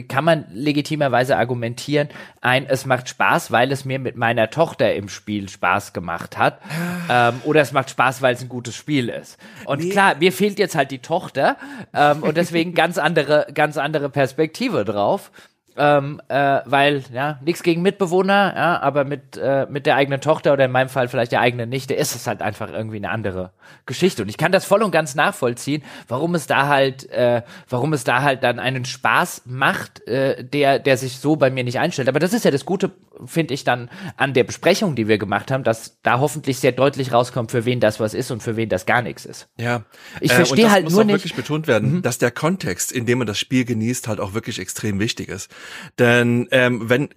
kann 0.07 0.23
man 0.23 0.45
legitimerweise 0.51 1.35
argumentieren, 1.35 2.07
ein, 2.39 2.65
es 2.65 2.85
macht 2.85 3.09
Spaß, 3.09 3.51
weil 3.51 3.73
es 3.73 3.83
mir 3.83 3.99
mit 3.99 4.15
meiner 4.15 4.49
Tochter 4.49 4.95
im 4.95 5.09
Spiel 5.09 5.49
Spaß 5.49 5.91
gemacht 5.91 6.37
hat, 6.37 6.61
ähm, 7.09 7.41
oder 7.43 7.61
es 7.61 7.73
macht 7.73 7.89
Spaß, 7.89 8.21
weil 8.21 8.33
es 8.33 8.41
ein 8.41 8.49
gutes 8.49 8.75
Spiel 8.75 9.09
ist. 9.09 9.37
Und 9.65 9.79
nee. 9.79 9.89
klar, 9.89 10.15
mir 10.15 10.31
fehlt 10.31 10.57
jetzt 10.57 10.75
halt 10.75 10.91
die 10.91 10.99
Tochter 10.99 11.57
ähm, 11.93 12.23
und 12.23 12.37
deswegen 12.37 12.73
ganz 12.75 12.97
andere, 12.97 13.47
ganz 13.53 13.77
andere 13.77 14.09
Perspektive 14.09 14.85
drauf 14.85 15.31
ähm, 15.77 16.21
äh, 16.27 16.61
weil 16.65 17.03
ja 17.11 17.39
nichts 17.43 17.63
gegen 17.63 17.81
Mitbewohner, 17.81 18.53
ja, 18.55 18.81
aber 18.81 19.03
mit 19.03 19.37
äh, 19.37 19.65
mit 19.69 19.85
der 19.85 19.95
eigenen 19.95 20.21
Tochter 20.21 20.53
oder 20.53 20.65
in 20.65 20.71
meinem 20.71 20.89
Fall 20.89 21.07
vielleicht 21.07 21.31
der 21.31 21.41
eigenen 21.41 21.69
Nichte 21.69 21.93
ist 21.93 22.15
es 22.15 22.27
halt 22.27 22.41
einfach 22.41 22.71
irgendwie 22.71 22.97
eine 22.97 23.09
andere 23.09 23.51
Geschichte 23.85 24.21
und 24.21 24.29
ich 24.29 24.37
kann 24.37 24.51
das 24.51 24.65
voll 24.65 24.83
und 24.83 24.91
ganz 24.91 25.15
nachvollziehen, 25.15 25.83
warum 26.07 26.35
es 26.35 26.47
da 26.47 26.67
halt, 26.67 27.09
äh, 27.11 27.41
warum 27.69 27.93
es 27.93 28.03
da 28.03 28.21
halt 28.21 28.43
dann 28.43 28.59
einen 28.59 28.85
Spaß 28.85 29.43
macht, 29.45 30.07
äh, 30.07 30.43
der 30.43 30.79
der 30.79 30.97
sich 30.97 31.17
so 31.17 31.35
bei 31.35 31.49
mir 31.49 31.63
nicht 31.63 31.79
einstellt. 31.79 32.07
Aber 32.07 32.19
das 32.19 32.33
ist 32.33 32.45
ja 32.45 32.51
das 32.51 32.65
Gute, 32.65 32.91
finde 33.25 33.53
ich 33.53 33.63
dann 33.63 33.89
an 34.17 34.33
der 34.33 34.43
Besprechung, 34.43 34.95
die 34.95 35.07
wir 35.07 35.17
gemacht 35.17 35.51
haben, 35.51 35.63
dass 35.63 35.99
da 36.01 36.19
hoffentlich 36.19 36.59
sehr 36.59 36.71
deutlich 36.71 37.11
rauskommt, 37.11 37.51
für 37.51 37.65
wen 37.65 37.79
das 37.79 37.99
was 37.99 38.13
ist 38.13 38.31
und 38.31 38.41
für 38.41 38.55
wen 38.55 38.69
das 38.69 38.85
gar 38.85 39.01
nichts 39.01 39.25
ist. 39.25 39.47
Ja, 39.57 39.83
ich 40.19 40.31
äh, 40.31 40.35
verstehe 40.35 40.71
halt 40.71 40.85
muss 40.85 40.93
nur 40.93 41.01
auch 41.01 41.05
nicht. 41.05 41.15
wirklich 41.15 41.35
betont 41.35 41.67
werden, 41.67 41.95
mhm. 41.95 42.01
dass 42.01 42.17
der 42.17 42.31
Kontext, 42.31 42.91
in 42.91 43.05
dem 43.05 43.19
man 43.19 43.27
das 43.27 43.39
Spiel 43.39 43.65
genießt, 43.65 44.07
halt 44.07 44.19
auch 44.19 44.33
wirklich 44.33 44.59
extrem 44.59 44.99
wichtig 44.99 45.29
ist. 45.29 45.49
Denn 45.99 46.47
ähm, 46.51 46.89
wenn 46.89 47.09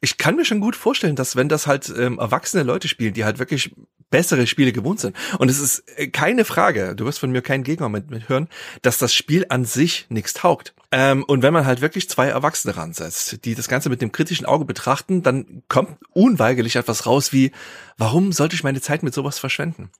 ich 0.00 0.18
kann 0.18 0.34
mir 0.34 0.44
schon 0.44 0.60
gut 0.60 0.74
vorstellen, 0.74 1.14
dass 1.14 1.36
wenn 1.36 1.48
das 1.48 1.68
halt 1.68 1.92
ähm, 1.96 2.18
erwachsene 2.18 2.64
Leute 2.64 2.88
spielen, 2.88 3.14
die 3.14 3.24
halt 3.24 3.38
wirklich 3.38 3.72
bessere 4.10 4.46
Spiele 4.46 4.72
gewohnt 4.72 5.00
sind. 5.00 5.16
Und 5.38 5.48
es 5.48 5.60
ist 5.60 5.84
äh, 5.96 6.08
keine 6.08 6.44
Frage, 6.44 6.94
du 6.96 7.04
wirst 7.04 7.20
von 7.20 7.30
mir 7.30 7.40
keinen 7.40 7.62
Gegner 7.62 7.88
mit, 7.88 8.10
mit 8.10 8.28
hören, 8.28 8.48
dass 8.82 8.98
das 8.98 9.14
Spiel 9.14 9.46
an 9.48 9.64
sich 9.64 10.06
nichts 10.08 10.34
taugt. 10.34 10.74
Ähm, 10.90 11.24
und 11.24 11.42
wenn 11.42 11.54
man 11.54 11.66
halt 11.66 11.80
wirklich 11.80 12.08
zwei 12.10 12.28
Erwachsene 12.28 12.76
ransetzt, 12.76 13.44
die 13.44 13.54
das 13.54 13.68
Ganze 13.68 13.88
mit 13.88 14.02
dem 14.02 14.12
kritischen 14.12 14.44
Auge 14.44 14.64
betrachten, 14.64 15.22
dann 15.22 15.62
kommt 15.68 15.96
unweigerlich 16.10 16.76
etwas 16.76 17.06
raus 17.06 17.32
wie, 17.32 17.52
warum 17.96 18.32
sollte 18.32 18.56
ich 18.56 18.64
meine 18.64 18.80
Zeit 18.80 19.02
mit 19.02 19.14
sowas 19.14 19.38
verschwenden? 19.38 19.90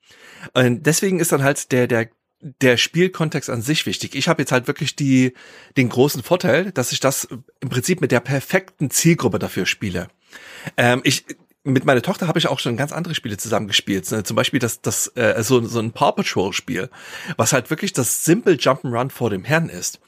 Und 0.53 0.85
deswegen 0.85 1.21
ist 1.21 1.33
dann 1.33 1.43
halt 1.43 1.73
der, 1.73 1.87
der, 1.87 2.09
der 2.43 2.77
Spielkontext 2.77 3.49
an 3.49 3.63
sich 3.63 3.87
wichtig. 3.87 4.15
Ich 4.15 4.29
habe 4.29 4.43
jetzt 4.43 4.53
halt 4.53 4.67
wirklich 4.67 4.97
die, 4.97 5.33
den 5.77 5.89
großen 5.89 6.23
Vorteil, 6.23 6.73
dass 6.73 6.93
ich 6.93 7.01
das 7.01 7.29
im 7.61 7.69
Prinzip 7.69 8.01
mit 8.01 8.11
der 8.11 8.21
perfekten 8.21 8.91
Zielgruppe 8.91 9.39
dafür 9.39 9.65
spiele. 9.65 10.09
Ähm, 10.77 11.01
ich, 11.05 11.25
mit 11.65 11.85
meiner 11.85 12.03
Tochter 12.03 12.27
habe 12.27 12.41
ich 12.41 12.49
auch 12.49 12.59
schon 12.59 12.77
ganz 12.77 12.93
andere 12.93 13.15
Spiele 13.15 13.37
zusammengespielt. 13.37 14.11
Ne? 14.11 14.25
Zum 14.25 14.35
Beispiel 14.35 14.59
das, 14.59 14.81
das 14.83 15.07
äh, 15.15 15.41
so, 15.43 15.65
so 15.65 15.79
ein 15.79 15.93
Paw 15.93 16.13
Patrol 16.13 16.53
Spiel, 16.53 16.91
was 17.37 17.53
halt 17.53 17.71
wirklich 17.71 17.93
das 17.93 18.25
simple 18.25 18.55
Jump'n'Run 18.55 19.11
vor 19.11 19.31
dem 19.31 19.45
Herrn 19.45 19.69
ist. 19.69 20.01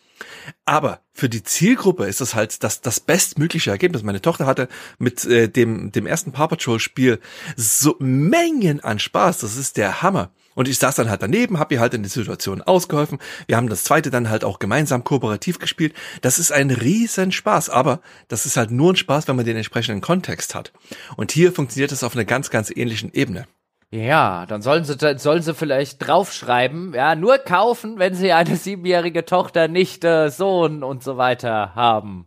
Aber 0.65 1.01
für 1.13 1.29
die 1.29 1.43
Zielgruppe 1.43 2.07
ist 2.07 2.21
es 2.21 2.35
halt 2.35 2.63
das, 2.65 2.81
das 2.81 3.01
bestmögliche 3.01 3.71
Ergebnis. 3.71 4.03
Meine 4.03 4.23
Tochter 4.23 4.47
hatte 4.47 4.69
mit 4.99 5.25
äh, 5.25 5.49
dem, 5.49 5.93
dem 5.93 6.07
ersten 6.07 6.33
Paw 6.33 6.49
Patrol 6.49 6.81
Spiel 6.81 7.21
so 7.57 7.97
Mengen 8.01 8.81
an 8.81 8.99
Spaß. 8.99 9.39
Das 9.39 9.57
ist 9.57 9.77
der 9.77 10.03
Hammer. 10.03 10.31
Und 10.55 10.69
ich 10.69 10.79
saß 10.79 10.95
dann 10.97 11.11
halt 11.11 11.23
daneben, 11.23 11.59
habe 11.59 11.75
ihr 11.75 11.81
halt 11.81 11.95
in 11.95 12.03
die 12.03 12.09
Situation 12.09 12.63
ausgeholfen. 12.63 13.19
Wir 13.47 13.57
haben 13.57 13.69
das 13.69 13.85
zweite 13.85 14.11
dann 14.11 14.31
halt 14.31 14.45
auch 14.45 14.59
gemeinsam 14.59 15.05
kooperativ 15.05 15.59
gespielt. 15.59 15.95
Das 16.23 16.39
ist 16.39 16.53
ein 16.53 16.71
riesen 16.71 17.33
Spaß, 17.33 17.71
aber 17.71 18.01
das 18.29 18.47
ist 18.47 18.57
halt 18.57 18.71
nur 18.71 18.93
ein 18.93 18.97
Spaß, 18.97 19.29
wenn 19.29 19.37
man 19.37 19.45
den 19.45 19.57
entsprechenden 19.57 20.01
Kontext 20.01 20.55
hat. 20.55 20.73
Und 21.17 21.33
hier 21.33 21.53
funktioniert 21.53 21.93
es 21.93 22.05
auf 22.05 22.15
einer 22.15 22.25
ganz, 22.25 22.51
ganz 22.51 22.71
ähnlichen 22.71 23.13
Ebene. 23.13 23.47
Ja, 23.91 24.45
dann 24.47 24.61
sollen 24.61 24.85
sie, 24.85 24.97
dann 24.97 25.19
sollen 25.19 25.43
sie 25.43 25.55
vielleicht 25.55 26.05
draufschreiben, 26.05 26.95
ja, 26.95 27.15
nur 27.15 27.39
kaufen, 27.39 27.99
wenn 27.99 28.15
sie 28.15 28.33
eine 28.33 28.57
siebenjährige 28.57 29.25
Tochter, 29.25 29.69
Nichte, 29.69 30.31
Sohn 30.31 30.83
und 30.83 31.05
so 31.05 31.17
weiter 31.17 31.77
haben. 31.77 32.27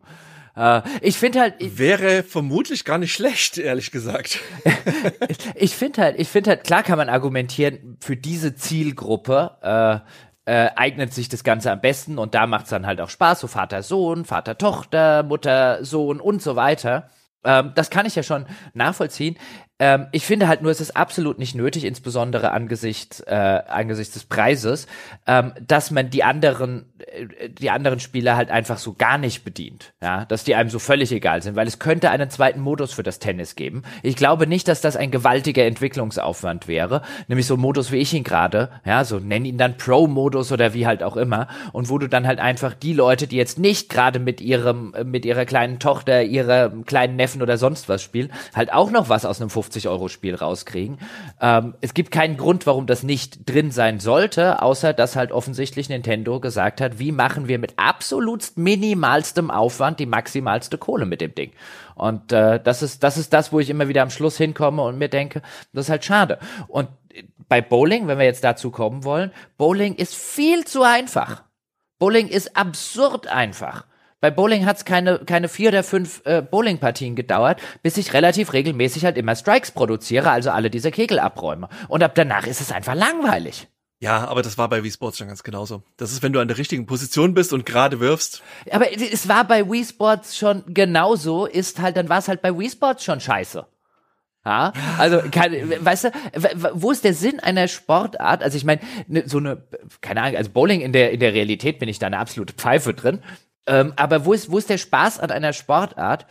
Äh, 0.58 0.82
ich 1.02 1.18
finde 1.18 1.40
halt. 1.40 1.56
Ich, 1.60 1.78
Wäre 1.78 2.24
vermutlich 2.24 2.84
gar 2.84 2.98
nicht 2.98 3.14
schlecht, 3.14 3.58
ehrlich 3.58 3.92
gesagt. 3.92 4.40
ich 5.56 5.76
finde 5.76 6.02
halt, 6.02 6.20
ich 6.20 6.28
finde 6.28 6.52
halt, 6.52 6.64
klar 6.64 6.84
kann 6.84 6.98
man 6.98 7.10
argumentieren, 7.10 7.98
für 8.02 8.18
diese 8.18 8.56
Zielgruppe, 8.56 9.58
äh, 9.62 10.52
äh, 10.52 10.72
eignet 10.76 11.14
sich 11.14 11.30
das 11.30 11.44
Ganze 11.44 11.72
am 11.72 11.82
besten 11.82 12.18
und 12.18 12.34
da 12.34 12.48
macht 12.48 12.64
es 12.66 12.70
dann 12.70 12.88
halt 12.88 13.02
auch 13.02 13.10
Spaß, 13.10 13.42
so 13.42 13.48
Vater, 13.48 13.84
Sohn, 13.84 14.26
Vater, 14.26 14.58
Tochter, 14.58 15.24
Mutter, 15.24 15.84
Sohn 15.84 16.20
und 16.20 16.42
so 16.42 16.56
weiter. 16.56 17.10
Ähm, 17.44 17.74
das 17.76 17.90
kann 17.90 18.06
ich 18.06 18.16
ja 18.16 18.24
schon 18.24 18.46
nachvollziehen. 18.74 19.38
Ähm, 19.80 20.08
ich 20.12 20.26
finde 20.26 20.48
halt 20.48 20.62
nur, 20.62 20.72
es 20.72 20.82
ist 20.82 20.96
absolut 20.96 21.38
nicht 21.38 21.54
nötig, 21.54 21.84
insbesondere 21.84 22.52
angesichts, 22.52 23.20
äh, 23.22 23.36
angesichts 23.68 24.14
des 24.14 24.26
Preises, 24.26 24.88
ähm, 25.28 25.54
dass 25.66 25.92
man 25.92 26.10
die 26.10 26.24
anderen, 26.24 26.86
äh, 27.00 27.50
die 27.50 27.70
anderen 27.70 28.00
Spieler 28.00 28.38
halt 28.38 28.50
einfach 28.50 28.80
so 28.80 28.94
gar 28.94 29.18
nicht 29.18 29.44
bedient. 29.44 29.94
Ja, 30.02 30.26
dass 30.26 30.44
die 30.44 30.56
einem 30.56 30.70
so 30.70 30.80
völlig 30.80 31.12
egal 31.12 31.44
sind, 31.44 31.56
weil 31.56 31.68
es 31.68 31.80
könnte 31.80 32.10
einen 32.10 32.30
zweiten 32.30 32.60
Modus 32.60 32.94
für 32.94 33.04
das 33.04 33.20
Tennis 33.20 33.56
geben. 33.56 33.84
Ich 34.02 34.16
glaube 34.16 34.48
nicht, 34.48 34.68
dass 34.68 34.82
das 34.82 34.96
ein 34.96 35.12
gewaltiger 35.12 35.66
Entwicklungsaufwand 35.66 36.68
wäre, 36.68 37.04
nämlich 37.28 37.46
so 37.46 37.54
ein 37.54 37.60
Modus 37.60 37.92
wie 37.92 37.98
ich 37.98 38.14
ihn 38.14 38.24
gerade, 38.24 38.70
ja, 38.86 39.04
so 39.04 39.20
nenn 39.20 39.46
ihn 39.46 39.58
dann 39.58 39.78
Pro-Modus 39.78 40.52
oder 40.52 40.74
wie 40.74 40.88
halt 40.88 41.04
auch 41.04 41.18
immer, 41.18 41.48
und 41.72 41.90
wo 41.90 41.98
du 41.98 42.08
dann 42.08 42.26
halt 42.26 42.40
einfach 42.40 42.74
die 42.74 42.94
Leute, 42.94 43.28
die 43.28 43.38
jetzt 43.38 43.60
nicht 43.60 43.90
gerade 43.90 44.20
mit 44.20 44.42
ihrem, 44.42 44.96
mit 45.06 45.26
ihrer 45.26 45.46
kleinen 45.46 45.80
Tochter, 45.80 46.24
ihrem 46.24 46.86
kleinen 46.86 47.16
Neffen 47.16 47.42
oder 47.42 47.58
sonst 47.58 47.90
was 47.90 48.02
spielen, 48.02 48.32
halt 48.56 48.74
auch 48.74 48.90
noch 48.90 49.10
was 49.10 49.26
aus 49.26 49.40
einem 49.40 49.50
50-Euro-Spiel 49.68 50.36
rauskriegen. 50.36 51.00
Ähm, 51.42 51.76
es 51.82 51.94
gibt 51.94 52.12
keinen 52.12 52.38
Grund, 52.38 52.66
warum 52.66 52.88
das 52.88 53.04
nicht 53.04 53.50
drin 53.50 53.72
sein 53.72 54.00
sollte, 54.00 54.62
außer 54.62 54.94
dass 54.94 55.16
halt 55.16 55.32
offensichtlich 55.32 55.90
Nintendo 55.90 56.40
gesagt 56.40 56.82
hat, 56.82 57.00
wie 57.00 57.12
machen 57.12 57.48
wir 57.48 57.60
mit 57.60 57.74
absolut 57.78 58.52
minimalstem 58.56 59.52
Aufwand 59.52 60.00
die 60.00 60.06
maximalste 60.06 60.78
Kohle 60.78 61.06
mit 61.06 61.22
dem 61.22 61.34
Ding. 61.36 61.52
Und 61.96 62.32
äh, 62.32 62.60
das 62.64 62.84
ist 62.84 63.04
das 63.04 63.18
ist 63.18 63.34
das, 63.34 63.52
wo 63.52 63.60
ich 63.60 63.70
immer 63.70 63.88
wieder 63.88 64.04
am 64.04 64.12
Schluss 64.12 64.38
hinkomme 64.38 64.84
und 64.84 64.98
mir 64.98 65.10
denke, 65.10 65.42
das 65.74 65.86
ist 65.86 65.90
halt 65.90 66.06
schade. 66.06 66.38
Und 66.68 66.90
bei 67.50 67.62
Bowling, 67.62 68.08
wenn 68.08 68.20
wir 68.20 68.26
jetzt 68.26 68.44
dazu 68.44 68.72
kommen 68.72 69.04
wollen, 69.04 69.32
Bowling 69.58 69.96
ist 69.96 70.16
viel 70.16 70.66
zu 70.66 70.84
einfach. 70.84 71.44
Bowling 71.98 72.28
ist 72.28 72.56
absurd 72.56 73.28
einfach. 73.28 73.87
Bei 74.20 74.32
Bowling 74.32 74.66
hat 74.66 74.78
es 74.78 74.86
keine, 74.86 75.20
keine 75.20 75.48
vier 75.48 75.70
oder 75.70 75.84
fünf 75.84 76.22
äh, 76.26 76.42
Bowlingpartien 76.42 77.16
gedauert, 77.16 77.62
bis 77.84 77.98
ich 77.98 78.14
relativ 78.14 78.54
regelmäßig 78.54 79.06
halt 79.06 79.18
immer 79.18 79.36
Strikes 79.36 79.72
produziere, 79.72 80.32
also 80.32 80.50
alle 80.50 80.72
diese 80.72 80.90
Kegel 80.90 81.20
abräume. 81.20 81.70
Und 81.88 82.02
ab 82.02 82.16
danach 82.16 82.48
ist 82.48 82.60
es 82.60 82.72
einfach 82.72 82.96
langweilig. 82.96 83.68
Ja, 84.00 84.28
aber 84.28 84.42
das 84.42 84.58
war 84.58 84.70
bei 84.70 84.84
Wii 84.84 84.92
Sports 84.92 85.18
schon 85.18 85.28
ganz 85.28 85.44
genauso. 85.44 85.84
Das 85.98 86.12
ist, 86.12 86.22
wenn 86.22 86.34
du 86.34 86.40
an 86.40 86.48
der 86.48 86.58
richtigen 86.58 86.86
Position 86.86 87.34
bist 87.34 87.54
und 87.54 87.66
gerade 87.66 88.00
wirfst. 88.00 88.44
Aber 88.72 88.92
es 88.92 89.28
war 89.28 89.44
bei 89.44 89.70
Wii 89.70 89.86
Sports 89.86 90.38
schon 90.38 90.64
genauso, 90.68 91.46
ist 91.46 91.80
halt, 91.80 91.98
dann 91.98 92.10
war 92.10 92.20
es 92.20 92.28
halt 92.28 92.42
bei 92.42 92.58
Wii 92.58 92.70
Sports 92.70 93.04
schon 93.04 93.20
scheiße. 93.20 93.66
Ja, 94.46 94.72
also, 94.98 95.22
keine, 95.30 95.84
weißt 95.84 96.06
du, 96.06 96.12
wo 96.74 96.92
ist 96.92 97.04
der 97.04 97.14
Sinn 97.14 97.42
einer 97.42 97.68
Sportart? 97.68 98.42
Also 98.42 98.56
ich 98.56 98.64
meine, 98.64 98.80
ne, 99.08 99.24
so 99.26 99.40
eine, 99.40 99.64
keine 100.00 100.22
Ahnung, 100.22 100.38
also 100.38 100.52
Bowling 100.52 100.80
in 100.80 100.94
der 100.94 101.12
in 101.12 101.20
der 101.20 101.34
Realität 101.34 101.80
bin 101.80 101.90
ich 101.90 102.00
da 102.00 102.08
eine 102.08 102.18
absolute 102.20 102.54
Pfeife 102.54 102.94
drin. 102.94 103.20
Ähm, 103.68 103.94
aber 103.96 104.26
wo 104.26 104.34
ist, 104.34 104.50
wo 104.52 104.58
ist 104.58 104.70
der 104.70 104.78
Spaß 104.78 105.20
an 105.20 105.32
einer 105.32 105.54
Sportart? 105.54 106.26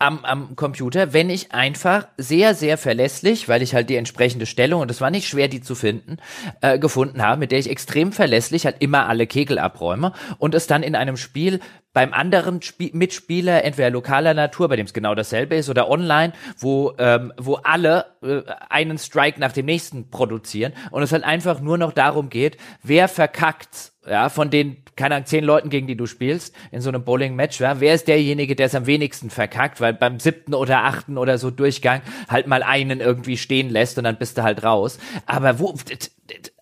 Am, 0.00 0.24
am 0.24 0.56
Computer, 0.56 1.12
wenn 1.12 1.30
ich 1.30 1.52
einfach 1.52 2.08
sehr, 2.18 2.54
sehr 2.54 2.76
verlässlich, 2.78 3.48
weil 3.48 3.62
ich 3.62 3.76
halt 3.76 3.88
die 3.88 3.96
entsprechende 3.96 4.44
Stellung, 4.44 4.80
und 4.80 4.90
es 4.90 5.00
war 5.00 5.10
nicht 5.10 5.28
schwer, 5.28 5.46
die 5.46 5.60
zu 5.60 5.76
finden, 5.76 6.16
äh, 6.62 6.80
gefunden 6.80 7.22
habe, 7.22 7.38
mit 7.38 7.52
der 7.52 7.60
ich 7.60 7.70
extrem 7.70 8.10
verlässlich 8.10 8.66
halt 8.66 8.76
immer 8.80 9.08
alle 9.08 9.28
Kegel 9.28 9.58
abräume 9.58 10.12
und 10.38 10.56
es 10.56 10.66
dann 10.66 10.82
in 10.82 10.96
einem 10.96 11.16
Spiel 11.16 11.60
beim 11.92 12.12
anderen 12.12 12.60
Spie 12.60 12.90
Mitspieler, 12.92 13.62
entweder 13.64 13.88
lokaler 13.88 14.34
Natur, 14.34 14.68
bei 14.68 14.76
dem 14.76 14.84
es 14.84 14.92
genau 14.92 15.14
dasselbe 15.14 15.54
ist, 15.54 15.70
oder 15.70 15.88
online, 15.88 16.32
wo, 16.58 16.92
ähm, 16.98 17.32
wo 17.38 17.54
alle 17.54 18.06
äh, 18.20 18.42
einen 18.68 18.98
Strike 18.98 19.38
nach 19.38 19.52
dem 19.52 19.66
nächsten 19.66 20.10
produzieren 20.10 20.72
und 20.90 21.04
es 21.04 21.12
halt 21.12 21.22
einfach 21.22 21.60
nur 21.60 21.78
noch 21.78 21.92
darum 21.92 22.30
geht, 22.30 22.58
wer 22.82 23.06
verkackt, 23.06 23.93
ja, 24.06 24.28
von 24.28 24.50
den 24.50 24.84
keine 24.96 25.16
Ahnung, 25.16 25.26
zehn 25.26 25.44
Leuten, 25.44 25.70
gegen 25.70 25.86
die 25.86 25.96
du 25.96 26.06
spielst, 26.06 26.54
in 26.70 26.80
so 26.80 26.88
einem 26.88 27.04
Bowling-Match, 27.04 27.60
ja, 27.60 27.80
wer 27.80 27.94
ist 27.94 28.08
derjenige, 28.08 28.54
der 28.54 28.66
es 28.66 28.74
am 28.74 28.86
wenigsten 28.86 29.30
verkackt, 29.30 29.80
weil 29.80 29.92
beim 29.92 30.20
siebten 30.20 30.54
oder 30.54 30.84
achten 30.84 31.18
oder 31.18 31.38
so 31.38 31.50
Durchgang 31.50 32.02
halt 32.28 32.46
mal 32.46 32.62
einen 32.62 33.00
irgendwie 33.00 33.36
stehen 33.36 33.70
lässt 33.70 33.98
und 33.98 34.04
dann 34.04 34.18
bist 34.18 34.38
du 34.38 34.42
halt 34.42 34.62
raus. 34.62 34.98
Aber 35.26 35.58
wo, 35.58 35.74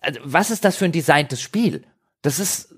also 0.01 0.19
was 0.23 0.51
ist 0.51 0.65
das 0.65 0.77
für 0.77 0.85
ein 0.85 0.91
designtes 0.91 1.41
Spiel? 1.41 1.83
Das 2.21 2.39
ist. 2.39 2.69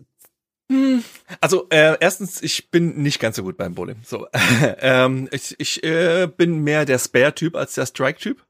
Also 1.42 1.68
äh, 1.70 1.96
erstens, 2.00 2.42
ich 2.42 2.72
bin 2.72 3.02
nicht 3.04 3.20
ganz 3.20 3.36
so 3.36 3.44
gut 3.44 3.56
beim 3.56 3.76
Bowling. 3.76 3.98
So, 4.04 4.28
ähm, 4.80 5.28
ich, 5.32 5.56
ich 5.60 5.84
äh, 5.84 6.28
bin 6.28 6.64
mehr 6.64 6.86
der 6.86 6.98
Spare-Typ 6.98 7.56
als 7.56 7.76
der 7.76 7.86
Strike-Typ. 7.86 8.44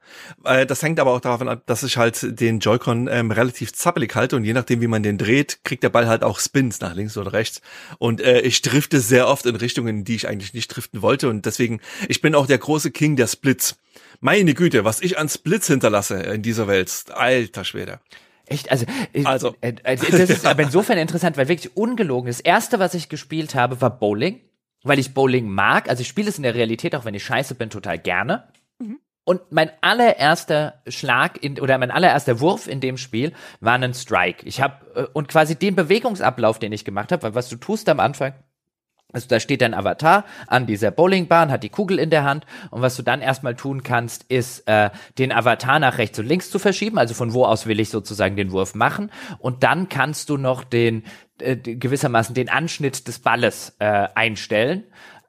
Äh, 0.46 0.66
das 0.66 0.82
hängt 0.82 1.00
aber 1.00 1.12
auch 1.12 1.20
davon 1.20 1.50
ab, 1.50 1.64
dass 1.66 1.84
ich 1.84 1.98
halt 1.98 2.40
den 2.40 2.60
Joy-Con 2.60 3.10
ähm, 3.12 3.32
relativ 3.32 3.74
zappelig 3.74 4.16
halte 4.16 4.38
und 4.38 4.46
je 4.46 4.54
nachdem, 4.54 4.80
wie 4.80 4.88
man 4.88 5.04
den 5.04 5.18
dreht, 5.18 5.60
kriegt 5.64 5.84
der 5.84 5.90
Ball 5.90 6.08
halt 6.08 6.24
auch 6.24 6.40
Spins 6.40 6.80
nach 6.80 6.96
links 6.96 7.18
oder 7.18 7.34
rechts. 7.34 7.62
Und 7.98 8.22
äh, 8.22 8.42
ich 8.42 8.62
drifte 8.62 9.02
sehr 9.02 9.28
oft 9.28 9.46
in 9.46 9.56
Richtungen, 9.58 10.06
die 10.06 10.16
ich 10.16 10.28
eigentlich 10.30 10.54
nicht 10.54 10.70
driften 10.70 11.02
wollte. 11.02 11.28
Und 11.28 11.46
deswegen, 11.46 11.82
ich 12.08 12.22
bin 12.22 12.34
auch 12.34 12.48
der 12.48 12.60
große 12.60 12.92
King 12.92 13.18
der 13.18 13.28
Splits. 13.28 13.76
Meine 14.22 14.54
Güte, 14.54 14.86
was 14.86 15.02
ich 15.02 15.18
an 15.18 15.28
Splits 15.28 15.68
hinterlasse 15.68 16.16
in 16.16 16.42
dieser 16.42 16.68
Welt. 16.68 16.92
Alter 17.10 17.66
Schwede. 17.66 18.00
Echt? 18.48 18.72
Also, 18.72 18.86
äh, 19.14 19.26
also. 19.26 19.56
Äh, 19.62 19.76
äh, 19.84 19.96
das 19.96 20.30
ist 20.30 20.46
aber 20.46 20.64
insofern 20.64 20.98
interessant, 20.98 21.38
weil 21.38 21.48
wirklich 21.48 21.76
ungelogen. 21.76 22.28
Das 22.28 22.40
erste, 22.40 22.80
was 22.80 22.94
ich 22.94 23.10
gespielt 23.10 23.56
habe, 23.56 23.82
war 23.82 23.98
Bowling, 23.98 24.42
weil 24.84 25.00
ich 25.00 25.14
Bowling 25.14 25.48
mag. 25.50 25.90
Also 25.90 26.02
ich 26.02 26.08
spiele 26.08 26.30
es 26.30 26.38
in 26.38 26.44
der 26.44 26.56
Realität, 26.56 26.96
auch 26.96 27.06
wenn 27.06 27.14
ich 27.14 27.24
scheiße 27.24 27.56
bin, 27.56 27.70
total 27.70 27.98
gerne. 27.98 28.48
Mhm. 28.80 29.00
Und 29.24 29.52
mein 29.52 29.72
allererster 29.82 30.82
Schlag 30.88 31.44
in, 31.44 31.60
oder 31.60 31.78
mein 31.80 31.90
allererster 31.90 32.40
Wurf 32.40 32.68
in 32.68 32.80
dem 32.80 32.98
Spiel 32.98 33.34
war 33.60 33.74
ein 33.74 33.94
Strike. 33.94 34.46
Ich 34.46 34.62
habe 34.62 35.10
und 35.14 35.28
quasi 35.28 35.56
den 35.56 35.76
Bewegungsablauf, 35.76 36.60
den 36.60 36.72
ich 36.72 36.86
gemacht 36.86 37.12
habe, 37.12 37.24
weil 37.24 37.36
was 37.36 37.50
du 37.50 37.56
tust 37.56 37.90
am 37.90 38.00
Anfang, 38.00 38.34
also 39.14 39.28
da 39.30 39.40
steht 39.40 39.62
dein 39.62 39.74
Avatar 39.74 40.26
an 40.48 40.66
dieser 40.66 40.92
Bowlingbahn, 40.92 41.50
hat 41.50 41.64
die 41.64 41.70
Kugel 41.70 42.00
in 42.00 42.10
der 42.10 42.24
Hand 42.24 42.46
und 42.70 42.82
was 42.82 42.96
du 42.98 43.02
dann 43.02 43.22
erstmal 43.22 43.56
tun 43.56 43.82
kannst, 43.82 44.24
ist 44.24 44.68
äh, 44.68 44.90
den 45.18 45.32
Avatar 45.32 45.80
nach 45.80 45.98
rechts 45.98 46.20
und 46.20 46.26
links 46.26 46.50
zu 46.50 46.60
verschieben, 46.60 46.98
also 46.98 47.14
von 47.14 47.34
wo 47.34 47.46
aus 47.46 47.66
will 47.66 47.80
ich 47.80 47.90
sozusagen 47.90 48.36
den 48.36 48.52
Wurf 48.52 48.76
machen. 48.76 49.12
Und 49.40 49.64
dann 49.64 49.88
kannst 49.88 50.30
du 50.30 50.38
noch 50.38 50.64
den 50.64 51.04
äh, 51.40 51.56
gewissermaßen 51.56 52.36
den 52.36 52.50
Anschnitt 52.50 53.08
des 53.08 53.20
Balles 53.20 53.76
äh, 53.80 54.08
einstellen 54.16 54.84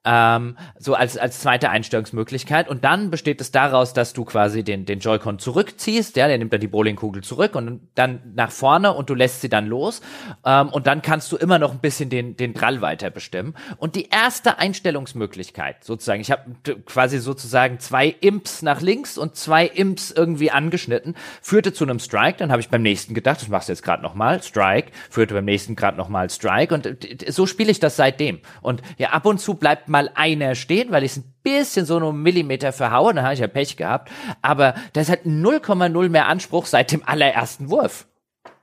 ähm, 0.06 0.56
so 0.78 0.94
als, 0.94 1.18
als 1.18 1.40
zweite 1.40 1.68
Einstellungsmöglichkeit. 1.68 2.68
Und 2.68 2.84
dann 2.84 3.10
besteht 3.10 3.40
es 3.40 3.50
daraus, 3.50 3.92
dass 3.92 4.12
du 4.12 4.24
quasi 4.24 4.62
den, 4.62 4.86
den 4.86 5.00
Joy-Con 5.00 5.38
zurückziehst, 5.38 6.16
ja, 6.16 6.28
der 6.28 6.38
nimmt 6.38 6.52
dann 6.52 6.60
die 6.60 6.68
Bowlingkugel 6.68 7.22
zurück 7.22 7.56
und 7.56 7.80
dann 7.96 8.20
nach 8.34 8.52
vorne 8.52 8.94
und 8.94 9.10
du 9.10 9.14
lässt 9.14 9.40
sie 9.40 9.48
dann 9.48 9.66
los. 9.66 10.00
Ähm, 10.44 10.68
und 10.68 10.86
dann 10.86 11.02
kannst 11.02 11.32
du 11.32 11.36
immer 11.36 11.58
noch 11.58 11.72
ein 11.72 11.80
bisschen 11.80 12.08
den, 12.08 12.36
den 12.36 12.54
Drall 12.54 12.80
weiter 12.80 13.10
bestimmen. 13.10 13.54
Und 13.78 13.96
die 13.96 14.08
erste 14.08 14.58
Einstellungsmöglichkeit, 14.58 15.82
sozusagen, 15.82 16.20
ich 16.20 16.30
habe 16.30 16.42
quasi 16.86 17.18
sozusagen 17.18 17.80
zwei 17.80 18.14
Imps 18.20 18.62
nach 18.62 18.80
links 18.80 19.18
und 19.18 19.34
zwei 19.34 19.66
Imps 19.66 20.12
irgendwie 20.12 20.52
angeschnitten, 20.52 21.16
führte 21.42 21.72
zu 21.72 21.84
einem 21.84 21.98
Strike. 21.98 22.38
Dann 22.38 22.52
habe 22.52 22.60
ich 22.60 22.68
beim 22.68 22.82
nächsten 22.82 23.14
gedacht, 23.14 23.42
das 23.42 23.48
machst 23.48 23.68
du 23.68 23.72
jetzt 23.72 23.82
gerade 23.82 24.02
nochmal, 24.02 24.42
Strike, 24.42 24.92
führte 25.10 25.34
beim 25.34 25.44
nächsten 25.44 25.74
gerade 25.74 25.96
nochmal 25.96 26.30
Strike. 26.30 26.72
Und 26.72 26.96
so 27.28 27.46
spiele 27.46 27.72
ich 27.72 27.80
das 27.80 27.96
seitdem. 27.96 28.40
Und 28.62 28.82
ja, 28.98 29.10
ab 29.10 29.26
und 29.26 29.40
zu 29.40 29.54
bleibt 29.54 29.88
mal 29.96 30.10
einer 30.14 30.54
stehen, 30.54 30.90
weil 30.90 31.04
ich 31.04 31.12
es 31.12 31.16
ein 31.18 31.34
bisschen 31.42 31.86
so 31.86 31.98
nur 31.98 32.12
Millimeter 32.12 32.72
verhaue, 32.72 33.14
dann 33.14 33.24
habe 33.24 33.32
ich 33.32 33.40
ja 33.40 33.46
Pech 33.46 33.76
gehabt. 33.76 34.10
Aber 34.42 34.74
das 34.92 35.08
hat 35.08 35.24
0,0 35.24 36.08
mehr 36.10 36.26
Anspruch 36.28 36.66
seit 36.66 36.92
dem 36.92 37.02
allerersten 37.06 37.70
Wurf. 37.70 38.06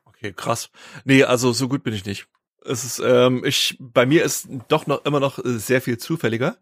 Okay, 0.05 0.31
krass. 0.34 0.69
Nee, 1.05 1.23
also 1.23 1.51
so 1.51 1.68
gut 1.68 1.84
bin 1.84 1.93
ich 1.93 2.05
nicht. 2.05 2.27
Es 2.65 2.84
ist, 2.84 3.01
ähm, 3.03 3.43
ich, 3.45 3.77
bei 3.80 4.05
mir 4.05 4.23
ist 4.23 4.47
doch 4.68 4.85
noch 4.85 5.05
immer 5.05 5.19
noch 5.19 5.39
sehr 5.43 5.81
viel 5.81 5.97
zufälliger. 5.97 6.57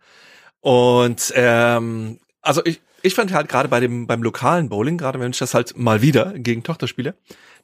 Und 0.61 1.33
ähm, 1.35 2.19
also 2.41 2.61
ich, 2.63 2.79
ich 3.01 3.13
fand 3.13 3.33
halt 3.33 3.49
gerade 3.49 3.67
bei 3.67 3.81
dem 3.81 4.07
beim 4.07 4.23
lokalen 4.23 4.69
Bowling, 4.69 4.97
gerade 4.97 5.19
wenn 5.19 5.31
ich 5.31 5.39
das 5.39 5.53
halt 5.53 5.77
mal 5.77 6.01
wieder 6.01 6.33
gegen 6.37 6.63
Tochter 6.63 6.87
spiele, 6.87 7.15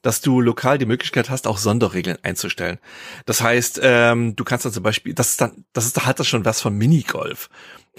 dass 0.01 0.21
du 0.21 0.41
lokal 0.41 0.77
die 0.77 0.85
Möglichkeit 0.85 1.29
hast, 1.29 1.47
auch 1.47 1.57
Sonderregeln 1.57 2.17
einzustellen. 2.23 2.79
Das 3.25 3.41
heißt, 3.41 3.79
ähm, 3.83 4.35
du 4.35 4.43
kannst 4.43 4.65
dann 4.65 4.73
zum 4.73 4.83
Beispiel, 4.83 5.13
das 5.13 5.31
ist 5.31 5.41
dann, 5.41 5.65
das 5.73 5.85
ist 5.85 6.05
halt 6.05 6.19
das 6.19 6.27
schon 6.27 6.45
was 6.45 6.61
von 6.61 6.75
Minigolf. 6.75 7.49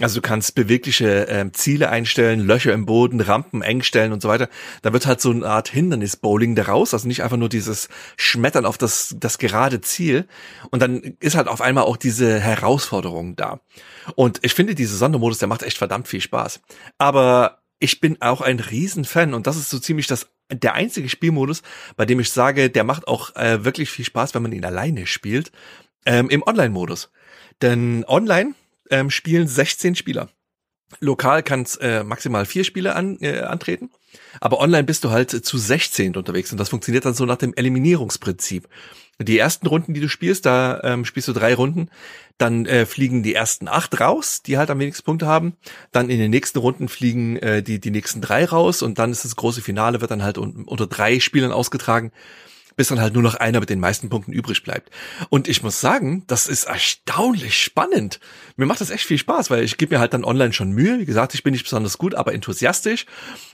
Also 0.01 0.21
du 0.21 0.23
kannst 0.27 0.55
bewegliche 0.55 1.27
ähm, 1.29 1.53
Ziele 1.55 1.89
einstellen, 1.91 2.41
Löcher 2.41 2.73
im 2.73 2.87
Boden, 2.87 3.21
Rampen 3.21 3.63
eng 3.63 3.83
stellen 3.83 4.13
und 4.13 4.23
so 4.23 4.29
weiter. 4.29 4.49
Da 4.83 4.93
wird 4.93 5.07
halt 5.07 5.21
so 5.21 5.31
eine 5.31 5.47
Art 5.47 5.69
Hindernis-Bowling 5.69 6.55
daraus, 6.55 6.95
also 6.95 7.09
nicht 7.09 7.23
einfach 7.23 7.37
nur 7.37 7.49
dieses 7.49 7.89
Schmettern 8.17 8.65
auf 8.65 8.79
das, 8.79 9.17
das 9.19 9.39
gerade 9.39 9.81
Ziel. 9.81 10.27
Und 10.71 10.83
dann 10.83 11.17
ist 11.21 11.37
halt 11.37 11.49
auf 11.49 11.61
einmal 11.61 11.85
auch 11.85 11.97
diese 11.97 12.39
Herausforderung 12.39 13.37
da. 13.37 13.61
Und 14.15 14.39
ich 14.43 14.55
finde, 14.55 14.75
diese 14.75 14.97
Sondermodus, 14.97 15.39
der 15.39 15.49
macht 15.49 15.63
echt 15.63 15.79
verdammt 15.79 16.09
viel 16.09 16.21
Spaß. 16.21 16.61
Aber 16.99 17.59
ich 17.79 18.01
bin 18.01 18.21
auch 18.21 18.41
ein 18.41 18.61
Riesenfan 18.61 19.35
und 19.35 19.47
das 19.47 19.57
ist 19.57 19.71
so 19.71 19.79
ziemlich 19.79 20.07
das 20.07 20.29
der 20.51 20.75
einzige 20.75 21.09
Spielmodus, 21.09 21.63
bei 21.97 22.07
dem 22.07 22.21
ich 22.21 22.31
sage, 22.31 22.71
der 22.71 22.85
macht 22.85 23.07
auch 23.07 23.37
äh, 23.37 23.65
wirklich 23.65 23.91
viel 23.91 24.05
Spaß, 24.05 24.35
wenn 24.35 24.43
man 24.43 24.53
ihn 24.53 24.65
alleine 24.65 25.07
spielt, 25.07 25.53
ähm, 26.07 26.31
im 26.31 26.43
Online-Modus. 26.43 27.11
Denn 27.61 28.05
online 28.07 28.55
ähm, 28.91 29.11
spielen 29.11 29.47
16 29.47 29.95
Spieler. 29.95 30.31
Lokal 31.01 31.43
kann 31.43 31.63
es 31.63 31.77
äh, 31.77 32.03
maximal 32.03 32.47
vier 32.47 32.65
Spieler 32.65 32.97
an, 32.97 33.19
äh, 33.21 33.41
antreten, 33.41 33.91
aber 34.41 34.61
online 34.61 34.85
bist 34.85 35.05
du 35.05 35.11
halt 35.11 35.31
zu 35.31 35.59
16 35.59 36.17
unterwegs. 36.17 36.51
Und 36.53 36.59
das 36.59 36.71
funktioniert 36.71 37.05
dann 37.05 37.15
so 37.15 37.25
nach 37.25 37.37
dem 37.37 37.55
Eliminierungsprinzip. 37.55 38.69
Die 39.21 39.39
ersten 39.39 39.67
Runden, 39.67 39.95
die 39.95 40.01
du 40.01 40.09
spielst, 40.09 40.47
da 40.47 40.81
ähm, 40.85 41.05
spielst 41.05 41.29
du 41.29 41.33
drei 41.33 41.53
Runden, 41.55 41.91
dann 42.39 42.67
äh, 42.67 42.87
fliegen 42.87 43.25
die 43.25 43.35
ersten 43.35 43.67
acht 43.67 44.01
raus, 44.01 44.43
die 44.43 44.59
halt 44.59 44.71
am 44.71 44.79
wenigsten 44.79 45.05
Punkte 45.05 45.27
haben. 45.27 45.57
Dann 45.91 46.09
in 46.09 46.21
den 46.21 46.31
nächsten 46.31 46.59
Runden 46.59 46.89
fliegen 46.89 47.37
äh, 47.37 47.63
die 47.63 47.81
die 47.81 47.91
nächsten 47.91 48.21
drei 48.21 48.45
raus. 48.45 48.81
Und 48.81 48.99
dann 49.01 49.11
ist 49.11 49.25
das 49.25 49.35
große 49.35 49.61
Finale 49.61 50.01
wird 50.01 50.13
dann 50.13 50.23
halt 50.23 50.39
un 50.39 50.65
unter 50.65 50.87
drei 50.87 51.19
Spielern 51.19 51.53
ausgetragen 51.53 52.13
bis 52.79 52.89
dann 52.89 53.01
halt 53.01 53.13
nur 53.13 53.25
noch 53.25 53.35
einer 53.35 53.59
mit 53.59 53.71
den 53.71 53.81
meisten 53.81 54.09
Punkten 54.09 54.33
übrig 54.33 54.63
bleibt. 54.63 54.91
Und 55.31 55.49
ich 55.49 55.65
muss 55.65 55.81
sagen, 55.81 56.23
das 56.29 56.47
ist 56.47 56.65
erstaunlich 56.65 57.61
spannend. 57.61 58.21
Mir 58.57 58.67
macht 58.67 58.81
das 58.81 58.91
echt 58.91 59.05
viel 59.05 59.19
Spaß, 59.19 59.51
weil 59.51 59.65
ich 59.65 59.79
gebe 59.79 59.97
mir 59.97 60.01
halt 60.01 60.15
dann 60.15 60.25
online 60.25 60.53
schon 60.53 60.71
Mühe. 60.71 61.01
Wie 61.01 61.05
gesagt, 61.05 61.35
ich 61.35 61.43
bin 61.43 61.53
nicht 61.53 61.65
besonders 61.65 61.99
gut, 61.99 62.15
aber 62.15 62.33
enthusiastisch. 62.33 63.05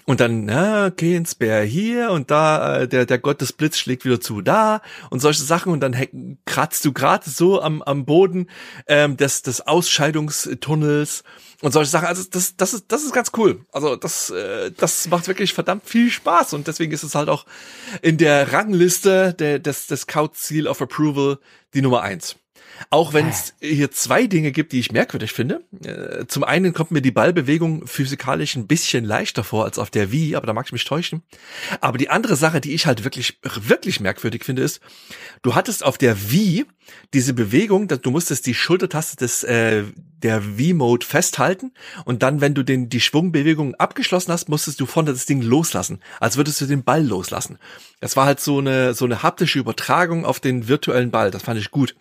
Und 0.05 0.21
dann, 0.21 0.45
na, 0.45 0.89
okay, 0.89 1.17
ein 1.17 1.25
Spare 1.25 1.63
hier 1.63 2.11
und 2.11 2.31
da, 2.31 2.81
äh, 2.83 2.89
der, 2.89 3.07
der 3.07 3.19
Gott 3.19 3.41
des 3.41 3.55
Blitz 3.55 3.79
schlägt 3.79 4.05
wieder 4.05 4.21
zu 4.21 4.43
da 4.43 4.83
und 5.09 5.21
solche 5.21 5.43
Sachen. 5.43 5.73
Und 5.73 5.81
dann 5.81 5.97
kratzt 6.45 6.85
du 6.85 6.93
gerade 6.93 7.29
so 7.31 7.63
am, 7.63 7.81
am 7.81 8.05
Boden 8.05 8.51
ähm, 8.87 9.17
des, 9.17 9.41
des 9.41 9.67
Ausscheidungstunnels 9.67 11.25
und 11.65 11.73
solche 11.73 11.91
Sachen. 11.91 12.07
Also 12.07 12.23
das, 12.31 12.57
das 12.57 12.75
ist, 12.75 12.93
das 12.93 13.05
ist 13.05 13.15
ganz 13.15 13.33
cool. 13.39 13.65
Also 13.73 13.97
das, 13.97 14.29
äh, 14.29 14.71
das 14.71 15.09
macht 15.09 15.27
wirklich 15.29 15.55
verdammt 15.55 15.89
viel 15.89 16.11
Spaß 16.11 16.53
und 16.53 16.67
deswegen 16.67 16.93
ist 16.93 17.03
es 17.03 17.15
halt 17.15 17.31
auch 17.31 17.47
in 18.03 18.19
der 18.19 18.53
Rangliste 18.53 19.33
der, 19.33 19.59
des, 19.61 19.87
des 19.87 20.07
Couch 20.07 20.35
Seal 20.35 20.67
of 20.67 20.83
Approval 20.83 21.39
die 21.73 21.81
Nummer 21.81 22.03
eins. 22.03 22.37
Auch 22.91 23.13
wenn 23.13 23.29
es 23.29 23.55
hier 23.61 23.91
zwei 23.91 24.27
Dinge 24.27 24.53
gibt, 24.53 24.73
die 24.73 24.81
ich 24.81 24.93
merkwürdig 24.93 25.33
finde. 25.33 25.65
Äh, 25.85 26.27
zum 26.27 26.45
einen 26.45 26.73
kommt 26.73 26.91
mir 26.91 27.03
die 27.03 27.11
Ballbewegung 27.11 27.87
physikalisch 27.87 28.57
ein 28.57 28.67
bisschen 28.67 29.05
leichter 29.05 29.45
vor 29.45 29.65
als 29.65 29.79
auf 29.79 29.91
der 29.91 30.13
Wii, 30.13 30.37
aber 30.37 30.47
da 30.47 30.53
mag 30.53 30.67
ich 30.67 30.73
mich 30.73 30.85
täuschen. 30.85 31.23
Aber 31.81 31.99
die 31.99 32.11
andere 32.11 32.37
Sache, 32.37 32.61
die 32.61 32.75
ich 32.75 32.87
halt 32.87 33.05
wirklich, 33.05 33.39
wirklich 33.43 34.01
merkwürdig 34.01 34.45
finde, 34.45 34.63
ist, 34.63 34.81
du 35.43 35.55
hattest 35.55 35.85
auf 35.85 35.99
der 35.99 36.31
Wii 36.31 36.67
diese 37.13 37.33
Bewegung, 37.33 37.89
du 37.89 38.11
musstest 38.11 38.47
die 38.47 38.55
Schultertaste 38.55 39.17
des 39.17 39.43
äh, 39.45 39.85
der 40.23 40.41
V-Mode 40.41 41.05
festhalten 41.05 41.73
und 42.05 42.23
dann, 42.23 42.41
wenn 42.41 42.55
du 42.55 42.63
den 42.63 42.89
die 42.89 43.01
Schwungbewegung 43.01 43.75
abgeschlossen 43.75 44.33
hast, 44.33 44.49
musstest 44.49 44.81
du 44.81 44.87
vorne 44.87 45.13
das 45.13 45.27
Ding 45.27 45.43
loslassen, 45.43 46.01
als 46.19 46.37
würdest 46.37 46.61
du 46.61 46.67
den 46.67 46.83
Ball 46.83 47.05
loslassen. 47.05 47.59
Das 48.01 48.17
war 48.17 48.25
halt 48.25 48.41
so 48.41 48.59
eine 48.59 48.95
so 48.95 49.05
eine 49.05 49.23
haptische 49.23 49.59
Übertragung 49.59 50.25
auf 50.25 50.41
den 50.41 50.67
virtuellen 50.67 51.11
Ball. 51.11 51.31
Das 51.31 51.43
fand 51.43 51.61
ich 51.61 51.71
gut 51.71 51.95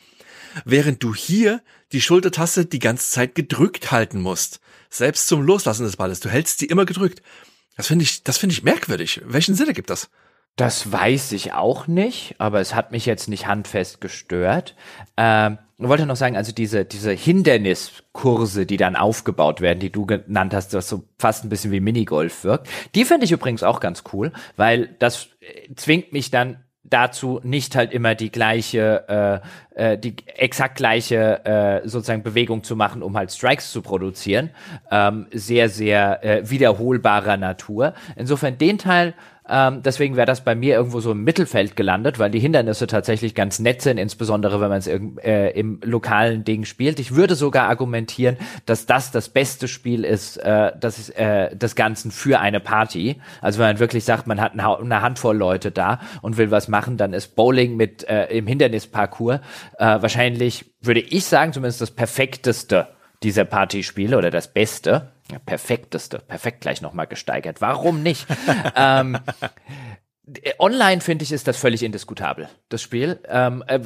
während 0.65 1.03
du 1.03 1.13
hier 1.13 1.61
die 1.91 2.01
Schultertaste 2.01 2.65
die 2.65 2.79
ganze 2.79 3.09
Zeit 3.09 3.35
gedrückt 3.35 3.91
halten 3.91 4.21
musst. 4.21 4.59
Selbst 4.89 5.27
zum 5.27 5.41
Loslassen 5.41 5.85
des 5.85 5.97
Balles. 5.97 6.19
Du 6.19 6.29
hältst 6.29 6.59
sie 6.59 6.65
immer 6.65 6.85
gedrückt. 6.85 7.21
Das 7.77 7.87
finde 7.87 8.03
ich, 8.03 8.23
das 8.23 8.37
finde 8.37 8.53
ich 8.53 8.63
merkwürdig. 8.63 9.21
Welchen 9.25 9.55
Sinne 9.55 9.73
gibt 9.73 9.89
das? 9.89 10.09
Das 10.55 10.91
weiß 10.91 11.31
ich 11.31 11.53
auch 11.53 11.87
nicht, 11.87 12.35
aber 12.37 12.59
es 12.59 12.75
hat 12.75 12.91
mich 12.91 13.07
jetzt 13.07 13.27
nicht 13.27 13.47
handfest 13.47 14.01
gestört. 14.01 14.75
Ähm, 15.17 15.57
wollte 15.79 16.05
noch 16.05 16.15
sagen, 16.15 16.37
also 16.37 16.51
diese, 16.51 16.85
diese 16.85 17.11
Hinderniskurse, 17.11 18.65
die 18.65 18.77
dann 18.77 18.95
aufgebaut 18.95 19.61
werden, 19.61 19.79
die 19.79 19.91
du 19.91 20.05
genannt 20.05 20.53
hast, 20.53 20.73
was 20.73 20.87
so 20.87 21.03
fast 21.17 21.43
ein 21.43 21.49
bisschen 21.49 21.71
wie 21.71 21.79
Minigolf 21.79 22.43
wirkt, 22.43 22.69
die 22.93 23.05
finde 23.05 23.25
ich 23.25 23.31
übrigens 23.31 23.63
auch 23.63 23.79
ganz 23.79 24.03
cool, 24.13 24.31
weil 24.55 24.95
das 24.99 25.29
äh, 25.39 25.73
zwingt 25.75 26.13
mich 26.13 26.29
dann 26.29 26.62
dazu 26.93 27.39
nicht 27.43 27.75
halt 27.75 27.91
immer 27.91 28.13
die 28.13 28.31
gleiche, 28.31 29.41
äh, 29.75 29.93
äh, 29.93 29.97
die 29.97 30.15
exakt 30.35 30.75
gleiche 30.75 31.43
äh, 31.45 31.87
sozusagen 31.87 32.21
Bewegung 32.21 32.63
zu 32.63 32.75
machen, 32.75 33.01
um 33.01 33.17
halt 33.17 33.31
Strikes 33.31 33.71
zu 33.71 33.81
produzieren. 33.81 34.51
Ähm, 34.91 35.25
sehr, 35.33 35.69
sehr 35.69 36.23
äh, 36.23 36.49
wiederholbarer 36.49 37.37
Natur. 37.37 37.93
Insofern 38.15 38.57
den 38.57 38.77
Teil 38.77 39.15
ähm, 39.49 39.81
deswegen 39.83 40.15
wäre 40.15 40.25
das 40.25 40.43
bei 40.43 40.55
mir 40.55 40.75
irgendwo 40.75 41.01
so 41.01 41.11
im 41.11 41.23
Mittelfeld 41.23 41.75
gelandet, 41.75 42.17
weil 42.17 42.31
die 42.31 42.39
Hindernisse 42.39 42.87
tatsächlich 42.87 43.35
ganz 43.35 43.59
nett 43.59 43.81
sind, 43.81 43.97
insbesondere 43.97 44.61
wenn 44.61 44.69
man 44.69 44.79
es 44.79 44.87
äh, 44.87 45.49
im 45.49 45.81
lokalen 45.83 46.45
Ding 46.45 46.63
spielt. 46.65 46.99
Ich 46.99 47.15
würde 47.15 47.35
sogar 47.35 47.67
argumentieren, 47.67 48.37
dass 48.65 48.85
das 48.85 49.11
das 49.11 49.29
beste 49.29 49.67
Spiel 49.67 50.05
ist, 50.05 50.37
äh, 50.37 50.71
das 50.79 51.09
äh, 51.09 51.55
des 51.55 51.75
Ganzen 51.75 52.11
für 52.11 52.39
eine 52.39 52.59
Party. 52.59 53.21
Also 53.41 53.59
wenn 53.59 53.67
man 53.67 53.79
wirklich 53.79 54.05
sagt, 54.05 54.27
man 54.27 54.39
hat 54.39 54.53
eine 54.53 55.01
Handvoll 55.01 55.35
Leute 55.35 55.71
da 55.71 55.99
und 56.21 56.37
will 56.37 56.51
was 56.51 56.67
machen, 56.67 56.97
dann 56.97 57.13
ist 57.13 57.35
Bowling 57.35 57.75
mit 57.75 58.07
äh, 58.07 58.25
im 58.27 58.47
Hindernisparcours 58.47 59.39
äh, 59.77 59.85
wahrscheinlich, 59.85 60.65
würde 60.81 61.01
ich 61.01 61.25
sagen, 61.25 61.53
zumindest 61.53 61.81
das 61.81 61.91
perfekteste 61.91 62.87
dieser 63.23 63.45
Partyspiele 63.45 64.17
oder 64.17 64.31
das 64.31 64.53
Beste. 64.53 65.12
Perfekteste, 65.45 66.19
perfekt 66.19 66.61
gleich 66.61 66.81
nochmal 66.81 67.07
gesteigert. 67.07 67.61
Warum 67.61 68.03
nicht? 68.03 68.27
ähm, 68.75 69.17
Online 70.57 71.01
finde 71.01 71.23
ich 71.23 71.33
ist 71.33 71.49
das 71.49 71.57
völlig 71.57 71.83
indiskutabel, 71.83 72.47
das 72.69 72.81
Spiel. 72.81 73.19
Ähm, 73.27 73.61
äh, 73.67 73.79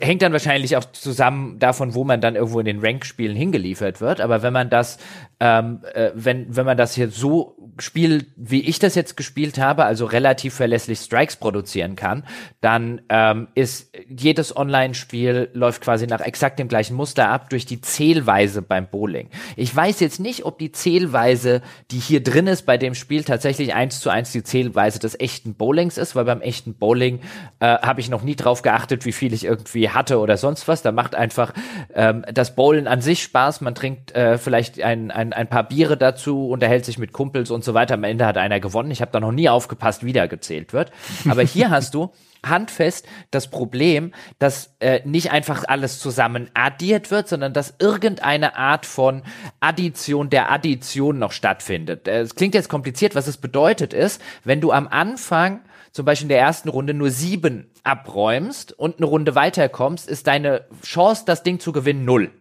hängt 0.00 0.22
dann 0.22 0.32
wahrscheinlich 0.32 0.76
auch 0.76 0.84
zusammen 0.86 1.60
davon, 1.60 1.94
wo 1.94 2.02
man 2.02 2.20
dann 2.20 2.34
irgendwo 2.34 2.58
in 2.58 2.66
den 2.66 2.80
Rank-Spielen 2.80 3.36
hingeliefert 3.36 4.00
wird. 4.00 4.20
Aber 4.20 4.42
wenn 4.42 4.52
man 4.52 4.70
das, 4.70 4.98
ähm, 5.38 5.82
äh, 5.94 6.10
wenn, 6.14 6.56
wenn 6.56 6.66
man 6.66 6.76
das 6.76 6.96
hier 6.96 7.10
so 7.10 7.56
spielt, 7.78 8.26
wie 8.36 8.62
ich 8.62 8.80
das 8.80 8.96
jetzt 8.96 9.16
gespielt 9.16 9.58
habe, 9.58 9.84
also 9.84 10.06
relativ 10.06 10.54
verlässlich 10.54 10.98
Strikes 10.98 11.36
produzieren 11.36 11.94
kann, 11.94 12.24
dann 12.60 13.02
ähm, 13.08 13.48
ist 13.54 13.94
jedes 14.08 14.56
Online-Spiel 14.56 15.50
läuft 15.52 15.82
quasi 15.82 16.08
nach 16.08 16.20
exakt 16.20 16.58
dem 16.58 16.68
gleichen 16.68 16.96
Muster 16.96 17.28
ab 17.28 17.50
durch 17.50 17.66
die 17.66 17.80
Zählweise 17.80 18.62
beim 18.62 18.88
Bowling. 18.88 19.28
Ich 19.56 19.74
weiß 19.74 20.00
jetzt 20.00 20.18
nicht, 20.18 20.44
ob 20.44 20.58
die 20.58 20.72
Zählweise, 20.72 21.62
die 21.90 21.98
hier 21.98 22.22
drin 22.22 22.48
ist 22.48 22.62
bei 22.62 22.78
dem 22.78 22.94
Spiel, 22.94 23.22
tatsächlich 23.24 23.74
eins 23.74 24.00
zu 24.00 24.10
eins 24.10 24.32
die 24.32 24.42
Zählweise 24.42 24.98
des 24.98 25.18
echten 25.18 25.54
Bowling 25.54 25.83
Bowlings 25.84 25.98
ist, 25.98 26.16
weil 26.16 26.24
beim 26.24 26.40
echten 26.40 26.74
Bowling 26.74 27.20
äh, 27.60 27.66
habe 27.66 28.00
ich 28.00 28.08
noch 28.08 28.22
nie 28.22 28.36
drauf 28.36 28.62
geachtet, 28.62 29.04
wie 29.04 29.12
viel 29.12 29.34
ich 29.34 29.44
irgendwie 29.44 29.90
hatte 29.90 30.18
oder 30.18 30.36
sonst 30.36 30.66
was. 30.66 30.82
Da 30.82 30.92
macht 30.92 31.14
einfach 31.14 31.52
ähm, 31.94 32.24
das 32.32 32.54
Bowlen 32.54 32.86
an 32.86 33.00
sich 33.02 33.22
Spaß. 33.22 33.60
Man 33.60 33.74
trinkt 33.74 34.14
äh, 34.14 34.38
vielleicht 34.38 34.80
ein, 34.80 35.10
ein, 35.10 35.32
ein 35.32 35.48
paar 35.48 35.64
Biere 35.64 35.96
dazu, 35.96 36.48
unterhält 36.48 36.84
sich 36.86 36.98
mit 36.98 37.12
Kumpels 37.12 37.50
und 37.50 37.64
so 37.64 37.74
weiter. 37.74 37.94
Am 37.94 38.04
Ende 38.04 38.26
hat 38.26 38.38
einer 38.38 38.60
gewonnen. 38.60 38.90
Ich 38.90 39.02
habe 39.02 39.12
da 39.12 39.20
noch 39.20 39.32
nie 39.32 39.48
aufgepasst, 39.48 40.04
wie 40.04 40.12
der 40.12 40.28
gezählt 40.28 40.72
wird. 40.72 40.90
Aber 41.28 41.42
hier 41.42 41.70
hast 41.70 41.94
du 41.94 42.10
handfest 42.44 43.06
das 43.30 43.48
Problem, 43.48 44.12
dass 44.38 44.74
äh, 44.80 45.00
nicht 45.04 45.30
einfach 45.30 45.64
alles 45.66 45.98
zusammen 45.98 46.50
addiert 46.54 47.10
wird, 47.10 47.28
sondern 47.28 47.52
dass 47.52 47.74
irgendeine 47.78 48.56
Art 48.56 48.86
von 48.86 49.22
Addition 49.60 50.30
der 50.30 50.50
Addition 50.50 51.18
noch 51.18 51.32
stattfindet. 51.32 52.08
Äh, 52.08 52.20
es 52.20 52.34
klingt 52.34 52.54
jetzt 52.54 52.68
kompliziert, 52.68 53.14
was 53.14 53.26
es 53.26 53.36
bedeutet 53.36 53.92
ist, 53.92 54.20
wenn 54.44 54.60
du 54.60 54.72
am 54.72 54.88
Anfang 54.88 55.60
zum 55.94 56.04
Beispiel 56.04 56.24
in 56.24 56.30
der 56.30 56.40
ersten 56.40 56.68
Runde 56.68 56.92
nur 56.92 57.10
sieben 57.10 57.70
abräumst 57.84 58.72
und 58.72 58.96
eine 58.96 59.06
Runde 59.06 59.36
weiterkommst, 59.36 60.08
ist 60.08 60.26
deine 60.26 60.66
Chance, 60.82 61.22
das 61.24 61.44
Ding 61.44 61.60
zu 61.60 61.70
gewinnen, 61.70 62.04
null. 62.04 62.32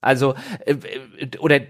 Also, 0.00 0.34
äh, 0.64 0.72
äh, 0.72 1.38
oder 1.38 1.60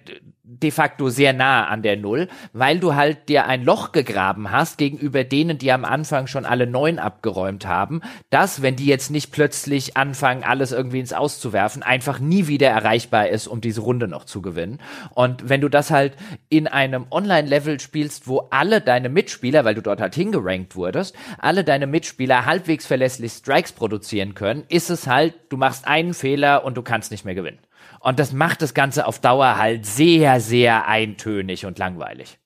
de 0.62 0.70
facto 0.70 1.08
sehr 1.08 1.32
nah 1.32 1.66
an 1.66 1.82
der 1.82 1.96
Null, 1.96 2.28
weil 2.52 2.78
du 2.78 2.94
halt 2.94 3.28
dir 3.28 3.46
ein 3.46 3.64
Loch 3.64 3.92
gegraben 3.92 4.50
hast 4.50 4.78
gegenüber 4.78 5.24
denen, 5.24 5.58
die 5.58 5.72
am 5.72 5.84
Anfang 5.84 6.26
schon 6.26 6.44
alle 6.44 6.66
neun 6.66 6.98
abgeräumt 6.98 7.66
haben, 7.66 8.00
dass, 8.30 8.62
wenn 8.62 8.76
die 8.76 8.86
jetzt 8.86 9.10
nicht 9.10 9.32
plötzlich 9.32 9.96
anfangen, 9.96 10.44
alles 10.44 10.72
irgendwie 10.72 11.00
ins 11.00 11.12
Auszuwerfen, 11.12 11.82
einfach 11.82 12.18
nie 12.18 12.46
wieder 12.46 12.68
erreichbar 12.68 13.28
ist, 13.28 13.46
um 13.46 13.60
diese 13.60 13.80
Runde 13.80 14.08
noch 14.08 14.24
zu 14.24 14.42
gewinnen. 14.42 14.78
Und 15.14 15.48
wenn 15.48 15.60
du 15.60 15.68
das 15.68 15.90
halt 15.90 16.14
in 16.48 16.66
einem 16.66 17.06
Online-Level 17.10 17.80
spielst, 17.80 18.28
wo 18.28 18.48
alle 18.50 18.80
deine 18.80 19.08
Mitspieler, 19.08 19.64
weil 19.64 19.74
du 19.74 19.82
dort 19.82 20.00
halt 20.00 20.14
hingerankt 20.14 20.76
wurdest, 20.76 21.14
alle 21.38 21.64
deine 21.64 21.86
Mitspieler 21.86 22.46
halbwegs 22.46 22.86
verlässlich 22.86 23.32
Strikes 23.32 23.72
produzieren 23.72 24.34
können, 24.34 24.64
ist 24.68 24.90
es 24.90 25.06
halt, 25.06 25.34
du 25.48 25.56
machst 25.56 25.86
einen 25.86 26.14
Fehler 26.14 26.64
und 26.64 26.76
du 26.76 26.82
kannst 26.82 27.10
nicht 27.10 27.24
mehr 27.24 27.34
gewinnen. 27.34 27.58
Und 28.00 28.18
das 28.18 28.32
macht 28.32 28.62
das 28.62 28.74
Ganze 28.74 29.06
auf 29.06 29.20
Dauer 29.20 29.56
halt 29.56 29.86
sehr, 29.86 30.40
sehr 30.40 30.86
eintönig 30.86 31.66
und 31.66 31.78
langweilig. 31.78 32.38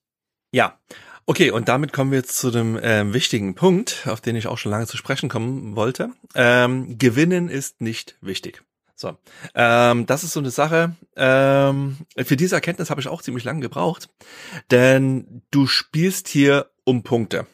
Ja. 0.53 0.79
Okay, 1.27 1.51
und 1.53 1.69
damit 1.69 1.93
kommen 1.93 2.11
wir 2.11 2.19
jetzt 2.19 2.39
zu 2.39 2.51
dem 2.51 2.79
ähm, 2.83 3.13
wichtigen 3.15 3.55
Punkt, 3.55 4.09
auf 4.09 4.21
den 4.21 4.35
ich 4.35 4.49
auch 4.49 4.59
schon 4.59 4.73
lange 4.73 4.87
zu 4.87 4.97
sprechen 4.97 5.29
kommen 5.29 5.77
wollte. 5.77 6.11
Ähm, 6.35 6.99
Gewinnen 6.99 7.49
ist 7.49 7.81
nicht 7.81 8.17
wichtig. 8.21 8.65
So, 8.97 9.17
ähm, 9.55 10.07
das 10.07 10.25
ist 10.25 10.33
so 10.33 10.41
eine 10.41 10.51
Sache. 10.51 10.97
Ähm, 11.17 11.99
für 12.17 12.37
diese 12.37 12.57
Erkenntnis 12.57 12.91
habe 12.91 13.01
ich 13.01 13.09
auch 13.09 13.23
ziemlich 13.23 13.45
lange 13.45 13.61
gebraucht, 13.61 14.11
denn 14.71 15.43
du 15.51 15.67
spielst 15.67 16.29
hier 16.29 16.71
um 16.85 17.03
Punkte. 17.03 17.47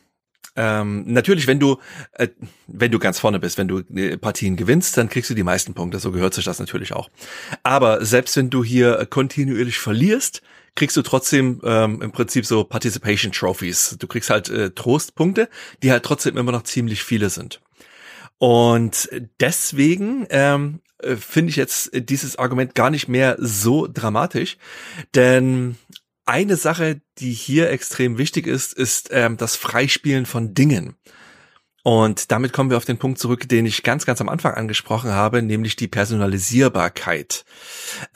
Ähm, 0.56 1.04
natürlich, 1.06 1.46
wenn 1.46 1.60
du, 1.60 1.78
äh, 2.12 2.28
wenn 2.66 2.90
du 2.90 2.98
ganz 2.98 3.18
vorne 3.18 3.38
bist, 3.38 3.58
wenn 3.58 3.68
du 3.68 3.80
äh, 3.94 4.16
Partien 4.16 4.56
gewinnst, 4.56 4.96
dann 4.96 5.08
kriegst 5.08 5.30
du 5.30 5.34
die 5.34 5.42
meisten 5.42 5.74
Punkte. 5.74 5.98
So 5.98 6.12
gehört 6.12 6.34
sich 6.34 6.44
das 6.44 6.58
natürlich 6.58 6.92
auch. 6.92 7.10
Aber 7.62 8.04
selbst 8.04 8.36
wenn 8.36 8.50
du 8.50 8.64
hier 8.64 9.06
kontinuierlich 9.06 9.78
verlierst, 9.78 10.42
kriegst 10.74 10.96
du 10.96 11.02
trotzdem 11.02 11.60
ähm, 11.64 12.02
im 12.02 12.12
Prinzip 12.12 12.46
so 12.46 12.64
Participation 12.64 13.32
Trophies. 13.32 13.96
Du 13.98 14.06
kriegst 14.06 14.30
halt 14.30 14.48
äh, 14.48 14.70
Trostpunkte, 14.70 15.48
die 15.82 15.90
halt 15.90 16.04
trotzdem 16.04 16.36
immer 16.36 16.52
noch 16.52 16.62
ziemlich 16.62 17.02
viele 17.02 17.30
sind. 17.30 17.60
Und 18.38 19.08
deswegen 19.40 20.26
ähm, 20.30 20.80
äh, 20.98 21.16
finde 21.16 21.50
ich 21.50 21.56
jetzt 21.56 21.90
dieses 21.94 22.36
Argument 22.36 22.74
gar 22.74 22.90
nicht 22.90 23.08
mehr 23.08 23.36
so 23.38 23.88
dramatisch, 23.90 24.58
denn 25.14 25.76
eine 26.26 26.56
Sache, 26.56 27.00
die 27.18 27.32
hier 27.32 27.70
extrem 27.70 28.18
wichtig 28.18 28.46
ist, 28.46 28.74
ist 28.74 29.08
ähm, 29.12 29.36
das 29.36 29.56
Freispielen 29.56 30.26
von 30.26 30.54
Dingen. 30.54 30.96
Und 31.82 32.32
damit 32.32 32.52
kommen 32.52 32.68
wir 32.68 32.76
auf 32.78 32.84
den 32.84 32.98
Punkt 32.98 33.20
zurück, 33.20 33.48
den 33.48 33.64
ich 33.64 33.84
ganz, 33.84 34.06
ganz 34.06 34.20
am 34.20 34.28
Anfang 34.28 34.54
angesprochen 34.54 35.12
habe, 35.12 35.40
nämlich 35.40 35.76
die 35.76 35.86
Personalisierbarkeit. 35.86 37.44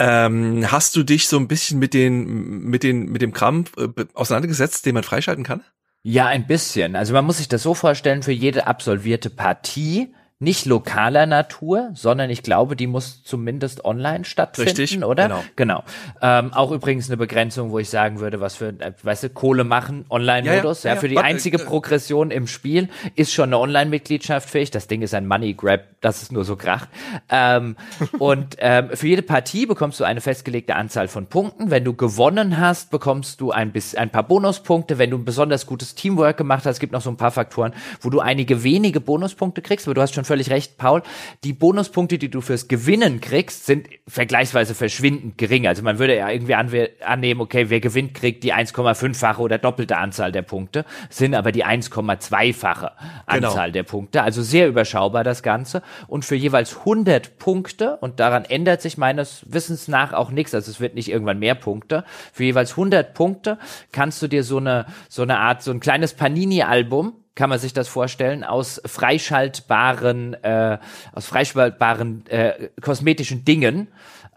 Ähm, 0.01 0.67
hast 0.73 0.97
du 0.97 1.05
dich 1.05 1.29
so 1.29 1.37
ein 1.37 1.47
bisschen 1.47 1.79
mit 1.79 1.95
den, 1.95 2.65
mit 2.65 2.83
den, 2.83 3.05
mit 3.07 3.23
dem 3.23 3.33
Kram 3.33 3.67
äh, 3.77 3.87
auseinandergesetzt, 4.15 4.87
den 4.87 4.95
man 4.95 5.05
freischalten 5.05 5.45
kann? 5.45 5.63
Ja, 6.03 6.27
ein 6.27 6.49
bisschen. 6.49 6.97
Also 6.97 7.13
man 7.13 7.25
muss 7.25 7.37
sich 7.37 7.47
das 7.47 7.63
so 7.63 7.75
vorstellen, 7.75 8.25
für 8.25 8.33
jede 8.33 8.67
absolvierte 8.67 9.31
Partie 9.31 10.13
nicht 10.43 10.65
lokaler 10.65 11.27
Natur, 11.27 11.91
sondern 11.93 12.31
ich 12.31 12.43
glaube, 12.43 12.75
die 12.75 12.87
muss 12.87 13.23
zumindest 13.23 13.85
online 13.85 14.25
stattfinden, 14.25 14.71
Richtig, 14.71 15.05
oder? 15.05 15.25
Genau. 15.25 15.45
genau. 15.55 15.85
Ähm, 16.23 16.55
auch 16.55 16.73
übrigens 16.73 17.11
eine 17.11 17.19
Begrenzung, 17.19 17.73
wo 17.73 17.79
ich 17.79 17.91
sagen 17.91 18.21
würde, 18.21 18.41
was 18.41 18.57
für, 18.57 18.69
äh, 18.69 18.93
weißt 19.03 19.25
du, 19.25 19.29
Kohle 19.29 19.65
machen, 19.65 20.07
Online-Modus. 20.09 20.83
Ja, 20.83 20.89
ja, 20.89 20.93
ja, 20.93 20.95
ja, 20.95 21.01
für 21.01 21.09
die 21.09 21.19
einzige 21.19 21.61
äh, 21.61 21.65
Progression 21.65 22.31
im 22.31 22.47
Spiel 22.47 22.89
ist 23.17 23.35
schon 23.35 23.51
eine 23.51 23.59
Online-Mitgliedschaft 23.59 24.49
fähig. 24.49 24.71
Das 24.71 24.87
Ding 24.87 25.03
ist 25.03 25.13
ein 25.13 25.27
Money-Grab, 25.27 25.83
das 26.01 26.23
ist 26.23 26.33
nur 26.33 26.47
so 26.47 26.57
krach. 26.57 26.87
Ähm, 27.29 27.77
und 28.19 28.57
ähm, 28.61 28.89
für 28.95 29.09
jede 29.09 29.23
Partie 29.23 29.67
bekommst 29.67 30.01
du 30.01 30.05
eine 30.05 30.23
festgelegte 30.23 30.75
Anzahl 30.75 31.09
von 31.09 31.27
Punkten. 31.27 31.71
Wenn 31.71 31.85
du 31.85 31.93
gewonnen 31.93 32.59
hast, 32.59 32.91
bekommst 32.91 33.43
du 33.43 33.51
ein, 33.51 33.73
bis, 33.73 33.95
ein 33.95 34.09
paar 34.09 34.23
Bonuspunkte. 34.23 34.97
Wenn 34.97 35.11
du 35.11 35.19
ein 35.19 35.27
besonders 35.27 35.67
gutes 35.67 35.95
Teamwork 35.95 36.39
gemacht 36.39 36.65
hast, 36.65 36.81
gibt 36.81 36.95
noch 36.95 37.03
so 37.03 37.11
ein 37.11 37.19
paar 37.19 37.31
Faktoren, 37.31 37.75
wo 38.01 38.09
du 38.09 38.21
einige 38.21 38.65
wenige 38.65 39.03
Bonuspunkte 39.03 39.61
kriegst, 39.61 39.87
aber 39.87 39.95
du 39.95 40.01
hast 40.01 40.15
schon 40.15 40.25
völlig 40.31 40.51
recht, 40.51 40.79
Paul. 40.79 41.03
Die 41.43 41.53
Bonuspunkte, 41.53 42.17
die 42.17 42.31
du 42.31 42.41
fürs 42.41 42.69
Gewinnen 42.69 43.21
kriegst, 43.21 43.67
sind 43.67 43.89
vergleichsweise 44.07 44.77
verschwindend 44.77 45.39
gering. 45.39 45.67
Also 45.67 45.83
man 45.83 45.99
würde 45.99 46.17
ja 46.17 46.31
irgendwie 46.31 46.55
annehmen, 46.55 47.41
okay, 47.41 47.69
wer 47.69 47.81
gewinnt, 47.81 48.15
kriegt 48.15 48.45
die 48.45 48.55
1,5-fache 48.55 49.43
oder 49.43 49.59
doppelte 49.59 49.97
Anzahl 49.97 50.31
der 50.31 50.43
Punkte, 50.43 50.85
sind 51.09 51.35
aber 51.35 51.51
die 51.51 51.67
1,2-fache 51.67 52.93
genau. 52.93 53.49
Anzahl 53.49 53.67
genau. 53.67 53.73
der 53.73 53.83
Punkte. 53.83 54.23
Also 54.23 54.43
sehr 54.43 54.69
überschaubar 54.69 55.25
das 55.25 55.43
Ganze. 55.43 55.83
Und 56.07 56.25
für 56.25 56.37
jeweils 56.37 56.79
100 56.79 57.39
Punkte, 57.39 57.97
und 57.97 58.21
daran 58.21 58.45
ändert 58.45 58.83
sich 58.83 58.97
meines 58.97 59.45
Wissens 59.49 59.89
nach 59.89 60.13
auch 60.13 60.31
nichts, 60.31 60.55
also 60.55 60.71
es 60.71 60.79
wird 60.79 60.95
nicht 60.95 61.11
irgendwann 61.11 61.41
mehr 61.41 61.57
Punkte, 61.57 62.05
für 62.33 62.45
jeweils 62.45 62.71
100 62.71 63.15
Punkte 63.15 63.59
kannst 63.91 64.23
du 64.23 64.29
dir 64.29 64.45
so 64.45 64.59
eine, 64.59 64.87
so 65.09 65.23
eine 65.23 65.39
Art, 65.39 65.65
so 65.65 65.73
ein 65.73 65.81
kleines 65.81 66.15
Panini-Album 66.15 67.15
kann 67.35 67.49
man 67.51 67.59
sich 67.59 67.73
das 67.73 67.89
vorstellen, 67.89 68.45
aus 68.45 68.81
freischaltbaren, 68.85 70.35
äh, 70.43 70.79
aus 71.13 71.27
freischaltbaren 71.27 72.27
äh, 72.27 72.69
kosmetischen 72.81 73.45
Dingen 73.45 73.89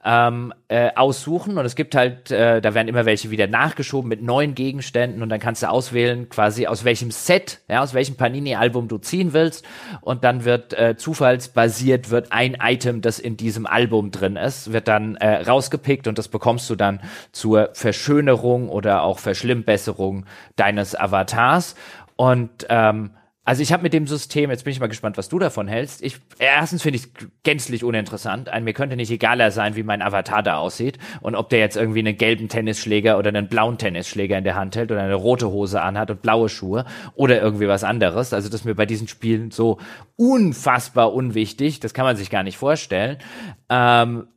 ähm, 0.05 0.53
äh, 0.67 0.91
aussuchen. 0.95 1.57
Und 1.57 1.65
es 1.65 1.75
gibt 1.75 1.95
halt, 1.95 2.29
äh, 2.29 2.61
da 2.61 2.73
werden 2.73 2.87
immer 2.87 3.05
welche 3.05 3.31
wieder 3.31 3.47
nachgeschoben 3.47 4.09
mit 4.09 4.21
neuen 4.21 4.53
Gegenständen. 4.53 5.21
Und 5.23 5.29
dann 5.29 5.39
kannst 5.39 5.63
du 5.63 5.69
auswählen, 5.69 6.29
quasi 6.29 6.67
aus 6.67 6.83
welchem 6.83 7.11
Set, 7.11 7.61
ja, 7.69 7.81
aus 7.81 7.93
welchem 7.93 8.15
Panini-Album 8.15 8.87
du 8.87 8.97
ziehen 8.97 9.33
willst. 9.33 9.65
Und 10.01 10.23
dann 10.23 10.45
wird 10.45 10.73
äh, 10.73 10.95
zufallsbasiert 10.97 12.09
wird 12.09 12.31
ein 12.31 12.57
Item, 12.61 13.01
das 13.01 13.19
in 13.19 13.37
diesem 13.37 13.65
Album 13.65 14.11
drin 14.11 14.35
ist, 14.35 14.73
wird 14.73 14.87
dann 14.87 15.15
äh, 15.15 15.43
rausgepickt. 15.43 16.07
Und 16.07 16.17
das 16.17 16.27
bekommst 16.27 16.69
du 16.69 16.75
dann 16.75 16.99
zur 17.31 17.69
Verschönerung 17.73 18.69
oder 18.69 19.03
auch 19.03 19.19
Verschlimmbesserung 19.19 20.25
deines 20.55 20.95
Avatars 20.95 21.75
und 22.23 22.65
ähm, 22.69 23.11
also 23.45 23.61
ich 23.61 23.73
habe 23.73 23.83
mit 23.83 23.91
dem 23.91 24.07
System, 24.07 24.49
jetzt 24.49 24.63
bin 24.63 24.71
ich 24.71 24.79
mal 24.79 24.87
gespannt, 24.87 25.17
was 25.17 25.27
du 25.27 25.37
davon 25.37 25.67
hältst. 25.67 26.01
Ich 26.01 26.19
erstens 26.39 26.81
finde 26.81 26.99
ich 26.99 27.09
gänzlich 27.43 27.83
uninteressant. 27.83 28.47
Ein, 28.47 28.63
mir 28.63 28.71
könnte 28.71 28.95
nicht 28.95 29.11
egaler 29.11 29.51
sein, 29.51 29.75
wie 29.75 29.83
mein 29.83 30.01
Avatar 30.01 30.41
da 30.41 30.55
aussieht 30.55 30.97
und 31.19 31.35
ob 31.35 31.49
der 31.49 31.59
jetzt 31.59 31.75
irgendwie 31.75 31.99
einen 31.99 32.17
gelben 32.17 32.47
Tennisschläger 32.47 33.17
oder 33.17 33.27
einen 33.27 33.49
blauen 33.49 33.77
Tennisschläger 33.77 34.37
in 34.37 34.45
der 34.45 34.55
Hand 34.55 34.77
hält 34.77 34.93
oder 34.93 35.01
eine 35.01 35.15
rote 35.15 35.49
Hose 35.49 35.81
anhat 35.81 36.09
und 36.09 36.21
blaue 36.21 36.47
Schuhe 36.47 36.85
oder 37.15 37.41
irgendwie 37.41 37.67
was 37.67 37.83
anderes. 37.83 38.31
Also 38.31 38.47
das 38.47 38.61
ist 38.61 38.65
mir 38.65 38.75
bei 38.75 38.85
diesen 38.85 39.09
Spielen 39.09 39.51
so 39.51 39.79
unfassbar 40.15 41.13
unwichtig. 41.13 41.81
Das 41.81 41.93
kann 41.93 42.05
man 42.05 42.15
sich 42.15 42.29
gar 42.29 42.43
nicht 42.43 42.57
vorstellen. 42.57 43.17
Ähm, 43.67 44.27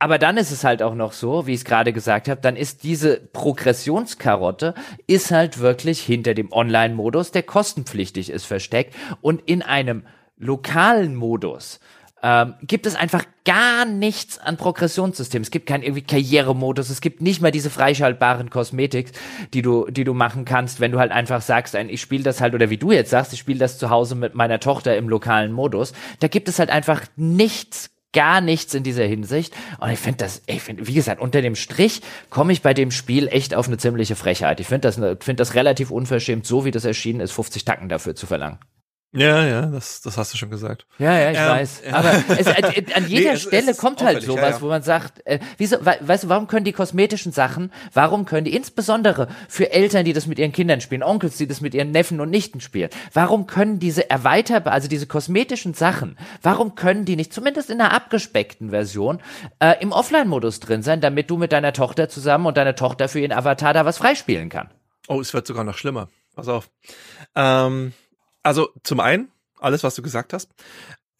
aber 0.00 0.18
dann 0.18 0.38
ist 0.38 0.50
es 0.50 0.64
halt 0.64 0.82
auch 0.82 0.94
noch 0.94 1.12
so, 1.12 1.46
wie 1.46 1.52
ich 1.52 1.60
es 1.60 1.64
gerade 1.64 1.92
gesagt 1.92 2.28
habe, 2.28 2.40
dann 2.40 2.56
ist 2.56 2.82
diese 2.84 3.18
Progressionskarotte 3.18 4.74
ist 5.06 5.30
halt 5.30 5.58
wirklich 5.58 6.00
hinter 6.00 6.32
dem 6.32 6.50
Online-Modus, 6.50 7.32
der 7.32 7.42
kostenpflichtig 7.42 8.30
ist, 8.30 8.46
versteckt. 8.46 8.94
Und 9.20 9.42
in 9.44 9.60
einem 9.60 10.04
lokalen 10.38 11.14
Modus 11.14 11.80
ähm, 12.22 12.54
gibt 12.62 12.86
es 12.86 12.96
einfach 12.96 13.24
gar 13.44 13.84
nichts 13.84 14.38
an 14.38 14.56
Progressionssystem. 14.56 15.42
Es 15.42 15.50
gibt 15.50 15.66
keinen 15.66 15.82
irgendwie 15.82 16.02
Karrieremodus, 16.02 16.88
es 16.88 17.02
gibt 17.02 17.20
nicht 17.20 17.42
mal 17.42 17.50
diese 17.50 17.68
freischaltbaren 17.68 18.48
Kosmetik, 18.48 19.12
die 19.52 19.60
du, 19.60 19.86
die 19.90 20.04
du 20.04 20.14
machen 20.14 20.46
kannst, 20.46 20.80
wenn 20.80 20.92
du 20.92 20.98
halt 20.98 21.12
einfach 21.12 21.42
sagst, 21.42 21.76
ein, 21.76 21.90
ich 21.90 22.00
spiele 22.00 22.22
das 22.22 22.40
halt, 22.40 22.54
oder 22.54 22.70
wie 22.70 22.78
du 22.78 22.90
jetzt 22.90 23.10
sagst, 23.10 23.34
ich 23.34 23.38
spiele 23.38 23.58
das 23.58 23.76
zu 23.76 23.90
Hause 23.90 24.14
mit 24.14 24.34
meiner 24.34 24.60
Tochter 24.60 24.96
im 24.96 25.10
lokalen 25.10 25.52
Modus. 25.52 25.92
Da 26.20 26.28
gibt 26.28 26.48
es 26.48 26.58
halt 26.58 26.70
einfach 26.70 27.02
nichts 27.16 27.90
gar 28.12 28.40
nichts 28.40 28.74
in 28.74 28.82
dieser 28.82 29.04
Hinsicht. 29.04 29.54
Und 29.78 29.90
ich 29.90 29.98
finde 29.98 30.18
das, 30.18 30.42
ich 30.46 30.62
finde, 30.62 30.86
wie 30.86 30.94
gesagt, 30.94 31.20
unter 31.20 31.42
dem 31.42 31.54
Strich 31.54 32.02
komme 32.28 32.52
ich 32.52 32.62
bei 32.62 32.74
dem 32.74 32.90
Spiel 32.90 33.28
echt 33.28 33.54
auf 33.54 33.68
eine 33.68 33.78
ziemliche 33.78 34.16
Frechheit. 34.16 34.60
Ich 34.60 34.66
finde 34.66 34.88
das, 34.88 34.96
finde 34.96 35.36
das 35.36 35.54
relativ 35.54 35.90
unverschämt, 35.90 36.46
so 36.46 36.64
wie 36.64 36.70
das 36.70 36.84
erschienen 36.84 37.20
ist, 37.20 37.32
50 37.32 37.64
Tacken 37.64 37.88
dafür 37.88 38.14
zu 38.14 38.26
verlangen. 38.26 38.58
Ja, 39.12 39.44
ja, 39.44 39.66
das, 39.66 40.02
das 40.02 40.16
hast 40.16 40.32
du 40.32 40.38
schon 40.38 40.50
gesagt. 40.50 40.86
Ja, 41.00 41.18
ja, 41.18 41.30
ich 41.32 41.38
ähm, 41.38 41.48
weiß. 41.48 41.82
Ja. 41.84 41.94
Aber 41.94 42.12
es, 42.28 42.46
an 42.94 43.06
jeder 43.08 43.30
nee, 43.30 43.36
es, 43.36 43.42
Stelle 43.42 43.72
es 43.72 43.78
kommt 43.78 44.02
halt 44.02 44.22
sowas, 44.22 44.42
ja, 44.42 44.50
ja. 44.50 44.60
wo 44.60 44.68
man 44.68 44.82
sagt, 44.82 45.26
äh, 45.26 45.40
wieso, 45.58 45.78
weißt 45.84 46.24
du, 46.24 46.28
warum 46.28 46.46
können 46.46 46.64
die 46.64 46.72
kosmetischen 46.72 47.32
Sachen, 47.32 47.72
warum 47.92 48.24
können 48.24 48.44
die, 48.44 48.54
insbesondere 48.54 49.26
für 49.48 49.72
Eltern, 49.72 50.04
die 50.04 50.12
das 50.12 50.28
mit 50.28 50.38
ihren 50.38 50.52
Kindern 50.52 50.80
spielen, 50.80 51.02
Onkels, 51.02 51.36
die 51.38 51.48
das 51.48 51.60
mit 51.60 51.74
ihren 51.74 51.90
Neffen 51.90 52.20
und 52.20 52.30
Nichten 52.30 52.60
spielen, 52.60 52.90
warum 53.12 53.48
können 53.48 53.80
diese 53.80 54.08
erweiterbar, 54.08 54.72
also 54.72 54.86
diese 54.86 55.08
kosmetischen 55.08 55.74
Sachen, 55.74 56.16
warum 56.42 56.76
können 56.76 57.04
die 57.04 57.16
nicht, 57.16 57.32
zumindest 57.32 57.68
in 57.68 57.80
einer 57.80 57.92
abgespeckten 57.92 58.70
Version, 58.70 59.20
äh, 59.58 59.74
im 59.80 59.90
Offline-Modus 59.90 60.60
drin 60.60 60.82
sein, 60.84 61.00
damit 61.00 61.30
du 61.30 61.36
mit 61.36 61.50
deiner 61.50 61.72
Tochter 61.72 62.08
zusammen 62.08 62.46
und 62.46 62.56
deiner 62.56 62.76
Tochter 62.76 63.08
für 63.08 63.18
ihren 63.18 63.32
Avatar 63.32 63.74
da 63.74 63.84
was 63.84 63.98
freispielen 63.98 64.50
kann? 64.50 64.70
Oh, 65.08 65.20
es 65.20 65.34
wird 65.34 65.48
sogar 65.48 65.64
noch 65.64 65.76
schlimmer. 65.76 66.08
Pass 66.36 66.46
auf. 66.46 66.70
Ähm 67.34 67.92
Also 68.42 68.70
zum 68.82 69.00
einen, 69.00 69.30
alles, 69.58 69.84
was 69.84 69.94
du 69.94 70.02
gesagt 70.02 70.32
hast 70.32 70.48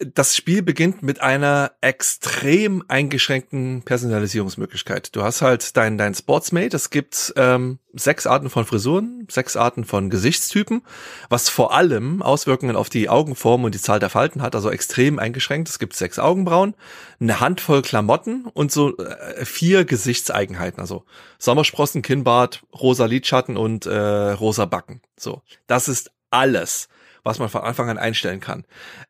das 0.01 0.34
Spiel 0.34 0.62
beginnt 0.62 1.02
mit 1.02 1.20
einer 1.20 1.72
extrem 1.82 2.82
eingeschränkten 2.88 3.82
Personalisierungsmöglichkeit. 3.82 5.14
Du 5.14 5.22
hast 5.22 5.42
halt 5.42 5.76
dein, 5.76 5.98
dein 5.98 6.14
Sportsmate, 6.14 6.74
es 6.74 6.88
gibt 6.88 7.34
ähm, 7.36 7.78
sechs 7.92 8.26
Arten 8.26 8.48
von 8.48 8.64
Frisuren, 8.64 9.26
sechs 9.30 9.56
Arten 9.56 9.84
von 9.84 10.09
Gesichtstypen, 10.09 10.82
was 11.28 11.51
vor 11.51 11.74
allem 11.74 12.22
Auswirkungen 12.22 12.76
auf 12.76 12.88
die 12.88 13.10
Augenform 13.10 13.64
und 13.64 13.74
die 13.74 13.80
Zahl 13.80 14.01
der 14.01 14.09
Falten 14.09 14.40
hat, 14.40 14.55
also 14.55 14.70
extrem 14.70 15.18
eingeschränkt. 15.18 15.68
Es 15.68 15.78
gibt 15.78 15.94
sechs 15.94 16.18
Augenbrauen, 16.18 16.74
eine 17.20 17.40
Handvoll 17.40 17.82
Klamotten 17.82 18.47
und 18.47 18.72
so 18.72 18.97
äh, 18.97 19.44
vier 19.44 19.84
Gesichtseigenheiten, 19.84 20.80
also 20.80 21.05
Sommersprossen, 21.38 22.01
Kinnbart, 22.01 22.62
rosa 22.74 23.05
Lidschatten 23.05 23.59
und 23.59 23.84
äh, 23.84 23.98
rosa 23.98 24.64
Backen. 24.64 25.02
So, 25.18 25.42
das 25.66 25.88
ist 25.88 26.10
alles 26.30 26.88
was 27.22 27.38
man 27.38 27.48
von 27.48 27.62
Anfang 27.62 27.88
an 27.88 27.98
einstellen 27.98 28.40
kann. 28.40 28.64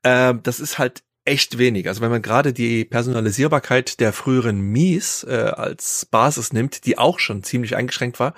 Ähm, 0.05 0.41
das 0.43 0.61
ist 0.61 0.79
halt 0.79 1.03
echt 1.25 1.59
wenig. 1.59 1.89
Also 1.89 2.01
wenn 2.01 2.11
man 2.11 2.23
gerade 2.23 2.53
die 2.53 2.85
Personalisierbarkeit 2.85 4.01
der 4.01 4.13
früheren 4.13 4.61
Mies 4.61 5.25
äh, 5.25 5.53
als 5.55 6.07
Basis 6.07 6.53
nimmt, 6.53 6.87
die 6.87 6.99
auch 6.99 7.19
schon 7.19 7.43
ziemlich 7.43 7.77
eingeschränkt 7.77 8.19
war, 8.19 8.35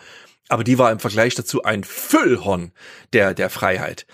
aber 0.48 0.64
die 0.64 0.78
war 0.78 0.92
im 0.92 0.98
Vergleich 0.98 1.34
dazu 1.34 1.62
ein 1.62 1.84
Füllhorn 1.84 2.72
der, 3.12 3.34
der 3.34 3.50
Freiheit. 3.50 4.06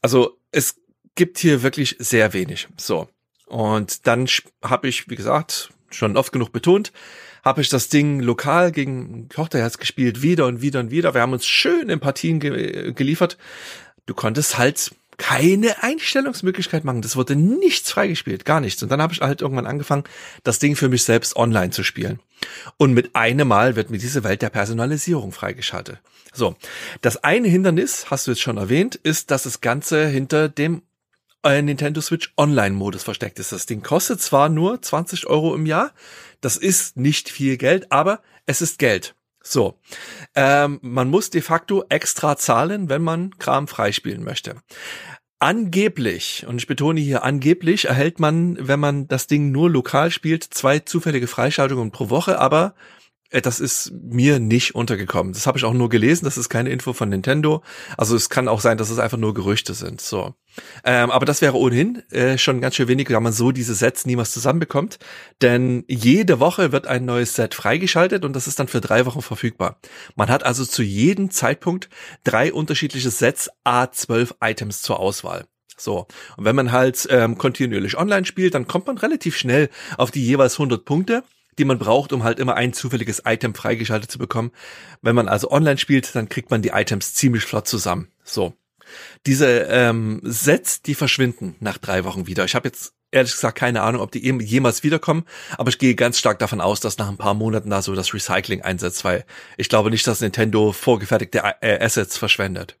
Also 0.00 0.38
es 0.50 0.76
gibt 1.14 1.38
hier 1.38 1.62
wirklich 1.62 1.96
sehr 1.98 2.32
wenig. 2.32 2.68
So. 2.76 3.08
Und 3.46 4.06
dann 4.06 4.26
habe 4.62 4.88
ich, 4.88 5.10
wie 5.10 5.16
gesagt, 5.16 5.70
schon 5.90 6.16
oft 6.16 6.32
genug 6.32 6.52
betont, 6.52 6.92
habe 7.44 7.60
ich 7.60 7.68
das 7.68 7.88
Ding 7.88 8.20
lokal 8.20 8.72
gegen 8.72 9.28
Tochterherz 9.28 9.76
gespielt, 9.78 10.22
wieder 10.22 10.46
und 10.46 10.62
wieder 10.62 10.80
und 10.80 10.90
wieder. 10.90 11.12
Wir 11.12 11.20
haben 11.20 11.34
uns 11.34 11.46
schön 11.46 11.90
in 11.90 12.00
Partien 12.00 12.40
ge 12.40 12.92
geliefert 12.92 13.36
du 14.06 14.14
konntest 14.14 14.58
halt 14.58 14.92
keine 15.16 15.82
Einstellungsmöglichkeit 15.82 16.84
machen. 16.84 17.02
Das 17.02 17.16
wurde 17.16 17.36
nichts 17.36 17.90
freigespielt, 17.90 18.44
gar 18.44 18.60
nichts. 18.60 18.82
Und 18.82 18.90
dann 18.90 19.00
habe 19.00 19.12
ich 19.12 19.20
halt 19.20 19.42
irgendwann 19.42 19.66
angefangen, 19.66 20.04
das 20.42 20.58
Ding 20.58 20.76
für 20.76 20.88
mich 20.88 21.04
selbst 21.04 21.36
online 21.36 21.70
zu 21.70 21.84
spielen. 21.84 22.20
Und 22.76 22.94
mit 22.94 23.14
einem 23.14 23.48
Mal 23.48 23.76
wird 23.76 23.90
mir 23.90 23.98
diese 23.98 24.24
Welt 24.24 24.42
der 24.42 24.50
Personalisierung 24.50 25.32
freigeschaltet. 25.32 25.98
So, 26.32 26.56
das 27.00 27.22
eine 27.22 27.48
Hindernis, 27.48 28.10
hast 28.10 28.26
du 28.26 28.32
jetzt 28.32 28.40
schon 28.40 28.56
erwähnt, 28.56 28.96
ist, 28.96 29.30
dass 29.30 29.44
das 29.44 29.60
Ganze 29.60 30.06
hinter 30.06 30.48
dem 30.48 30.82
äh, 31.44 31.62
Nintendo 31.62 32.00
Switch 32.00 32.32
Online-Modus 32.36 33.04
versteckt 33.04 33.38
ist. 33.38 33.52
Das 33.52 33.66
Ding 33.66 33.82
kostet 33.82 34.20
zwar 34.20 34.48
nur 34.48 34.82
20 34.82 35.26
Euro 35.28 35.54
im 35.54 35.66
Jahr, 35.66 35.92
das 36.40 36.56
ist 36.56 36.96
nicht 36.96 37.30
viel 37.30 37.56
Geld, 37.56 37.92
aber 37.92 38.20
es 38.46 38.60
ist 38.60 38.78
Geld. 38.78 39.14
So, 39.46 39.78
ähm, 40.34 40.78
man 40.80 41.10
muss 41.10 41.28
de 41.28 41.42
facto 41.42 41.84
extra 41.90 42.36
zahlen, 42.36 42.88
wenn 42.88 43.02
man 43.02 43.38
Kram 43.38 43.68
freispielen 43.68 44.24
möchte. 44.24 44.56
Angeblich, 45.38 46.46
und 46.48 46.56
ich 46.56 46.66
betone 46.66 47.00
hier 47.00 47.22
angeblich, 47.22 47.84
erhält 47.84 48.18
man, 48.18 48.56
wenn 48.58 48.80
man 48.80 49.06
das 49.06 49.26
Ding 49.26 49.52
nur 49.52 49.68
lokal 49.68 50.10
spielt, 50.10 50.42
zwei 50.44 50.78
zufällige 50.78 51.26
Freischaltungen 51.26 51.90
pro 51.90 52.08
Woche, 52.08 52.38
aber 52.38 52.74
das 53.42 53.60
ist 53.60 53.92
mir 53.92 54.38
nicht 54.38 54.74
untergekommen. 54.74 55.32
Das 55.32 55.46
habe 55.46 55.58
ich 55.58 55.64
auch 55.64 55.72
nur 55.72 55.88
gelesen, 55.88 56.24
das 56.24 56.38
ist 56.38 56.48
keine 56.48 56.70
Info 56.70 56.92
von 56.92 57.08
Nintendo. 57.08 57.62
Also 57.96 58.14
es 58.14 58.28
kann 58.28 58.48
auch 58.48 58.60
sein, 58.60 58.78
dass 58.78 58.90
es 58.90 58.98
einfach 58.98 59.18
nur 59.18 59.34
Gerüchte 59.34 59.74
sind. 59.74 60.00
So. 60.00 60.34
Ähm, 60.84 61.10
aber 61.10 61.26
das 61.26 61.42
wäre 61.42 61.56
ohnehin 61.56 62.02
äh, 62.10 62.38
schon 62.38 62.60
ganz 62.60 62.76
schön 62.76 62.88
wenig, 62.88 63.08
da 63.08 63.18
man 63.20 63.32
so 63.32 63.50
diese 63.50 63.74
Sets 63.74 64.06
niemals 64.06 64.32
zusammenbekommt. 64.32 64.98
Denn 65.42 65.84
jede 65.88 66.38
Woche 66.40 66.72
wird 66.72 66.86
ein 66.86 67.04
neues 67.04 67.34
Set 67.34 67.54
freigeschaltet 67.54 68.24
und 68.24 68.34
das 68.34 68.46
ist 68.46 68.58
dann 68.60 68.68
für 68.68 68.80
drei 68.80 69.06
Wochen 69.06 69.22
verfügbar. 69.22 69.80
Man 70.14 70.28
hat 70.28 70.44
also 70.44 70.64
zu 70.64 70.82
jedem 70.82 71.30
Zeitpunkt 71.30 71.88
drei 72.22 72.52
unterschiedliche 72.52 73.10
Sets 73.10 73.50
A12 73.64 74.34
Items 74.40 74.82
zur 74.82 75.00
Auswahl. 75.00 75.46
So, 75.76 76.06
und 76.36 76.44
wenn 76.44 76.54
man 76.54 76.70
halt 76.70 77.06
ähm, 77.10 77.36
kontinuierlich 77.36 77.96
online 77.96 78.26
spielt, 78.26 78.54
dann 78.54 78.68
kommt 78.68 78.86
man 78.86 78.96
relativ 78.96 79.36
schnell 79.36 79.70
auf 79.98 80.12
die 80.12 80.24
jeweils 80.24 80.54
100 80.54 80.84
Punkte 80.84 81.24
die 81.58 81.64
man 81.64 81.78
braucht, 81.78 82.12
um 82.12 82.24
halt 82.24 82.38
immer 82.38 82.54
ein 82.54 82.72
zufälliges 82.72 83.22
Item 83.24 83.54
freigeschaltet 83.54 84.10
zu 84.10 84.18
bekommen. 84.18 84.50
Wenn 85.02 85.14
man 85.14 85.28
also 85.28 85.50
online 85.50 85.78
spielt, 85.78 86.14
dann 86.14 86.28
kriegt 86.28 86.50
man 86.50 86.62
die 86.62 86.70
Items 86.70 87.14
ziemlich 87.14 87.44
flott 87.44 87.68
zusammen. 87.68 88.08
So. 88.22 88.54
Diese 89.26 89.46
ähm, 89.70 90.20
Sets, 90.22 90.82
die 90.82 90.94
verschwinden 90.94 91.56
nach 91.60 91.78
drei 91.78 92.04
Wochen 92.04 92.26
wieder. 92.26 92.44
Ich 92.44 92.54
habe 92.54 92.68
jetzt 92.68 92.92
ehrlich 93.10 93.32
gesagt 93.32 93.56
keine 93.56 93.82
Ahnung, 93.82 94.02
ob 94.02 94.10
die 94.10 94.20
jemals 94.42 94.82
wiederkommen, 94.82 95.24
aber 95.56 95.68
ich 95.68 95.78
gehe 95.78 95.94
ganz 95.94 96.18
stark 96.18 96.38
davon 96.40 96.60
aus, 96.60 96.80
dass 96.80 96.98
nach 96.98 97.08
ein 97.08 97.16
paar 97.16 97.34
Monaten 97.34 97.70
da 97.70 97.80
so 97.80 97.94
das 97.94 98.12
Recycling 98.12 98.62
einsetzt, 98.62 99.04
weil 99.04 99.24
ich 99.56 99.68
glaube 99.68 99.90
nicht, 99.90 100.06
dass 100.06 100.20
Nintendo 100.20 100.72
vorgefertigte 100.72 101.42
äh, 101.60 101.78
Assets 101.82 102.18
verschwendet. 102.18 102.76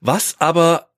Was 0.00 0.36
aber 0.40 0.90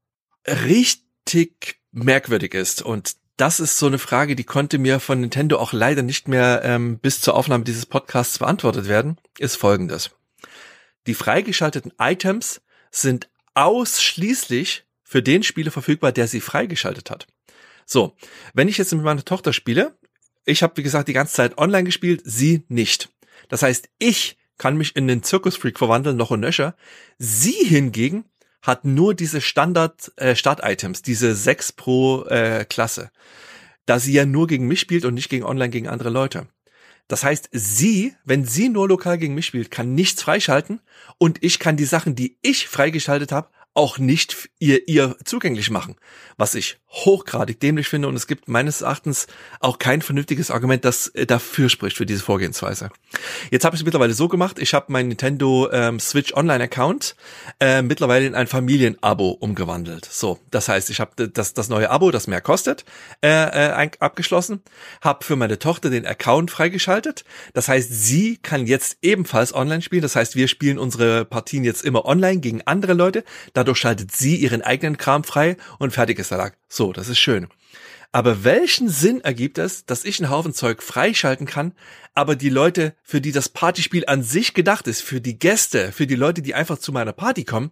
richtig 0.46 1.80
merkwürdig 1.92 2.54
ist 2.54 2.82
und 2.82 3.14
das 3.43 3.59
ist 3.59 3.77
so 3.77 3.89
eine 3.89 3.98
Frage, 3.98 4.36
die 4.36 4.44
konnte 4.44 4.78
mir 4.78 5.01
von 5.01 5.20
Nintendo 5.20 5.59
auch 5.59 5.73
leider 5.73 6.02
nicht 6.02 6.28
mehr 6.28 6.60
ähm, 6.62 7.01
bis 7.01 7.20
zur 7.20 7.35
Aufnahme 7.35 7.64
dieses 7.64 7.86
Podcasts 7.86 8.39
beantwortet 8.39 8.86
werden, 8.86 9.19
ist 9.36 9.56
folgendes. 9.56 10.12
Die 11.09 11.14
freigeschalteten 11.14 11.93
Items 11.98 12.60
sind 12.93 13.28
ausschließlich 13.55 14.85
für 15.02 15.24
den 15.24 15.43
Spieler 15.43 15.73
verfügbar, 15.73 16.12
der 16.12 16.28
sie 16.28 16.40
freigeschaltet 16.40 17.10
hat. 17.10 17.27
So, 17.85 18.14
wenn 18.55 18.69
ich 18.69 18.78
jetzt 18.78 18.94
mit 18.94 19.02
meiner 19.02 19.24
Tochter 19.24 19.52
spiele, 19.52 19.98
ich 20.44 20.62
habe 20.62 20.77
wie 20.77 20.85
gesagt 20.85 21.09
die 21.09 21.12
ganze 21.12 21.35
Zeit 21.35 21.59
online 21.59 21.82
gespielt, 21.82 22.23
sie 22.24 22.64
nicht. 22.69 23.09
Das 23.48 23.64
heißt, 23.64 23.89
ich 23.98 24.36
kann 24.56 24.77
mich 24.77 24.94
in 24.94 25.09
den 25.09 25.24
Zirkusfreak 25.24 25.78
verwandeln, 25.78 26.16
noch 26.16 26.31
und 26.31 26.39
nöcher. 26.39 26.77
Sie 27.19 27.51
hingegen 27.51 28.24
hat 28.62 28.84
nur 28.84 29.14
diese 29.14 29.40
Standard 29.40 30.12
äh, 30.16 30.34
Start-Items, 30.34 31.02
diese 31.02 31.34
sechs 31.34 31.72
pro 31.72 32.24
äh, 32.24 32.64
Klasse, 32.64 33.10
da 33.86 33.98
sie 33.98 34.12
ja 34.12 34.24
nur 34.24 34.47
gegen 34.47 34.68
mich 34.68 34.80
spielt 34.80 35.05
und 35.05 35.14
nicht 35.14 35.28
gegen 35.28 35.44
online 35.44 35.70
gegen 35.70 35.89
andere 35.89 36.10
Leute. 36.10 36.47
Das 37.09 37.24
heißt, 37.24 37.48
sie, 37.52 38.14
wenn 38.24 38.44
sie 38.44 38.68
nur 38.68 38.89
lokal 38.89 39.18
gegen 39.18 39.34
mich 39.34 39.47
spielt, 39.47 39.70
kann 39.70 39.94
nichts 39.94 40.22
freischalten 40.22 40.80
und 41.18 41.43
ich 41.43 41.59
kann 41.59 41.76
die 41.76 41.84
Sachen, 41.84 42.14
die 42.14 42.39
ich 42.40 42.68
freigeschaltet 42.68 43.32
habe, 43.32 43.48
auch 43.74 43.99
nicht 43.99 44.51
ihr, 44.59 44.86
ihr 44.89 45.16
zugänglich 45.24 45.70
machen, 45.70 45.97
was 46.36 46.55
ich 46.55 46.78
hochgradig 46.89 47.59
dämlich 47.59 47.89
finde 47.89 48.09
und 48.09 48.15
es 48.16 48.27
gibt 48.27 48.49
meines 48.49 48.82
Erachtens 48.82 49.27
auch 49.61 49.78
kein 49.78 50.03
vernünftiges 50.03 50.51
Argument, 50.51 50.85
das 50.85 51.09
äh, 51.09 51.24
dafür 51.24 51.70
spricht 51.70 51.97
für 51.97 52.05
diese 52.05 52.23
Vorgehensweise. 52.23 52.90
Jetzt 53.51 53.65
habe 53.65 53.74
ich 53.74 53.81
es 53.81 53.85
mittlerweile 53.85 54.12
so 54.12 54.28
gemacht, 54.28 54.59
ich 54.59 54.74
habe 54.74 54.93
meinen 54.93 55.09
Nintendo 55.09 55.70
ähm, 55.73 56.01
Switch 56.01 56.35
Online 56.35 56.65
Account 56.65 57.16
äh, 57.61 57.81
mittlerweile 57.81 58.27
in 58.27 58.35
ein 58.35 58.47
Familienabo 58.47 59.31
umgewandelt. 59.31 60.05
So, 60.05 60.39
das 60.51 60.69
heißt, 60.69 60.90
ich 60.90 61.01
habe 61.01 61.28
das, 61.28 61.55
das 61.55 61.69
neue 61.70 61.89
Abo, 61.90 62.11
das 62.11 62.27
mehr 62.27 62.43
kostet, 62.43 62.85
äh, 63.23 63.28
äh, 63.28 63.90
abgeschlossen, 64.01 64.62
habe 65.01 65.24
für 65.24 65.36
meine 65.36 65.59
Tochter 65.59 65.89
den 65.89 66.07
Account 66.07 66.51
freigeschaltet. 66.51 67.24
Das 67.55 67.69
heißt, 67.69 67.89
sie 67.90 68.36
kann 68.36 68.66
jetzt 68.66 68.99
ebenfalls 69.01 69.55
online 69.55 69.81
spielen. 69.81 70.03
Das 70.03 70.16
heißt, 70.16 70.36
wir 70.36 70.49
spielen 70.49 70.78
unsere 70.78 71.24
Partien 71.24 71.65
jetzt 71.65 71.85
immer 71.85 72.05
online 72.05 72.40
gegen 72.40 72.62
andere 72.66 72.93
Leute. 72.93 73.24
Dadurch 73.62 73.78
schaltet 73.78 74.10
sie 74.10 74.34
ihren 74.34 74.60
eigenen 74.60 74.97
Kram 74.97 75.22
frei 75.22 75.56
und 75.78 75.93
fertig 75.93 76.18
ist 76.18 76.32
der 76.32 76.39
Lack. 76.39 76.56
So, 76.68 76.93
das 76.93 77.09
ist 77.09 77.20
schön. 77.20 77.47
Aber 78.10 78.43
welchen 78.43 78.89
Sinn 78.89 79.20
ergibt 79.20 79.56
es, 79.56 79.86
dass 79.86 80.05
ich 80.05 80.18
einen 80.18 80.30
Haufen 80.30 80.52
Zeug 80.52 80.82
freischalten 80.82 81.47
kann, 81.47 81.72
aber 82.12 82.34
die 82.34 82.48
Leute, 82.48 82.97
für 83.05 83.20
die 83.20 83.30
das 83.30 83.48
Partyspiel 83.48 84.02
an 84.09 84.24
sich 84.24 84.55
gedacht 84.55 84.89
ist, 84.89 85.01
für 85.01 85.20
die 85.20 85.39
Gäste, 85.39 85.93
für 85.93 86.09
die 86.09 86.16
Leute, 86.16 86.43
die 86.43 86.56
einfach 86.56 86.78
zu 86.78 86.90
meiner 86.90 87.12
Party 87.12 87.44
kommen, 87.44 87.70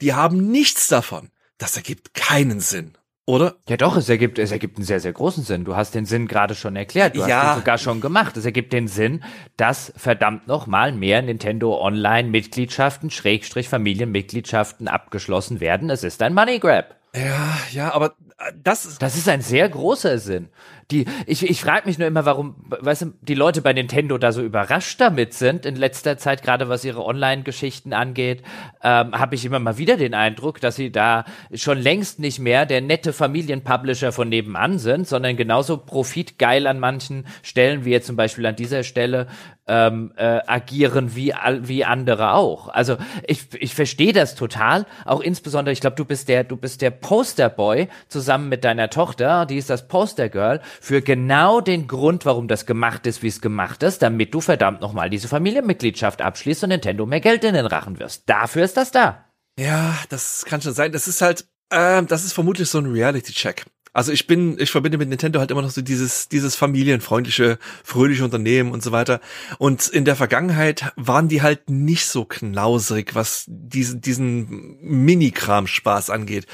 die 0.00 0.12
haben 0.12 0.52
nichts 0.52 0.86
davon. 0.86 1.32
Das 1.58 1.74
ergibt 1.74 2.14
keinen 2.14 2.60
Sinn. 2.60 2.96
Oder? 3.26 3.54
Ja 3.68 3.78
doch, 3.78 3.96
es 3.96 4.08
ergibt, 4.10 4.38
es 4.38 4.52
ergibt 4.52 4.76
einen 4.76 4.84
sehr, 4.84 5.00
sehr 5.00 5.12
großen 5.12 5.44
Sinn. 5.44 5.64
Du 5.64 5.74
hast 5.76 5.94
den 5.94 6.04
Sinn 6.04 6.28
gerade 6.28 6.54
schon 6.54 6.76
erklärt. 6.76 7.16
Du 7.16 7.20
ja. 7.20 7.42
hast 7.42 7.56
ihn 7.56 7.60
sogar 7.60 7.78
schon 7.78 8.02
gemacht. 8.02 8.36
Es 8.36 8.44
ergibt 8.44 8.74
den 8.74 8.86
Sinn, 8.86 9.24
dass 9.56 9.94
verdammt 9.96 10.46
noch 10.46 10.66
mal 10.66 10.92
mehr 10.92 11.22
Nintendo 11.22 11.80
Online 11.80 12.28
Mitgliedschaften, 12.28 13.10
Schrägstrich 13.10 13.70
Familienmitgliedschaften 13.70 14.88
abgeschlossen 14.88 15.60
werden. 15.60 15.88
Es 15.88 16.04
ist 16.04 16.20
ein 16.20 16.34
Money 16.34 16.58
Grab. 16.58 16.96
Ja, 17.14 17.56
ja, 17.70 17.94
aber 17.94 18.14
äh, 18.38 18.52
das 18.62 18.84
ist. 18.84 19.00
Das 19.00 19.16
ist 19.16 19.28
ein 19.28 19.40
sehr 19.40 19.68
großer 19.68 20.18
Sinn. 20.18 20.50
Die, 20.90 21.06
ich, 21.26 21.48
ich 21.48 21.60
frage 21.60 21.86
mich 21.86 21.98
nur 21.98 22.06
immer, 22.06 22.24
warum, 22.26 22.56
weißt 22.68 23.02
du, 23.02 23.12
die 23.22 23.34
Leute 23.34 23.62
bei 23.62 23.72
Nintendo 23.72 24.18
da 24.18 24.32
so 24.32 24.42
überrascht 24.42 25.00
damit 25.00 25.32
sind 25.32 25.64
in 25.66 25.76
letzter 25.76 26.18
Zeit, 26.18 26.42
gerade 26.42 26.68
was 26.68 26.84
ihre 26.84 27.04
Online-Geschichten 27.04 27.92
angeht, 27.92 28.42
ähm, 28.82 29.12
habe 29.12 29.34
ich 29.34 29.44
immer 29.44 29.58
mal 29.58 29.78
wieder 29.78 29.96
den 29.96 30.14
Eindruck, 30.14 30.60
dass 30.60 30.76
sie 30.76 30.90
da 30.92 31.24
schon 31.54 31.78
längst 31.78 32.18
nicht 32.18 32.38
mehr 32.38 32.66
der 32.66 32.80
nette 32.80 33.12
Familienpublisher 33.12 34.12
von 34.12 34.28
nebenan 34.28 34.78
sind, 34.78 35.08
sondern 35.08 35.36
genauso 35.36 35.78
profitgeil 35.78 36.66
an 36.66 36.78
manchen 36.78 37.26
Stellen, 37.42 37.84
wie 37.84 37.90
jetzt 37.90 38.06
zum 38.06 38.16
Beispiel 38.16 38.46
an 38.46 38.56
dieser 38.56 38.82
Stelle, 38.82 39.26
ähm, 39.66 40.12
äh, 40.16 40.40
agieren 40.46 41.16
wie, 41.16 41.32
wie 41.62 41.84
andere 41.84 42.34
auch. 42.34 42.68
Also 42.68 42.96
ich, 43.26 43.46
ich 43.58 43.74
verstehe 43.74 44.12
das 44.12 44.34
total, 44.34 44.86
auch 45.04 45.20
insbesondere, 45.20 45.72
ich 45.72 45.80
glaube, 45.80 45.96
du 45.96 46.04
bist 46.04 46.28
der, 46.28 46.44
du 46.44 46.56
bist 46.56 46.82
der 46.82 46.90
Posterboy 46.90 47.88
zusammen 48.08 48.48
mit 48.48 48.64
deiner 48.64 48.90
Tochter, 48.90 49.46
die 49.46 49.56
ist 49.56 49.70
das 49.70 49.88
Postergirl, 49.88 50.60
für 50.80 51.02
genau 51.02 51.60
den 51.60 51.86
Grund, 51.86 52.24
warum 52.24 52.48
das 52.48 52.66
gemacht 52.66 53.06
ist, 53.06 53.22
wie 53.22 53.28
es 53.28 53.40
gemacht 53.40 53.82
ist, 53.82 54.02
damit 54.02 54.34
du 54.34 54.40
verdammt 54.40 54.80
nochmal 54.80 55.10
diese 55.10 55.28
Familienmitgliedschaft 55.28 56.22
abschließt 56.22 56.64
und 56.64 56.70
Nintendo 56.70 57.06
mehr 57.06 57.20
Geld 57.20 57.44
in 57.44 57.54
den 57.54 57.66
Rachen 57.66 57.98
wirst. 57.98 58.28
Dafür 58.28 58.64
ist 58.64 58.76
das 58.76 58.90
da. 58.90 59.24
Ja, 59.58 59.96
das 60.08 60.44
kann 60.46 60.60
schon 60.60 60.74
sein. 60.74 60.92
Das 60.92 61.08
ist 61.08 61.22
halt, 61.22 61.46
Ähm, 61.70 62.06
das 62.06 62.24
ist 62.24 62.34
vermutlich 62.34 62.68
so 62.68 62.78
ein 62.78 62.86
Reality-Check. 62.86 63.64
Also 63.92 64.12
ich 64.12 64.26
bin, 64.26 64.58
ich 64.58 64.70
verbinde 64.70 64.98
mit 64.98 65.08
Nintendo 65.08 65.38
halt 65.38 65.50
immer 65.50 65.62
noch 65.62 65.70
so 65.70 65.80
dieses, 65.80 66.28
dieses 66.28 66.56
familienfreundliche, 66.56 67.58
fröhliche 67.84 68.24
Unternehmen 68.24 68.72
und 68.72 68.82
so 68.82 68.90
weiter. 68.90 69.20
Und 69.58 69.86
in 69.86 70.04
der 70.04 70.16
Vergangenheit 70.16 70.92
waren 70.96 71.28
die 71.28 71.42
halt 71.42 71.70
nicht 71.70 72.06
so 72.06 72.24
knausrig, 72.24 73.14
was 73.14 73.44
diesen, 73.46 74.00
diesen 74.00 74.78
Mini-Kram-Spaß 74.80 76.10
angeht. 76.10 76.46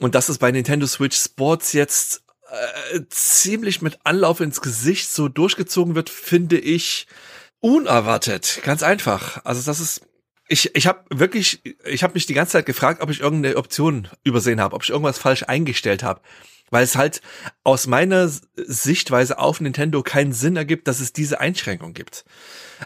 Und 0.00 0.14
dass 0.14 0.28
es 0.28 0.38
bei 0.38 0.50
Nintendo 0.52 0.86
Switch 0.86 1.16
Sports 1.16 1.72
jetzt 1.72 2.23
äh, 2.92 3.00
ziemlich 3.08 3.82
mit 3.82 3.98
Anlauf 4.04 4.40
ins 4.40 4.60
Gesicht 4.60 5.10
so 5.10 5.28
durchgezogen 5.28 5.94
wird, 5.94 6.10
finde 6.10 6.58
ich 6.58 7.06
unerwartet. 7.60 8.60
Ganz 8.62 8.82
einfach. 8.82 9.44
Also 9.44 9.62
das 9.62 9.80
ist 9.80 10.02
ich, 10.46 10.74
ich 10.76 10.86
habe 10.86 11.00
wirklich, 11.08 11.62
ich 11.86 12.02
habe 12.02 12.12
mich 12.12 12.26
die 12.26 12.34
ganze 12.34 12.52
Zeit 12.52 12.66
gefragt, 12.66 13.00
ob 13.00 13.08
ich 13.08 13.20
irgendeine 13.20 13.56
Option 13.56 14.08
übersehen 14.24 14.60
habe, 14.60 14.76
ob 14.76 14.82
ich 14.82 14.90
irgendwas 14.90 15.18
falsch 15.18 15.44
eingestellt 15.44 16.02
habe 16.02 16.20
weil 16.70 16.82
es 16.82 16.96
halt 16.96 17.20
aus 17.62 17.86
meiner 17.86 18.28
Sichtweise 18.56 19.38
auf 19.38 19.60
Nintendo 19.60 20.02
keinen 20.02 20.32
Sinn 20.32 20.56
ergibt, 20.56 20.88
dass 20.88 21.00
es 21.00 21.12
diese 21.12 21.40
Einschränkung 21.40 21.94
gibt. 21.94 22.24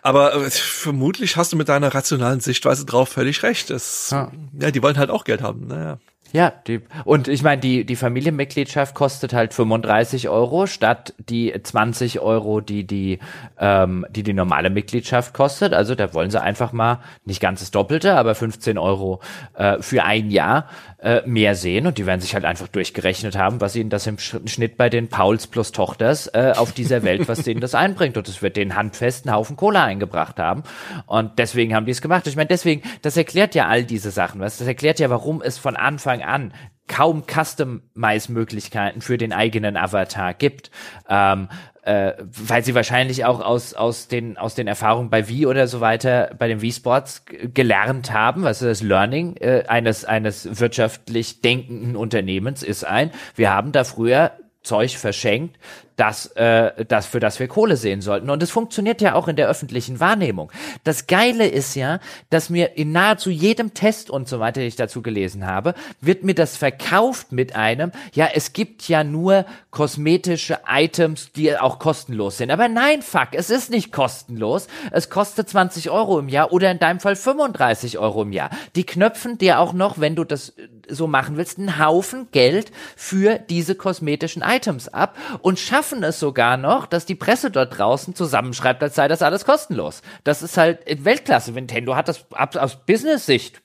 Aber 0.02 0.34
äh, 0.34 0.50
vermutlich 0.50 1.36
hast 1.36 1.52
du 1.52 1.56
mit 1.56 1.68
deiner 1.68 1.94
rationalen 1.94 2.40
Sichtweise 2.40 2.84
drauf 2.84 3.08
völlig 3.08 3.42
recht. 3.42 3.70
Es, 3.70 4.10
ja. 4.10 4.30
ja, 4.60 4.70
die 4.70 4.82
wollen 4.82 4.98
halt 4.98 5.10
auch 5.10 5.24
Geld 5.24 5.40
haben. 5.40 5.68
Naja. 5.68 5.98
Ja, 6.32 6.52
die, 6.66 6.80
und 7.04 7.26
ich 7.26 7.42
meine, 7.42 7.60
die, 7.60 7.84
die 7.84 7.96
Familienmitgliedschaft 7.96 8.94
kostet 8.94 9.32
halt 9.32 9.54
35 9.54 10.28
Euro 10.28 10.66
statt 10.66 11.14
die 11.18 11.54
20 11.60 12.20
Euro, 12.20 12.60
die 12.60 12.86
die, 12.86 13.18
ähm, 13.58 14.04
die 14.10 14.22
die 14.22 14.34
normale 14.34 14.68
Mitgliedschaft 14.68 15.32
kostet. 15.32 15.72
Also 15.72 15.94
da 15.94 16.12
wollen 16.12 16.30
sie 16.30 16.40
einfach 16.40 16.72
mal 16.72 17.00
nicht 17.24 17.40
ganz 17.40 17.60
das 17.60 17.70
Doppelte, 17.70 18.14
aber 18.14 18.34
15 18.34 18.76
Euro 18.76 19.20
äh, 19.54 19.80
für 19.80 20.04
ein 20.04 20.30
Jahr 20.30 20.68
äh, 21.00 21.22
mehr 21.26 21.54
sehen. 21.54 21.86
Und 21.86 21.96
die 21.96 22.06
werden 22.06 22.20
sich 22.20 22.34
halt 22.34 22.44
einfach 22.44 22.68
durchgerechnet 22.68 23.36
haben, 23.36 23.60
was 23.60 23.74
ihnen 23.76 23.88
das 23.88 24.06
im 24.06 24.18
Schnitt 24.18 24.76
bei 24.76 24.90
den 24.90 25.08
Pauls 25.08 25.46
plus 25.46 25.72
Tochters 25.72 26.26
äh, 26.34 26.52
auf 26.56 26.72
dieser 26.72 27.02
Welt, 27.04 27.28
was 27.28 27.42
denen 27.42 27.60
das 27.60 27.74
einbringt. 27.74 28.16
Und 28.16 28.28
es 28.28 28.42
wird 28.42 28.56
den 28.56 28.74
handfesten 28.74 29.32
Haufen 29.32 29.56
Cola 29.56 29.84
eingebracht 29.84 30.38
haben. 30.38 30.62
Und 31.06 31.38
deswegen 31.38 31.74
haben 31.74 31.86
die 31.86 31.92
es 31.92 32.02
gemacht. 32.02 32.26
Ich 32.26 32.36
meine, 32.36 32.48
deswegen, 32.48 32.82
das 33.02 33.16
erklärt 33.16 33.54
ja 33.54 33.66
all 33.66 33.84
diese 33.84 34.10
Sachen. 34.10 34.40
Was? 34.40 34.58
Das 34.58 34.66
erklärt 34.66 34.98
ja, 34.98 35.08
warum 35.08 35.40
es 35.40 35.56
von 35.56 35.76
Anfang 35.76 36.17
Anfang 36.22 36.28
an 36.28 36.52
kaum 36.90 37.24
Customize-Möglichkeiten 37.26 39.02
für 39.02 39.18
den 39.18 39.34
eigenen 39.34 39.76
Avatar 39.76 40.32
gibt. 40.32 40.70
Ähm, 41.06 41.48
äh, 41.82 42.14
weil 42.18 42.64
sie 42.64 42.74
wahrscheinlich 42.74 43.26
auch 43.26 43.40
aus, 43.40 43.74
aus, 43.74 44.08
den, 44.08 44.38
aus 44.38 44.54
den 44.54 44.66
Erfahrungen 44.66 45.10
bei 45.10 45.28
Wii 45.28 45.46
oder 45.46 45.66
so 45.66 45.82
weiter, 45.82 46.34
bei 46.38 46.48
den 46.48 46.62
Wii-Sports 46.62 47.24
gelernt 47.52 48.10
haben, 48.12 48.42
was 48.42 48.60
das 48.60 48.82
Learning 48.82 49.36
äh, 49.36 49.64
eines, 49.68 50.06
eines 50.06 50.60
wirtschaftlich 50.60 51.42
denkenden 51.42 51.94
Unternehmens 51.94 52.62
ist 52.62 52.84
ein. 52.84 53.10
Wir 53.34 53.50
haben 53.50 53.72
da 53.72 53.84
früher 53.84 54.32
Zeug 54.62 54.96
verschenkt, 54.96 55.58
das, 55.98 56.26
äh, 56.36 56.84
das, 56.86 57.06
für 57.06 57.18
das 57.18 57.40
wir 57.40 57.48
Kohle 57.48 57.76
sehen 57.76 58.00
sollten. 58.00 58.30
Und 58.30 58.40
es 58.42 58.52
funktioniert 58.52 59.00
ja 59.00 59.14
auch 59.14 59.26
in 59.26 59.34
der 59.34 59.48
öffentlichen 59.48 59.98
Wahrnehmung. 59.98 60.50
Das 60.84 61.08
Geile 61.08 61.46
ist 61.48 61.74
ja, 61.74 61.98
dass 62.30 62.50
mir 62.50 62.76
in 62.76 62.92
nahezu 62.92 63.30
jedem 63.30 63.74
Test 63.74 64.08
und 64.08 64.28
so 64.28 64.38
weiter, 64.38 64.60
den 64.60 64.68
ich 64.68 64.76
dazu 64.76 65.02
gelesen 65.02 65.44
habe, 65.44 65.74
wird 66.00 66.22
mir 66.22 66.34
das 66.34 66.56
verkauft 66.56 67.32
mit 67.32 67.56
einem, 67.56 67.90
ja, 68.14 68.28
es 68.32 68.52
gibt 68.52 68.88
ja 68.88 69.02
nur 69.02 69.44
kosmetische 69.72 70.60
Items, 70.68 71.32
die 71.32 71.56
auch 71.58 71.80
kostenlos 71.80 72.38
sind. 72.38 72.52
Aber 72.52 72.68
nein, 72.68 73.02
fuck, 73.02 73.30
es 73.32 73.50
ist 73.50 73.70
nicht 73.70 73.90
kostenlos. 73.90 74.68
Es 74.92 75.10
kostet 75.10 75.48
20 75.48 75.90
Euro 75.90 76.20
im 76.20 76.28
Jahr 76.28 76.52
oder 76.52 76.70
in 76.70 76.78
deinem 76.78 77.00
Fall 77.00 77.16
35 77.16 77.98
Euro 77.98 78.22
im 78.22 78.32
Jahr. 78.32 78.50
Die 78.76 78.86
knöpfen 78.86 79.36
dir 79.36 79.58
auch 79.58 79.72
noch, 79.72 79.98
wenn 79.98 80.14
du 80.14 80.22
das 80.22 80.54
so 80.88 81.06
machen 81.06 81.36
willst, 81.36 81.58
einen 81.58 81.78
Haufen 81.78 82.28
Geld 82.32 82.72
für 82.96 83.38
diese 83.38 83.74
kosmetischen 83.74 84.42
Items 84.42 84.88
ab 84.88 85.16
und 85.42 85.58
schaffen 85.58 86.02
es 86.02 86.18
sogar 86.20 86.56
noch, 86.56 86.86
dass 86.86 87.06
die 87.06 87.14
Presse 87.14 87.50
dort 87.50 87.78
draußen 87.78 88.14
zusammenschreibt, 88.14 88.82
als 88.82 88.94
sei 88.94 89.08
das 89.08 89.22
alles 89.22 89.44
kostenlos. 89.44 90.02
Das 90.24 90.42
ist 90.42 90.56
halt 90.56 90.80
Weltklasse. 91.04 91.52
Nintendo 91.52 91.96
hat 91.96 92.08
das 92.08 92.26
aus 92.32 92.84
Business-Sicht 92.86 93.62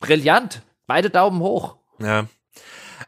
brillant. 0.00 0.62
Beide 0.86 1.10
Daumen 1.10 1.40
hoch. 1.40 1.76
Ja. 2.00 2.26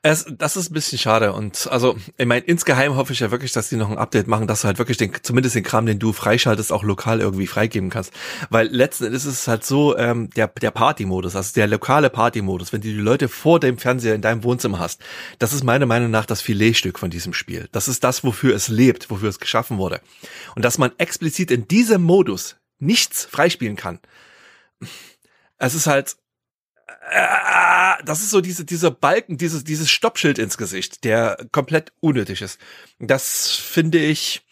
Es, 0.05 0.27
das 0.37 0.57
ist 0.57 0.71
ein 0.71 0.75
bisschen 0.75 0.99
schade 0.99 1.33
und 1.33 1.69
also 1.71 1.97
ich 2.17 2.27
meine 2.27 2.45
insgeheim 2.45 2.97
hoffe 2.97 3.13
ich 3.13 3.21
ja 3.21 3.31
wirklich, 3.31 3.53
dass 3.53 3.69
die 3.69 3.77
noch 3.77 3.89
ein 3.89 3.99
Update 3.99 4.27
machen, 4.27 4.49
dass 4.49 4.63
du 4.63 4.67
halt 4.67 4.79
wirklich 4.79 4.97
den 4.97 5.13
zumindest 5.23 5.55
den 5.55 5.63
Kram, 5.63 5.87
den 5.87 6.01
du 6.01 6.13
freischaltest, 6.13 6.73
auch 6.73 6.83
lokal 6.83 7.21
irgendwie 7.21 7.47
freigeben 7.47 7.89
kannst, 7.89 8.13
weil 8.51 8.67
letzten 8.67 9.05
Endes 9.05 9.27
ist 9.27 9.35
es 9.43 9.47
halt 9.47 9.65
so 9.65 9.97
ähm, 9.97 10.29
der 10.31 10.49
der 10.49 10.73
Party-Modus, 10.73 11.37
also 11.37 11.55
der 11.55 11.69
lokale 11.69 12.11
Party-Modus, 12.11 12.73
wenn 12.73 12.81
du 12.81 12.89
die 12.89 12.95
Leute 12.95 13.29
vor 13.29 13.61
dem 13.61 13.79
Fernseher 13.79 14.17
in 14.17 14.23
deinem 14.23 14.43
Wohnzimmer 14.43 14.81
hast, 14.81 15.01
das 15.39 15.53
ist 15.53 15.63
meiner 15.63 15.87
Meinung 15.87 16.11
nach 16.11 16.27
das 16.27 16.41
Filetstück 16.41 16.99
von 16.99 17.11
diesem 17.11 17.33
Spiel. 17.33 17.69
Das 17.71 17.87
ist 17.87 18.03
das, 18.03 18.25
wofür 18.25 18.57
es 18.57 18.67
lebt, 18.67 19.09
wofür 19.09 19.29
es 19.29 19.39
geschaffen 19.39 19.79
wurde 19.79 20.01
und 20.57 20.65
dass 20.65 20.79
man 20.79 20.91
explizit 20.99 21.53
in 21.53 21.69
diesem 21.69 22.03
Modus 22.03 22.57
nichts 22.81 23.25
freispielen 23.25 23.77
kann. 23.77 24.01
Es 25.59 25.77
ist 25.77 25.87
halt 25.87 26.17
das 28.05 28.21
ist 28.21 28.31
so 28.31 28.41
diese, 28.41 28.65
dieser 28.65 28.91
Balken, 28.91 29.37
dieses, 29.37 29.65
dieses 29.65 29.91
Stoppschild 29.91 30.39
ins 30.39 30.57
Gesicht, 30.57 31.05
der 31.05 31.37
komplett 31.51 31.93
unnötig 32.01 32.43
ist. 32.43 32.59
Das 32.99 33.51
finde 33.51 33.99
ich, 33.99 34.43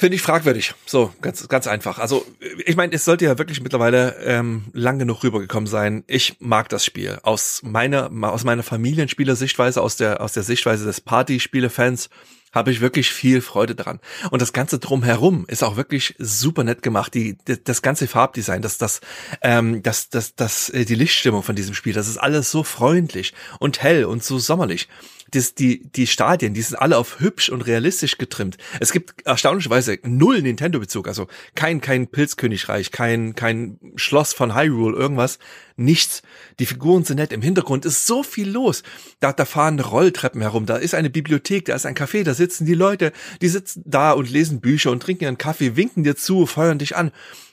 finde 0.00 0.16
ich 0.16 0.22
fragwürdig. 0.22 0.74
So, 0.86 1.12
ganz, 1.20 1.46
ganz 1.48 1.66
einfach. 1.66 1.98
Also, 1.98 2.24
ich 2.64 2.74
meine, 2.74 2.94
es 2.94 3.04
sollte 3.04 3.26
ja 3.26 3.36
wirklich 3.36 3.60
mittlerweile 3.60 4.16
ähm, 4.24 4.64
lang 4.72 4.98
genug 4.98 5.22
rübergekommen 5.22 5.66
sein. 5.66 6.04
Ich 6.06 6.36
mag 6.40 6.70
das 6.70 6.86
Spiel. 6.86 7.18
Aus 7.22 7.60
meiner, 7.62 8.10
aus 8.32 8.42
meiner 8.42 8.62
Familienspieler-Sichtweise, 8.62 9.82
aus 9.82 9.96
der, 9.96 10.22
aus 10.22 10.32
der 10.32 10.42
Sichtweise 10.42 10.86
des 10.86 11.02
Partyspiele-Fans 11.02 12.08
habe 12.52 12.72
ich 12.72 12.80
wirklich 12.80 13.10
viel 13.10 13.42
Freude 13.42 13.74
dran. 13.74 14.00
Und 14.30 14.40
das 14.40 14.54
Ganze 14.54 14.78
drumherum 14.78 15.44
ist 15.48 15.62
auch 15.62 15.76
wirklich 15.76 16.14
super 16.18 16.64
nett 16.64 16.82
gemacht. 16.82 17.12
Die, 17.12 17.36
das 17.44 17.82
ganze 17.82 18.08
Farbdesign, 18.08 18.62
das, 18.62 18.78
das, 18.78 19.02
ähm, 19.42 19.82
das, 19.82 20.08
das, 20.08 20.34
das, 20.34 20.70
äh, 20.70 20.86
die 20.86 20.94
Lichtstimmung 20.94 21.42
von 21.42 21.56
diesem 21.56 21.74
Spiel, 21.74 21.92
das 21.92 22.08
ist 22.08 22.16
alles 22.16 22.50
so 22.50 22.64
freundlich 22.64 23.34
und 23.58 23.82
hell 23.82 24.06
und 24.06 24.24
so 24.24 24.38
sommerlich 24.38 24.88
das, 25.30 25.54
die, 25.54 25.82
die 25.92 26.06
Stadien, 26.06 26.54
die 26.54 26.62
sind 26.62 26.76
alle 26.76 26.98
auf 26.98 27.20
hübsch 27.20 27.48
und 27.48 27.62
realistisch 27.62 28.18
getrimmt. 28.18 28.56
Es 28.80 28.92
gibt 28.92 29.26
erstaunlicherweise 29.26 29.98
null 30.02 30.42
Nintendo-Bezug, 30.42 31.08
also 31.08 31.28
kein, 31.54 31.80
kein 31.80 32.08
Pilzkönigreich, 32.08 32.90
kein, 32.90 33.34
kein 33.34 33.78
Schloss 33.96 34.32
von 34.32 34.54
Hyrule, 34.54 34.96
irgendwas, 34.96 35.38
nichts. 35.76 36.22
Die 36.58 36.66
Figuren 36.66 37.04
sind 37.04 37.16
nett, 37.16 37.32
im 37.32 37.42
Hintergrund 37.42 37.84
ist 37.84 38.06
so 38.06 38.22
viel 38.22 38.50
los. 38.50 38.82
Da, 39.20 39.32
da 39.32 39.44
fahren 39.44 39.80
Rolltreppen 39.80 40.40
herum, 40.40 40.66
da 40.66 40.76
ist 40.76 40.94
eine 40.94 41.10
Bibliothek, 41.10 41.66
da 41.66 41.74
ist 41.74 41.86
ein 41.86 41.94
Café, 41.94 42.22
da 42.24 42.34
sitzen 42.34 42.66
die 42.66 42.74
Leute, 42.74 43.12
die 43.40 43.48
sitzen 43.48 43.82
da 43.86 44.12
und 44.12 44.30
lesen 44.30 44.60
Bücher 44.60 44.90
und 44.90 45.02
trinken 45.02 45.24
ihren 45.24 45.38
Kaffee, 45.38 45.76
winken 45.76 46.04
dir 46.04 46.16
zu, 46.16 46.46
feuern 46.46 46.78
dich 46.78 46.96
an. 46.96 47.12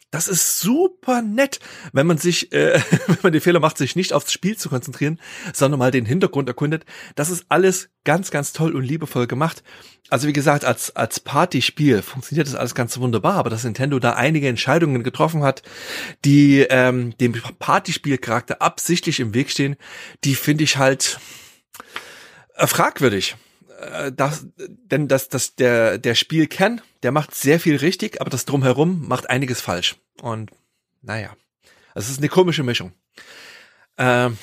Das 0.10 0.30
ist 0.30 0.62
super 0.62 1.22
nett, 1.22 1.60
wenn 1.92 2.08
man 2.08 2.18
sich, 2.18 2.54
äh, 2.54 2.80
wenn 3.08 3.18
man 3.24 3.32
den 3.34 3.42
Fehler 3.42 3.60
macht, 3.60 3.78
sich 3.78 3.96
nicht 3.96 4.14
aufs 4.14 4.32
Spiel 4.32 4.58
zu 4.58 4.70
konzentrieren, 4.70 5.20
sondern 5.54 5.80
mal 5.80 5.92
den 5.92 6.06
Hintergrund 6.06 6.48
erkundet. 6.48 6.86
Das 7.16 7.30
ist 7.30 7.46
alles 7.50 7.90
ganz, 8.06 8.32
ganz 8.32 8.54
toll 8.54 8.74
und 8.74 8.84
liebevoll 8.84 9.28
gemacht. 9.28 9.64
Also 10.10 10.30
wie 10.30 10.34
gesagt, 10.34 10.64
als, 10.64 10.96
als 10.96 11.20
Partyspiel 11.20 12.02
funktioniert 12.02 12.48
das 12.48 12.56
alles 12.56 12.74
ganz 12.74 12.98
wunderbar, 12.98 13.36
aber 13.36 13.50
dass 13.50 13.66
Nintendo 13.66 14.00
da 14.00 14.14
einige 14.14 14.48
Entscheidungen 14.48 15.04
getroffen 15.04 15.44
hat, 15.44 15.64
die 16.24 16.62
ähm, 16.62 17.18
dem 17.18 17.34
Partyspielcharakter 17.60 18.62
absichtlich 18.62 19.20
im 19.20 19.34
Weg 19.34 19.52
stehen, 19.52 19.76
die 20.24 20.36
finde 20.36 20.64
ich 20.64 20.78
halt 20.78 21.20
äh, 22.56 22.66
fragwürdig. 22.66 23.36
Äh, 23.78 24.12
das, 24.12 24.48
denn 24.58 25.08
das, 25.08 25.30
das, 25.30 25.56
der, 25.56 25.98
der 25.98 26.16
Spielkern, 26.16 26.82
der 27.04 27.12
macht 27.12 27.36
sehr 27.36 27.60
viel 27.60 27.78
richtig, 27.78 28.22
aber 28.22 28.30
das 28.30 28.46
drumherum 28.46 29.08
macht 29.08 29.30
einiges 29.30 29.62
falsch. 29.62 29.98
Und 30.22 30.52
naja, 31.02 31.30
es 31.96 32.10
ist 32.10 32.20
eine 32.20 32.30
komische 32.30 32.64
Mischung. 32.64 32.92
Ähm, 33.98 34.38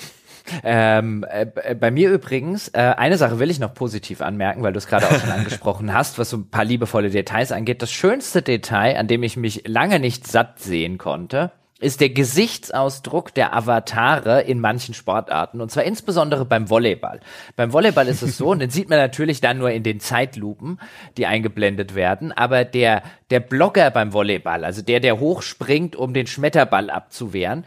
ähm, 0.62 1.24
äh, 1.28 1.74
bei 1.74 1.90
mir 1.90 2.10
übrigens, 2.10 2.68
äh, 2.68 2.94
eine 2.96 3.16
Sache 3.16 3.38
will 3.38 3.50
ich 3.50 3.58
noch 3.58 3.72
positiv 3.72 4.20
anmerken, 4.20 4.62
weil 4.62 4.72
du 4.72 4.78
es 4.78 4.86
gerade 4.86 5.06
auch 5.06 5.18
schon 5.18 5.30
angesprochen 5.30 5.92
hast, 5.92 6.18
was 6.18 6.30
so 6.30 6.36
ein 6.36 6.50
paar 6.50 6.64
liebevolle 6.64 7.10
Details 7.10 7.50
angeht. 7.50 7.82
Das 7.82 7.90
schönste 7.90 8.42
Detail, 8.42 8.96
an 8.96 9.08
dem 9.08 9.22
ich 9.22 9.36
mich 9.36 9.66
lange 9.66 10.00
nicht 10.00 10.26
satt 10.26 10.60
sehen 10.60 10.98
konnte, 10.98 11.52
ist 11.80 12.00
der 12.00 12.10
Gesichtsausdruck 12.10 13.34
der 13.34 13.54
Avatare 13.54 14.42
in 14.42 14.60
manchen 14.60 14.94
Sportarten 14.94 15.60
und 15.60 15.70
zwar 15.70 15.84
insbesondere 15.84 16.44
beim 16.44 16.70
Volleyball. 16.70 17.20
Beim 17.56 17.72
Volleyball 17.72 18.06
ist 18.08 18.22
es 18.22 18.36
so, 18.36 18.50
und 18.50 18.60
den 18.60 18.70
sieht 18.70 18.88
man 18.88 18.98
natürlich 18.98 19.40
dann 19.40 19.58
nur 19.58 19.70
in 19.70 19.82
den 19.82 20.00
Zeitlupen, 20.00 20.78
die 21.16 21.26
eingeblendet 21.26 21.94
werden, 21.94 22.32
aber 22.32 22.64
der, 22.64 23.02
der 23.30 23.40
Blocker 23.40 23.90
beim 23.90 24.12
Volleyball, 24.12 24.64
also 24.64 24.82
der, 24.82 25.00
der 25.00 25.18
hochspringt, 25.18 25.96
um 25.96 26.14
den 26.14 26.26
Schmetterball 26.26 26.90
abzuwehren, 26.90 27.66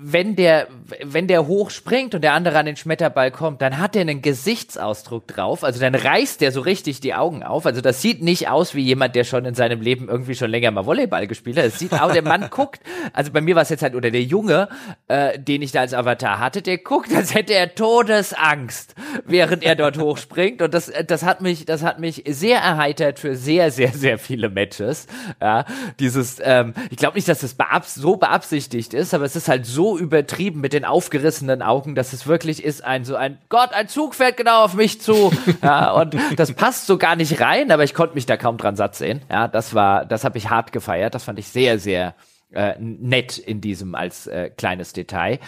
wenn 0.00 0.36
der, 0.36 0.68
wenn 1.02 1.26
der 1.26 1.46
hochspringt 1.46 2.14
und 2.14 2.22
der 2.22 2.32
andere 2.32 2.58
an 2.58 2.66
den 2.66 2.76
Schmetterball 2.76 3.30
kommt, 3.30 3.60
dann 3.62 3.78
hat 3.78 3.96
er 3.96 4.02
einen 4.02 4.22
Gesichtsausdruck 4.22 5.26
drauf. 5.26 5.64
Also 5.64 5.80
dann 5.80 5.94
reißt 5.94 6.40
der 6.40 6.52
so 6.52 6.60
richtig 6.60 7.00
die 7.00 7.14
Augen 7.14 7.42
auf. 7.42 7.66
Also 7.66 7.80
das 7.80 8.00
sieht 8.00 8.22
nicht 8.22 8.48
aus 8.48 8.74
wie 8.74 8.82
jemand, 8.82 9.14
der 9.14 9.24
schon 9.24 9.44
in 9.44 9.54
seinem 9.54 9.80
Leben 9.80 10.08
irgendwie 10.08 10.34
schon 10.34 10.50
länger 10.50 10.70
mal 10.70 10.86
Volleyball 10.86 11.26
gespielt 11.26 11.58
hat. 11.58 11.64
Es 11.64 11.78
sieht 11.78 11.92
aus, 11.92 12.12
der 12.12 12.22
Mann 12.22 12.48
guckt. 12.50 12.80
Also 13.12 13.32
bei 13.32 13.40
mir 13.40 13.54
war 13.54 13.62
es 13.62 13.68
jetzt 13.68 13.82
halt, 13.82 13.94
oder 13.94 14.10
der 14.10 14.22
Junge, 14.22 14.68
äh, 15.08 15.38
den 15.38 15.62
ich 15.62 15.72
da 15.72 15.80
als 15.80 15.94
Avatar 15.94 16.38
hatte, 16.38 16.62
der 16.62 16.78
guckt, 16.78 17.12
als 17.14 17.34
hätte 17.34 17.54
er 17.54 17.74
Todesangst, 17.74 18.94
während 19.24 19.64
er 19.64 19.74
dort 19.74 19.98
hochspringt. 19.98 20.62
Und 20.62 20.74
das, 20.74 20.92
das 21.06 21.24
hat 21.24 21.40
mich, 21.40 21.64
das 21.64 21.82
hat 21.82 21.98
mich 21.98 22.24
sehr 22.28 22.60
erheitert 22.60 23.18
für 23.18 23.34
sehr, 23.34 23.70
sehr, 23.70 23.92
sehr 23.92 24.18
viele 24.18 24.48
Matches. 24.48 25.06
Ja, 25.40 25.64
dieses, 25.98 26.38
ähm, 26.42 26.74
ich 26.90 26.96
glaube 26.96 27.16
nicht, 27.16 27.28
dass 27.28 27.40
das 27.40 27.54
beabs 27.54 27.94
so 27.94 28.16
beabsichtigt 28.16 28.94
ist, 28.94 29.14
aber 29.14 29.24
es 29.24 29.34
ist 29.34 29.48
halt 29.48 29.66
so 29.66 29.87
übertrieben 29.96 30.60
mit 30.60 30.72
den 30.72 30.84
aufgerissenen 30.84 31.62
Augen, 31.62 31.94
dass 31.94 32.12
es 32.12 32.26
wirklich 32.26 32.62
ist 32.62 32.84
ein 32.84 33.04
so 33.04 33.16
ein 33.16 33.38
Gott, 33.48 33.72
ein 33.72 33.88
Zug 33.88 34.14
fährt 34.14 34.36
genau 34.36 34.64
auf 34.64 34.74
mich 34.74 35.00
zu. 35.00 35.32
ja, 35.62 35.92
und 35.92 36.16
das 36.36 36.52
passt 36.52 36.86
so 36.86 36.98
gar 36.98 37.16
nicht 37.16 37.40
rein, 37.40 37.70
aber 37.70 37.84
ich 37.84 37.94
konnte 37.94 38.14
mich 38.14 38.26
da 38.26 38.36
kaum 38.36 38.58
dran 38.58 38.76
satt 38.76 38.96
sehen. 38.96 39.22
Ja, 39.30 39.48
das 39.48 39.74
war, 39.74 40.04
das 40.04 40.24
habe 40.24 40.36
ich 40.36 40.50
hart 40.50 40.72
gefeiert. 40.72 41.14
Das 41.14 41.24
fand 41.24 41.38
ich 41.38 41.48
sehr, 41.48 41.78
sehr 41.78 42.14
äh, 42.52 42.74
nett 42.78 43.36
in 43.36 43.60
diesem 43.60 43.94
als 43.94 44.26
äh, 44.26 44.48
kleines 44.48 44.94
Detail. 44.94 45.38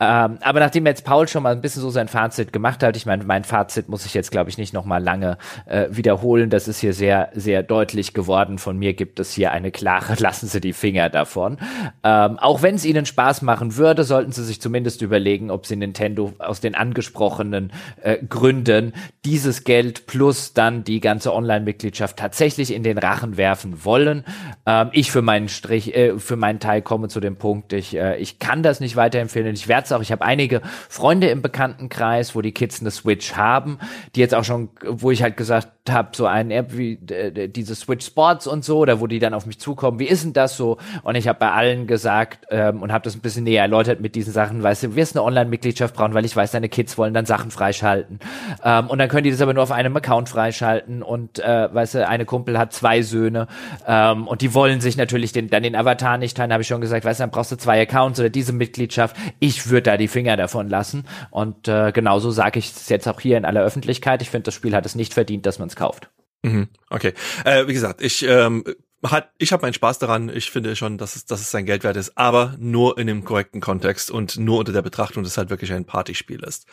Ähm, 0.00 0.38
aber 0.40 0.60
nachdem 0.60 0.86
jetzt 0.86 1.04
Paul 1.04 1.28
schon 1.28 1.42
mal 1.42 1.52
ein 1.52 1.60
bisschen 1.60 1.82
so 1.82 1.90
sein 1.90 2.08
Fazit 2.08 2.50
gemacht 2.52 2.82
hat, 2.82 2.96
ich 2.96 3.04
meine, 3.04 3.24
mein 3.24 3.44
Fazit 3.44 3.90
muss 3.90 4.06
ich 4.06 4.14
jetzt, 4.14 4.30
glaube 4.30 4.48
ich, 4.48 4.56
nicht 4.56 4.72
noch 4.72 4.86
mal 4.86 5.02
lange 5.02 5.36
äh, 5.66 5.88
wiederholen. 5.90 6.48
Das 6.48 6.66
ist 6.66 6.78
hier 6.78 6.94
sehr, 6.94 7.30
sehr 7.34 7.62
deutlich 7.62 8.14
geworden. 8.14 8.56
Von 8.56 8.78
mir 8.78 8.94
gibt 8.94 9.20
es 9.20 9.32
hier 9.32 9.52
eine 9.52 9.70
klare, 9.70 10.14
lassen 10.18 10.46
Sie 10.46 10.60
die 10.60 10.72
Finger 10.72 11.10
davon. 11.10 11.58
Ähm, 12.02 12.38
auch 12.38 12.62
wenn 12.62 12.76
es 12.76 12.86
Ihnen 12.86 13.04
Spaß 13.04 13.42
machen 13.42 13.76
würde, 13.76 14.04
sollten 14.04 14.32
Sie 14.32 14.44
sich 14.44 14.58
zumindest 14.58 15.02
überlegen, 15.02 15.50
ob 15.50 15.66
Sie 15.66 15.76
Nintendo 15.76 16.32
aus 16.38 16.60
den 16.60 16.74
angesprochenen 16.74 17.70
äh, 18.02 18.16
Gründen 18.26 18.94
dieses 19.26 19.64
Geld 19.64 20.06
plus 20.06 20.54
dann 20.54 20.84
die 20.84 21.00
ganze 21.00 21.34
Online-Mitgliedschaft 21.34 22.16
tatsächlich 22.16 22.72
in 22.72 22.82
den 22.82 22.96
Rachen 22.96 23.36
werfen 23.36 23.84
wollen. 23.84 24.24
Ähm, 24.64 24.88
ich 24.92 25.10
für 25.10 25.22
meinen 25.22 25.48
Strich, 25.48 25.94
äh, 25.94 26.18
für 26.18 26.36
meinen 26.36 26.45
Teil 26.60 26.82
komme 26.82 27.08
zu 27.08 27.20
dem 27.20 27.36
Punkt, 27.36 27.72
ich, 27.72 27.96
äh, 27.96 28.16
ich 28.16 28.38
kann 28.38 28.62
das 28.62 28.80
nicht 28.80 28.96
weiterempfehlen. 28.96 29.54
Ich 29.54 29.68
werde 29.68 29.84
es 29.84 29.92
auch, 29.92 30.00
ich 30.00 30.12
habe 30.12 30.24
einige 30.24 30.62
Freunde 30.88 31.28
im 31.28 31.42
Bekanntenkreis, 31.42 32.34
wo 32.34 32.40
die 32.40 32.52
Kids 32.52 32.80
eine 32.80 32.90
Switch 32.90 33.34
haben, 33.34 33.78
die 34.14 34.20
jetzt 34.20 34.34
auch 34.34 34.44
schon, 34.44 34.70
wo 34.82 35.10
ich 35.10 35.22
halt 35.22 35.36
gesagt 35.36 35.68
habe, 35.90 36.10
so 36.12 36.26
ein 36.26 36.50
App 36.50 36.76
wie 36.76 36.94
äh, 37.10 37.48
diese 37.48 37.74
Switch 37.74 38.06
Sports 38.06 38.46
und 38.46 38.64
so, 38.64 38.78
oder 38.78 39.00
wo 39.00 39.06
die 39.06 39.18
dann 39.18 39.34
auf 39.34 39.46
mich 39.46 39.58
zukommen, 39.58 39.98
wie 39.98 40.06
ist 40.06 40.24
denn 40.24 40.32
das 40.32 40.56
so? 40.56 40.78
Und 41.02 41.14
ich 41.14 41.28
habe 41.28 41.38
bei 41.38 41.52
allen 41.52 41.86
gesagt 41.86 42.46
ähm, 42.50 42.82
und 42.82 42.92
habe 42.92 43.04
das 43.04 43.14
ein 43.14 43.20
bisschen 43.20 43.44
näher 43.44 43.62
erläutert 43.62 44.00
mit 44.00 44.14
diesen 44.14 44.32
Sachen, 44.32 44.62
weißt 44.62 44.84
du, 44.84 44.96
wirst 44.96 45.16
eine 45.16 45.24
Online-Mitgliedschaft 45.24 45.94
brauchen, 45.94 46.14
weil 46.14 46.24
ich 46.24 46.36
weiß, 46.36 46.50
deine 46.50 46.68
Kids 46.68 46.98
wollen 46.98 47.14
dann 47.14 47.26
Sachen 47.26 47.50
freischalten. 47.50 48.20
Ähm, 48.64 48.88
und 48.88 48.98
dann 48.98 49.08
können 49.08 49.24
die 49.24 49.30
das 49.30 49.40
aber 49.40 49.54
nur 49.54 49.62
auf 49.62 49.72
einem 49.72 49.96
Account 49.96 50.28
freischalten 50.28 51.02
und 51.02 51.38
äh, 51.38 51.72
weißt 51.72 51.94
du, 51.94 52.08
eine 52.08 52.24
Kumpel 52.24 52.58
hat 52.58 52.72
zwei 52.72 53.02
Söhne 53.02 53.46
ähm, 53.86 54.26
und 54.26 54.42
die 54.42 54.54
wollen 54.54 54.80
sich 54.80 54.96
natürlich 54.96 55.32
den, 55.32 55.48
dann 55.48 55.62
den 55.62 55.76
Avatar 55.76 56.18
nicht 56.18 56.36
teilen, 56.36 56.52
habe 56.52 56.62
ich 56.62 56.68
schon 56.68 56.80
gesagt, 56.80 57.04
weißt 57.04 57.20
du, 57.20 57.22
dann 57.22 57.30
brauchst 57.30 57.52
du 57.52 57.56
zwei 57.56 57.80
Accounts 57.82 58.20
oder 58.20 58.30
diese 58.30 58.52
Mitgliedschaft. 58.52 59.16
Ich 59.38 59.68
würde 59.70 59.82
da 59.82 59.96
die 59.96 60.08
Finger 60.08 60.36
davon 60.36 60.68
lassen. 60.68 61.04
Und 61.30 61.68
äh, 61.68 61.92
genauso 61.92 62.30
sage 62.30 62.58
ich 62.58 62.72
es 62.72 62.88
jetzt 62.88 63.08
auch 63.08 63.20
hier 63.20 63.36
in 63.36 63.44
aller 63.44 63.62
Öffentlichkeit. 63.62 64.22
Ich 64.22 64.30
finde, 64.30 64.44
das 64.44 64.54
Spiel 64.54 64.74
hat 64.74 64.86
es 64.86 64.94
nicht 64.94 65.14
verdient, 65.14 65.46
dass 65.46 65.58
man 65.58 65.68
es 65.68 65.75
kauft. 65.76 66.10
Mhm, 66.42 66.68
okay. 66.90 67.12
Äh, 67.44 67.66
wie 67.66 67.72
gesagt, 67.72 68.02
ich 68.02 68.24
ähm, 68.24 68.64
hat, 69.04 69.30
ich 69.38 69.52
habe 69.52 69.62
meinen 69.62 69.74
Spaß 69.74 69.98
daran. 69.98 70.28
Ich 70.28 70.50
finde 70.50 70.74
schon, 70.76 70.98
dass 70.98 71.16
es, 71.16 71.26
dass 71.26 71.40
es 71.40 71.50
sein 71.50 71.66
Geld 71.66 71.84
wert 71.84 71.96
ist, 71.96 72.16
aber 72.16 72.54
nur 72.58 72.98
in 72.98 73.06
dem 73.06 73.24
korrekten 73.24 73.60
Kontext 73.60 74.10
und 74.10 74.38
nur 74.38 74.58
unter 74.58 74.72
der 74.72 74.82
Betrachtung, 74.82 75.22
dass 75.22 75.32
es 75.32 75.38
halt 75.38 75.50
wirklich 75.50 75.72
ein 75.72 75.84
Partyspiel 75.84 76.42
ist. 76.42 76.66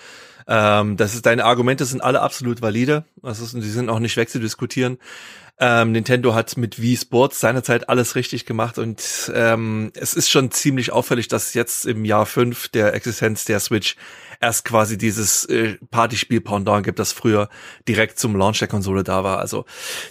Ähm, 0.48 0.98
das 0.98 1.16
ist 1.16 1.26
deine 1.26 1.46
Argumente 1.46 1.86
sind 1.86 2.02
alle 2.02 2.22
absolut 2.22 2.62
valide. 2.62 3.06
Das 3.22 3.40
ist, 3.40 3.54
die 3.54 3.62
sind 3.62 3.90
auch 3.90 4.00
nicht 4.00 4.18
wegzudiskutieren. 4.18 4.98
Ähm, 5.60 5.92
Nintendo 5.92 6.34
hat 6.34 6.58
mit 6.58 6.82
Wii 6.82 6.98
Sports 6.98 7.40
seinerzeit 7.40 7.88
alles 7.88 8.16
richtig 8.16 8.46
gemacht 8.46 8.80
und 8.80 9.32
ähm, 9.36 9.92
es 9.96 10.16
ist 10.16 10.32
schon 10.32 10.50
ziemlich 10.50 10.92
auffällig, 10.92 11.28
dass 11.28 11.54
jetzt 11.54 11.86
im 11.86 12.06
Jahr 12.06 12.26
fünf 12.26 12.70
der 12.70 12.96
Existenz 12.96 13.46
der 13.46 13.60
Switch 13.60 13.96
erst 14.44 14.66
quasi 14.66 14.98
dieses 14.98 15.46
äh, 15.46 15.78
Partyspiel 15.90 16.42
Pendant 16.42 16.84
gibt, 16.84 17.00
das 17.00 17.14
früher 17.14 17.48
direkt 17.88 18.20
zum 18.20 18.36
Launch 18.36 18.60
der 18.60 18.68
Konsole 18.68 19.04
da 19.04 19.24
war. 19.24 19.40
Also 19.40 19.66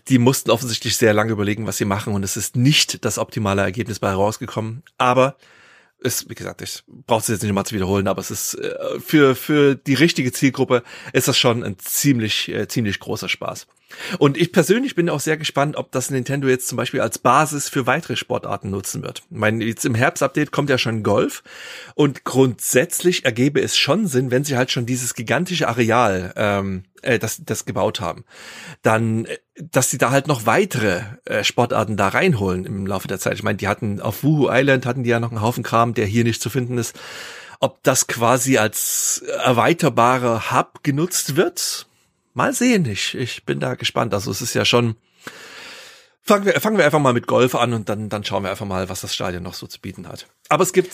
die 0.09 0.19
mussten 0.19 0.51
offensichtlich 0.51 0.97
sehr 0.97 1.13
lange 1.13 1.33
überlegen, 1.33 1.67
was 1.67 1.77
sie 1.77 1.85
machen 1.85 2.15
und 2.15 2.23
es 2.23 2.39
ist 2.39 2.57
nicht 2.57 3.05
das 3.05 3.19
optimale 3.19 3.61
Ergebnis 3.61 3.99
bei 3.99 4.09
herausgekommen. 4.09 4.83
Aber 4.97 5.37
ist, 6.03 6.29
wie 6.29 6.35
gesagt, 6.35 6.63
ich 6.63 6.83
brauche 6.87 7.21
es 7.21 7.29
jetzt 7.29 7.43
nicht 7.43 7.53
mal 7.53 7.65
zu 7.65 7.75
wiederholen, 7.75 8.09
aber 8.09 8.21
es 8.21 8.31
ist 8.31 8.55
äh, 8.55 9.01
für 9.01 9.35
für 9.35 9.75
die 9.75 9.95
richtige 9.95 10.33
Zielgruppe 10.33 10.83
ist 11.13 11.29
das 11.29 11.39
schon 11.39 11.63
ein 11.63 11.79
ziemlich 11.79 12.49
äh, 12.49 12.69
ziemlich 12.69 13.01
großer 13.01 13.29
Spaß. 13.29 13.67
Und 14.19 14.37
ich 14.37 14.53
persönlich 14.53 14.95
bin 14.95 15.09
auch 15.09 15.21
sehr 15.21 15.37
gespannt, 15.37 15.77
ob 15.77 15.93
das 15.93 16.11
Nintendo 16.11 16.49
jetzt 16.49 16.69
zum 16.69 16.77
Beispiel 16.77 17.01
als 17.01 17.19
Basis 17.19 17.69
für 17.69 17.87
weitere 17.87 18.17
Sportarten 18.17 18.71
nutzen 18.71 19.03
wird. 19.03 19.23
Ich 19.31 19.37
meine, 19.37 19.65
jetzt 19.65 19.85
im 19.85 19.95
Herbstupdate 19.95 20.51
kommt 20.51 20.71
ja 20.71 20.79
schon 20.79 21.03
Golf 21.03 21.43
und 21.95 22.25
grundsätzlich 22.25 23.25
ergebe 23.25 23.61
es 23.61 23.77
schon 23.77 24.07
Sinn, 24.07 24.31
wenn 24.31 24.45
sie 24.45 24.57
halt 24.57 24.71
schon 24.71 24.87
dieses 24.87 25.15
gigantische 25.15 25.69
Areal 25.69 26.33
ähm, 26.37 26.85
äh, 27.03 27.19
das, 27.19 27.43
das 27.45 27.65
gebaut 27.65 28.01
haben, 28.01 28.25
dann, 28.83 29.27
äh, 29.27 29.39
dass 29.57 29.91
sie 29.91 29.99
da 29.99 30.11
halt 30.11 30.29
noch 30.29 30.47
weitere 30.47 31.03
äh, 31.25 31.45
Sportarten 31.45 31.97
da 31.97 32.09
reinholen 32.09 32.65
im 32.65 32.87
Laufe 32.87 33.09
der 33.09 33.19
Zeit. 33.19 33.35
Ich 33.35 33.43
meine, 33.43 33.59
die 33.59 33.69
hatten 33.69 34.01
auf 34.01 34.23
Wuhu 34.23 34.49
Island 34.51 34.87
hatten 34.87 35.05
die 35.05 35.11
ja 35.11 35.21
noch 35.21 35.31
einen 35.31 35.43
Haufen 35.43 35.63
Kram, 35.63 35.95
der 35.95 36.07
hier 36.07 36.25
nicht 36.25 36.41
zu 36.41 36.51
finden 36.51 36.79
ist. 36.79 36.99
Ob 37.61 37.83
das 37.83 38.07
quasi 38.07 38.59
als 38.59 39.23
erweiterbarer 39.45 40.51
Hub 40.51 40.83
genutzt 40.83 41.37
wird, 41.37 41.87
mal 42.35 42.53
sehen. 42.53 42.87
Ich, 42.87 43.15
ich 43.15 43.45
bin 43.45 43.61
da 43.61 43.75
gespannt. 43.75 44.15
Also 44.15 44.31
es 44.31 44.43
ist 44.43 44.55
ja 44.55 44.65
schon. 44.65 44.97
Fangen 46.25 46.47
wir, 46.47 46.61
fangen 46.61 46.79
wir 46.79 46.85
einfach 46.85 47.01
mal 47.01 47.13
mit 47.13 47.27
Golf 47.27 47.57
an 47.57 47.73
und 47.73 47.89
dann, 47.89 48.09
dann 48.09 48.23
schauen 48.25 48.45
wir 48.45 48.51
einfach 48.51 48.67
mal, 48.67 48.89
was 48.89 49.01
das 49.01 49.13
Stadion 49.13 49.43
noch 49.43 49.55
so 49.55 49.67
zu 49.67 49.81
bieten 49.81 50.07
hat. 50.07 50.29
Aber 50.49 50.63
es 50.63 50.73
gibt 50.73 50.93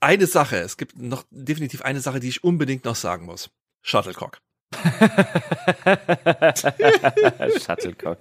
eine 0.00 0.26
Sache, 0.26 0.58
es 0.58 0.76
gibt 0.76 0.98
noch 0.98 1.24
definitiv 1.30 1.82
eine 1.82 2.00
Sache, 2.00 2.20
die 2.20 2.28
ich 2.28 2.44
unbedingt 2.44 2.84
noch 2.84 2.96
sagen 2.96 3.24
muss. 3.24 3.48
Shuttlecock. 3.80 4.40
Shuttlecock. 7.64 8.18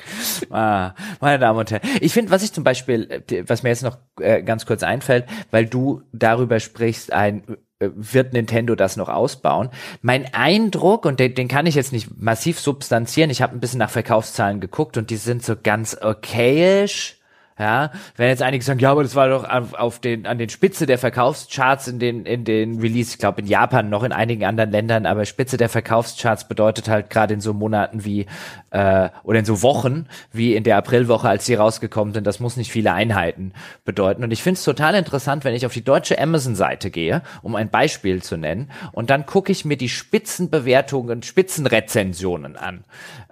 Ah, 0.49 0.93
meine 1.19 1.39
Damen 1.39 1.59
und 1.59 1.71
Herren. 1.71 1.87
Ich 1.99 2.13
finde, 2.13 2.31
was 2.31 2.43
ich 2.43 2.53
zum 2.53 2.63
Beispiel, 2.63 3.23
was 3.45 3.63
mir 3.63 3.69
jetzt 3.69 3.83
noch 3.83 3.97
äh, 4.19 4.41
ganz 4.43 4.65
kurz 4.65 4.83
einfällt, 4.83 5.25
weil 5.51 5.65
du 5.65 6.03
darüber 6.13 6.59
sprichst, 6.59 7.11
ein 7.11 7.57
äh, 7.79 7.89
wird 7.93 8.33
Nintendo 8.33 8.75
das 8.75 8.97
noch 8.97 9.09
ausbauen. 9.09 9.69
Mein 10.01 10.33
Eindruck, 10.33 11.05
und 11.05 11.19
den, 11.19 11.35
den 11.35 11.47
kann 11.47 11.67
ich 11.67 11.75
jetzt 11.75 11.93
nicht 11.93 12.19
massiv 12.19 12.59
substanzieren, 12.59 13.29
ich 13.29 13.41
habe 13.41 13.53
ein 13.53 13.59
bisschen 13.59 13.79
nach 13.79 13.91
Verkaufszahlen 13.91 14.59
geguckt 14.59 14.97
und 14.97 15.09
die 15.09 15.17
sind 15.17 15.43
so 15.43 15.55
ganz 15.61 15.97
okayisch 15.99 17.16
ja, 17.59 17.91
wenn 18.15 18.29
jetzt 18.29 18.43
einige 18.43 18.63
sagen, 18.63 18.79
ja, 18.79 18.91
aber 18.91 19.01
das 19.01 19.15
war 19.15 19.29
doch 19.29 19.43
auf, 19.43 19.73
auf 19.73 19.99
den, 19.99 20.27
an 20.27 20.37
den 20.37 20.49
Spitze 20.49 20.85
der 20.85 20.99
Verkaufscharts 20.99 21.87
in 21.87 21.97
den, 21.97 22.25
in 22.25 22.43
den 22.43 22.79
Release, 22.79 23.11
ich 23.11 23.17
glaube 23.17 23.41
in 23.41 23.47
Japan, 23.47 23.89
noch 23.89 24.03
in 24.03 24.11
einigen 24.11 24.45
anderen 24.45 24.69
Ländern, 24.69 25.07
aber 25.07 25.25
Spitze 25.25 25.57
der 25.57 25.69
Verkaufscharts 25.69 26.47
bedeutet 26.47 26.87
halt 26.87 27.09
gerade 27.09 27.33
in 27.33 27.41
so 27.41 27.53
Monaten 27.53 28.05
wie, 28.05 28.27
äh, 28.69 29.09
oder 29.23 29.39
in 29.39 29.45
so 29.45 29.63
Wochen, 29.63 30.05
wie 30.31 30.55
in 30.55 30.63
der 30.63 30.77
Aprilwoche, 30.77 31.27
als 31.27 31.47
sie 31.47 31.55
rausgekommen 31.55 32.13
sind, 32.13 32.27
das 32.27 32.39
muss 32.39 32.57
nicht 32.57 32.71
viele 32.71 32.93
Einheiten 32.93 33.53
bedeuten. 33.85 34.23
Und 34.23 34.31
ich 34.31 34.43
finde 34.43 34.59
es 34.59 34.63
total 34.63 34.93
interessant, 34.93 35.43
wenn 35.43 35.55
ich 35.55 35.65
auf 35.65 35.73
die 35.73 35.83
deutsche 35.83 36.19
Amazon-Seite 36.19 36.91
gehe, 36.91 37.23
um 37.41 37.55
ein 37.55 37.69
Beispiel 37.69 38.21
zu 38.21 38.37
nennen, 38.37 38.69
und 38.91 39.09
dann 39.09 39.25
gucke 39.25 39.51
ich 39.51 39.65
mir 39.65 39.77
die 39.77 39.89
Spitzenbewertungen, 39.89 41.23
Spitzenrezensionen 41.23 42.55
an, 42.55 42.83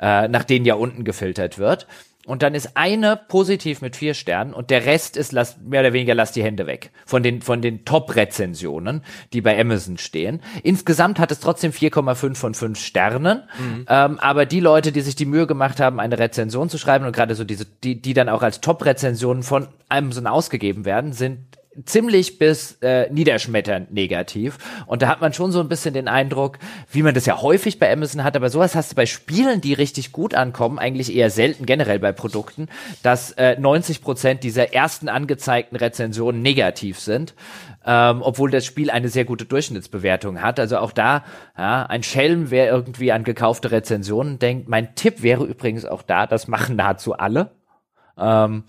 äh, 0.02 0.28
nach 0.28 0.46
denen 0.46 0.66
ja 0.66 0.74
unten 0.74 1.04
gefiltert 1.04 1.60
wird. 1.60 1.86
Und 2.26 2.42
dann 2.42 2.56
ist 2.56 2.76
eine 2.76 3.16
positiv 3.16 3.82
mit 3.82 3.96
vier 3.96 4.14
Sternen 4.14 4.54
und 4.54 4.70
der 4.70 4.86
Rest 4.86 5.16
ist 5.16 5.32
lass, 5.32 5.58
mehr 5.62 5.82
oder 5.82 5.94
weniger 5.94 6.16
lass 6.16 6.32
die 6.32 6.44
Hände 6.44 6.66
weg 6.66 6.92
von 7.06 7.24
den 7.24 7.42
von 7.42 7.62
den 7.62 7.86
Top-Rezensionen, 7.86 9.04
die 9.34 9.42
bei 9.42 9.60
Amazon 9.60 9.98
stehen. 9.98 10.42
Insgesamt 10.64 11.20
hat 11.20 11.32
es 11.32 11.40
trotzdem 11.40 11.72
4,5 11.72 12.36
von 12.36 12.54
5 12.54 12.80
Sternen. 12.80 13.44
Mhm. 13.60 13.86
Ähm, 13.88 14.20
aber 14.20 14.46
die 14.46 14.60
Leute, 14.60 14.92
die 14.92 15.02
sich 15.02 15.16
die 15.16 15.26
Mühe 15.26 15.48
gemacht 15.48 15.80
haben, 15.80 16.00
eine 16.00 16.18
Rezension 16.18 16.70
zu 16.70 16.78
schreiben 16.78 17.06
und 17.06 17.16
gerade 17.16 17.36
so 17.36 17.44
diese, 17.44 17.66
die, 17.66 18.02
die 18.02 18.14
dann 18.14 18.30
auch 18.30 18.42
als 18.42 18.62
Top-Rezensionen 18.62 19.44
von 19.44 19.68
Amazon 19.90 20.28
ausgegeben 20.28 20.86
werden, 20.86 21.14
sind 21.14 21.40
ziemlich 21.84 22.40
bis 22.40 22.78
äh, 22.82 23.12
niederschmetternd 23.12 23.94
negativ. 23.94 24.58
Und 24.86 25.02
da 25.02 25.08
hat 25.08 25.22
man 25.22 25.34
schon 25.34 25.52
so 25.52 25.60
ein 25.60 25.68
bisschen 25.68 25.94
den 25.94 26.08
Eindruck, 26.08 26.58
wie 26.92 27.04
man 27.04 27.14
das 27.14 27.26
ja 27.26 27.42
häufig 27.42 27.80
bei 27.80 27.92
Amazon 27.92 28.24
hat, 28.24 28.36
aber 28.36 28.50
sowas 28.50 28.76
hast 28.76 28.92
du 28.92 28.96
bei 28.96 29.06
Spielen, 29.06 29.62
die 29.62 29.74
richtig 29.74 30.12
gut 30.12 30.34
ankommen, 30.34 30.80
eigentlich 30.80 31.14
eher 31.14 31.30
selten 31.30 31.66
generell 31.66 32.00
bei 32.00 32.12
Produkten, 32.12 32.68
dass 33.04 33.32
äh, 33.34 33.60
90 33.60 34.02
Prozent 34.02 34.44
dieser 34.44 34.74
ersten 34.74 35.10
angezeigten 35.10 35.76
Rezensionen 35.76 36.42
negativ 36.42 37.00
sind. 37.00 37.34
Ähm, 37.88 38.24
obwohl 38.24 38.50
das 38.50 38.66
Spiel 38.66 38.90
eine 38.90 39.10
sehr 39.10 39.26
gute 39.26 39.46
Durchschnittsbewertung 39.46 40.42
hat. 40.42 40.60
Also 40.60 40.80
auch 40.80 40.92
da, 40.92 41.24
ja, 41.56 41.86
ein 41.86 42.02
Schelm, 42.02 42.50
wer 42.50 42.68
irgendwie 42.68 43.12
an 43.12 43.24
gekaufte 43.24 43.70
Rezensionen 43.70 44.40
denkt. 44.40 44.68
Mein 44.68 44.96
Tipp 44.96 45.22
wäre 45.22 45.46
übrigens 45.46 45.86
auch 45.86 46.02
da, 46.02 46.26
das 46.26 46.48
machen 46.48 46.78
nahezu 46.78 47.14
alle. 47.14 47.52
Ähm, 48.18 48.64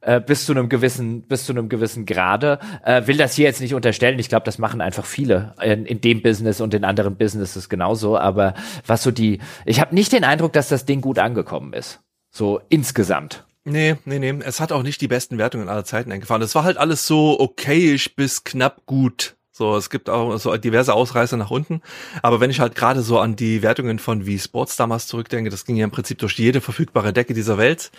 äh, 0.00 0.20
bis 0.20 0.46
zu 0.46 0.52
einem 0.52 0.68
gewissen, 0.68 1.22
bis 1.22 1.44
zu 1.44 1.52
einem 1.52 1.68
gewissen 1.68 2.06
Grade. 2.06 2.58
Äh, 2.84 3.06
will 3.06 3.16
das 3.16 3.34
hier 3.34 3.46
jetzt 3.46 3.60
nicht 3.60 3.74
unterstellen. 3.74 4.18
Ich 4.18 4.28
glaube, 4.28 4.44
das 4.44 4.58
machen 4.58 4.80
einfach 4.80 5.04
viele 5.04 5.54
in, 5.62 5.86
in 5.86 6.00
dem 6.00 6.22
Business 6.22 6.60
und 6.60 6.74
in 6.74 6.84
anderen 6.84 7.16
Businesses 7.16 7.68
genauso. 7.68 8.18
Aber 8.18 8.54
was 8.86 9.02
so 9.02 9.10
die, 9.10 9.40
ich 9.64 9.80
habe 9.80 9.94
nicht 9.94 10.12
den 10.12 10.24
Eindruck, 10.24 10.52
dass 10.52 10.68
das 10.68 10.84
Ding 10.84 11.00
gut 11.00 11.18
angekommen 11.18 11.72
ist. 11.72 12.00
So 12.30 12.60
insgesamt. 12.68 13.44
Nee, 13.64 13.96
nee, 14.04 14.18
nee. 14.18 14.34
Es 14.44 14.60
hat 14.60 14.72
auch 14.72 14.82
nicht 14.82 15.00
die 15.00 15.08
besten 15.08 15.38
Wertungen 15.38 15.68
aller 15.68 15.84
Zeiten 15.84 16.10
eingefahren. 16.10 16.42
Es 16.42 16.54
war 16.54 16.64
halt 16.64 16.78
alles 16.78 17.06
so 17.06 17.38
okayisch 17.38 18.14
bis 18.14 18.44
knapp 18.44 18.86
gut. 18.86 19.37
So, 19.58 19.76
es 19.76 19.90
gibt 19.90 20.08
auch 20.08 20.38
so 20.38 20.56
diverse 20.56 20.94
Ausreißer 20.94 21.36
nach 21.36 21.50
unten. 21.50 21.82
Aber 22.22 22.38
wenn 22.38 22.48
ich 22.48 22.60
halt 22.60 22.76
gerade 22.76 23.02
so 23.02 23.18
an 23.18 23.34
die 23.34 23.60
Wertungen 23.60 23.98
von 23.98 24.24
Wii 24.24 24.38
Sports 24.38 24.76
damals 24.76 25.08
zurückdenke, 25.08 25.50
das 25.50 25.64
ging 25.64 25.74
ja 25.74 25.84
im 25.84 25.90
Prinzip 25.90 26.18
durch 26.18 26.38
jede 26.38 26.60
verfügbare 26.60 27.12
Decke 27.12 27.34
dieser 27.34 27.58
Welt. 27.58 27.90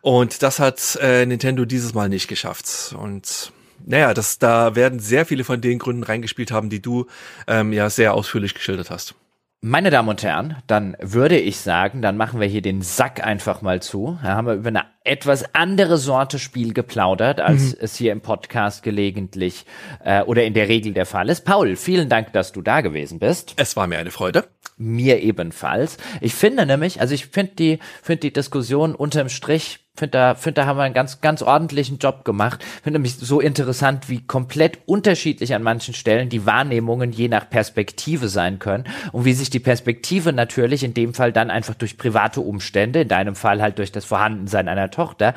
Und 0.00 0.42
das 0.42 0.58
hat 0.58 0.98
äh, 1.02 1.26
Nintendo 1.26 1.66
dieses 1.66 1.92
Mal 1.92 2.08
nicht 2.08 2.28
geschafft. 2.28 2.94
Und 2.98 3.52
naja, 3.84 4.14
das, 4.14 4.38
da 4.38 4.74
werden 4.74 4.98
sehr 4.98 5.26
viele 5.26 5.44
von 5.44 5.60
den 5.60 5.78
Gründen 5.78 6.02
reingespielt 6.02 6.50
haben, 6.50 6.70
die 6.70 6.80
du 6.80 7.06
ähm, 7.46 7.74
ja 7.74 7.90
sehr 7.90 8.14
ausführlich 8.14 8.54
geschildert 8.54 8.88
hast. 8.90 9.14
Meine 9.62 9.88
Damen 9.88 10.10
und 10.10 10.22
Herren, 10.22 10.56
dann 10.66 10.98
würde 11.00 11.38
ich 11.38 11.56
sagen, 11.56 12.02
dann 12.02 12.18
machen 12.18 12.40
wir 12.40 12.46
hier 12.46 12.60
den 12.60 12.82
Sack 12.82 13.24
einfach 13.24 13.62
mal 13.62 13.80
zu. 13.80 14.18
Da 14.22 14.36
haben 14.36 14.46
wir 14.46 14.54
über 14.54 14.68
eine 14.68 14.84
etwas 15.02 15.54
andere 15.54 15.96
Sorte 15.96 16.38
Spiel 16.38 16.74
geplaudert, 16.74 17.40
als 17.40 17.72
mhm. 17.72 17.78
es 17.80 17.96
hier 17.96 18.12
im 18.12 18.20
Podcast 18.20 18.82
gelegentlich 18.82 19.64
äh, 20.04 20.22
oder 20.22 20.44
in 20.44 20.52
der 20.52 20.68
Regel 20.68 20.92
der 20.92 21.06
Fall 21.06 21.30
ist. 21.30 21.46
Paul, 21.46 21.74
vielen 21.76 22.10
Dank, 22.10 22.34
dass 22.34 22.52
du 22.52 22.60
da 22.60 22.82
gewesen 22.82 23.18
bist. 23.18 23.54
Es 23.56 23.76
war 23.76 23.86
mir 23.86 23.98
eine 23.98 24.10
Freude. 24.10 24.44
Mir 24.76 25.22
ebenfalls. 25.22 25.96
Ich 26.20 26.34
finde 26.34 26.66
nämlich, 26.66 27.00
also 27.00 27.14
ich 27.14 27.26
finde 27.26 27.52
die, 27.54 27.78
finde 28.02 28.20
die 28.20 28.32
Diskussion 28.34 28.94
unterm 28.94 29.30
Strich 29.30 29.85
finde 29.96 30.12
da, 30.12 30.34
finde 30.34 30.60
da 30.60 30.66
haben 30.66 30.76
wir 30.76 30.82
einen 30.82 30.94
ganz, 30.94 31.20
ganz 31.20 31.42
ordentlichen 31.42 31.98
Job 31.98 32.24
gemacht. 32.24 32.64
Finde 32.82 32.98
nämlich 32.98 33.16
so 33.16 33.40
interessant, 33.40 34.08
wie 34.08 34.20
komplett 34.20 34.78
unterschiedlich 34.86 35.54
an 35.54 35.62
manchen 35.62 35.94
Stellen 35.94 36.28
die 36.28 36.46
Wahrnehmungen 36.46 37.12
je 37.12 37.28
nach 37.28 37.48
Perspektive 37.48 38.28
sein 38.28 38.58
können 38.58 38.84
und 39.12 39.24
wie 39.24 39.32
sich 39.32 39.50
die 39.50 39.60
Perspektive 39.60 40.32
natürlich 40.32 40.84
in 40.84 40.94
dem 40.94 41.14
Fall 41.14 41.32
dann 41.32 41.50
einfach 41.50 41.74
durch 41.74 41.96
private 41.96 42.40
Umstände, 42.40 43.00
in 43.00 43.08
deinem 43.08 43.34
Fall 43.34 43.62
halt 43.62 43.78
durch 43.78 43.92
das 43.92 44.04
Vorhandensein 44.04 44.68
einer 44.68 44.90
Tochter, 44.90 45.34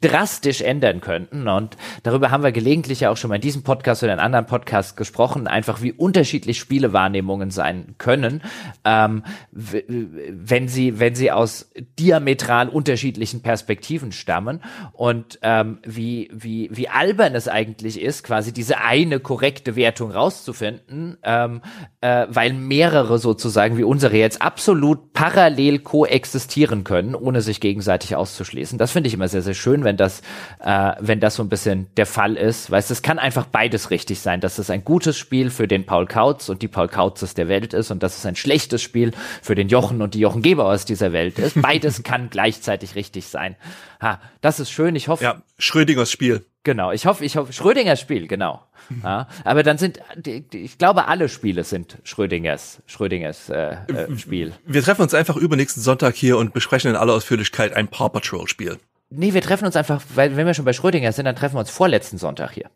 drastisch 0.00 0.60
ändern 0.60 1.00
könnten. 1.00 1.48
Und 1.48 1.76
darüber 2.02 2.30
haben 2.30 2.42
wir 2.42 2.52
gelegentlich 2.52 3.00
ja 3.00 3.10
auch 3.10 3.16
schon 3.16 3.28
mal 3.28 3.36
in 3.36 3.40
diesem 3.40 3.62
Podcast 3.62 4.02
oder 4.02 4.12
in 4.12 4.18
anderen 4.18 4.46
Podcasts 4.46 4.96
gesprochen, 4.96 5.46
einfach 5.46 5.82
wie 5.82 5.92
unterschiedlich 5.92 6.58
Spielewahrnehmungen 6.58 7.50
sein 7.50 7.94
können, 7.98 8.42
ähm, 8.84 9.22
wenn 9.50 10.68
sie, 10.68 10.98
wenn 11.00 11.14
sie 11.14 11.30
aus 11.30 11.70
diametral 11.98 12.68
unterschiedlichen 12.68 13.42
Perspektiven 13.42 14.12
stammen 14.12 14.60
und 14.92 15.38
ähm, 15.42 15.78
wie, 15.84 16.30
wie, 16.32 16.68
wie 16.72 16.88
albern 16.88 17.34
es 17.34 17.48
eigentlich 17.48 18.00
ist, 18.00 18.24
quasi 18.24 18.52
diese 18.52 18.78
eine 18.78 19.20
korrekte 19.20 19.76
Wertung 19.76 20.10
rauszufinden, 20.10 21.18
ähm, 21.22 21.62
äh, 22.00 22.26
weil 22.28 22.52
mehrere 22.52 23.18
sozusagen 23.18 23.78
wie 23.78 23.84
unsere 23.84 24.16
jetzt 24.16 24.42
absolut 24.42 25.12
parallel 25.12 25.78
koexistieren 25.78 26.84
können, 26.84 27.14
ohne 27.14 27.40
sich 27.40 27.60
gegenseitig 27.60 28.16
auszuschließen. 28.16 28.78
Das 28.78 28.92
finde 28.92 29.08
ich 29.08 29.14
immer 29.14 29.28
sehr, 29.28 29.42
sehr 29.42 29.53
schön, 29.54 29.84
wenn 29.84 29.96
das, 29.96 30.20
äh, 30.60 30.92
wenn 31.00 31.20
das 31.20 31.36
so 31.36 31.42
ein 31.42 31.48
bisschen 31.48 31.86
der 31.96 32.06
Fall 32.06 32.36
ist. 32.36 32.70
Weißt, 32.70 32.90
es 32.90 33.02
kann 33.02 33.18
einfach 33.18 33.46
beides 33.46 33.90
richtig 33.90 34.20
sein, 34.20 34.40
dass 34.40 34.58
es 34.58 34.70
ein 34.70 34.84
gutes 34.84 35.16
Spiel 35.16 35.50
für 35.50 35.68
den 35.68 35.86
Paul 35.86 36.06
Kautz 36.06 36.48
und 36.48 36.62
die 36.62 36.68
Paul 36.68 36.88
Kautzes 36.88 37.34
der 37.34 37.48
Welt 37.48 37.74
ist 37.74 37.90
und 37.90 38.02
dass 38.02 38.18
es 38.18 38.26
ein 38.26 38.36
schlechtes 38.36 38.82
Spiel 38.82 39.12
für 39.42 39.54
den 39.54 39.68
Jochen 39.68 40.02
und 40.02 40.14
die 40.14 40.20
Jochen 40.20 40.42
Geber 40.42 40.66
aus 40.66 40.84
dieser 40.84 41.12
Welt 41.12 41.38
ist. 41.38 41.60
Beides 41.60 42.02
kann 42.02 42.28
gleichzeitig 42.30 42.94
richtig 42.94 43.26
sein. 43.26 43.56
Ha, 44.00 44.20
das 44.40 44.60
ist 44.60 44.70
schön. 44.70 44.96
Ich 44.96 45.08
hoffe. 45.08 45.24
Ja, 45.24 45.42
Schrödingers 45.58 46.10
Spiel. 46.10 46.44
Genau. 46.64 46.92
Ich 46.92 47.06
hoffe, 47.06 47.24
ich 47.24 47.36
hoffe, 47.36 47.52
Schrödingers 47.52 48.00
Spiel, 48.00 48.26
genau. 48.26 48.62
Ja, 49.02 49.28
aber 49.44 49.62
dann 49.62 49.78
sind, 49.78 50.00
ich 50.52 50.78
glaube, 50.78 51.06
alle 51.06 51.28
Spiele 51.28 51.64
sind 51.64 51.98
Schrödingers, 52.04 52.82
Schrödingers 52.86 53.48
äh, 53.48 53.76
äh, 53.86 54.18
Spiel. 54.18 54.52
Wir 54.66 54.82
treffen 54.82 55.02
uns 55.02 55.14
einfach 55.14 55.36
übernächsten 55.36 55.82
Sonntag 55.82 56.14
hier 56.14 56.38
und 56.38 56.52
besprechen 56.52 56.90
in 56.90 56.96
aller 56.96 57.12
Ausführlichkeit 57.12 57.74
ein 57.74 57.88
Paw 57.88 58.08
Patrol 58.08 58.48
Spiel. 58.48 58.78
Nee, 59.16 59.34
wir 59.34 59.42
treffen 59.42 59.66
uns 59.66 59.76
einfach, 59.76 60.02
weil 60.14 60.36
wenn 60.36 60.46
wir 60.46 60.54
schon 60.54 60.64
bei 60.64 60.72
Schrödinger 60.72 61.12
sind, 61.12 61.24
dann 61.24 61.36
treffen 61.36 61.54
wir 61.54 61.60
uns 61.60 61.70
vorletzten 61.70 62.18
Sonntag 62.18 62.52
hier. 62.52 62.70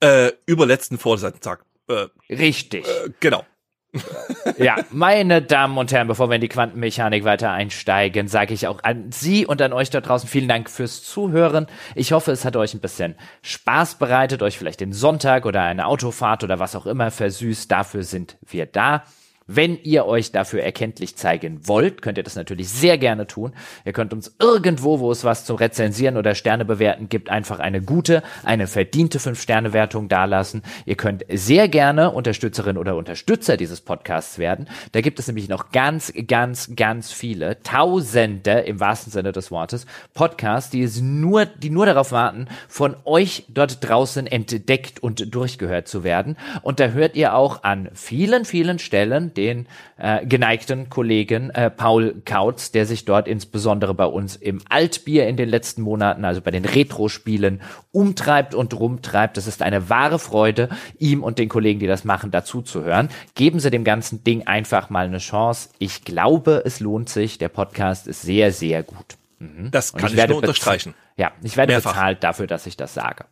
Äh, 0.00 0.32
überletzten 0.46 0.98
vorletzten. 0.98 1.58
Äh, 1.88 2.06
Richtig. 2.30 2.86
Äh, 2.86 3.10
genau. 3.20 3.44
ja, 4.58 4.76
meine 4.90 5.42
Damen 5.42 5.78
und 5.78 5.92
Herren, 5.92 6.08
bevor 6.08 6.28
wir 6.28 6.34
in 6.34 6.40
die 6.40 6.48
Quantenmechanik 6.48 7.24
weiter 7.24 7.50
einsteigen, 7.50 8.28
sage 8.28 8.54
ich 8.54 8.66
auch 8.66 8.82
an 8.82 9.10
Sie 9.12 9.46
und 9.46 9.62
an 9.62 9.72
euch 9.72 9.90
da 9.90 10.00
draußen 10.00 10.28
vielen 10.28 10.48
Dank 10.48 10.68
fürs 10.68 11.02
Zuhören. 11.02 11.66
Ich 11.94 12.12
hoffe, 12.12 12.32
es 12.32 12.44
hat 12.44 12.56
euch 12.56 12.74
ein 12.74 12.80
bisschen 12.80 13.14
Spaß 13.42 13.96
bereitet, 13.96 14.42
euch 14.42 14.58
vielleicht 14.58 14.80
den 14.80 14.92
Sonntag 14.92 15.46
oder 15.46 15.62
eine 15.62 15.86
Autofahrt 15.86 16.44
oder 16.44 16.58
was 16.58 16.76
auch 16.76 16.86
immer 16.86 17.10
versüßt. 17.10 17.70
Dafür 17.70 18.02
sind 18.02 18.36
wir 18.46 18.66
da. 18.66 19.04
Wenn 19.48 19.78
ihr 19.84 20.06
euch 20.06 20.32
dafür 20.32 20.64
erkenntlich 20.64 21.14
zeigen 21.14 21.68
wollt, 21.68 22.02
könnt 22.02 22.18
ihr 22.18 22.24
das 22.24 22.34
natürlich 22.34 22.68
sehr 22.68 22.98
gerne 22.98 23.28
tun. 23.28 23.52
Ihr 23.84 23.92
könnt 23.92 24.12
uns 24.12 24.34
irgendwo, 24.40 24.98
wo 24.98 25.12
es 25.12 25.22
was 25.22 25.44
zu 25.44 25.54
rezensieren 25.54 26.16
oder 26.16 26.34
Sterne 26.34 26.64
bewerten 26.64 27.08
gibt, 27.08 27.30
einfach 27.30 27.60
eine 27.60 27.80
gute, 27.80 28.24
eine 28.44 28.66
verdiente 28.66 29.20
5-Sterne-Wertung 29.20 30.08
dalassen. 30.08 30.62
Ihr 30.84 30.96
könnt 30.96 31.24
sehr 31.32 31.68
gerne 31.68 32.10
Unterstützerin 32.10 32.76
oder 32.76 32.96
Unterstützer 32.96 33.56
dieses 33.56 33.80
Podcasts 33.80 34.40
werden. 34.40 34.68
Da 34.90 35.00
gibt 35.00 35.20
es 35.20 35.28
nämlich 35.28 35.48
noch 35.48 35.70
ganz, 35.70 36.12
ganz, 36.26 36.74
ganz 36.74 37.12
viele, 37.12 37.62
Tausende 37.62 38.50
im 38.60 38.80
wahrsten 38.80 39.12
Sinne 39.12 39.30
des 39.30 39.52
Wortes, 39.52 39.86
Podcasts, 40.12 40.70
die 40.70 40.82
es 40.82 41.00
nur, 41.00 41.46
die 41.46 41.70
nur 41.70 41.86
darauf 41.86 42.10
warten, 42.10 42.48
von 42.66 42.96
euch 43.04 43.44
dort 43.48 43.88
draußen 43.88 44.26
entdeckt 44.26 45.00
und 45.00 45.32
durchgehört 45.32 45.86
zu 45.86 46.02
werden. 46.02 46.36
Und 46.62 46.80
da 46.80 46.88
hört 46.88 47.14
ihr 47.14 47.36
auch 47.36 47.62
an 47.62 47.90
vielen, 47.94 48.44
vielen 48.44 48.80
Stellen 48.80 49.34
den 49.36 49.66
äh, 49.98 50.24
geneigten 50.26 50.88
Kollegen 50.88 51.50
äh, 51.50 51.70
Paul 51.70 52.22
Kautz, 52.24 52.70
der 52.72 52.86
sich 52.86 53.04
dort 53.04 53.28
insbesondere 53.28 53.94
bei 53.94 54.06
uns 54.06 54.36
im 54.36 54.60
Altbier 54.68 55.28
in 55.28 55.36
den 55.36 55.48
letzten 55.48 55.82
Monaten, 55.82 56.24
also 56.24 56.40
bei 56.40 56.50
den 56.50 56.64
Retro-Spielen, 56.64 57.60
umtreibt 57.92 58.54
und 58.54 58.74
rumtreibt. 58.74 59.36
Das 59.36 59.46
ist 59.46 59.62
eine 59.62 59.88
wahre 59.88 60.18
Freude, 60.18 60.68
ihm 60.98 61.22
und 61.22 61.38
den 61.38 61.48
Kollegen, 61.48 61.80
die 61.80 61.86
das 61.86 62.04
machen, 62.04 62.30
dazu 62.30 62.62
zu 62.62 62.84
hören. 62.84 63.08
Geben 63.34 63.60
Sie 63.60 63.70
dem 63.70 63.84
ganzen 63.84 64.24
Ding 64.24 64.46
einfach 64.46 64.90
mal 64.90 65.06
eine 65.06 65.18
Chance. 65.18 65.70
Ich 65.78 66.04
glaube, 66.04 66.62
es 66.64 66.80
lohnt 66.80 67.08
sich. 67.08 67.38
Der 67.38 67.48
Podcast 67.48 68.06
ist 68.06 68.22
sehr, 68.22 68.52
sehr 68.52 68.82
gut. 68.82 69.16
Mhm. 69.38 69.70
Das 69.70 69.92
kann 69.92 70.12
ich, 70.12 70.18
ich 70.18 70.28
nur 70.28 70.38
unterstreichen. 70.38 70.94
Ja, 71.16 71.32
ich 71.42 71.56
werde 71.56 71.72
Mehrfach. 71.72 71.92
bezahlt 71.92 72.24
dafür, 72.24 72.46
dass 72.46 72.66
ich 72.66 72.76
das 72.76 72.94
sage. 72.94 73.24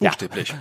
Buchstäblich. 0.00 0.54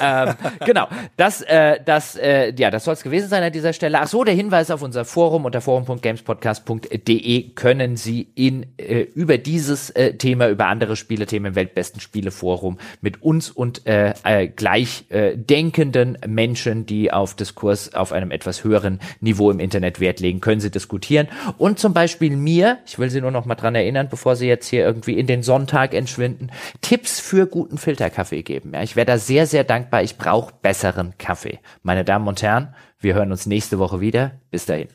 Ja. 0.00 0.26
ähm, 0.30 0.34
genau. 0.66 0.88
Das, 1.16 1.42
äh, 1.42 1.78
das, 1.84 2.16
äh, 2.16 2.52
ja, 2.56 2.72
das 2.72 2.84
soll 2.84 2.94
es 2.94 3.04
gewesen 3.04 3.28
sein 3.28 3.44
an 3.44 3.52
dieser 3.52 3.72
Stelle. 3.72 4.00
Ach 4.00 4.08
so, 4.08 4.24
der 4.24 4.34
Hinweis 4.34 4.72
auf 4.72 4.82
unser 4.82 5.04
Forum 5.04 5.44
unter 5.44 5.60
forum.gamespodcast.de 5.60 7.50
können 7.50 7.96
Sie 7.96 8.26
in 8.34 8.66
äh, 8.76 9.02
über 9.14 9.38
dieses 9.38 9.90
äh, 9.90 10.14
Thema, 10.14 10.48
über 10.48 10.66
andere 10.66 10.96
Spielethemen 10.96 11.50
im 11.50 11.54
Weltbesten 11.54 12.00
Spieleforum 12.00 12.78
mit 13.00 13.22
uns 13.22 13.50
und 13.50 13.86
äh, 13.86 14.14
äh, 14.24 14.48
gleich 14.48 15.04
äh, 15.10 15.36
denkenden 15.36 16.18
Menschen, 16.26 16.84
die 16.84 17.12
auf 17.12 17.34
Diskurs 17.34 17.94
auf 17.94 18.10
einem 18.10 18.32
etwas 18.32 18.64
höheren 18.64 18.98
Niveau 19.20 19.52
im 19.52 19.60
Internet 19.60 20.00
Wert 20.00 20.18
legen, 20.18 20.40
können 20.40 20.60
Sie 20.60 20.72
diskutieren. 20.72 21.28
Und 21.58 21.78
zum 21.78 21.94
Beispiel 21.94 22.36
mir, 22.36 22.78
ich 22.86 22.98
will 22.98 23.10
Sie 23.10 23.20
nur 23.20 23.30
noch 23.30 23.44
mal 23.44 23.54
dran 23.54 23.76
erinnern, 23.76 24.08
bevor 24.10 24.34
Sie 24.34 24.48
jetzt 24.48 24.66
hier 24.66 24.84
irgendwie 24.84 25.16
in 25.16 25.28
den 25.28 25.44
Sonntag 25.44 25.94
entschwinden, 25.94 26.50
Tipps 26.80 27.20
für 27.20 27.46
guten 27.46 27.78
Filterkaffee 27.78 28.47
geben. 28.48 28.72
Ja, 28.74 28.82
ich 28.82 28.96
wäre 28.96 29.06
da 29.06 29.18
sehr, 29.18 29.46
sehr 29.46 29.62
dankbar. 29.62 30.02
Ich 30.02 30.18
brauche 30.18 30.52
besseren 30.60 31.16
Kaffee. 31.18 31.60
Meine 31.82 32.04
Damen 32.04 32.26
und 32.26 32.42
Herren, 32.42 32.74
wir 32.98 33.14
hören 33.14 33.30
uns 33.30 33.46
nächste 33.46 33.78
Woche 33.78 34.00
wieder. 34.00 34.40
Bis 34.50 34.66
dahin. 34.66 34.88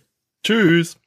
Tschüss. 0.45 0.97